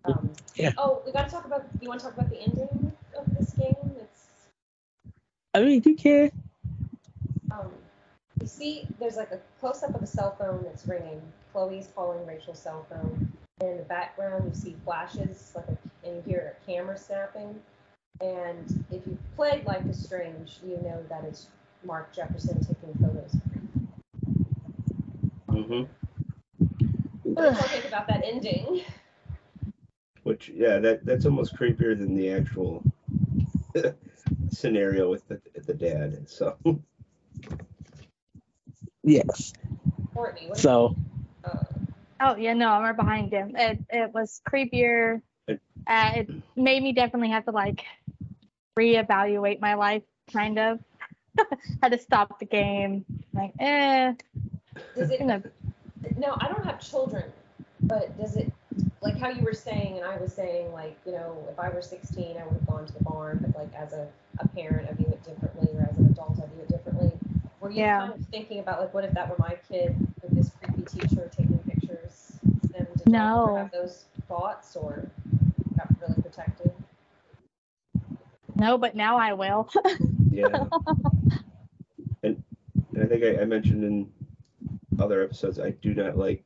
Um, 0.05 0.31
Yeah. 0.55 0.71
Oh, 0.77 1.01
we 1.05 1.11
got 1.11 1.25
to 1.27 1.31
talk 1.31 1.45
about. 1.45 1.65
You 1.81 1.87
want 1.89 1.99
to 2.01 2.05
talk 2.05 2.15
about 2.17 2.29
the 2.29 2.39
ending 2.41 2.91
of 3.17 3.37
this 3.37 3.53
game? 3.53 3.75
It's 4.01 4.27
I 5.53 5.61
mean, 5.61 5.81
you 5.85 5.95
care. 5.95 6.31
um, 7.51 7.71
you 8.41 8.47
see 8.47 8.87
there's 8.99 9.15
like 9.15 9.31
a 9.31 9.39
close 9.59 9.83
up 9.83 9.95
of 9.95 10.01
a 10.03 10.07
cell 10.07 10.35
phone 10.37 10.63
that's 10.63 10.85
ringing. 10.87 11.21
Chloe's 11.51 11.87
calling 11.95 12.25
Rachel's 12.25 12.59
cell 12.59 12.85
phone. 12.89 13.31
And 13.61 13.69
in 13.69 13.77
the 13.77 13.83
background, 13.83 14.43
you 14.49 14.53
see 14.53 14.75
flashes, 14.83 15.53
like 15.55 15.65
a, 15.69 15.77
and 16.07 16.17
you 16.17 16.21
hear 16.25 16.57
a 16.61 16.65
camera 16.69 16.97
snapping. 16.97 17.59
And 18.21 18.85
if 18.91 19.05
you 19.07 19.17
played 19.35 19.65
Life 19.65 19.85
is 19.85 20.03
Strange, 20.03 20.59
you 20.65 20.77
know 20.81 21.03
that 21.09 21.23
it's 21.23 21.47
Mark 21.85 22.13
Jefferson 22.13 22.59
taking 22.61 22.93
photos. 23.01 23.35
hmm 25.49 25.83
What 27.23 27.45
do 27.45 27.61
you 27.61 27.67
think 27.67 27.85
about 27.85 28.07
that 28.07 28.21
ending? 28.23 28.81
Which 30.23 30.49
yeah, 30.49 30.79
that 30.79 31.05
that's 31.05 31.25
almost 31.25 31.55
creepier 31.55 31.97
than 31.97 32.15
the 32.15 32.29
actual 32.31 32.83
scenario 34.49 35.09
with 35.09 35.27
the 35.27 35.39
the 35.65 35.73
dad. 35.73 36.27
So 36.27 36.57
Yes. 39.03 39.53
Courtney, 40.13 40.47
what 40.47 40.57
So 40.57 40.95
uh, 41.43 41.63
Oh 42.21 42.35
yeah, 42.37 42.53
no, 42.53 42.69
I'm 42.69 42.83
right 42.83 42.95
behind 42.95 43.31
him. 43.31 43.55
It 43.55 43.79
it 43.89 44.11
was 44.13 44.41
creepier. 44.49 45.21
It- 45.47 45.61
Uh, 45.87 46.11
it 46.15 46.29
made 46.55 46.81
me 46.81 46.93
definitely 46.93 47.29
have 47.29 47.45
to 47.45 47.51
like 47.51 47.83
reevaluate 48.79 49.59
my 49.61 49.75
life, 49.75 50.01
kind 50.33 50.57
of. 50.57 50.79
had 51.81 51.91
to 51.91 51.99
stop 51.99 52.39
the 52.39 52.45
game. 52.45 53.05
Like, 53.33 53.53
eh, 53.59 54.13
does 54.95 55.11
it 55.11 55.19
you 55.19 55.25
know, 55.25 55.41
no, 56.17 56.37
I 56.39 56.47
don't 56.47 56.65
have 56.65 56.79
children, 56.79 57.31
but 57.83 58.17
does 58.17 58.35
it 58.35 58.51
like 59.01 59.17
how 59.19 59.29
you 59.29 59.43
were 59.43 59.53
saying 59.53 59.97
and 59.97 60.05
I 60.05 60.17
was 60.17 60.33
saying 60.33 60.71
like, 60.73 60.97
you 61.05 61.11
know, 61.11 61.37
if 61.51 61.59
I 61.59 61.69
were 61.69 61.81
16, 61.81 62.37
I 62.37 62.43
would 62.45 62.53
have 62.53 62.67
gone 62.67 62.85
to 62.85 62.93
the 62.93 63.03
barn, 63.03 63.39
but 63.41 63.55
like 63.59 63.73
as 63.75 63.93
a, 63.93 64.07
a 64.39 64.47
parent, 64.49 64.87
I 64.89 64.93
view 64.93 65.07
it 65.07 65.23
differently, 65.23 65.69
or 65.77 65.87
as 65.89 65.97
an 65.97 66.07
adult, 66.07 66.39
I 66.43 66.47
view 66.53 66.61
it 66.63 66.69
differently. 66.69 67.11
Were 67.59 67.69
you 67.71 67.77
Yeah. 67.79 67.97
kind 67.97 68.13
of 68.13 68.19
thinking 68.31 68.59
about 68.59 68.79
like, 68.79 68.93
what 68.93 69.03
if 69.05 69.13
that 69.13 69.29
were 69.29 69.37
my 69.37 69.57
kid 69.69 69.95
with 70.21 70.35
this 70.35 70.51
creepy 70.61 70.83
teacher 70.85 71.29
taking 71.35 71.57
pictures? 71.59 72.33
Them 72.73 72.87
did 72.97 73.07
you 73.13 73.19
ever 73.37 73.51
No. 73.51 73.55
have 73.57 73.71
those 73.71 74.05
thoughts 74.27 74.75
or 74.75 75.07
got 75.77 75.89
really 76.01 76.21
protected? 76.21 76.71
no, 78.55 78.77
but 78.77 78.95
now 78.95 79.17
I 79.17 79.33
will. 79.33 79.69
yeah. 80.31 80.65
I 83.01 83.05
think 83.05 83.23
I, 83.23 83.41
I 83.41 83.45
mentioned 83.45 83.83
in 83.83 84.09
other 84.99 85.21
episodes 85.23 85.59
I 85.59 85.71
do 85.71 85.93
not 85.93 86.17
like 86.17 86.43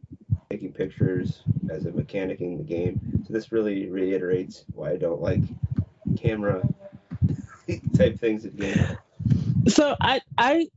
taking 0.49 0.71
pictures 0.73 1.43
as 1.69 1.85
a 1.85 1.91
mechanic 1.91 2.41
in 2.41 2.57
the 2.57 2.63
game. 2.63 3.23
So 3.27 3.33
this 3.33 3.51
really 3.51 3.89
reiterates 3.89 4.65
why 4.73 4.91
I 4.91 4.97
don't 4.97 5.21
like 5.21 5.43
camera 6.17 6.67
type 7.95 8.19
things 8.19 8.45
in 8.45 8.55
games. 8.55 8.81
so 9.67 9.95
I 10.01 10.21
I 10.37 10.67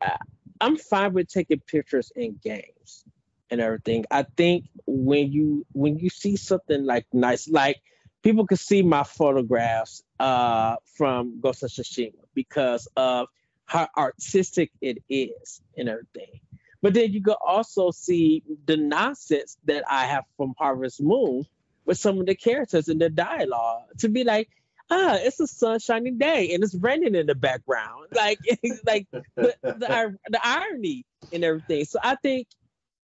I- 0.00 0.16
I'm 0.60 0.76
fine 0.76 1.12
with 1.12 1.28
taking 1.28 1.60
pictures 1.60 2.12
in 2.14 2.38
games 2.42 3.04
and 3.50 3.60
everything. 3.60 4.04
I 4.10 4.24
think 4.36 4.66
when 4.86 5.32
you 5.32 5.66
when 5.72 5.98
you 5.98 6.08
see 6.08 6.36
something 6.36 6.84
like 6.84 7.06
nice, 7.12 7.48
like 7.48 7.82
people 8.22 8.46
can 8.46 8.56
see 8.56 8.82
my 8.82 9.02
photographs 9.02 10.02
uh 10.20 10.76
from 10.96 11.40
Ghost 11.40 11.62
of 11.64 11.70
Tsushima 11.70 12.12
because 12.34 12.88
of 12.96 13.28
how 13.72 13.88
artistic 13.96 14.70
it 14.82 14.98
is 15.08 15.62
and 15.78 15.88
everything. 15.88 16.40
But 16.82 16.92
then 16.92 17.10
you 17.12 17.22
could 17.22 17.36
also 17.46 17.90
see 17.90 18.42
the 18.66 18.76
nonsense 18.76 19.56
that 19.64 19.82
I 19.90 20.04
have 20.04 20.24
from 20.36 20.52
Harvest 20.58 21.00
Moon 21.02 21.44
with 21.86 21.96
some 21.96 22.20
of 22.20 22.26
the 22.26 22.34
characters 22.34 22.88
and 22.88 23.00
the 23.00 23.08
dialogue 23.08 23.84
to 24.00 24.10
be 24.10 24.24
like, 24.24 24.50
ah, 24.90 25.16
it's 25.20 25.40
a 25.40 25.46
sunshiny 25.46 26.10
day 26.10 26.52
and 26.52 26.62
it's 26.62 26.74
raining 26.74 27.14
in 27.14 27.26
the 27.26 27.34
background. 27.34 28.08
Like, 28.14 28.40
like 28.86 29.06
the, 29.40 29.54
the, 29.62 30.16
the 30.28 30.40
irony 30.46 31.06
and 31.32 31.42
everything. 31.44 31.86
So 31.86 31.98
I 32.02 32.16
think 32.16 32.48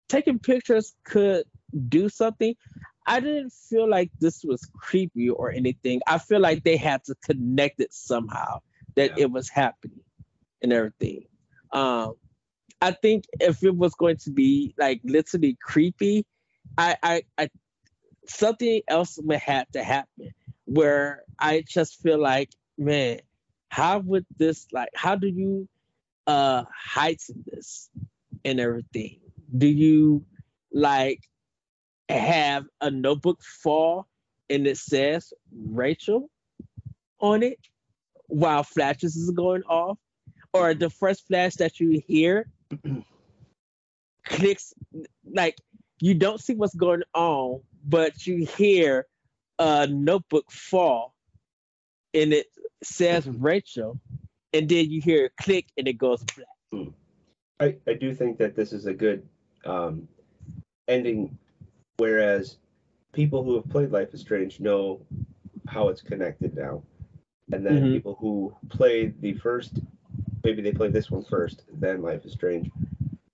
taking 0.08 0.38
pictures 0.38 0.94
could 1.04 1.44
do 1.88 2.10
something. 2.10 2.54
I 3.06 3.20
didn't 3.20 3.54
feel 3.70 3.88
like 3.88 4.10
this 4.20 4.44
was 4.44 4.68
creepy 4.74 5.30
or 5.30 5.50
anything. 5.50 6.02
I 6.06 6.18
feel 6.18 6.40
like 6.40 6.62
they 6.62 6.76
had 6.76 7.04
to 7.04 7.14
connect 7.24 7.80
it 7.80 7.94
somehow 7.94 8.60
that 8.96 9.12
Yeah. 9.16 9.24
it 9.24 9.30
was 9.30 9.48
happening 9.48 10.02
and 10.62 10.72
everything. 10.72 11.24
Um, 11.72 12.14
I 12.80 12.92
think 12.92 13.24
if 13.40 13.62
it 13.64 13.76
was 13.76 13.94
going 13.94 14.18
to 14.18 14.30
be 14.30 14.74
like 14.78 15.00
literally 15.04 15.56
creepy, 15.60 16.24
I, 16.76 16.96
I, 17.02 17.22
I 17.36 17.48
something 18.26 18.82
else 18.88 19.18
would 19.22 19.38
have 19.40 19.68
to 19.72 19.82
happen 19.82 20.30
where 20.64 21.22
I 21.38 21.64
just 21.66 22.00
feel 22.02 22.20
like, 22.20 22.50
man, 22.76 23.20
how 23.70 23.98
would 23.98 24.26
this 24.38 24.66
like 24.72 24.90
how 24.94 25.14
do 25.14 25.28
you 25.28 25.68
uh 26.26 26.64
heighten 26.74 27.44
this 27.46 27.90
and 28.44 28.60
everything? 28.60 29.20
Do 29.56 29.66
you 29.66 30.24
like 30.72 31.20
have 32.08 32.64
a 32.80 32.90
notebook 32.90 33.42
fall 33.42 34.06
and 34.48 34.66
it 34.66 34.78
says 34.78 35.32
Rachel 35.52 36.30
on 37.20 37.42
it 37.42 37.58
while 38.26 38.62
flashes 38.62 39.16
is 39.16 39.30
going 39.30 39.62
off? 39.64 39.98
Or 40.54 40.74
the 40.74 40.90
first 40.90 41.26
flash 41.26 41.54
that 41.56 41.78
you 41.78 42.02
hear 42.06 42.46
clicks 44.24 44.74
like 45.32 45.56
you 46.00 46.14
don't 46.14 46.40
see 46.40 46.54
what's 46.54 46.74
going 46.74 47.02
on, 47.14 47.60
but 47.84 48.26
you 48.26 48.44
hear 48.44 49.06
a 49.58 49.86
notebook 49.86 50.50
fall 50.50 51.14
and 52.14 52.32
it 52.32 52.46
says 52.82 53.26
Rachel, 53.26 53.98
and 54.52 54.68
then 54.68 54.90
you 54.90 55.00
hear 55.00 55.26
a 55.26 55.42
click 55.42 55.66
and 55.76 55.88
it 55.88 55.94
goes 55.98 56.24
black. 56.24 56.88
I, 57.60 57.76
I 57.90 57.94
do 57.94 58.14
think 58.14 58.38
that 58.38 58.54
this 58.54 58.72
is 58.72 58.86
a 58.86 58.94
good 58.94 59.26
um, 59.64 60.08
ending, 60.86 61.36
whereas 61.96 62.56
people 63.12 63.42
who 63.42 63.56
have 63.56 63.68
played 63.68 63.90
Life 63.90 64.14
is 64.14 64.20
Strange 64.20 64.60
know 64.60 65.00
how 65.66 65.88
it's 65.88 66.02
connected 66.02 66.54
now. 66.56 66.82
And 67.52 67.64
then 67.64 67.82
Mhm. 67.82 67.92
people 67.94 68.14
who 68.14 68.54
played 68.68 69.20
the 69.20 69.34
first, 69.34 69.80
maybe 70.48 70.62
they 70.62 70.72
play 70.72 70.88
this 70.88 71.10
one 71.10 71.22
first, 71.22 71.64
then 71.74 72.00
Life 72.00 72.24
is 72.24 72.32
Strange, 72.32 72.70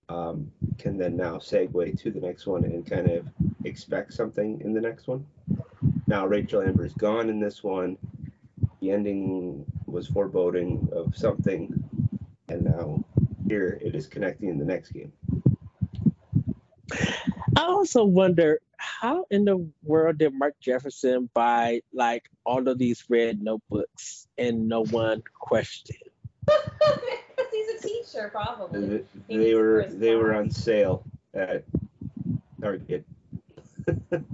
um, 0.09 0.51
can 0.77 0.97
then 0.97 1.15
now 1.15 1.37
segue 1.37 1.97
to 2.01 2.11
the 2.11 2.19
next 2.19 2.45
one 2.45 2.65
and 2.65 2.85
kind 2.85 3.09
of 3.09 3.25
expect 3.63 4.13
something 4.13 4.59
in 4.59 4.73
the 4.73 4.81
next 4.81 5.07
one. 5.07 5.25
Now, 6.07 6.27
Rachel 6.27 6.61
Amber 6.61 6.85
is 6.85 6.93
gone 6.95 7.29
in 7.29 7.39
this 7.39 7.63
one. 7.63 7.97
The 8.81 8.91
ending 8.91 9.65
was 9.85 10.09
foreboding 10.09 10.89
of 10.91 11.15
something, 11.15 11.73
and 12.49 12.63
now 12.63 13.05
here 13.47 13.79
it 13.81 13.95
is 13.95 14.07
connecting 14.07 14.49
in 14.49 14.57
the 14.57 14.65
next 14.65 14.89
game. 14.89 15.13
I 17.55 17.61
also 17.61 18.03
wonder 18.03 18.59
how 18.77 19.25
in 19.31 19.45
the 19.45 19.65
world 19.83 20.17
did 20.17 20.33
Mark 20.33 20.55
Jefferson 20.59 21.29
buy 21.33 21.79
like 21.93 22.29
all 22.45 22.67
of 22.67 22.77
these 22.77 23.05
red 23.07 23.41
notebooks 23.41 24.27
and 24.37 24.67
no 24.67 24.83
one 24.83 25.23
questioned? 25.39 26.04
Because 26.45 27.49
he's 27.51 27.83
a 27.83 27.87
teacher, 27.87 28.29
probably. 28.31 28.87
Th- 28.87 29.05
They 29.27 29.37
needs 29.37 29.49
it 29.49 29.53
for 29.53 29.59
were 29.63 29.81
his 29.83 29.97
they 29.97 30.15
were 30.15 30.33
on 30.35 30.49
sale 30.49 31.03
at 31.33 31.63
Target. 32.61 33.05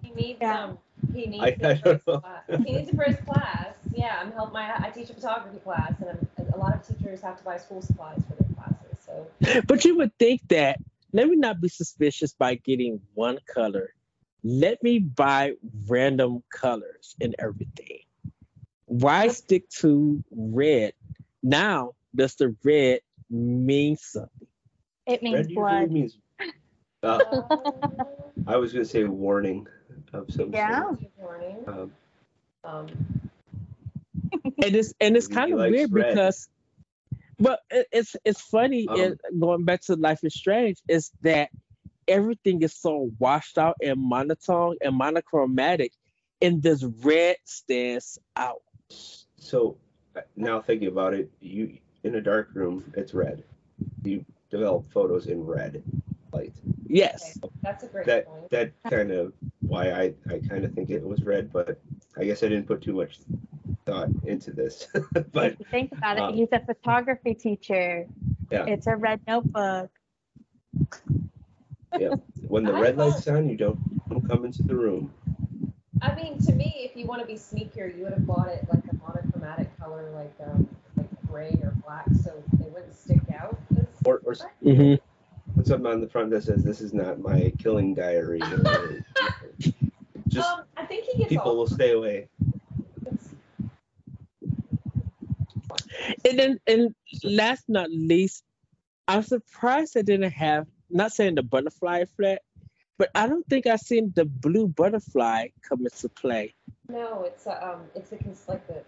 He 0.01 0.11
needs 0.15 0.39
Yeah. 0.41 0.63
um 0.63 0.77
he 1.13 1.25
needs 1.25 1.43
I- 1.43 1.47
it 1.47 1.65
I 1.65 1.75
for 1.75 1.93
his 1.93 2.07
know. 2.07 2.19
class. 2.19 2.43
He 2.47 2.57
needs 2.73 2.89
it 2.89 2.95
for 2.95 3.03
his 3.03 3.17
class. 3.25 3.73
Yeah, 3.93 4.17
I'm 4.21 4.31
help 4.31 4.53
my 4.53 4.71
I 4.77 4.89
teach 4.91 5.09
a 5.09 5.13
photography 5.13 5.59
class 5.59 5.93
and 5.99 6.09
I'm, 6.09 6.53
a 6.53 6.57
lot 6.57 6.75
of 6.75 6.87
teachers 6.87 7.21
have 7.21 7.37
to 7.37 7.43
buy 7.43 7.57
school 7.57 7.81
supplies 7.81 8.21
for 8.27 8.35
their 8.43 8.53
classes. 8.55 8.99
So 9.05 9.61
But 9.67 9.83
you 9.85 9.97
would 9.97 10.15
think 10.17 10.47
that 10.49 10.79
let 11.13 11.27
me 11.27 11.35
not 11.35 11.59
be 11.59 11.67
suspicious 11.67 12.33
by 12.33 12.55
getting 12.55 13.01
one 13.15 13.39
color. 13.53 13.93
Let 14.43 14.81
me 14.81 14.99
buy 14.99 15.53
random 15.87 16.41
colors 16.49 17.15
and 17.21 17.35
everything. 17.37 17.99
Why 18.85 19.27
stick 19.27 19.69
to 19.81 20.23
red? 20.31 20.93
Now, 21.43 21.93
does 22.15 22.35
the 22.35 22.55
red 22.63 22.99
mean 23.29 23.95
something? 23.97 24.47
It 25.07 25.23
means 25.23 25.47
Red 25.47 25.55
blood. 25.55 25.91
means. 25.91 26.17
Uh, 27.03 27.19
I 28.47 28.57
was 28.57 28.73
gonna 28.73 28.85
say 28.85 29.03
warning 29.03 29.67
of 30.13 30.31
some 30.31 30.51
Yeah. 30.53 30.81
sort. 30.81 30.99
warning. 31.17 31.63
Um, 31.67 31.91
Um, 32.63 32.87
and 34.63 34.75
it's 34.75 34.93
and 34.99 35.15
it's 35.17 35.27
kind 35.39 35.53
of 35.53 35.59
weird 35.59 35.91
red. 35.91 36.13
because 36.15 36.47
but 37.39 37.59
it, 37.69 37.87
it's 37.91 38.15
it's 38.23 38.41
funny 38.41 38.87
Um, 38.87 38.99
it, 38.99 39.21
going 39.39 39.65
back 39.65 39.81
to 39.83 39.95
life 39.95 40.19
is 40.23 40.35
strange 40.35 40.79
is 40.87 41.11
that 41.21 41.49
everything 42.07 42.61
is 42.61 42.73
so 42.75 43.09
washed 43.19 43.57
out 43.57 43.75
and 43.81 43.99
monotone 43.99 44.77
and 44.81 44.95
monochromatic 44.95 45.93
and 46.41 46.61
this 46.61 46.83
red 47.03 47.37
stands 47.45 48.19
out 48.35 48.61
so 48.89 49.77
uh, 50.15 50.21
now 50.35 50.61
thinking 50.61 50.87
about 50.87 51.13
it, 51.13 51.31
you 51.39 51.77
in 52.03 52.15
a 52.15 52.21
dark 52.21 52.49
room, 52.53 52.83
it's 52.95 53.13
red. 53.13 53.43
You 54.03 54.25
develop 54.49 54.91
photos 54.91 55.27
in 55.27 55.45
red 55.45 55.81
light. 56.33 56.53
yes 56.87 57.37
that's 57.61 57.83
a 57.83 57.87
great 57.87 58.05
That 58.05 58.25
point. 58.25 58.49
that 58.51 58.71
kind 58.89 59.11
of 59.11 59.33
why 59.61 59.91
I 59.91 60.13
I 60.29 60.39
kind 60.47 60.63
of 60.65 60.73
think 60.73 60.89
it 60.89 61.03
was 61.03 61.23
red, 61.23 61.51
but 61.51 61.79
I 62.17 62.23
guess 62.25 62.43
I 62.43 62.47
didn't 62.49 62.67
put 62.67 62.81
too 62.81 62.93
much 62.93 63.19
thought 63.85 64.09
into 64.25 64.51
this. 64.51 64.87
but 65.33 65.53
if 65.53 65.59
you 65.59 65.65
think 65.71 65.91
about 65.93 66.17
it, 66.17 66.23
um, 66.23 66.33
he's 66.33 66.49
a 66.51 66.59
photography 66.59 67.33
teacher. 67.33 68.05
Yeah. 68.51 68.65
It's 68.65 68.87
a 68.87 68.95
red 68.95 69.21
notebook. 69.27 69.89
Yeah. 71.99 72.15
When 72.47 72.63
the 72.63 72.73
I 72.73 72.81
red 72.81 72.95
thought- 72.97 73.11
light's 73.11 73.27
on, 73.27 73.49
you 73.49 73.57
don't, 73.57 73.79
don't 74.09 74.27
come 74.27 74.45
into 74.45 74.63
the 74.63 74.75
room. 74.75 75.13
I 76.01 76.15
mean, 76.15 76.39
to 76.39 76.51
me, 76.53 76.73
if 76.89 76.95
you 76.97 77.05
want 77.05 77.21
to 77.21 77.27
be 77.27 77.35
sneakier, 77.35 77.95
you 77.95 78.03
would 78.03 78.13
have 78.13 78.25
bought 78.25 78.47
it 78.47 78.65
like 78.73 78.83
a 78.91 78.95
monochromatic 78.95 79.77
color, 79.79 80.09
like 80.15 80.33
um, 80.47 80.57
like 80.57 80.80
gray 81.31 81.57
or 81.63 81.73
black, 81.85 82.05
so 82.23 82.31
they 82.59 82.69
wouldn't 82.69 82.95
stick 82.95 83.19
out. 83.33 83.57
as- 83.77 83.85
Or, 84.05 84.21
or 84.25 84.35
hmm 84.63 84.95
put 85.55 85.67
something 85.67 85.91
on 85.91 86.01
the 86.01 86.07
front 86.07 86.29
that 86.31 86.43
says, 86.43 86.63
"This 86.63 86.81
is 86.81 86.93
not 86.93 87.19
my 87.19 87.51
killing 87.57 87.93
diary." 87.95 88.39
just 90.27 90.49
um, 90.49 90.63
I 90.77 90.85
think 90.85 91.05
he 91.05 91.17
gets 91.17 91.29
people 91.29 91.51
all. 91.51 91.57
will 91.57 91.67
stay 91.67 91.91
away. 91.91 92.27
And 96.25 96.39
then, 96.39 96.59
and 96.67 96.95
last 97.23 97.63
but 97.67 97.73
not 97.73 97.89
least, 97.91 98.43
I'm 99.07 99.23
surprised 99.23 99.97
I 99.97 100.01
didn't 100.01 100.31
have. 100.31 100.67
Not 100.89 101.11
saying 101.13 101.35
the 101.35 101.43
butterfly 101.43 101.99
effect, 101.99 102.43
but 102.97 103.09
I 103.15 103.27
don't 103.27 103.47
think 103.47 103.65
I've 103.65 103.79
seen 103.79 104.11
the 104.15 104.25
blue 104.25 104.67
butterfly 104.67 105.47
come 105.67 105.85
into 105.85 106.09
play. 106.09 106.53
No, 106.89 107.23
it's 107.23 107.45
a, 107.47 107.65
um, 107.65 107.83
it's 107.95 108.11
a 108.11 108.17
cons- 108.17 108.43
like 108.49 108.67
the 108.67 108.83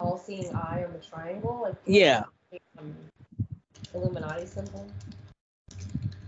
all-seeing 0.00 0.54
eye 0.54 0.84
on 0.86 0.92
the 0.92 0.98
triangle, 0.98 1.60
like 1.62 1.74
Yeah. 1.86 2.24
um, 2.78 2.94
Illuminati 3.94 4.46
symbol. 4.46 4.86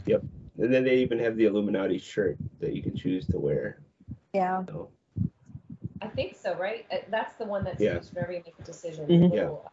Yep. 0.07 0.23
And 0.59 0.73
then 0.75 0.85
they 0.85 0.97
even 0.97 1.19
have 1.19 1.37
the 1.37 1.47
Illuminati 1.47 1.99
shirt 1.99 2.37
that 2.61 2.75
you 2.75 2.83
can 2.83 2.97
choose 2.97 3.27
to 3.29 3.39
wear. 3.39 3.81
Yeah. 4.35 4.65
So, 4.67 4.91
I 6.03 6.09
think 6.09 6.37
so, 6.37 6.57
right? 6.57 6.87
Uh, 6.93 6.97
That's 7.11 7.35
the 7.37 7.45
one 7.45 7.65
that's 7.65 7.81
Yeah. 7.81 7.97
used 7.97 8.15
whenever 8.15 8.33
you 8.33 8.43
make 8.45 8.55
a 8.59 8.63
decision. 8.63 9.07
Mhm. 9.07 9.35
Yeah. 9.35 9.41
Little, 9.43 9.71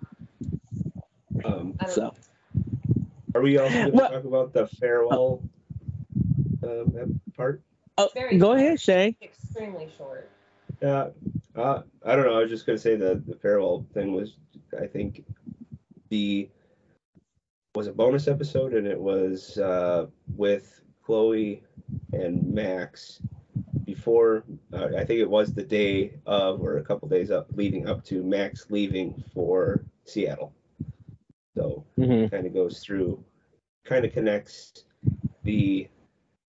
um, 1.45 1.75
I 1.79 1.85
don't 1.85 1.93
So 1.93 2.01
know. 2.01 2.13
are 3.35 3.41
we 3.41 3.57
also 3.57 3.73
going 3.73 3.91
to 3.91 3.97
Well- 3.97 4.09
talk 4.11 4.23
about 4.25 4.53
the 4.53 4.67
farewell 4.67 5.41
um, 6.63 7.21
part? 7.35 7.61
oh, 7.97 8.09
Very 8.13 8.37
go 8.37 8.47
short. 8.47 8.59
ahead, 8.59 8.79
Shay. 8.79 9.15
Extremely 9.21 9.89
short. 9.97 10.29
Yeah, 10.81 11.09
uh, 11.57 11.81
I 12.05 12.15
don't 12.15 12.25
know. 12.25 12.37
I 12.37 12.41
was 12.41 12.49
just 12.49 12.65
gonna 12.65 12.77
say 12.77 12.95
the 12.95 13.21
the 13.27 13.35
farewell 13.35 13.85
thing 13.93 14.13
was, 14.13 14.35
I 14.79 14.87
think, 14.87 15.25
the 16.09 16.49
was 17.75 17.87
a 17.87 17.93
bonus 17.93 18.27
episode, 18.27 18.73
and 18.73 18.87
it 18.87 18.99
was 18.99 19.57
uh, 19.57 20.07
with 20.35 20.81
Chloe 21.03 21.63
and 22.13 22.53
Max 22.53 23.21
before. 23.85 24.43
Uh, 24.73 24.87
I 24.97 25.05
think 25.05 25.19
it 25.19 25.29
was 25.29 25.53
the 25.53 25.63
day 25.63 26.13
of, 26.25 26.61
or 26.61 26.77
a 26.77 26.83
couple 26.83 27.07
days 27.07 27.31
up, 27.31 27.47
leading 27.53 27.87
up 27.87 28.03
to 28.05 28.23
Max 28.23 28.69
leaving 28.69 29.23
for 29.33 29.83
Seattle. 30.05 30.53
So 31.55 31.85
hmm 31.95 32.25
kind 32.27 32.45
of 32.45 32.53
goes 32.53 32.79
through, 32.79 33.23
kind 33.85 34.05
of 34.05 34.13
connects 34.13 34.85
the 35.43 35.87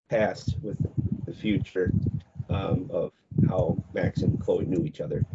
past 0.09 0.55
with 0.61 0.77
the 1.25 1.33
future 1.33 1.91
um, 2.49 2.89
of 2.91 3.11
how 3.47 3.77
Max 3.93 4.21
and 4.21 4.39
Chloe 4.39 4.65
knew 4.65 4.85
each 4.85 5.01
other. 5.01 5.25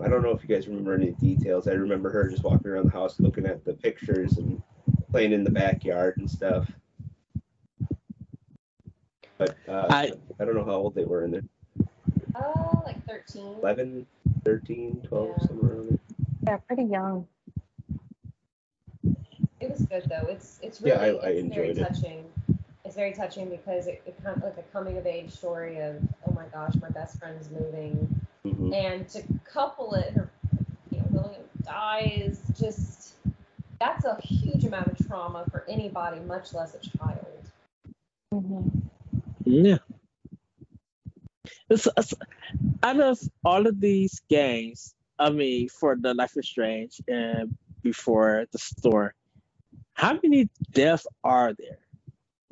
I 0.00 0.08
don't 0.08 0.22
know 0.22 0.30
if 0.30 0.42
you 0.42 0.54
guys 0.54 0.66
remember 0.68 0.94
any 0.94 1.12
details. 1.12 1.66
I 1.68 1.72
remember 1.72 2.10
her 2.10 2.28
just 2.28 2.42
walking 2.44 2.66
around 2.68 2.86
the 2.86 2.90
house 2.92 3.18
looking 3.20 3.46
at 3.46 3.64
the 3.64 3.74
pictures 3.74 4.36
and 4.38 4.62
playing 5.10 5.32
in 5.32 5.44
the 5.44 5.50
backyard 5.50 6.16
and 6.18 6.30
stuff. 6.30 6.70
But 9.38 9.56
uh, 9.68 9.86
I- 9.90 10.12
I 10.40 10.44
don't 10.44 10.54
know 10.56 10.64
how 10.64 10.72
old 10.72 10.94
they 10.94 11.04
were 11.04 11.24
in 11.24 11.30
there 11.30 11.42
Uh, 12.34 12.80
like 12.84 13.04
13. 13.06 13.56
11, 13.62 14.06
13, 14.44 15.00
12, 15.06 15.28
Yeah. 15.38 15.46
somewhere 15.46 15.72
around 15.72 15.88
there. 15.90 15.98
They're 16.42 16.58
pretty 16.66 16.84
young. 16.84 17.26
It 19.60 19.70
was 19.70 19.82
good 19.86 20.04
though. 20.08 20.26
It's 20.28 20.58
it's 20.62 20.80
Yeah, 20.82 21.00
really 21.02 21.20
I- 21.20 21.26
I 21.26 21.28
it's 21.30 21.40
enjoyed 21.40 21.56
very 21.56 21.70
it. 21.70 21.78
touching. 21.78 22.24
It's 22.94 23.00
very 23.00 23.12
touching 23.12 23.48
because 23.50 23.88
it, 23.88 24.00
it 24.06 24.16
kind 24.22 24.36
of 24.36 24.44
like 24.44 24.56
a 24.56 24.62
coming 24.72 24.96
of 24.96 25.04
age 25.04 25.32
story 25.32 25.80
of 25.80 25.96
oh 26.28 26.32
my 26.32 26.44
gosh, 26.52 26.76
my 26.80 26.90
best 26.90 27.18
friend's 27.18 27.50
moving, 27.50 28.20
Mhm. 28.46 28.72
and 28.72 29.08
to 29.08 29.20
couple 29.42 29.94
it, 29.94 30.12
her 30.12 30.30
you 30.92 30.98
know 30.98 31.04
William 31.10 31.42
dies. 31.64 32.38
Just 32.56 33.14
that's 33.80 34.04
a 34.04 34.16
huge 34.22 34.64
amount 34.64 34.86
of 34.86 35.08
trauma 35.08 35.44
for 35.50 35.64
anybody, 35.68 36.20
much 36.20 36.54
less 36.54 36.76
a 36.76 36.98
child. 36.98 37.50
hmm 38.30 38.68
Yeah. 39.44 39.78
It's, 41.68 41.88
it's, 41.96 42.14
out 42.84 43.00
of 43.00 43.18
all 43.44 43.66
of 43.66 43.80
these 43.80 44.22
games, 44.28 44.94
I 45.18 45.30
mean, 45.30 45.68
for 45.68 45.96
the 45.96 46.14
Life 46.14 46.36
is 46.36 46.46
Strange 46.46 47.00
and 47.08 47.58
before 47.82 48.46
the 48.52 48.58
storm, 48.58 49.10
how 49.94 50.12
many 50.22 50.48
deaths 50.70 51.08
are 51.24 51.54
there? 51.58 51.83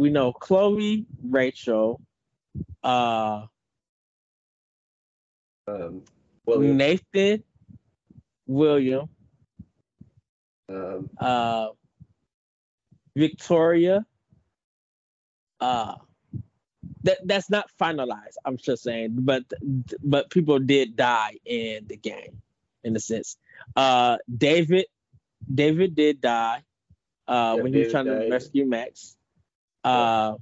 We 0.02 0.10
know 0.10 0.32
Chloe, 0.32 1.06
Rachel, 1.22 2.00
uh, 2.82 3.46
Um, 5.68 6.02
William, 6.44 6.76
Nathan, 6.76 7.44
William, 8.48 9.08
um, 10.68 11.08
uh, 11.20 11.68
Victoria. 13.14 14.04
Uh, 15.60 15.94
that 17.04 17.18
that's 17.24 17.48
not 17.48 17.70
finalized. 17.80 18.38
I'm 18.44 18.56
just 18.56 18.82
saying, 18.82 19.18
but 19.20 19.44
but 20.02 20.30
people 20.30 20.58
did 20.58 20.96
die 20.96 21.36
in 21.44 21.86
the 21.86 21.96
game, 21.96 22.42
in 22.82 22.96
a 22.96 23.00
sense. 23.00 23.36
Uh, 23.76 24.16
David, 24.36 24.86
David 25.46 25.94
did 25.94 26.20
die 26.20 26.64
uh, 27.28 27.54
Yeah, 27.56 27.62
when 27.62 27.72
he 27.72 27.78
was 27.84 27.92
trying 27.92 28.06
died. 28.06 28.22
to 28.22 28.30
rescue 28.32 28.66
Max. 28.66 29.16
Uh, 29.84 30.36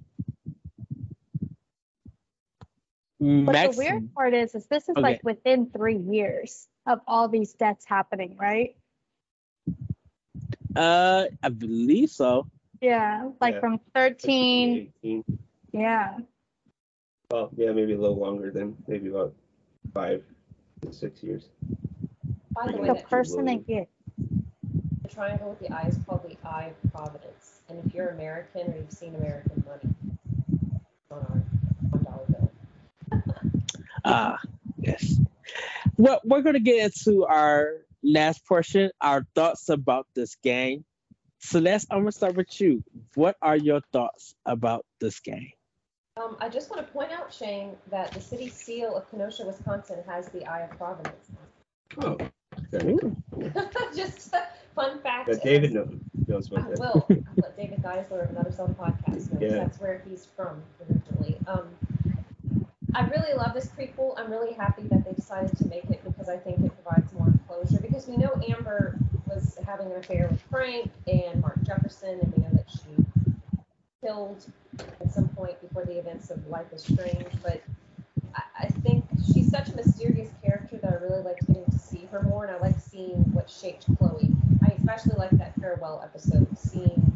But 3.20 3.52
Max, 3.52 3.76
the 3.76 3.82
weird 3.82 4.14
part 4.14 4.34
is, 4.34 4.54
is 4.54 4.66
this 4.66 4.88
is 4.88 4.96
Okay. 4.96 5.02
like 5.02 5.24
within 5.24 5.70
three 5.70 5.96
years 5.98 6.68
of 6.86 7.00
all 7.06 7.28
these 7.28 7.52
deaths 7.54 7.84
happening, 7.84 8.36
right? 8.38 8.76
uh, 10.76 11.26
I 11.42 11.48
believe 11.48 12.10
so. 12.10 12.46
Yeah, 12.80 13.30
like 13.40 13.54
Yeah. 13.54 13.60
from 13.60 13.78
13. 13.94 14.92
18. 15.04 15.24
Yeah. 15.72 16.18
Well, 17.30 17.50
yeah, 17.56 17.72
maybe 17.72 17.92
a 17.92 17.98
little 17.98 18.18
longer 18.18 18.50
than 18.50 18.76
maybe 18.88 19.08
about 19.08 19.34
five 19.92 20.24
to 20.82 20.92
six 20.92 21.22
years. 21.22 21.50
By 22.54 22.66
the 22.66 22.72
The 22.72 22.78
way, 22.78 22.88
The 22.88 22.94
that 22.94 23.08
person 23.08 23.44
they 23.44 23.58
get. 23.58 23.88
Triangle 25.10 25.50
with 25.50 25.58
the 25.58 25.74
eye 25.74 25.88
is 25.88 25.98
called 26.06 26.22
the 26.22 26.36
Eye 26.48 26.72
of 26.84 26.92
Providence, 26.92 27.60
and 27.68 27.84
if 27.84 27.94
you're 27.94 28.08
American 28.08 28.72
or 28.72 28.76
you've 28.76 28.92
seen 28.92 29.14
American 29.14 29.64
money 29.66 29.94
on 31.10 31.18
our 31.18 31.42
one 31.90 32.04
dollar 32.04 32.24
bill. 32.28 32.50
Ah, 34.04 34.38
yes. 34.78 35.16
Well, 35.98 36.20
we're 36.24 36.40
going 36.40 36.54
to 36.54 36.60
get 36.60 36.84
into 36.84 37.26
our 37.26 37.74
last 38.02 38.46
portion, 38.46 38.90
our 38.98 39.26
thoughts 39.34 39.68
about 39.68 40.06
this 40.14 40.36
game. 40.36 40.84
Celeste, 41.40 41.88
I'm 41.90 41.98
going 41.98 42.06
to 42.06 42.12
start 42.12 42.34
with 42.34 42.60
you. 42.60 42.82
What 43.14 43.36
are 43.42 43.56
your 43.56 43.82
thoughts 43.92 44.34
about 44.46 44.86
this 45.00 45.20
game? 45.20 45.52
Um, 46.16 46.36
I 46.40 46.48
just 46.48 46.70
want 46.70 46.86
to 46.86 46.92
point 46.92 47.12
out, 47.12 47.32
Shane, 47.32 47.76
that 47.90 48.12
the 48.12 48.20
city 48.20 48.48
seal 48.48 48.96
of 48.96 49.10
Kenosha, 49.10 49.44
Wisconsin, 49.46 49.98
has 50.06 50.28
the 50.28 50.46
Eye 50.46 50.62
of 50.62 50.70
Providence. 50.76 51.30
Oh, 51.98 52.16
okay. 52.74 52.96
just 53.96 54.34
fun 54.74 55.00
fact. 55.00 55.28
That 55.28 55.42
David 55.42 55.72
knows, 55.72 55.94
knows 56.26 56.50
I 56.52 56.60
about 56.60 56.70
that. 56.70 56.80
will. 56.80 57.06
David 57.56 57.82
Geisler 57.82 58.24
of 58.24 58.30
Another 58.30 58.52
Zelda 58.52 58.74
Podcast 58.74 59.32
know. 59.32 59.40
Yeah. 59.40 59.54
That's 59.56 59.80
where 59.80 60.02
he's 60.08 60.26
from 60.36 60.62
originally. 60.88 61.36
Um, 61.46 61.68
I 62.94 63.06
really 63.06 63.34
love 63.34 63.54
this 63.54 63.66
prequel. 63.68 64.14
I'm 64.18 64.30
really 64.30 64.52
happy 64.52 64.82
that 64.84 65.04
they 65.04 65.12
decided 65.12 65.56
to 65.58 65.66
make 65.68 65.84
it 65.84 66.02
because 66.04 66.28
I 66.28 66.36
think 66.36 66.60
it 66.64 66.72
provides 66.82 67.12
more 67.12 67.32
closure. 67.46 67.80
Because 67.80 68.08
we 68.08 68.16
know 68.16 68.32
Amber 68.48 68.96
was 69.26 69.58
having 69.64 69.86
an 69.92 69.98
affair 69.98 70.28
with 70.30 70.40
Frank 70.50 70.90
and 71.06 71.40
Mark 71.40 71.62
Jefferson, 71.62 72.18
and 72.20 72.32
we 72.34 72.42
know 72.42 72.50
that 72.52 72.68
she 72.70 73.04
killed 74.04 74.44
at 75.00 75.12
some 75.12 75.28
point 75.28 75.60
before 75.60 75.84
the 75.84 75.98
events 75.98 76.30
of 76.30 76.44
Life 76.48 76.72
is 76.72 76.82
Strange. 76.82 77.28
But 77.42 77.62
I, 78.34 78.42
I 78.60 78.66
think 78.66 79.04
she's 79.32 79.50
such 79.50 79.68
a 79.68 79.76
mysterious 79.76 80.30
character 80.42 80.78
that 80.78 80.92
I 80.92 80.96
really 80.96 81.22
liked 81.22 81.46
getting 81.46 81.64
to 81.66 81.78
see 81.78 82.08
her 82.10 82.22
more, 82.22 82.44
and 82.44 82.56
I 82.56 82.58
like 82.58 82.80
seeing 82.80 83.18
what 83.32 83.48
shaped 83.48 83.86
Chloe. 83.98 84.30
I 84.62 84.68
especially 84.72 85.16
like 85.16 85.30
that 85.38 85.54
farewell 85.60 86.02
episode, 86.04 86.56
seeing 86.58 87.12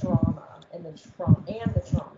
trauma 0.00 0.60
and 0.72 0.84
the 0.84 0.92
trauma 1.16 1.42
and 1.48 1.74
the 1.74 1.80
trauma 1.80 2.16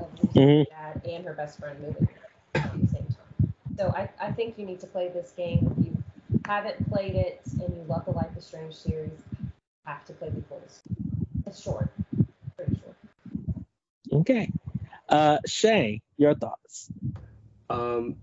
of 0.00 0.08
losing 0.22 0.42
her 0.42 0.54
Mhm. 0.54 0.66
dad 0.70 1.00
and 1.08 1.24
her 1.24 1.34
best 1.34 1.58
friend 1.58 1.78
moving 1.80 2.08
at 2.54 2.78
the 2.80 2.86
same 2.86 3.06
time. 3.06 3.52
So 3.76 3.92
I, 3.96 4.08
I 4.20 4.32
think 4.32 4.58
you 4.58 4.66
need 4.66 4.80
to 4.80 4.86
play 4.86 5.08
this 5.08 5.32
game. 5.36 5.66
If 5.78 5.84
you 5.86 5.96
haven't 6.46 6.88
played 6.88 7.14
it 7.14 7.42
and 7.60 7.74
you 7.76 7.82
love 7.88 8.04
the 8.04 8.12
Life 8.12 8.36
is 8.36 8.44
Strange 8.44 8.74
series, 8.74 9.22
you 9.32 9.48
have 9.84 10.04
to 10.06 10.12
play 10.12 10.30
before 10.30 10.60
this. 10.60 10.82
It's 11.46 11.60
short, 11.60 11.90
pretty 12.56 12.76
short. 12.76 12.96
Okay. 14.12 14.50
Uh, 15.08 15.38
Shane, 15.46 16.00
your 16.16 16.34
thoughts? 16.34 16.90
Um, 17.70 18.16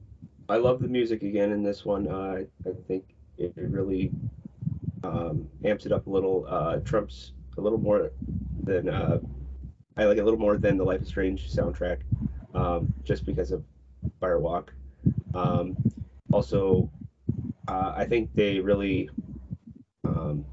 I 0.49 0.57
love 0.57 0.81
the 0.81 0.87
music 0.87 1.23
again 1.23 1.51
in 1.51 1.63
this 1.63 1.85
one. 1.85 2.07
Uh, 2.07 2.43
I, 2.65 2.69
I 2.69 2.73
think 2.87 3.05
it, 3.37 3.53
it 3.55 3.69
really 3.69 4.13
um, 5.03 5.47
amps 5.63 5.85
it 5.85 5.91
up 5.91 6.07
a 6.07 6.09
little. 6.09 6.45
Uh, 6.49 6.77
Trump's 6.77 7.33
a 7.57 7.61
little 7.61 7.79
more 7.79 8.11
than 8.63 8.89
uh, 8.89 9.19
I 9.95 10.05
like 10.05 10.17
a 10.17 10.23
little 10.23 10.39
more 10.39 10.57
than 10.57 10.77
the 10.77 10.83
Life 10.83 11.01
is 11.01 11.07
Strange 11.07 11.51
soundtrack, 11.51 11.99
um, 12.55 12.91
just 13.03 13.25
because 13.25 13.51
of 13.51 13.63
Firewalk. 14.21 14.69
Um, 15.35 15.77
also, 16.31 16.89
uh, 17.67 17.93
I 17.95 18.05
think 18.05 18.33
they 18.33 18.59
really 18.59 19.09
um, 20.03 20.45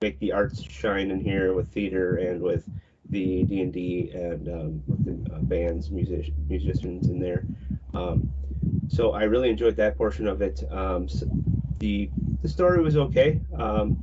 make 0.00 0.18
the 0.18 0.32
arts 0.32 0.62
shine 0.62 1.10
in 1.10 1.20
here 1.20 1.54
with 1.54 1.72
theater 1.72 2.16
and 2.16 2.42
with 2.42 2.68
the 3.10 3.44
D 3.44 3.60
and 3.60 3.72
D 3.72 4.10
and 4.14 4.48
um, 4.48 4.82
with 4.86 5.04
the 5.04 5.34
uh, 5.34 5.38
bands, 5.40 5.90
music, 5.90 6.32
musicians 6.48 7.08
in 7.08 7.20
there. 7.20 7.44
Um, 7.94 8.32
so 8.88 9.12
I 9.12 9.24
really 9.24 9.50
enjoyed 9.50 9.76
that 9.76 9.96
portion 9.96 10.26
of 10.26 10.42
it. 10.42 10.64
Um, 10.70 11.08
so 11.08 11.26
the 11.78 12.10
the 12.42 12.48
story 12.48 12.82
was 12.82 12.96
okay. 12.96 13.40
Um, 13.56 14.02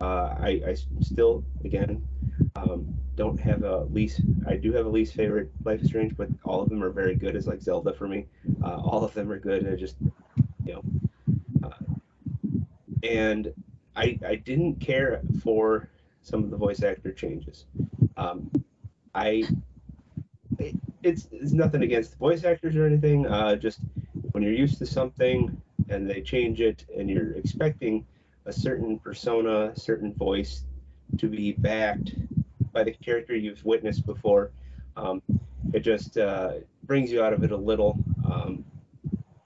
uh, 0.00 0.34
I, 0.40 0.62
I 0.66 0.76
still 1.00 1.44
again 1.64 2.02
um, 2.56 2.94
don't 3.16 3.38
have 3.38 3.62
a 3.62 3.84
least. 3.84 4.20
I 4.46 4.56
do 4.56 4.72
have 4.72 4.86
a 4.86 4.88
least 4.88 5.14
favorite 5.14 5.50
Life 5.64 5.82
is 5.82 5.88
Strange, 5.88 6.16
but 6.16 6.28
all 6.44 6.60
of 6.62 6.68
them 6.68 6.82
are 6.82 6.90
very 6.90 7.14
good. 7.14 7.36
It's 7.36 7.46
like 7.46 7.60
Zelda 7.60 7.92
for 7.92 8.08
me. 8.08 8.26
Uh, 8.62 8.76
all 8.76 9.04
of 9.04 9.14
them 9.14 9.30
are 9.30 9.38
good. 9.38 9.68
I 9.68 9.76
just 9.76 9.96
you 10.64 10.74
know, 10.74 10.82
uh, 11.62 11.94
and 13.02 13.52
I 13.94 14.18
I 14.26 14.34
didn't 14.36 14.80
care 14.80 15.20
for 15.42 15.88
some 16.22 16.42
of 16.42 16.50
the 16.50 16.56
voice 16.56 16.82
actor 16.82 17.12
changes. 17.12 17.66
Um, 18.16 18.50
I 19.14 19.44
it, 20.58 20.74
it's 21.02 21.28
it's 21.30 21.52
nothing 21.52 21.82
against 21.82 22.12
the 22.12 22.16
voice 22.16 22.44
actors 22.44 22.74
or 22.74 22.84
anything. 22.84 23.26
Uh, 23.26 23.54
just 23.54 23.80
when 24.32 24.42
you're 24.42 24.52
used 24.52 24.78
to 24.78 24.86
something 24.86 25.60
and 25.90 26.08
they 26.08 26.20
change 26.20 26.60
it, 26.60 26.84
and 26.96 27.10
you're 27.10 27.32
expecting 27.32 28.06
a 28.46 28.52
certain 28.52 28.98
persona, 28.98 29.72
certain 29.76 30.14
voice 30.14 30.64
to 31.18 31.28
be 31.28 31.52
backed 31.52 32.14
by 32.72 32.84
the 32.84 32.92
character 32.92 33.34
you've 33.34 33.64
witnessed 33.64 34.06
before, 34.06 34.52
um, 34.96 35.22
it 35.72 35.80
just 35.80 36.18
uh, 36.18 36.54
brings 36.84 37.10
you 37.10 37.22
out 37.22 37.32
of 37.32 37.44
it 37.44 37.52
a 37.52 37.56
little. 37.56 37.98
Um, 38.24 38.64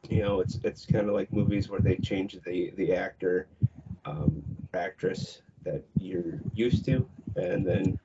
you 0.09 0.23
know, 0.23 0.41
it's 0.41 0.59
it's 0.63 0.87
kind 0.87 1.09
of 1.09 1.15
like 1.15 1.33
movies 1.33 1.69
where 1.69 1.81
they 1.81 1.97
change 1.97 2.39
the 2.45 2.73
the 2.77 2.93
actor, 2.93 3.47
um, 4.05 4.43
actress 4.75 5.43
that 5.65 5.83
you're 5.99 6.41
used 6.55 6.85
to, 6.87 7.09
and 7.37 7.67
then 7.67 7.99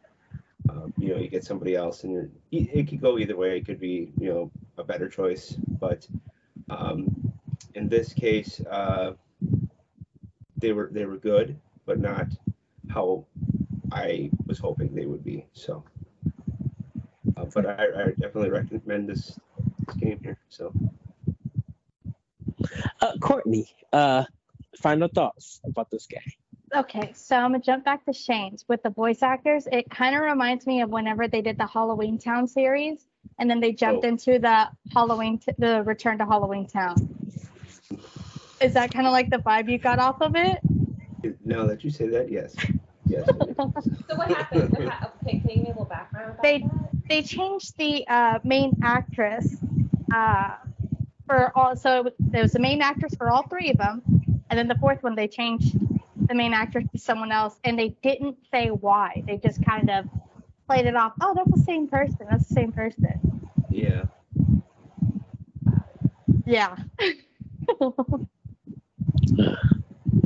um, 0.70 0.94
you 0.98 1.10
know 1.10 1.18
you 1.18 1.28
get 1.28 1.44
somebody 1.44 1.76
else, 1.76 2.04
and 2.04 2.32
it 2.52 2.88
could 2.88 3.02
go 3.02 3.18
either 3.18 3.36
way. 3.36 3.58
It 3.58 3.66
could 3.66 3.80
be 3.80 4.12
you 4.18 4.30
know 4.30 4.52
a 4.78 4.84
better 4.84 5.10
choice, 5.10 5.56
but 5.80 6.08
um, 6.70 7.29
in 7.76 7.90
this 7.90 8.14
case, 8.14 8.60
uh, 8.62 9.14
they 10.58 10.72
were 10.74 10.90
they 10.92 11.06
were 11.06 11.18
good, 11.18 11.58
but 11.86 12.00
not 12.00 12.28
how 12.90 13.26
I 13.92 14.30
was 14.48 14.60
hoping 14.60 14.94
they 14.94 15.06
would 15.06 15.24
be. 15.24 15.46
So, 15.54 15.84
uh, 17.38 17.46
but 17.54 17.66
I, 17.66 17.84
I 17.86 18.06
definitely 18.20 18.50
recommend 18.50 19.08
this, 19.10 19.40
this 19.88 19.96
game 19.98 20.20
here. 20.24 20.38
So, 20.50 20.74
Uh, 23.02 23.14
Courtney, 23.22 23.68
uh, 23.94 24.26
final 24.82 25.08
thoughts 25.08 25.62
about 25.64 25.90
this 25.90 26.06
game. 26.08 26.20
Okay, 26.76 27.12
so 27.16 27.36
I'm 27.38 27.52
gonna 27.52 27.64
jump 27.64 27.86
back 27.86 28.06
to 28.06 28.14
Shane's 28.14 28.66
with 28.68 28.84
the 28.84 28.90
voice 28.90 29.24
actors. 29.24 29.68
It 29.72 29.90
kind 29.90 30.16
of 30.16 30.22
reminds 30.22 30.68
me 30.68 30.82
of 30.82 30.90
whenever 30.90 31.28
they 31.28 31.42
did 31.42 31.58
the 31.58 31.66
Halloween 31.66 32.18
Town 32.20 32.46
series, 32.48 33.06
and 33.40 33.50
then 33.50 33.60
they 33.60 33.72
jumped 33.72 34.04
Oh. 34.06 34.10
into 34.10 34.38
the 34.40 34.68
Halloween, 34.94 35.40
t- 35.40 35.54
the 35.58 35.82
Return 35.84 36.18
to 36.20 36.26
Halloween 36.26 36.68
Town. 36.68 36.96
Is 38.62 38.74
that 38.74 38.92
kind 38.94 39.08
of 39.08 39.14
like 39.14 39.30
the 39.30 39.38
vibe 39.38 39.70
you 39.72 39.78
got 39.78 40.00
off 40.00 40.22
of 40.22 40.36
it? 40.36 40.60
now 41.44 41.66
that 41.66 41.84
you 41.84 41.90
say 41.90 42.08
that, 42.08 42.32
yes, 42.32 42.56
yes. 43.06 43.26
So 43.28 44.16
what 44.16 44.30
happened? 44.30 44.72
What 44.72 44.88
ha- 44.88 45.12
okay, 45.26 45.40
can 45.40 45.50
you 45.50 45.56
give 45.56 45.64
me 45.64 45.66
a 45.66 45.68
little 45.70 45.86
background 45.86 46.32
about 46.34 46.44
They- 46.44 46.60
that? 46.60 46.90
They 47.10 47.24
changed 47.24 47.76
the 47.78 48.08
uh, 48.08 48.38
main 48.44 48.78
actress 48.84 49.58
uh, 50.14 50.58
for 51.26 51.52
all. 51.58 51.76
So 51.76 52.12
there 52.20 52.44
was 52.44 52.54
the 52.54 52.60
main 52.60 52.84
actress 52.84 53.16
for 53.16 53.32
all 53.32 53.48
three 53.48 53.72
of 53.72 53.78
them, 53.78 54.04
and 54.50 54.60
then 54.60 54.68
the 54.68 54.76
fourth 54.76 55.02
one 55.02 55.16
they 55.16 55.28
changed 55.28 55.76
the 56.28 56.36
main 56.36 56.54
actress 56.54 56.86
to 56.92 57.00
someone 57.00 57.32
else, 57.32 57.60
and 57.64 57.80
they 57.80 57.90
didn't 58.04 58.38
say 58.52 58.68
why. 58.68 59.24
They 59.26 59.38
just 59.38 59.66
kind 59.66 59.90
of 59.90 60.06
played 60.68 60.86
it 60.86 60.96
off. 60.96 61.14
Oh, 61.20 61.34
that's 61.34 61.50
the 61.52 61.64
same 61.64 61.88
person. 61.88 62.28
That's 62.30 62.48
the 62.48 62.54
same 62.54 62.72
person. 62.72 63.20
yeah. 63.72 64.04
Yeah. 66.46 66.76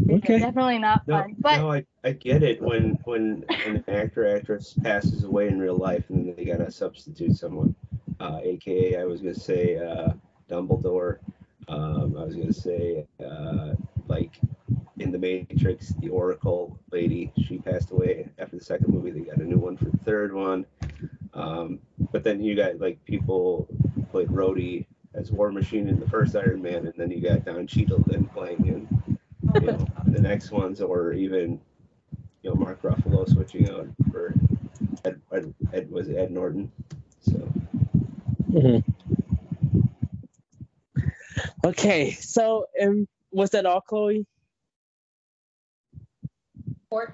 Okay. 0.10 0.40
Definitely 0.40 0.80
not 0.80 1.08
No, 1.08 1.22
fun. 1.22 1.36
But 1.40 1.58
no, 1.58 1.72
I, 1.72 1.86
I 2.04 2.12
get 2.12 2.44
it 2.44 2.62
when 2.62 3.00
when 3.06 3.46
an 3.66 3.84
actor 3.88 4.36
actress 4.36 4.74
passes 4.84 5.24
away 5.24 5.48
in 5.48 5.60
real 5.60 5.78
life 5.78 6.10
and 6.10 6.28
then 6.28 6.36
they 6.36 6.46
gotta 6.46 6.72
substitute 6.72 7.36
someone. 7.36 7.76
Uh, 8.20 8.40
AKA, 8.44 8.98
I 9.00 9.06
was 9.06 9.22
gonna 9.22 9.34
say 9.34 9.78
uh, 9.78 10.14
Dumbledore. 10.50 11.20
Um, 11.68 12.16
I 12.18 12.24
was 12.24 12.36
gonna 12.36 12.54
say 12.54 13.06
uh, 13.24 13.74
like 14.08 14.40
in 15.00 15.12
the 15.12 15.18
Matrix, 15.18 15.94
the 16.00 16.10
Oracle 16.10 16.78
lady. 16.92 17.32
She 17.46 17.58
passed 17.58 17.92
away 17.92 18.30
after 18.38 18.58
the 18.58 18.64
second 18.64 18.94
movie. 18.94 19.12
They 19.12 19.22
got 19.22 19.38
a 19.38 19.44
new 19.44 19.58
one 19.58 19.78
for 19.78 19.86
the 19.86 19.98
third 19.98 20.34
one. 20.34 20.66
Um, 21.34 21.80
but 22.12 22.24
then 22.24 22.42
you 22.42 22.56
got 22.56 22.80
like 22.80 23.04
people 23.06 23.68
played 24.12 24.30
Rhodey 24.30 24.86
as 25.14 25.32
War 25.32 25.52
Machine 25.52 25.88
in 25.88 26.00
the 26.00 26.10
first 26.10 26.36
Iron 26.36 26.62
Man, 26.62 26.86
and 26.86 26.94
then 26.98 27.12
you 27.12 27.22
got 27.22 27.46
Don 27.46 27.68
Cheadle 27.68 28.04
then 28.08 28.26
playing 28.26 28.68
in 28.68 29.60
you 29.62 29.68
know, 29.68 29.88
the 30.08 30.22
next 30.22 30.52
ones, 30.52 30.82
or 30.82 31.14
even 31.14 31.60
you 32.42 32.50
know 32.50 32.56
Mark 32.56 32.82
Ruffalo 32.82 33.30
switching 33.30 33.70
out 33.70 33.88
for 34.12 34.34
Ed, 35.06 35.22
Ed, 35.32 35.54
Ed 35.74 35.92
was 35.92 36.10
Ed 36.10 36.32
Norton. 36.32 36.72
So 37.22 37.48
Mhm. 38.52 38.84
Okay, 41.66 42.12
so 42.12 42.68
um, 42.82 43.08
was 43.32 43.52
that 43.52 43.66
all, 43.66 43.82
Chloe? 43.82 44.28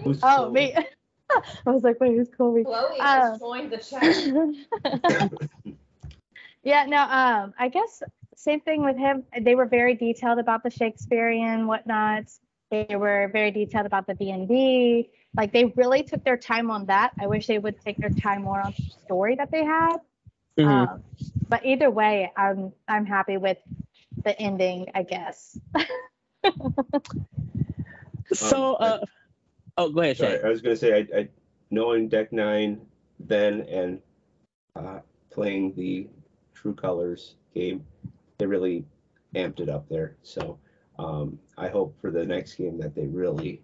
Who's 0.03 0.19
oh, 0.21 0.49
Chloe? 0.49 0.51
me. 0.51 0.75
I 1.65 1.69
was 1.69 1.83
like, 1.83 1.99
wait, 1.99 2.15
who's 2.15 2.27
Chloe? 2.27 2.63
Chloe 2.63 2.99
Uh, 2.99 3.29
just 3.29 3.39
joined 3.39 3.71
the 3.71 3.77
chat. 5.63 5.75
Yeah, 6.63 6.85
no, 6.85 7.01
um, 7.01 7.53
I 7.57 7.69
guess 7.69 8.03
same 8.35 8.61
thing 8.61 8.83
with 8.83 8.97
him. 8.97 9.23
They 9.41 9.55
were 9.55 9.65
very 9.65 9.95
detailed 9.95 10.39
about 10.39 10.63
the 10.63 10.69
Shakespearean 10.69 11.67
whatnots. 11.67 12.39
They 12.71 12.95
were 12.95 13.29
very 13.33 13.51
detailed 13.51 13.85
about 13.85 14.07
the 14.07 14.13
D 14.13 14.31
and 14.31 14.47
D. 14.47 15.09
Like 15.35 15.51
they 15.51 15.65
really 15.75 16.03
took 16.03 16.23
their 16.23 16.37
time 16.37 16.71
on 16.71 16.85
that. 16.85 17.11
I 17.19 17.27
wish 17.27 17.47
they 17.47 17.59
would 17.59 17.79
take 17.81 17.97
their 17.97 18.09
time 18.09 18.43
more 18.43 18.61
on 18.61 18.73
the 18.77 18.83
story 19.03 19.35
that 19.35 19.51
they 19.51 19.63
had. 19.63 19.97
Mhm. 20.57 20.67
Um, 20.67 21.03
but 21.47 21.65
either 21.65 21.89
way, 21.89 22.31
I'm 22.35 22.73
I'm 22.87 23.05
happy 23.05 23.37
with 23.37 23.57
the 24.23 24.39
ending. 24.39 24.87
I 24.93 25.03
guess. 25.03 25.57
so, 28.33 28.77
Um, 28.79 28.79
uh, 28.79 28.99
oh, 29.77 29.89
go 29.89 30.01
ahead, 30.01 30.17
Sorry, 30.17 30.43
I 30.43 30.49
was 30.49 30.61
gonna 30.61 30.75
say 30.75 30.93
I, 30.93 31.17
I 31.17 31.29
knowing 31.71 32.09
Deck 32.09 32.31
Nine 32.31 32.81
then 33.19 33.61
and 33.61 34.01
uh, 34.75 34.99
playing 35.29 35.73
the 35.75 36.07
True 36.61 36.73
Colors 36.73 37.35
game, 37.53 37.85
they 38.37 38.45
really 38.45 38.85
amped 39.35 39.59
it 39.59 39.69
up 39.69 39.87
there. 39.89 40.15
So 40.23 40.57
um, 40.97 41.39
I 41.57 41.69
hope 41.69 41.95
for 42.01 42.11
the 42.11 42.25
next 42.25 42.55
game 42.55 42.77
that 42.79 42.95
they 42.95 43.07
really, 43.07 43.61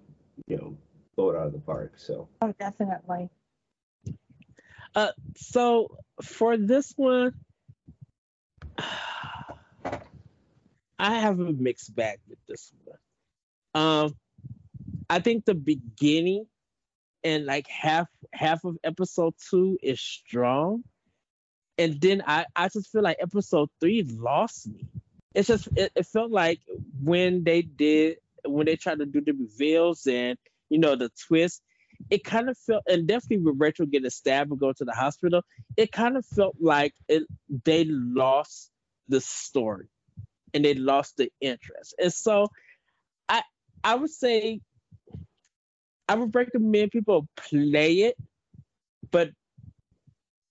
you 0.47 0.57
know, 0.57 0.77
blow 1.15 1.31
it 1.31 1.37
out 1.37 1.47
of 1.47 1.53
the 1.53 1.59
park. 1.59 1.93
So 1.97 2.27
Oh, 2.41 2.53
definitely. 2.59 3.29
So 5.35 5.97
for 6.21 6.57
this 6.57 6.93
one, 6.95 7.33
I 10.97 11.15
have 11.19 11.39
a 11.39 11.51
mixed 11.51 11.93
bag 11.95 12.19
with 12.27 12.39
this 12.47 12.71
one. 12.85 12.97
Um, 13.75 14.15
I 15.09 15.19
think 15.19 15.45
the 15.45 15.55
beginning 15.55 16.45
and 17.23 17.45
like 17.45 17.67
half 17.67 18.07
half 18.33 18.63
of 18.63 18.77
episode 18.83 19.33
two 19.49 19.77
is 19.83 19.99
strong, 19.99 20.83
and 21.77 21.99
then 21.99 22.23
I 22.25 22.45
I 22.55 22.69
just 22.69 22.91
feel 22.91 23.01
like 23.03 23.17
episode 23.19 23.69
three 23.79 24.03
lost 24.03 24.67
me. 24.67 24.87
It's 25.33 25.47
just 25.47 25.67
it, 25.75 25.91
it 25.95 26.05
felt 26.05 26.31
like 26.31 26.59
when 27.01 27.43
they 27.43 27.61
did 27.61 28.17
when 28.45 28.65
they 28.65 28.75
tried 28.75 28.99
to 28.99 29.05
do 29.05 29.21
the 29.21 29.33
reveals 29.33 30.05
and 30.07 30.37
you 30.69 30.79
know 30.79 30.95
the 30.95 31.11
twist, 31.27 31.61
it 32.09 32.23
kind 32.23 32.49
of 32.49 32.57
felt 32.57 32.83
and 32.87 33.07
definitely 33.07 33.45
with 33.45 33.59
Rachel 33.59 33.85
getting 33.85 34.09
stabbed 34.09 34.51
and 34.51 34.59
going 34.59 34.75
to 34.75 34.85
the 34.85 34.93
hospital, 34.93 35.41
it 35.75 35.91
kind 35.91 36.17
of 36.17 36.25
felt 36.25 36.55
like 36.59 36.93
it 37.07 37.23
they 37.63 37.85
lost 37.85 38.71
the 39.07 39.21
story 39.21 39.87
and 40.53 40.63
they 40.63 40.73
lost 40.73 41.17
the 41.17 41.31
interest. 41.41 41.95
And 41.99 42.13
so 42.13 42.47
I 43.27 43.43
I 43.83 43.95
would 43.95 44.11
say 44.11 44.61
I 46.07 46.15
would 46.15 46.33
recommend 46.33 46.91
people 46.91 47.27
play 47.35 48.01
it, 48.01 48.15
but 49.11 49.31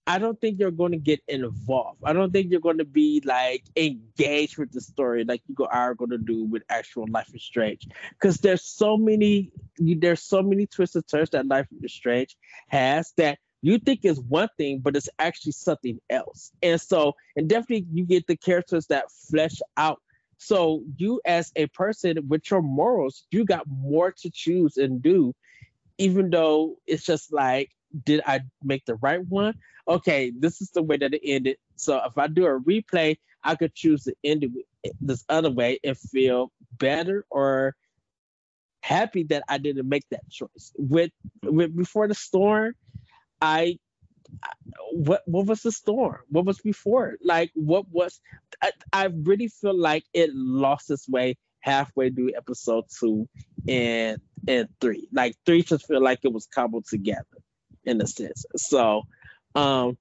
I 0.07 0.19
don't 0.19 0.39
think 0.39 0.59
you're 0.59 0.71
going 0.71 0.93
to 0.93 0.99
get 0.99 1.23
involved. 1.29 2.01
I 2.05 2.13
don't 2.13 2.31
think 2.31 2.51
you're 2.51 2.61
going 2.61 2.79
to 2.79 2.85
be 2.85 3.23
like 3.25 3.65
engaged 3.75 4.59
with 4.59 4.71
the 4.71 4.81
story 4.81 5.25
like 5.25 5.41
you 5.47 5.57
are 5.65 5.95
going 5.95 6.11
to 6.11 6.19
do 6.19 6.45
with 6.45 6.63
actual 6.69 7.07
Life 7.09 7.35
is 7.35 7.43
Strange. 7.43 7.89
Because 8.11 8.37
there's 8.39 8.63
so 8.63 8.99
many, 8.99 9.51
there's 9.79 10.23
so 10.23 10.43
many 10.43 10.67
twists 10.67 10.95
and 10.95 11.07
turns 11.09 11.31
that 11.31 11.47
Life 11.47 11.69
is 11.83 11.93
Strange 11.93 12.37
has 12.69 13.13
that 13.17 13.39
you 13.63 13.79
think 13.79 14.01
is 14.05 14.21
one 14.21 14.51
thing, 14.59 14.81
but 14.81 14.95
it's 14.95 15.09
actually 15.19 15.53
something 15.53 15.99
else. 16.11 16.53
And 16.63 16.79
so, 16.79 17.15
and 17.35 17.49
definitely 17.49 17.87
you 17.91 18.05
get 18.05 18.27
the 18.27 18.37
characters 18.37 18.87
that 18.89 19.11
flesh 19.11 19.59
out. 19.79 20.03
So 20.37 20.83
you 20.99 21.23
as 21.25 21.51
a 21.57 21.67
person 21.69 22.29
with 22.29 22.51
your 22.51 22.61
morals, 22.61 23.25
you 23.31 23.47
got 23.47 23.67
more 23.67 24.13
to 24.13 24.31
choose 24.31 24.77
and 24.77 25.01
do, 25.01 25.35
even 25.97 26.29
though 26.29 26.77
it's 26.87 27.05
just 27.05 27.33
like, 27.33 27.71
did 28.03 28.21
I 28.27 28.41
make 28.63 28.85
the 28.87 28.97
right 28.97 29.25
one? 29.27 29.55
Okay, 29.87 30.33
this 30.37 30.61
is 30.61 30.71
the 30.71 30.83
way 30.83 30.97
that 30.97 31.15
it 31.15 31.23
ended. 31.25 31.57
So 31.77 32.01
if 32.05 32.19
I 32.19 32.27
do 32.27 32.47
a 32.47 32.61
replay, 32.61 33.19
I 33.43 33.55
could 33.55 33.75
choose 33.75 34.05
to 34.05 34.15
end 34.25 34.45
it 34.83 34.97
this 35.01 35.25
other 35.29 35.51
way 35.51 35.79
and 35.85 35.97
feel 35.97 36.51
better 36.79 37.25
or 37.31 37.77
happy 38.81 39.25
that 39.25 39.45
I 39.49 39.59
didn't 39.59 39.89
make 39.89 40.05
that 40.11 40.29
choice. 40.31 40.73
With 40.77 41.11
with 41.43 41.77
before 41.77 42.09
the 42.09 42.15
storm, 42.15 42.75
I 43.41 43.79
what 44.93 45.23
what 45.27 45.47
was 45.47 45.63
the 45.63 45.73
storm? 45.73 46.21
What 46.29 46.47
was 46.47 46.61
before? 46.61 47.17
Like 47.23 47.51
what 47.55 47.89
was 47.91 48.21
I, 48.63 48.73
I 48.93 49.05
really 49.07 49.49
feel 49.49 49.79
like 49.79 50.05
it 50.13 50.31
lost 50.35 50.91
its 50.91 51.09
way 51.09 51.37
halfway 51.61 52.11
through 52.11 52.33
episode 52.37 52.85
two 52.99 53.29
and 53.69 54.21
and 54.49 54.69
three. 54.81 55.09
Like 55.13 55.37
three 55.45 55.63
just 55.63 55.87
feel 55.87 56.03
like 56.03 56.21
it 56.23 56.33
was 56.33 56.47
cobbled 56.47 56.87
together 56.87 57.27
in 57.85 58.01
a 58.01 58.07
sense. 58.07 58.45
So 58.57 59.03
um 59.55 59.97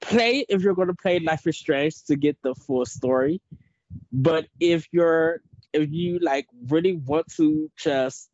play 0.00 0.44
if 0.48 0.62
you're 0.62 0.74
gonna 0.74 0.94
play 0.94 1.18
Life 1.18 1.46
is 1.46 1.58
Strange 1.58 2.04
to 2.04 2.16
get 2.16 2.36
the 2.42 2.54
full 2.54 2.86
story. 2.86 3.40
But 4.12 4.46
if 4.58 4.86
you're 4.92 5.40
if 5.72 5.90
you 5.90 6.18
like 6.18 6.46
really 6.68 6.94
want 6.94 7.26
to 7.36 7.70
just 7.76 8.30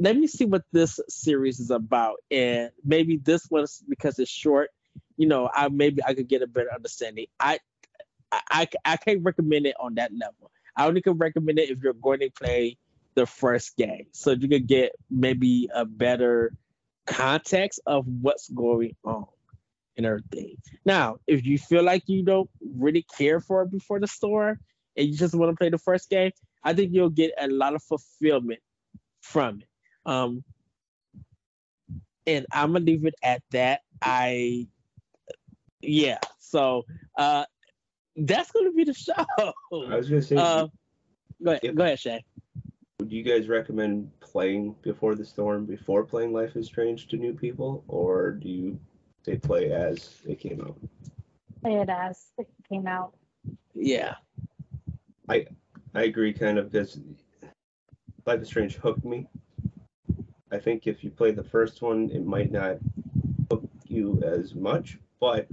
let 0.00 0.16
me 0.16 0.26
see 0.26 0.46
what 0.46 0.62
this 0.72 0.98
series 1.08 1.60
is 1.60 1.70
about, 1.70 2.16
and 2.30 2.70
maybe 2.82 3.18
this 3.18 3.46
one's 3.50 3.82
because 3.86 4.18
it's 4.18 4.30
short. 4.30 4.70
You 5.16 5.28
know, 5.28 5.48
I 5.52 5.68
maybe 5.68 6.02
I 6.02 6.14
could 6.14 6.28
get 6.28 6.42
a 6.42 6.46
better 6.46 6.72
understanding. 6.74 7.26
I, 7.38 7.58
I, 8.32 8.66
I 8.84 8.96
can't 8.96 9.22
recommend 9.22 9.66
it 9.66 9.74
on 9.78 9.96
that 9.96 10.10
level. 10.12 10.50
I 10.74 10.86
only 10.86 11.02
can 11.02 11.18
recommend 11.18 11.58
it 11.58 11.68
if 11.68 11.82
you're 11.82 11.92
going 11.92 12.20
to 12.20 12.30
play 12.30 12.78
the 13.14 13.26
first 13.26 13.76
game, 13.76 14.06
so 14.12 14.30
you 14.30 14.48
can 14.48 14.64
get 14.64 14.92
maybe 15.10 15.68
a 15.74 15.84
better 15.84 16.54
context 17.10 17.80
of 17.86 18.06
what's 18.06 18.48
going 18.48 18.94
on 19.04 19.26
in 19.96 20.04
and 20.04 20.06
everything. 20.06 20.56
Now, 20.84 21.16
if 21.26 21.44
you 21.44 21.58
feel 21.58 21.82
like 21.82 22.04
you 22.06 22.22
don't 22.22 22.48
really 22.74 23.04
care 23.16 23.40
for 23.40 23.62
it 23.62 23.70
before 23.70 24.00
the 24.00 24.06
storm 24.06 24.58
and 24.96 25.06
you 25.08 25.16
just 25.16 25.34
want 25.34 25.50
to 25.50 25.56
play 25.56 25.68
the 25.68 25.78
first 25.78 26.08
game, 26.08 26.32
I 26.62 26.72
think 26.72 26.92
you'll 26.92 27.10
get 27.10 27.32
a 27.38 27.48
lot 27.48 27.74
of 27.74 27.82
fulfillment 27.82 28.60
from 29.20 29.60
it. 29.60 29.68
Um, 30.06 30.44
and 32.26 32.46
I'm 32.52 32.72
gonna 32.72 32.84
leave 32.84 33.04
it 33.06 33.14
at 33.22 33.42
that. 33.50 33.80
I, 34.02 34.68
yeah. 35.80 36.18
So 36.38 36.84
uh, 37.16 37.44
that's 38.16 38.50
gonna 38.52 38.72
be 38.72 38.84
the 38.84 38.94
show. 39.06 39.14
I 39.36 39.52
was 39.96 40.08
gonna 40.08 40.22
say. 40.22 40.36
Uh, 40.36 40.68
go 41.42 41.52
ahead, 41.52 41.76
go 41.76 41.84
ahead, 41.84 41.98
Shay. 41.98 42.24
Would 43.00 43.10
you 43.10 43.22
guys 43.22 43.48
recommend 43.48 44.10
playing 44.20 44.76
Before 44.82 45.14
the 45.14 45.24
Storm 45.24 45.64
before 45.64 46.04
playing 46.04 46.34
Life 46.34 46.54
is 46.54 46.66
Strange 46.66 47.08
to 47.08 47.16
new 47.16 47.32
people, 47.32 47.82
or 47.88 48.32
do 48.32 48.48
you 48.48 48.78
say 49.24 49.38
play 49.38 49.72
as 49.72 50.20
it 50.28 50.38
came 50.38 50.60
out? 50.60 50.76
Play 51.62 51.76
it 51.76 51.88
as 51.88 52.26
it 52.36 52.46
came 52.68 52.86
out. 52.86 53.14
Yeah. 53.74 54.16
I 55.30 55.46
I 55.94 56.02
agree, 56.02 56.34
kind 56.34 56.58
of, 56.58 56.70
because 56.70 57.00
Life 58.26 58.42
is 58.42 58.48
Strange 58.48 58.76
hooked 58.76 59.06
me 59.06 59.26
I 60.52 60.58
think 60.58 60.86
if 60.86 61.02
you 61.02 61.10
play 61.10 61.30
the 61.30 61.44
first 61.44 61.80
one, 61.80 62.10
it 62.10 62.26
might 62.26 62.50
not 62.50 62.78
hook 63.50 63.64
you 63.86 64.20
as 64.24 64.54
much, 64.54 64.98
but 65.20 65.46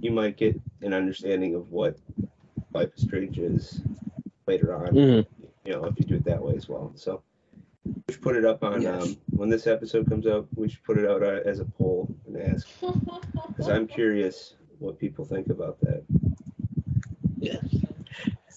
you 0.00 0.10
might 0.10 0.36
get 0.36 0.60
an 0.80 0.94
understanding 0.94 1.54
of 1.54 1.70
what 1.70 1.96
Life 2.72 2.90
is 2.96 3.04
Strange 3.04 3.38
is 3.38 3.82
later 4.46 4.74
on. 4.74 4.88
Mm-hmm. 4.88 5.37
You 5.68 5.74
know, 5.74 5.84
if 5.84 5.98
you 5.98 6.06
do 6.06 6.14
it 6.14 6.24
that 6.24 6.42
way 6.42 6.54
as 6.56 6.66
well. 6.66 6.92
So 6.94 7.22
we 7.84 8.14
should 8.14 8.22
put 8.22 8.36
it 8.36 8.46
up 8.46 8.64
on 8.64 8.80
yes. 8.80 9.02
um, 9.02 9.18
when 9.28 9.50
this 9.50 9.66
episode 9.66 10.08
comes 10.08 10.26
out. 10.26 10.48
We 10.54 10.70
should 10.70 10.82
put 10.82 10.96
it 10.96 11.04
out 11.04 11.22
uh, 11.22 11.40
as 11.44 11.60
a 11.60 11.66
poll 11.66 12.08
and 12.26 12.40
ask 12.40 12.66
because 12.80 13.68
I'm 13.68 13.86
curious 13.86 14.54
what 14.78 14.98
people 14.98 15.26
think 15.26 15.48
about 15.48 15.78
that. 15.80 16.04
Yeah. 17.36 17.60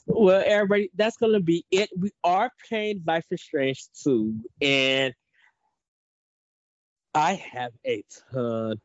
Well, 0.06 0.42
everybody, 0.46 0.90
that's 0.96 1.18
gonna 1.18 1.42
be 1.42 1.66
it. 1.70 1.90
We 2.00 2.12
are 2.24 2.50
playing 2.70 3.04
Life 3.06 3.26
is 3.30 3.42
Strange 3.42 3.84
2, 4.06 4.34
and 4.62 5.14
I 7.14 7.34
have 7.34 7.74
a 7.86 8.06
ton 8.32 8.80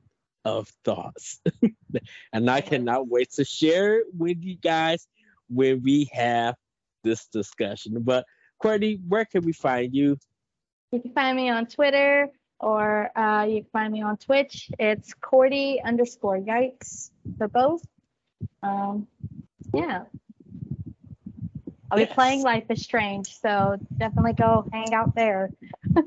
of 0.44 0.68
thoughts, 0.84 1.40
and 2.32 2.50
I 2.50 2.60
cannot 2.60 3.06
wait 3.06 3.30
to 3.34 3.44
share 3.44 4.00
it 4.00 4.06
with 4.18 4.38
you 4.40 4.56
guys 4.56 5.06
when 5.48 5.82
we 5.84 6.10
have 6.12 6.56
this 7.06 7.26
discussion. 7.26 7.96
But 8.00 8.24
Courtney, 8.60 8.98
where 9.06 9.24
can 9.24 9.44
we 9.44 9.52
find 9.52 9.94
you? 9.94 10.18
You 10.92 11.00
can 11.00 11.12
find 11.12 11.36
me 11.36 11.48
on 11.48 11.66
Twitter 11.66 12.28
or 12.60 13.16
uh, 13.18 13.44
you 13.44 13.62
can 13.62 13.70
find 13.72 13.92
me 13.92 14.02
on 14.02 14.16
Twitch. 14.16 14.70
It's 14.78 15.14
Cordy 15.14 15.80
underscore 15.82 16.38
yikes 16.38 17.10
for 17.38 17.48
both. 17.48 17.82
Um, 18.62 19.06
yeah. 19.72 20.04
I'll 21.90 22.00
yes. 22.00 22.08
be 22.08 22.14
playing 22.14 22.42
Life 22.42 22.64
is 22.70 22.82
Strange, 22.82 23.28
so 23.40 23.76
definitely 23.96 24.32
go 24.32 24.68
hang 24.72 24.92
out 24.92 25.14
there. 25.14 25.50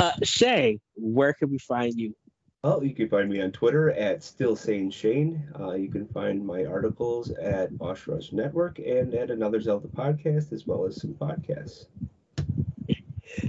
uh, 0.00 0.12
Shay, 0.22 0.78
where 0.94 1.32
can 1.32 1.50
we 1.50 1.58
find 1.58 1.94
you? 1.94 2.14
Well, 2.62 2.84
you 2.84 2.94
can 2.94 3.08
find 3.08 3.30
me 3.30 3.40
on 3.40 3.52
Twitter 3.52 3.90
at 3.92 4.22
Still 4.22 4.54
Sane 4.54 4.90
Shane. 4.90 5.48
Uh, 5.58 5.72
you 5.72 5.88
can 5.88 6.06
find 6.08 6.44
my 6.46 6.66
articles 6.66 7.30
at 7.30 7.78
Boss 7.78 8.06
Rush 8.06 8.32
Network 8.32 8.78
and 8.78 9.14
at 9.14 9.30
Another 9.30 9.62
Zelda 9.62 9.88
podcast, 9.88 10.52
as 10.52 10.66
well 10.66 10.84
as 10.84 11.00
some 11.00 11.14
podcasts. 11.14 11.86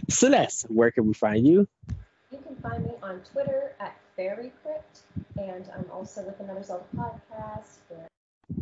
Celeste, 0.10 0.68
where 0.70 0.92
can 0.92 1.08
we 1.08 1.14
find 1.14 1.46
you? 1.46 1.68
You 2.32 2.38
can 2.38 2.56
find 2.64 2.86
me 2.86 2.92
on 3.04 3.20
Twitter 3.34 3.74
at 3.82 4.00
Fairy 4.16 4.54
Crypt, 4.64 5.02
and 5.38 5.66
I'm 5.78 5.92
also 5.92 6.24
with 6.24 6.40
Another 6.40 6.64
Zelda 6.64 6.86
podcast 6.96 7.80
for 7.90 8.08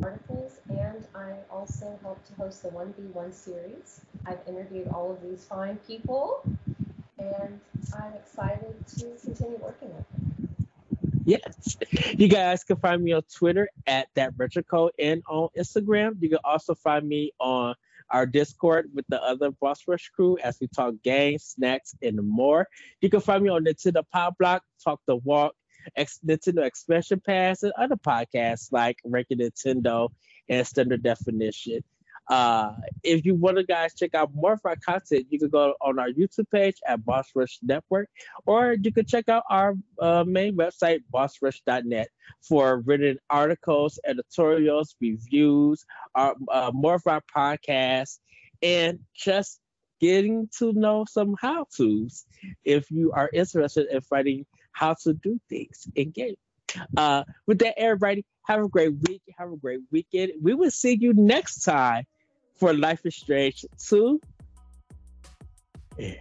articles, 0.01 0.61
and 0.67 1.05
I 1.13 1.35
also 1.51 1.99
help 2.01 2.25
to 2.25 2.33
host 2.33 2.63
the 2.63 2.69
1v1 2.69 3.35
series. 3.35 4.01
I've 4.25 4.39
interviewed 4.47 4.87
all 4.87 5.11
of 5.11 5.21
these 5.21 5.45
fine 5.45 5.77
people, 5.85 6.41
and 7.19 7.59
I'm 7.93 8.13
excited 8.15 8.73
to 8.97 9.05
continue 9.23 9.57
working 9.57 9.95
with 9.95 10.11
them. 10.11 10.18
Yes. 11.29 11.77
You 12.17 12.27
guys 12.27 12.63
can 12.63 12.77
find 12.77 13.03
me 13.03 13.13
on 13.13 13.21
Twitter 13.33 13.69
at 13.85 14.07
that 14.15 14.35
retrocode 14.35 14.89
and 14.97 15.21
on 15.29 15.49
Instagram. 15.55 16.15
You 16.21 16.29
can 16.29 16.39
also 16.43 16.73
find 16.73 17.07
me 17.07 17.31
on 17.39 17.75
our 18.09 18.25
Discord 18.25 18.89
with 18.95 19.05
the 19.09 19.21
other 19.21 19.51
Boss 19.51 19.83
Rush 19.87 20.09
crew 20.09 20.39
as 20.39 20.57
we 20.59 20.67
talk 20.67 20.95
games, 21.03 21.43
snacks, 21.43 21.93
and 22.01 22.17
more. 22.27 22.67
You 23.01 23.09
can 23.09 23.19
find 23.19 23.43
me 23.43 23.49
on 23.49 23.65
Nintendo 23.65 24.03
Pop 24.11 24.39
Block, 24.39 24.63
Talk 24.83 25.01
the 25.05 25.17
Walk, 25.17 25.53
Nintendo 25.97 26.65
Expansion 26.65 27.21
Pass, 27.23 27.61
and 27.61 27.73
other 27.77 27.95
podcasts 27.95 28.71
like 28.71 28.97
Ranking 29.05 29.37
Nintendo 29.39 30.09
and 30.49 30.65
Standard 30.65 31.03
Definition. 31.03 31.83
Uh, 32.29 32.73
if 33.03 33.25
you 33.25 33.33
want 33.33 33.57
to 33.57 33.63
guys 33.63 33.95
check 33.95 34.13
out 34.13 34.29
more 34.35 34.53
of 34.53 34.61
our 34.63 34.75
content, 34.75 35.25
you 35.31 35.39
can 35.39 35.49
go 35.49 35.73
on 35.81 35.97
our 35.97 36.09
YouTube 36.09 36.49
page 36.51 36.77
at 36.87 37.03
Boss 37.03 37.27
Rush 37.33 37.57
Network, 37.63 38.07
or 38.45 38.75
you 38.79 38.91
can 38.91 39.05
check 39.05 39.29
out 39.29 39.43
our 39.49 39.75
uh, 39.99 40.23
main 40.27 40.55
website, 40.55 40.99
bossrush.net, 41.11 42.07
for 42.47 42.81
written 42.81 43.17
articles, 43.31 43.99
editorials, 44.05 44.95
reviews, 45.01 45.85
our, 46.13 46.35
uh, 46.51 46.71
more 46.71 46.95
of 46.95 47.07
our 47.07 47.23
podcasts, 47.35 48.19
and 48.61 48.99
just 49.15 49.59
getting 49.99 50.47
to 50.59 50.71
know 50.73 51.05
some 51.09 51.35
how 51.41 51.65
to's 51.75 52.25
if 52.63 52.89
you 52.91 53.11
are 53.11 53.29
interested 53.33 53.87
in 53.91 54.01
finding 54.01 54.45
how 54.71 54.93
to 54.93 55.13
do 55.13 55.39
things 55.49 55.87
in 55.95 56.11
game. 56.11 56.35
Uh, 56.95 57.23
with 57.47 57.59
that, 57.59 57.73
everybody, 57.77 58.23
have 58.45 58.63
a 58.63 58.67
great 58.67 58.93
week. 59.07 59.23
Have 59.37 59.51
a 59.51 59.57
great 59.57 59.79
weekend. 59.91 60.33
We 60.41 60.53
will 60.53 60.69
see 60.69 60.95
you 60.95 61.13
next 61.13 61.63
time 61.63 62.05
for 62.59 62.73
Life 62.73 63.05
is 63.05 63.15
Strange 63.15 63.65
2. 63.87 64.19
Yeah. 65.97 66.13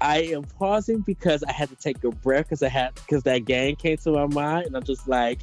I 0.00 0.18
am 0.18 0.42
pausing 0.42 1.00
because 1.00 1.44
I 1.44 1.52
had 1.52 1.68
to 1.68 1.76
take 1.76 2.02
a 2.02 2.10
breath 2.10 2.46
because 2.46 2.62
I 2.62 2.68
had 2.68 2.94
because 2.94 3.22
that 3.22 3.44
game 3.44 3.76
came 3.76 3.96
to 3.98 4.10
my 4.10 4.26
mind 4.26 4.66
and 4.66 4.76
I'm 4.76 4.82
just 4.82 5.06
like, 5.06 5.40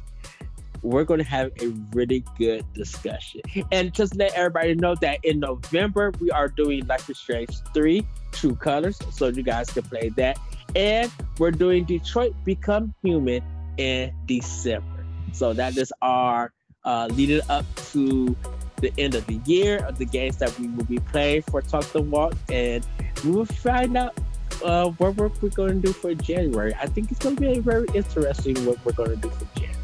we're 0.82 1.04
going 1.04 1.18
to 1.18 1.24
have 1.24 1.50
a 1.62 1.68
really 1.92 2.24
good 2.38 2.64
discussion. 2.74 3.40
And 3.72 3.92
just 3.94 4.16
let 4.16 4.32
everybody 4.34 4.74
know 4.74 4.94
that 4.96 5.18
in 5.24 5.40
November 5.40 6.12
we 6.20 6.30
are 6.30 6.48
doing 6.48 6.86
Life 6.86 7.08
is 7.08 7.18
Strange 7.18 7.56
3 7.74 8.06
True 8.32 8.54
Colors, 8.54 8.98
so 9.10 9.28
you 9.28 9.42
guys 9.42 9.70
can 9.70 9.82
play 9.82 10.10
that. 10.10 10.38
and 10.76 11.10
we're 11.38 11.50
doing 11.50 11.84
Detroit 11.84 12.34
Become 12.44 12.94
Human 13.02 13.42
in 13.76 14.12
December. 14.26 15.04
So 15.32 15.52
that 15.54 15.76
is 15.76 15.92
our 16.02 16.52
uh, 16.84 17.08
leading 17.12 17.40
up 17.48 17.64
to 17.92 18.36
the 18.80 18.92
end 18.98 19.14
of 19.14 19.26
the 19.26 19.40
year 19.44 19.84
of 19.84 19.98
the 19.98 20.04
games 20.04 20.36
that 20.38 20.58
we 20.58 20.68
will 20.68 20.84
be 20.84 20.98
playing 20.98 21.42
for 21.42 21.62
Talk 21.62 21.84
the 21.92 22.02
Walk, 22.02 22.34
and 22.48 22.86
we 23.24 23.30
will 23.30 23.44
find 23.44 23.96
out 23.96 24.18
uh, 24.64 24.90
what 24.90 25.16
work 25.16 25.32
we're 25.40 25.50
going 25.50 25.80
to 25.80 25.88
do 25.88 25.92
for 25.92 26.14
January. 26.14 26.74
I 26.74 26.86
think 26.86 27.10
it's 27.10 27.20
going 27.20 27.36
to 27.36 27.40
be 27.40 27.58
a 27.58 27.60
very 27.60 27.86
interesting 27.94 28.64
what 28.66 28.84
we're 28.84 28.92
going 28.92 29.10
to 29.10 29.16
do 29.16 29.30
for 29.30 29.44
January. 29.54 29.76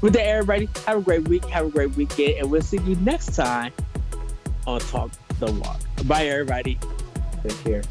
With 0.00 0.12
that, 0.14 0.26
everybody, 0.26 0.68
have 0.86 0.98
a 0.98 1.00
great 1.00 1.28
week, 1.28 1.44
have 1.46 1.66
a 1.66 1.70
great 1.70 1.94
weekend, 1.96 2.38
and 2.38 2.50
we'll 2.50 2.62
see 2.62 2.78
you 2.78 2.96
next 2.96 3.34
time 3.34 3.72
on 4.66 4.80
Talk 4.80 5.10
the 5.38 5.50
Walk. 5.52 5.80
Bye, 6.06 6.26
everybody. 6.26 6.78
Take 7.42 7.64
care. 7.64 7.82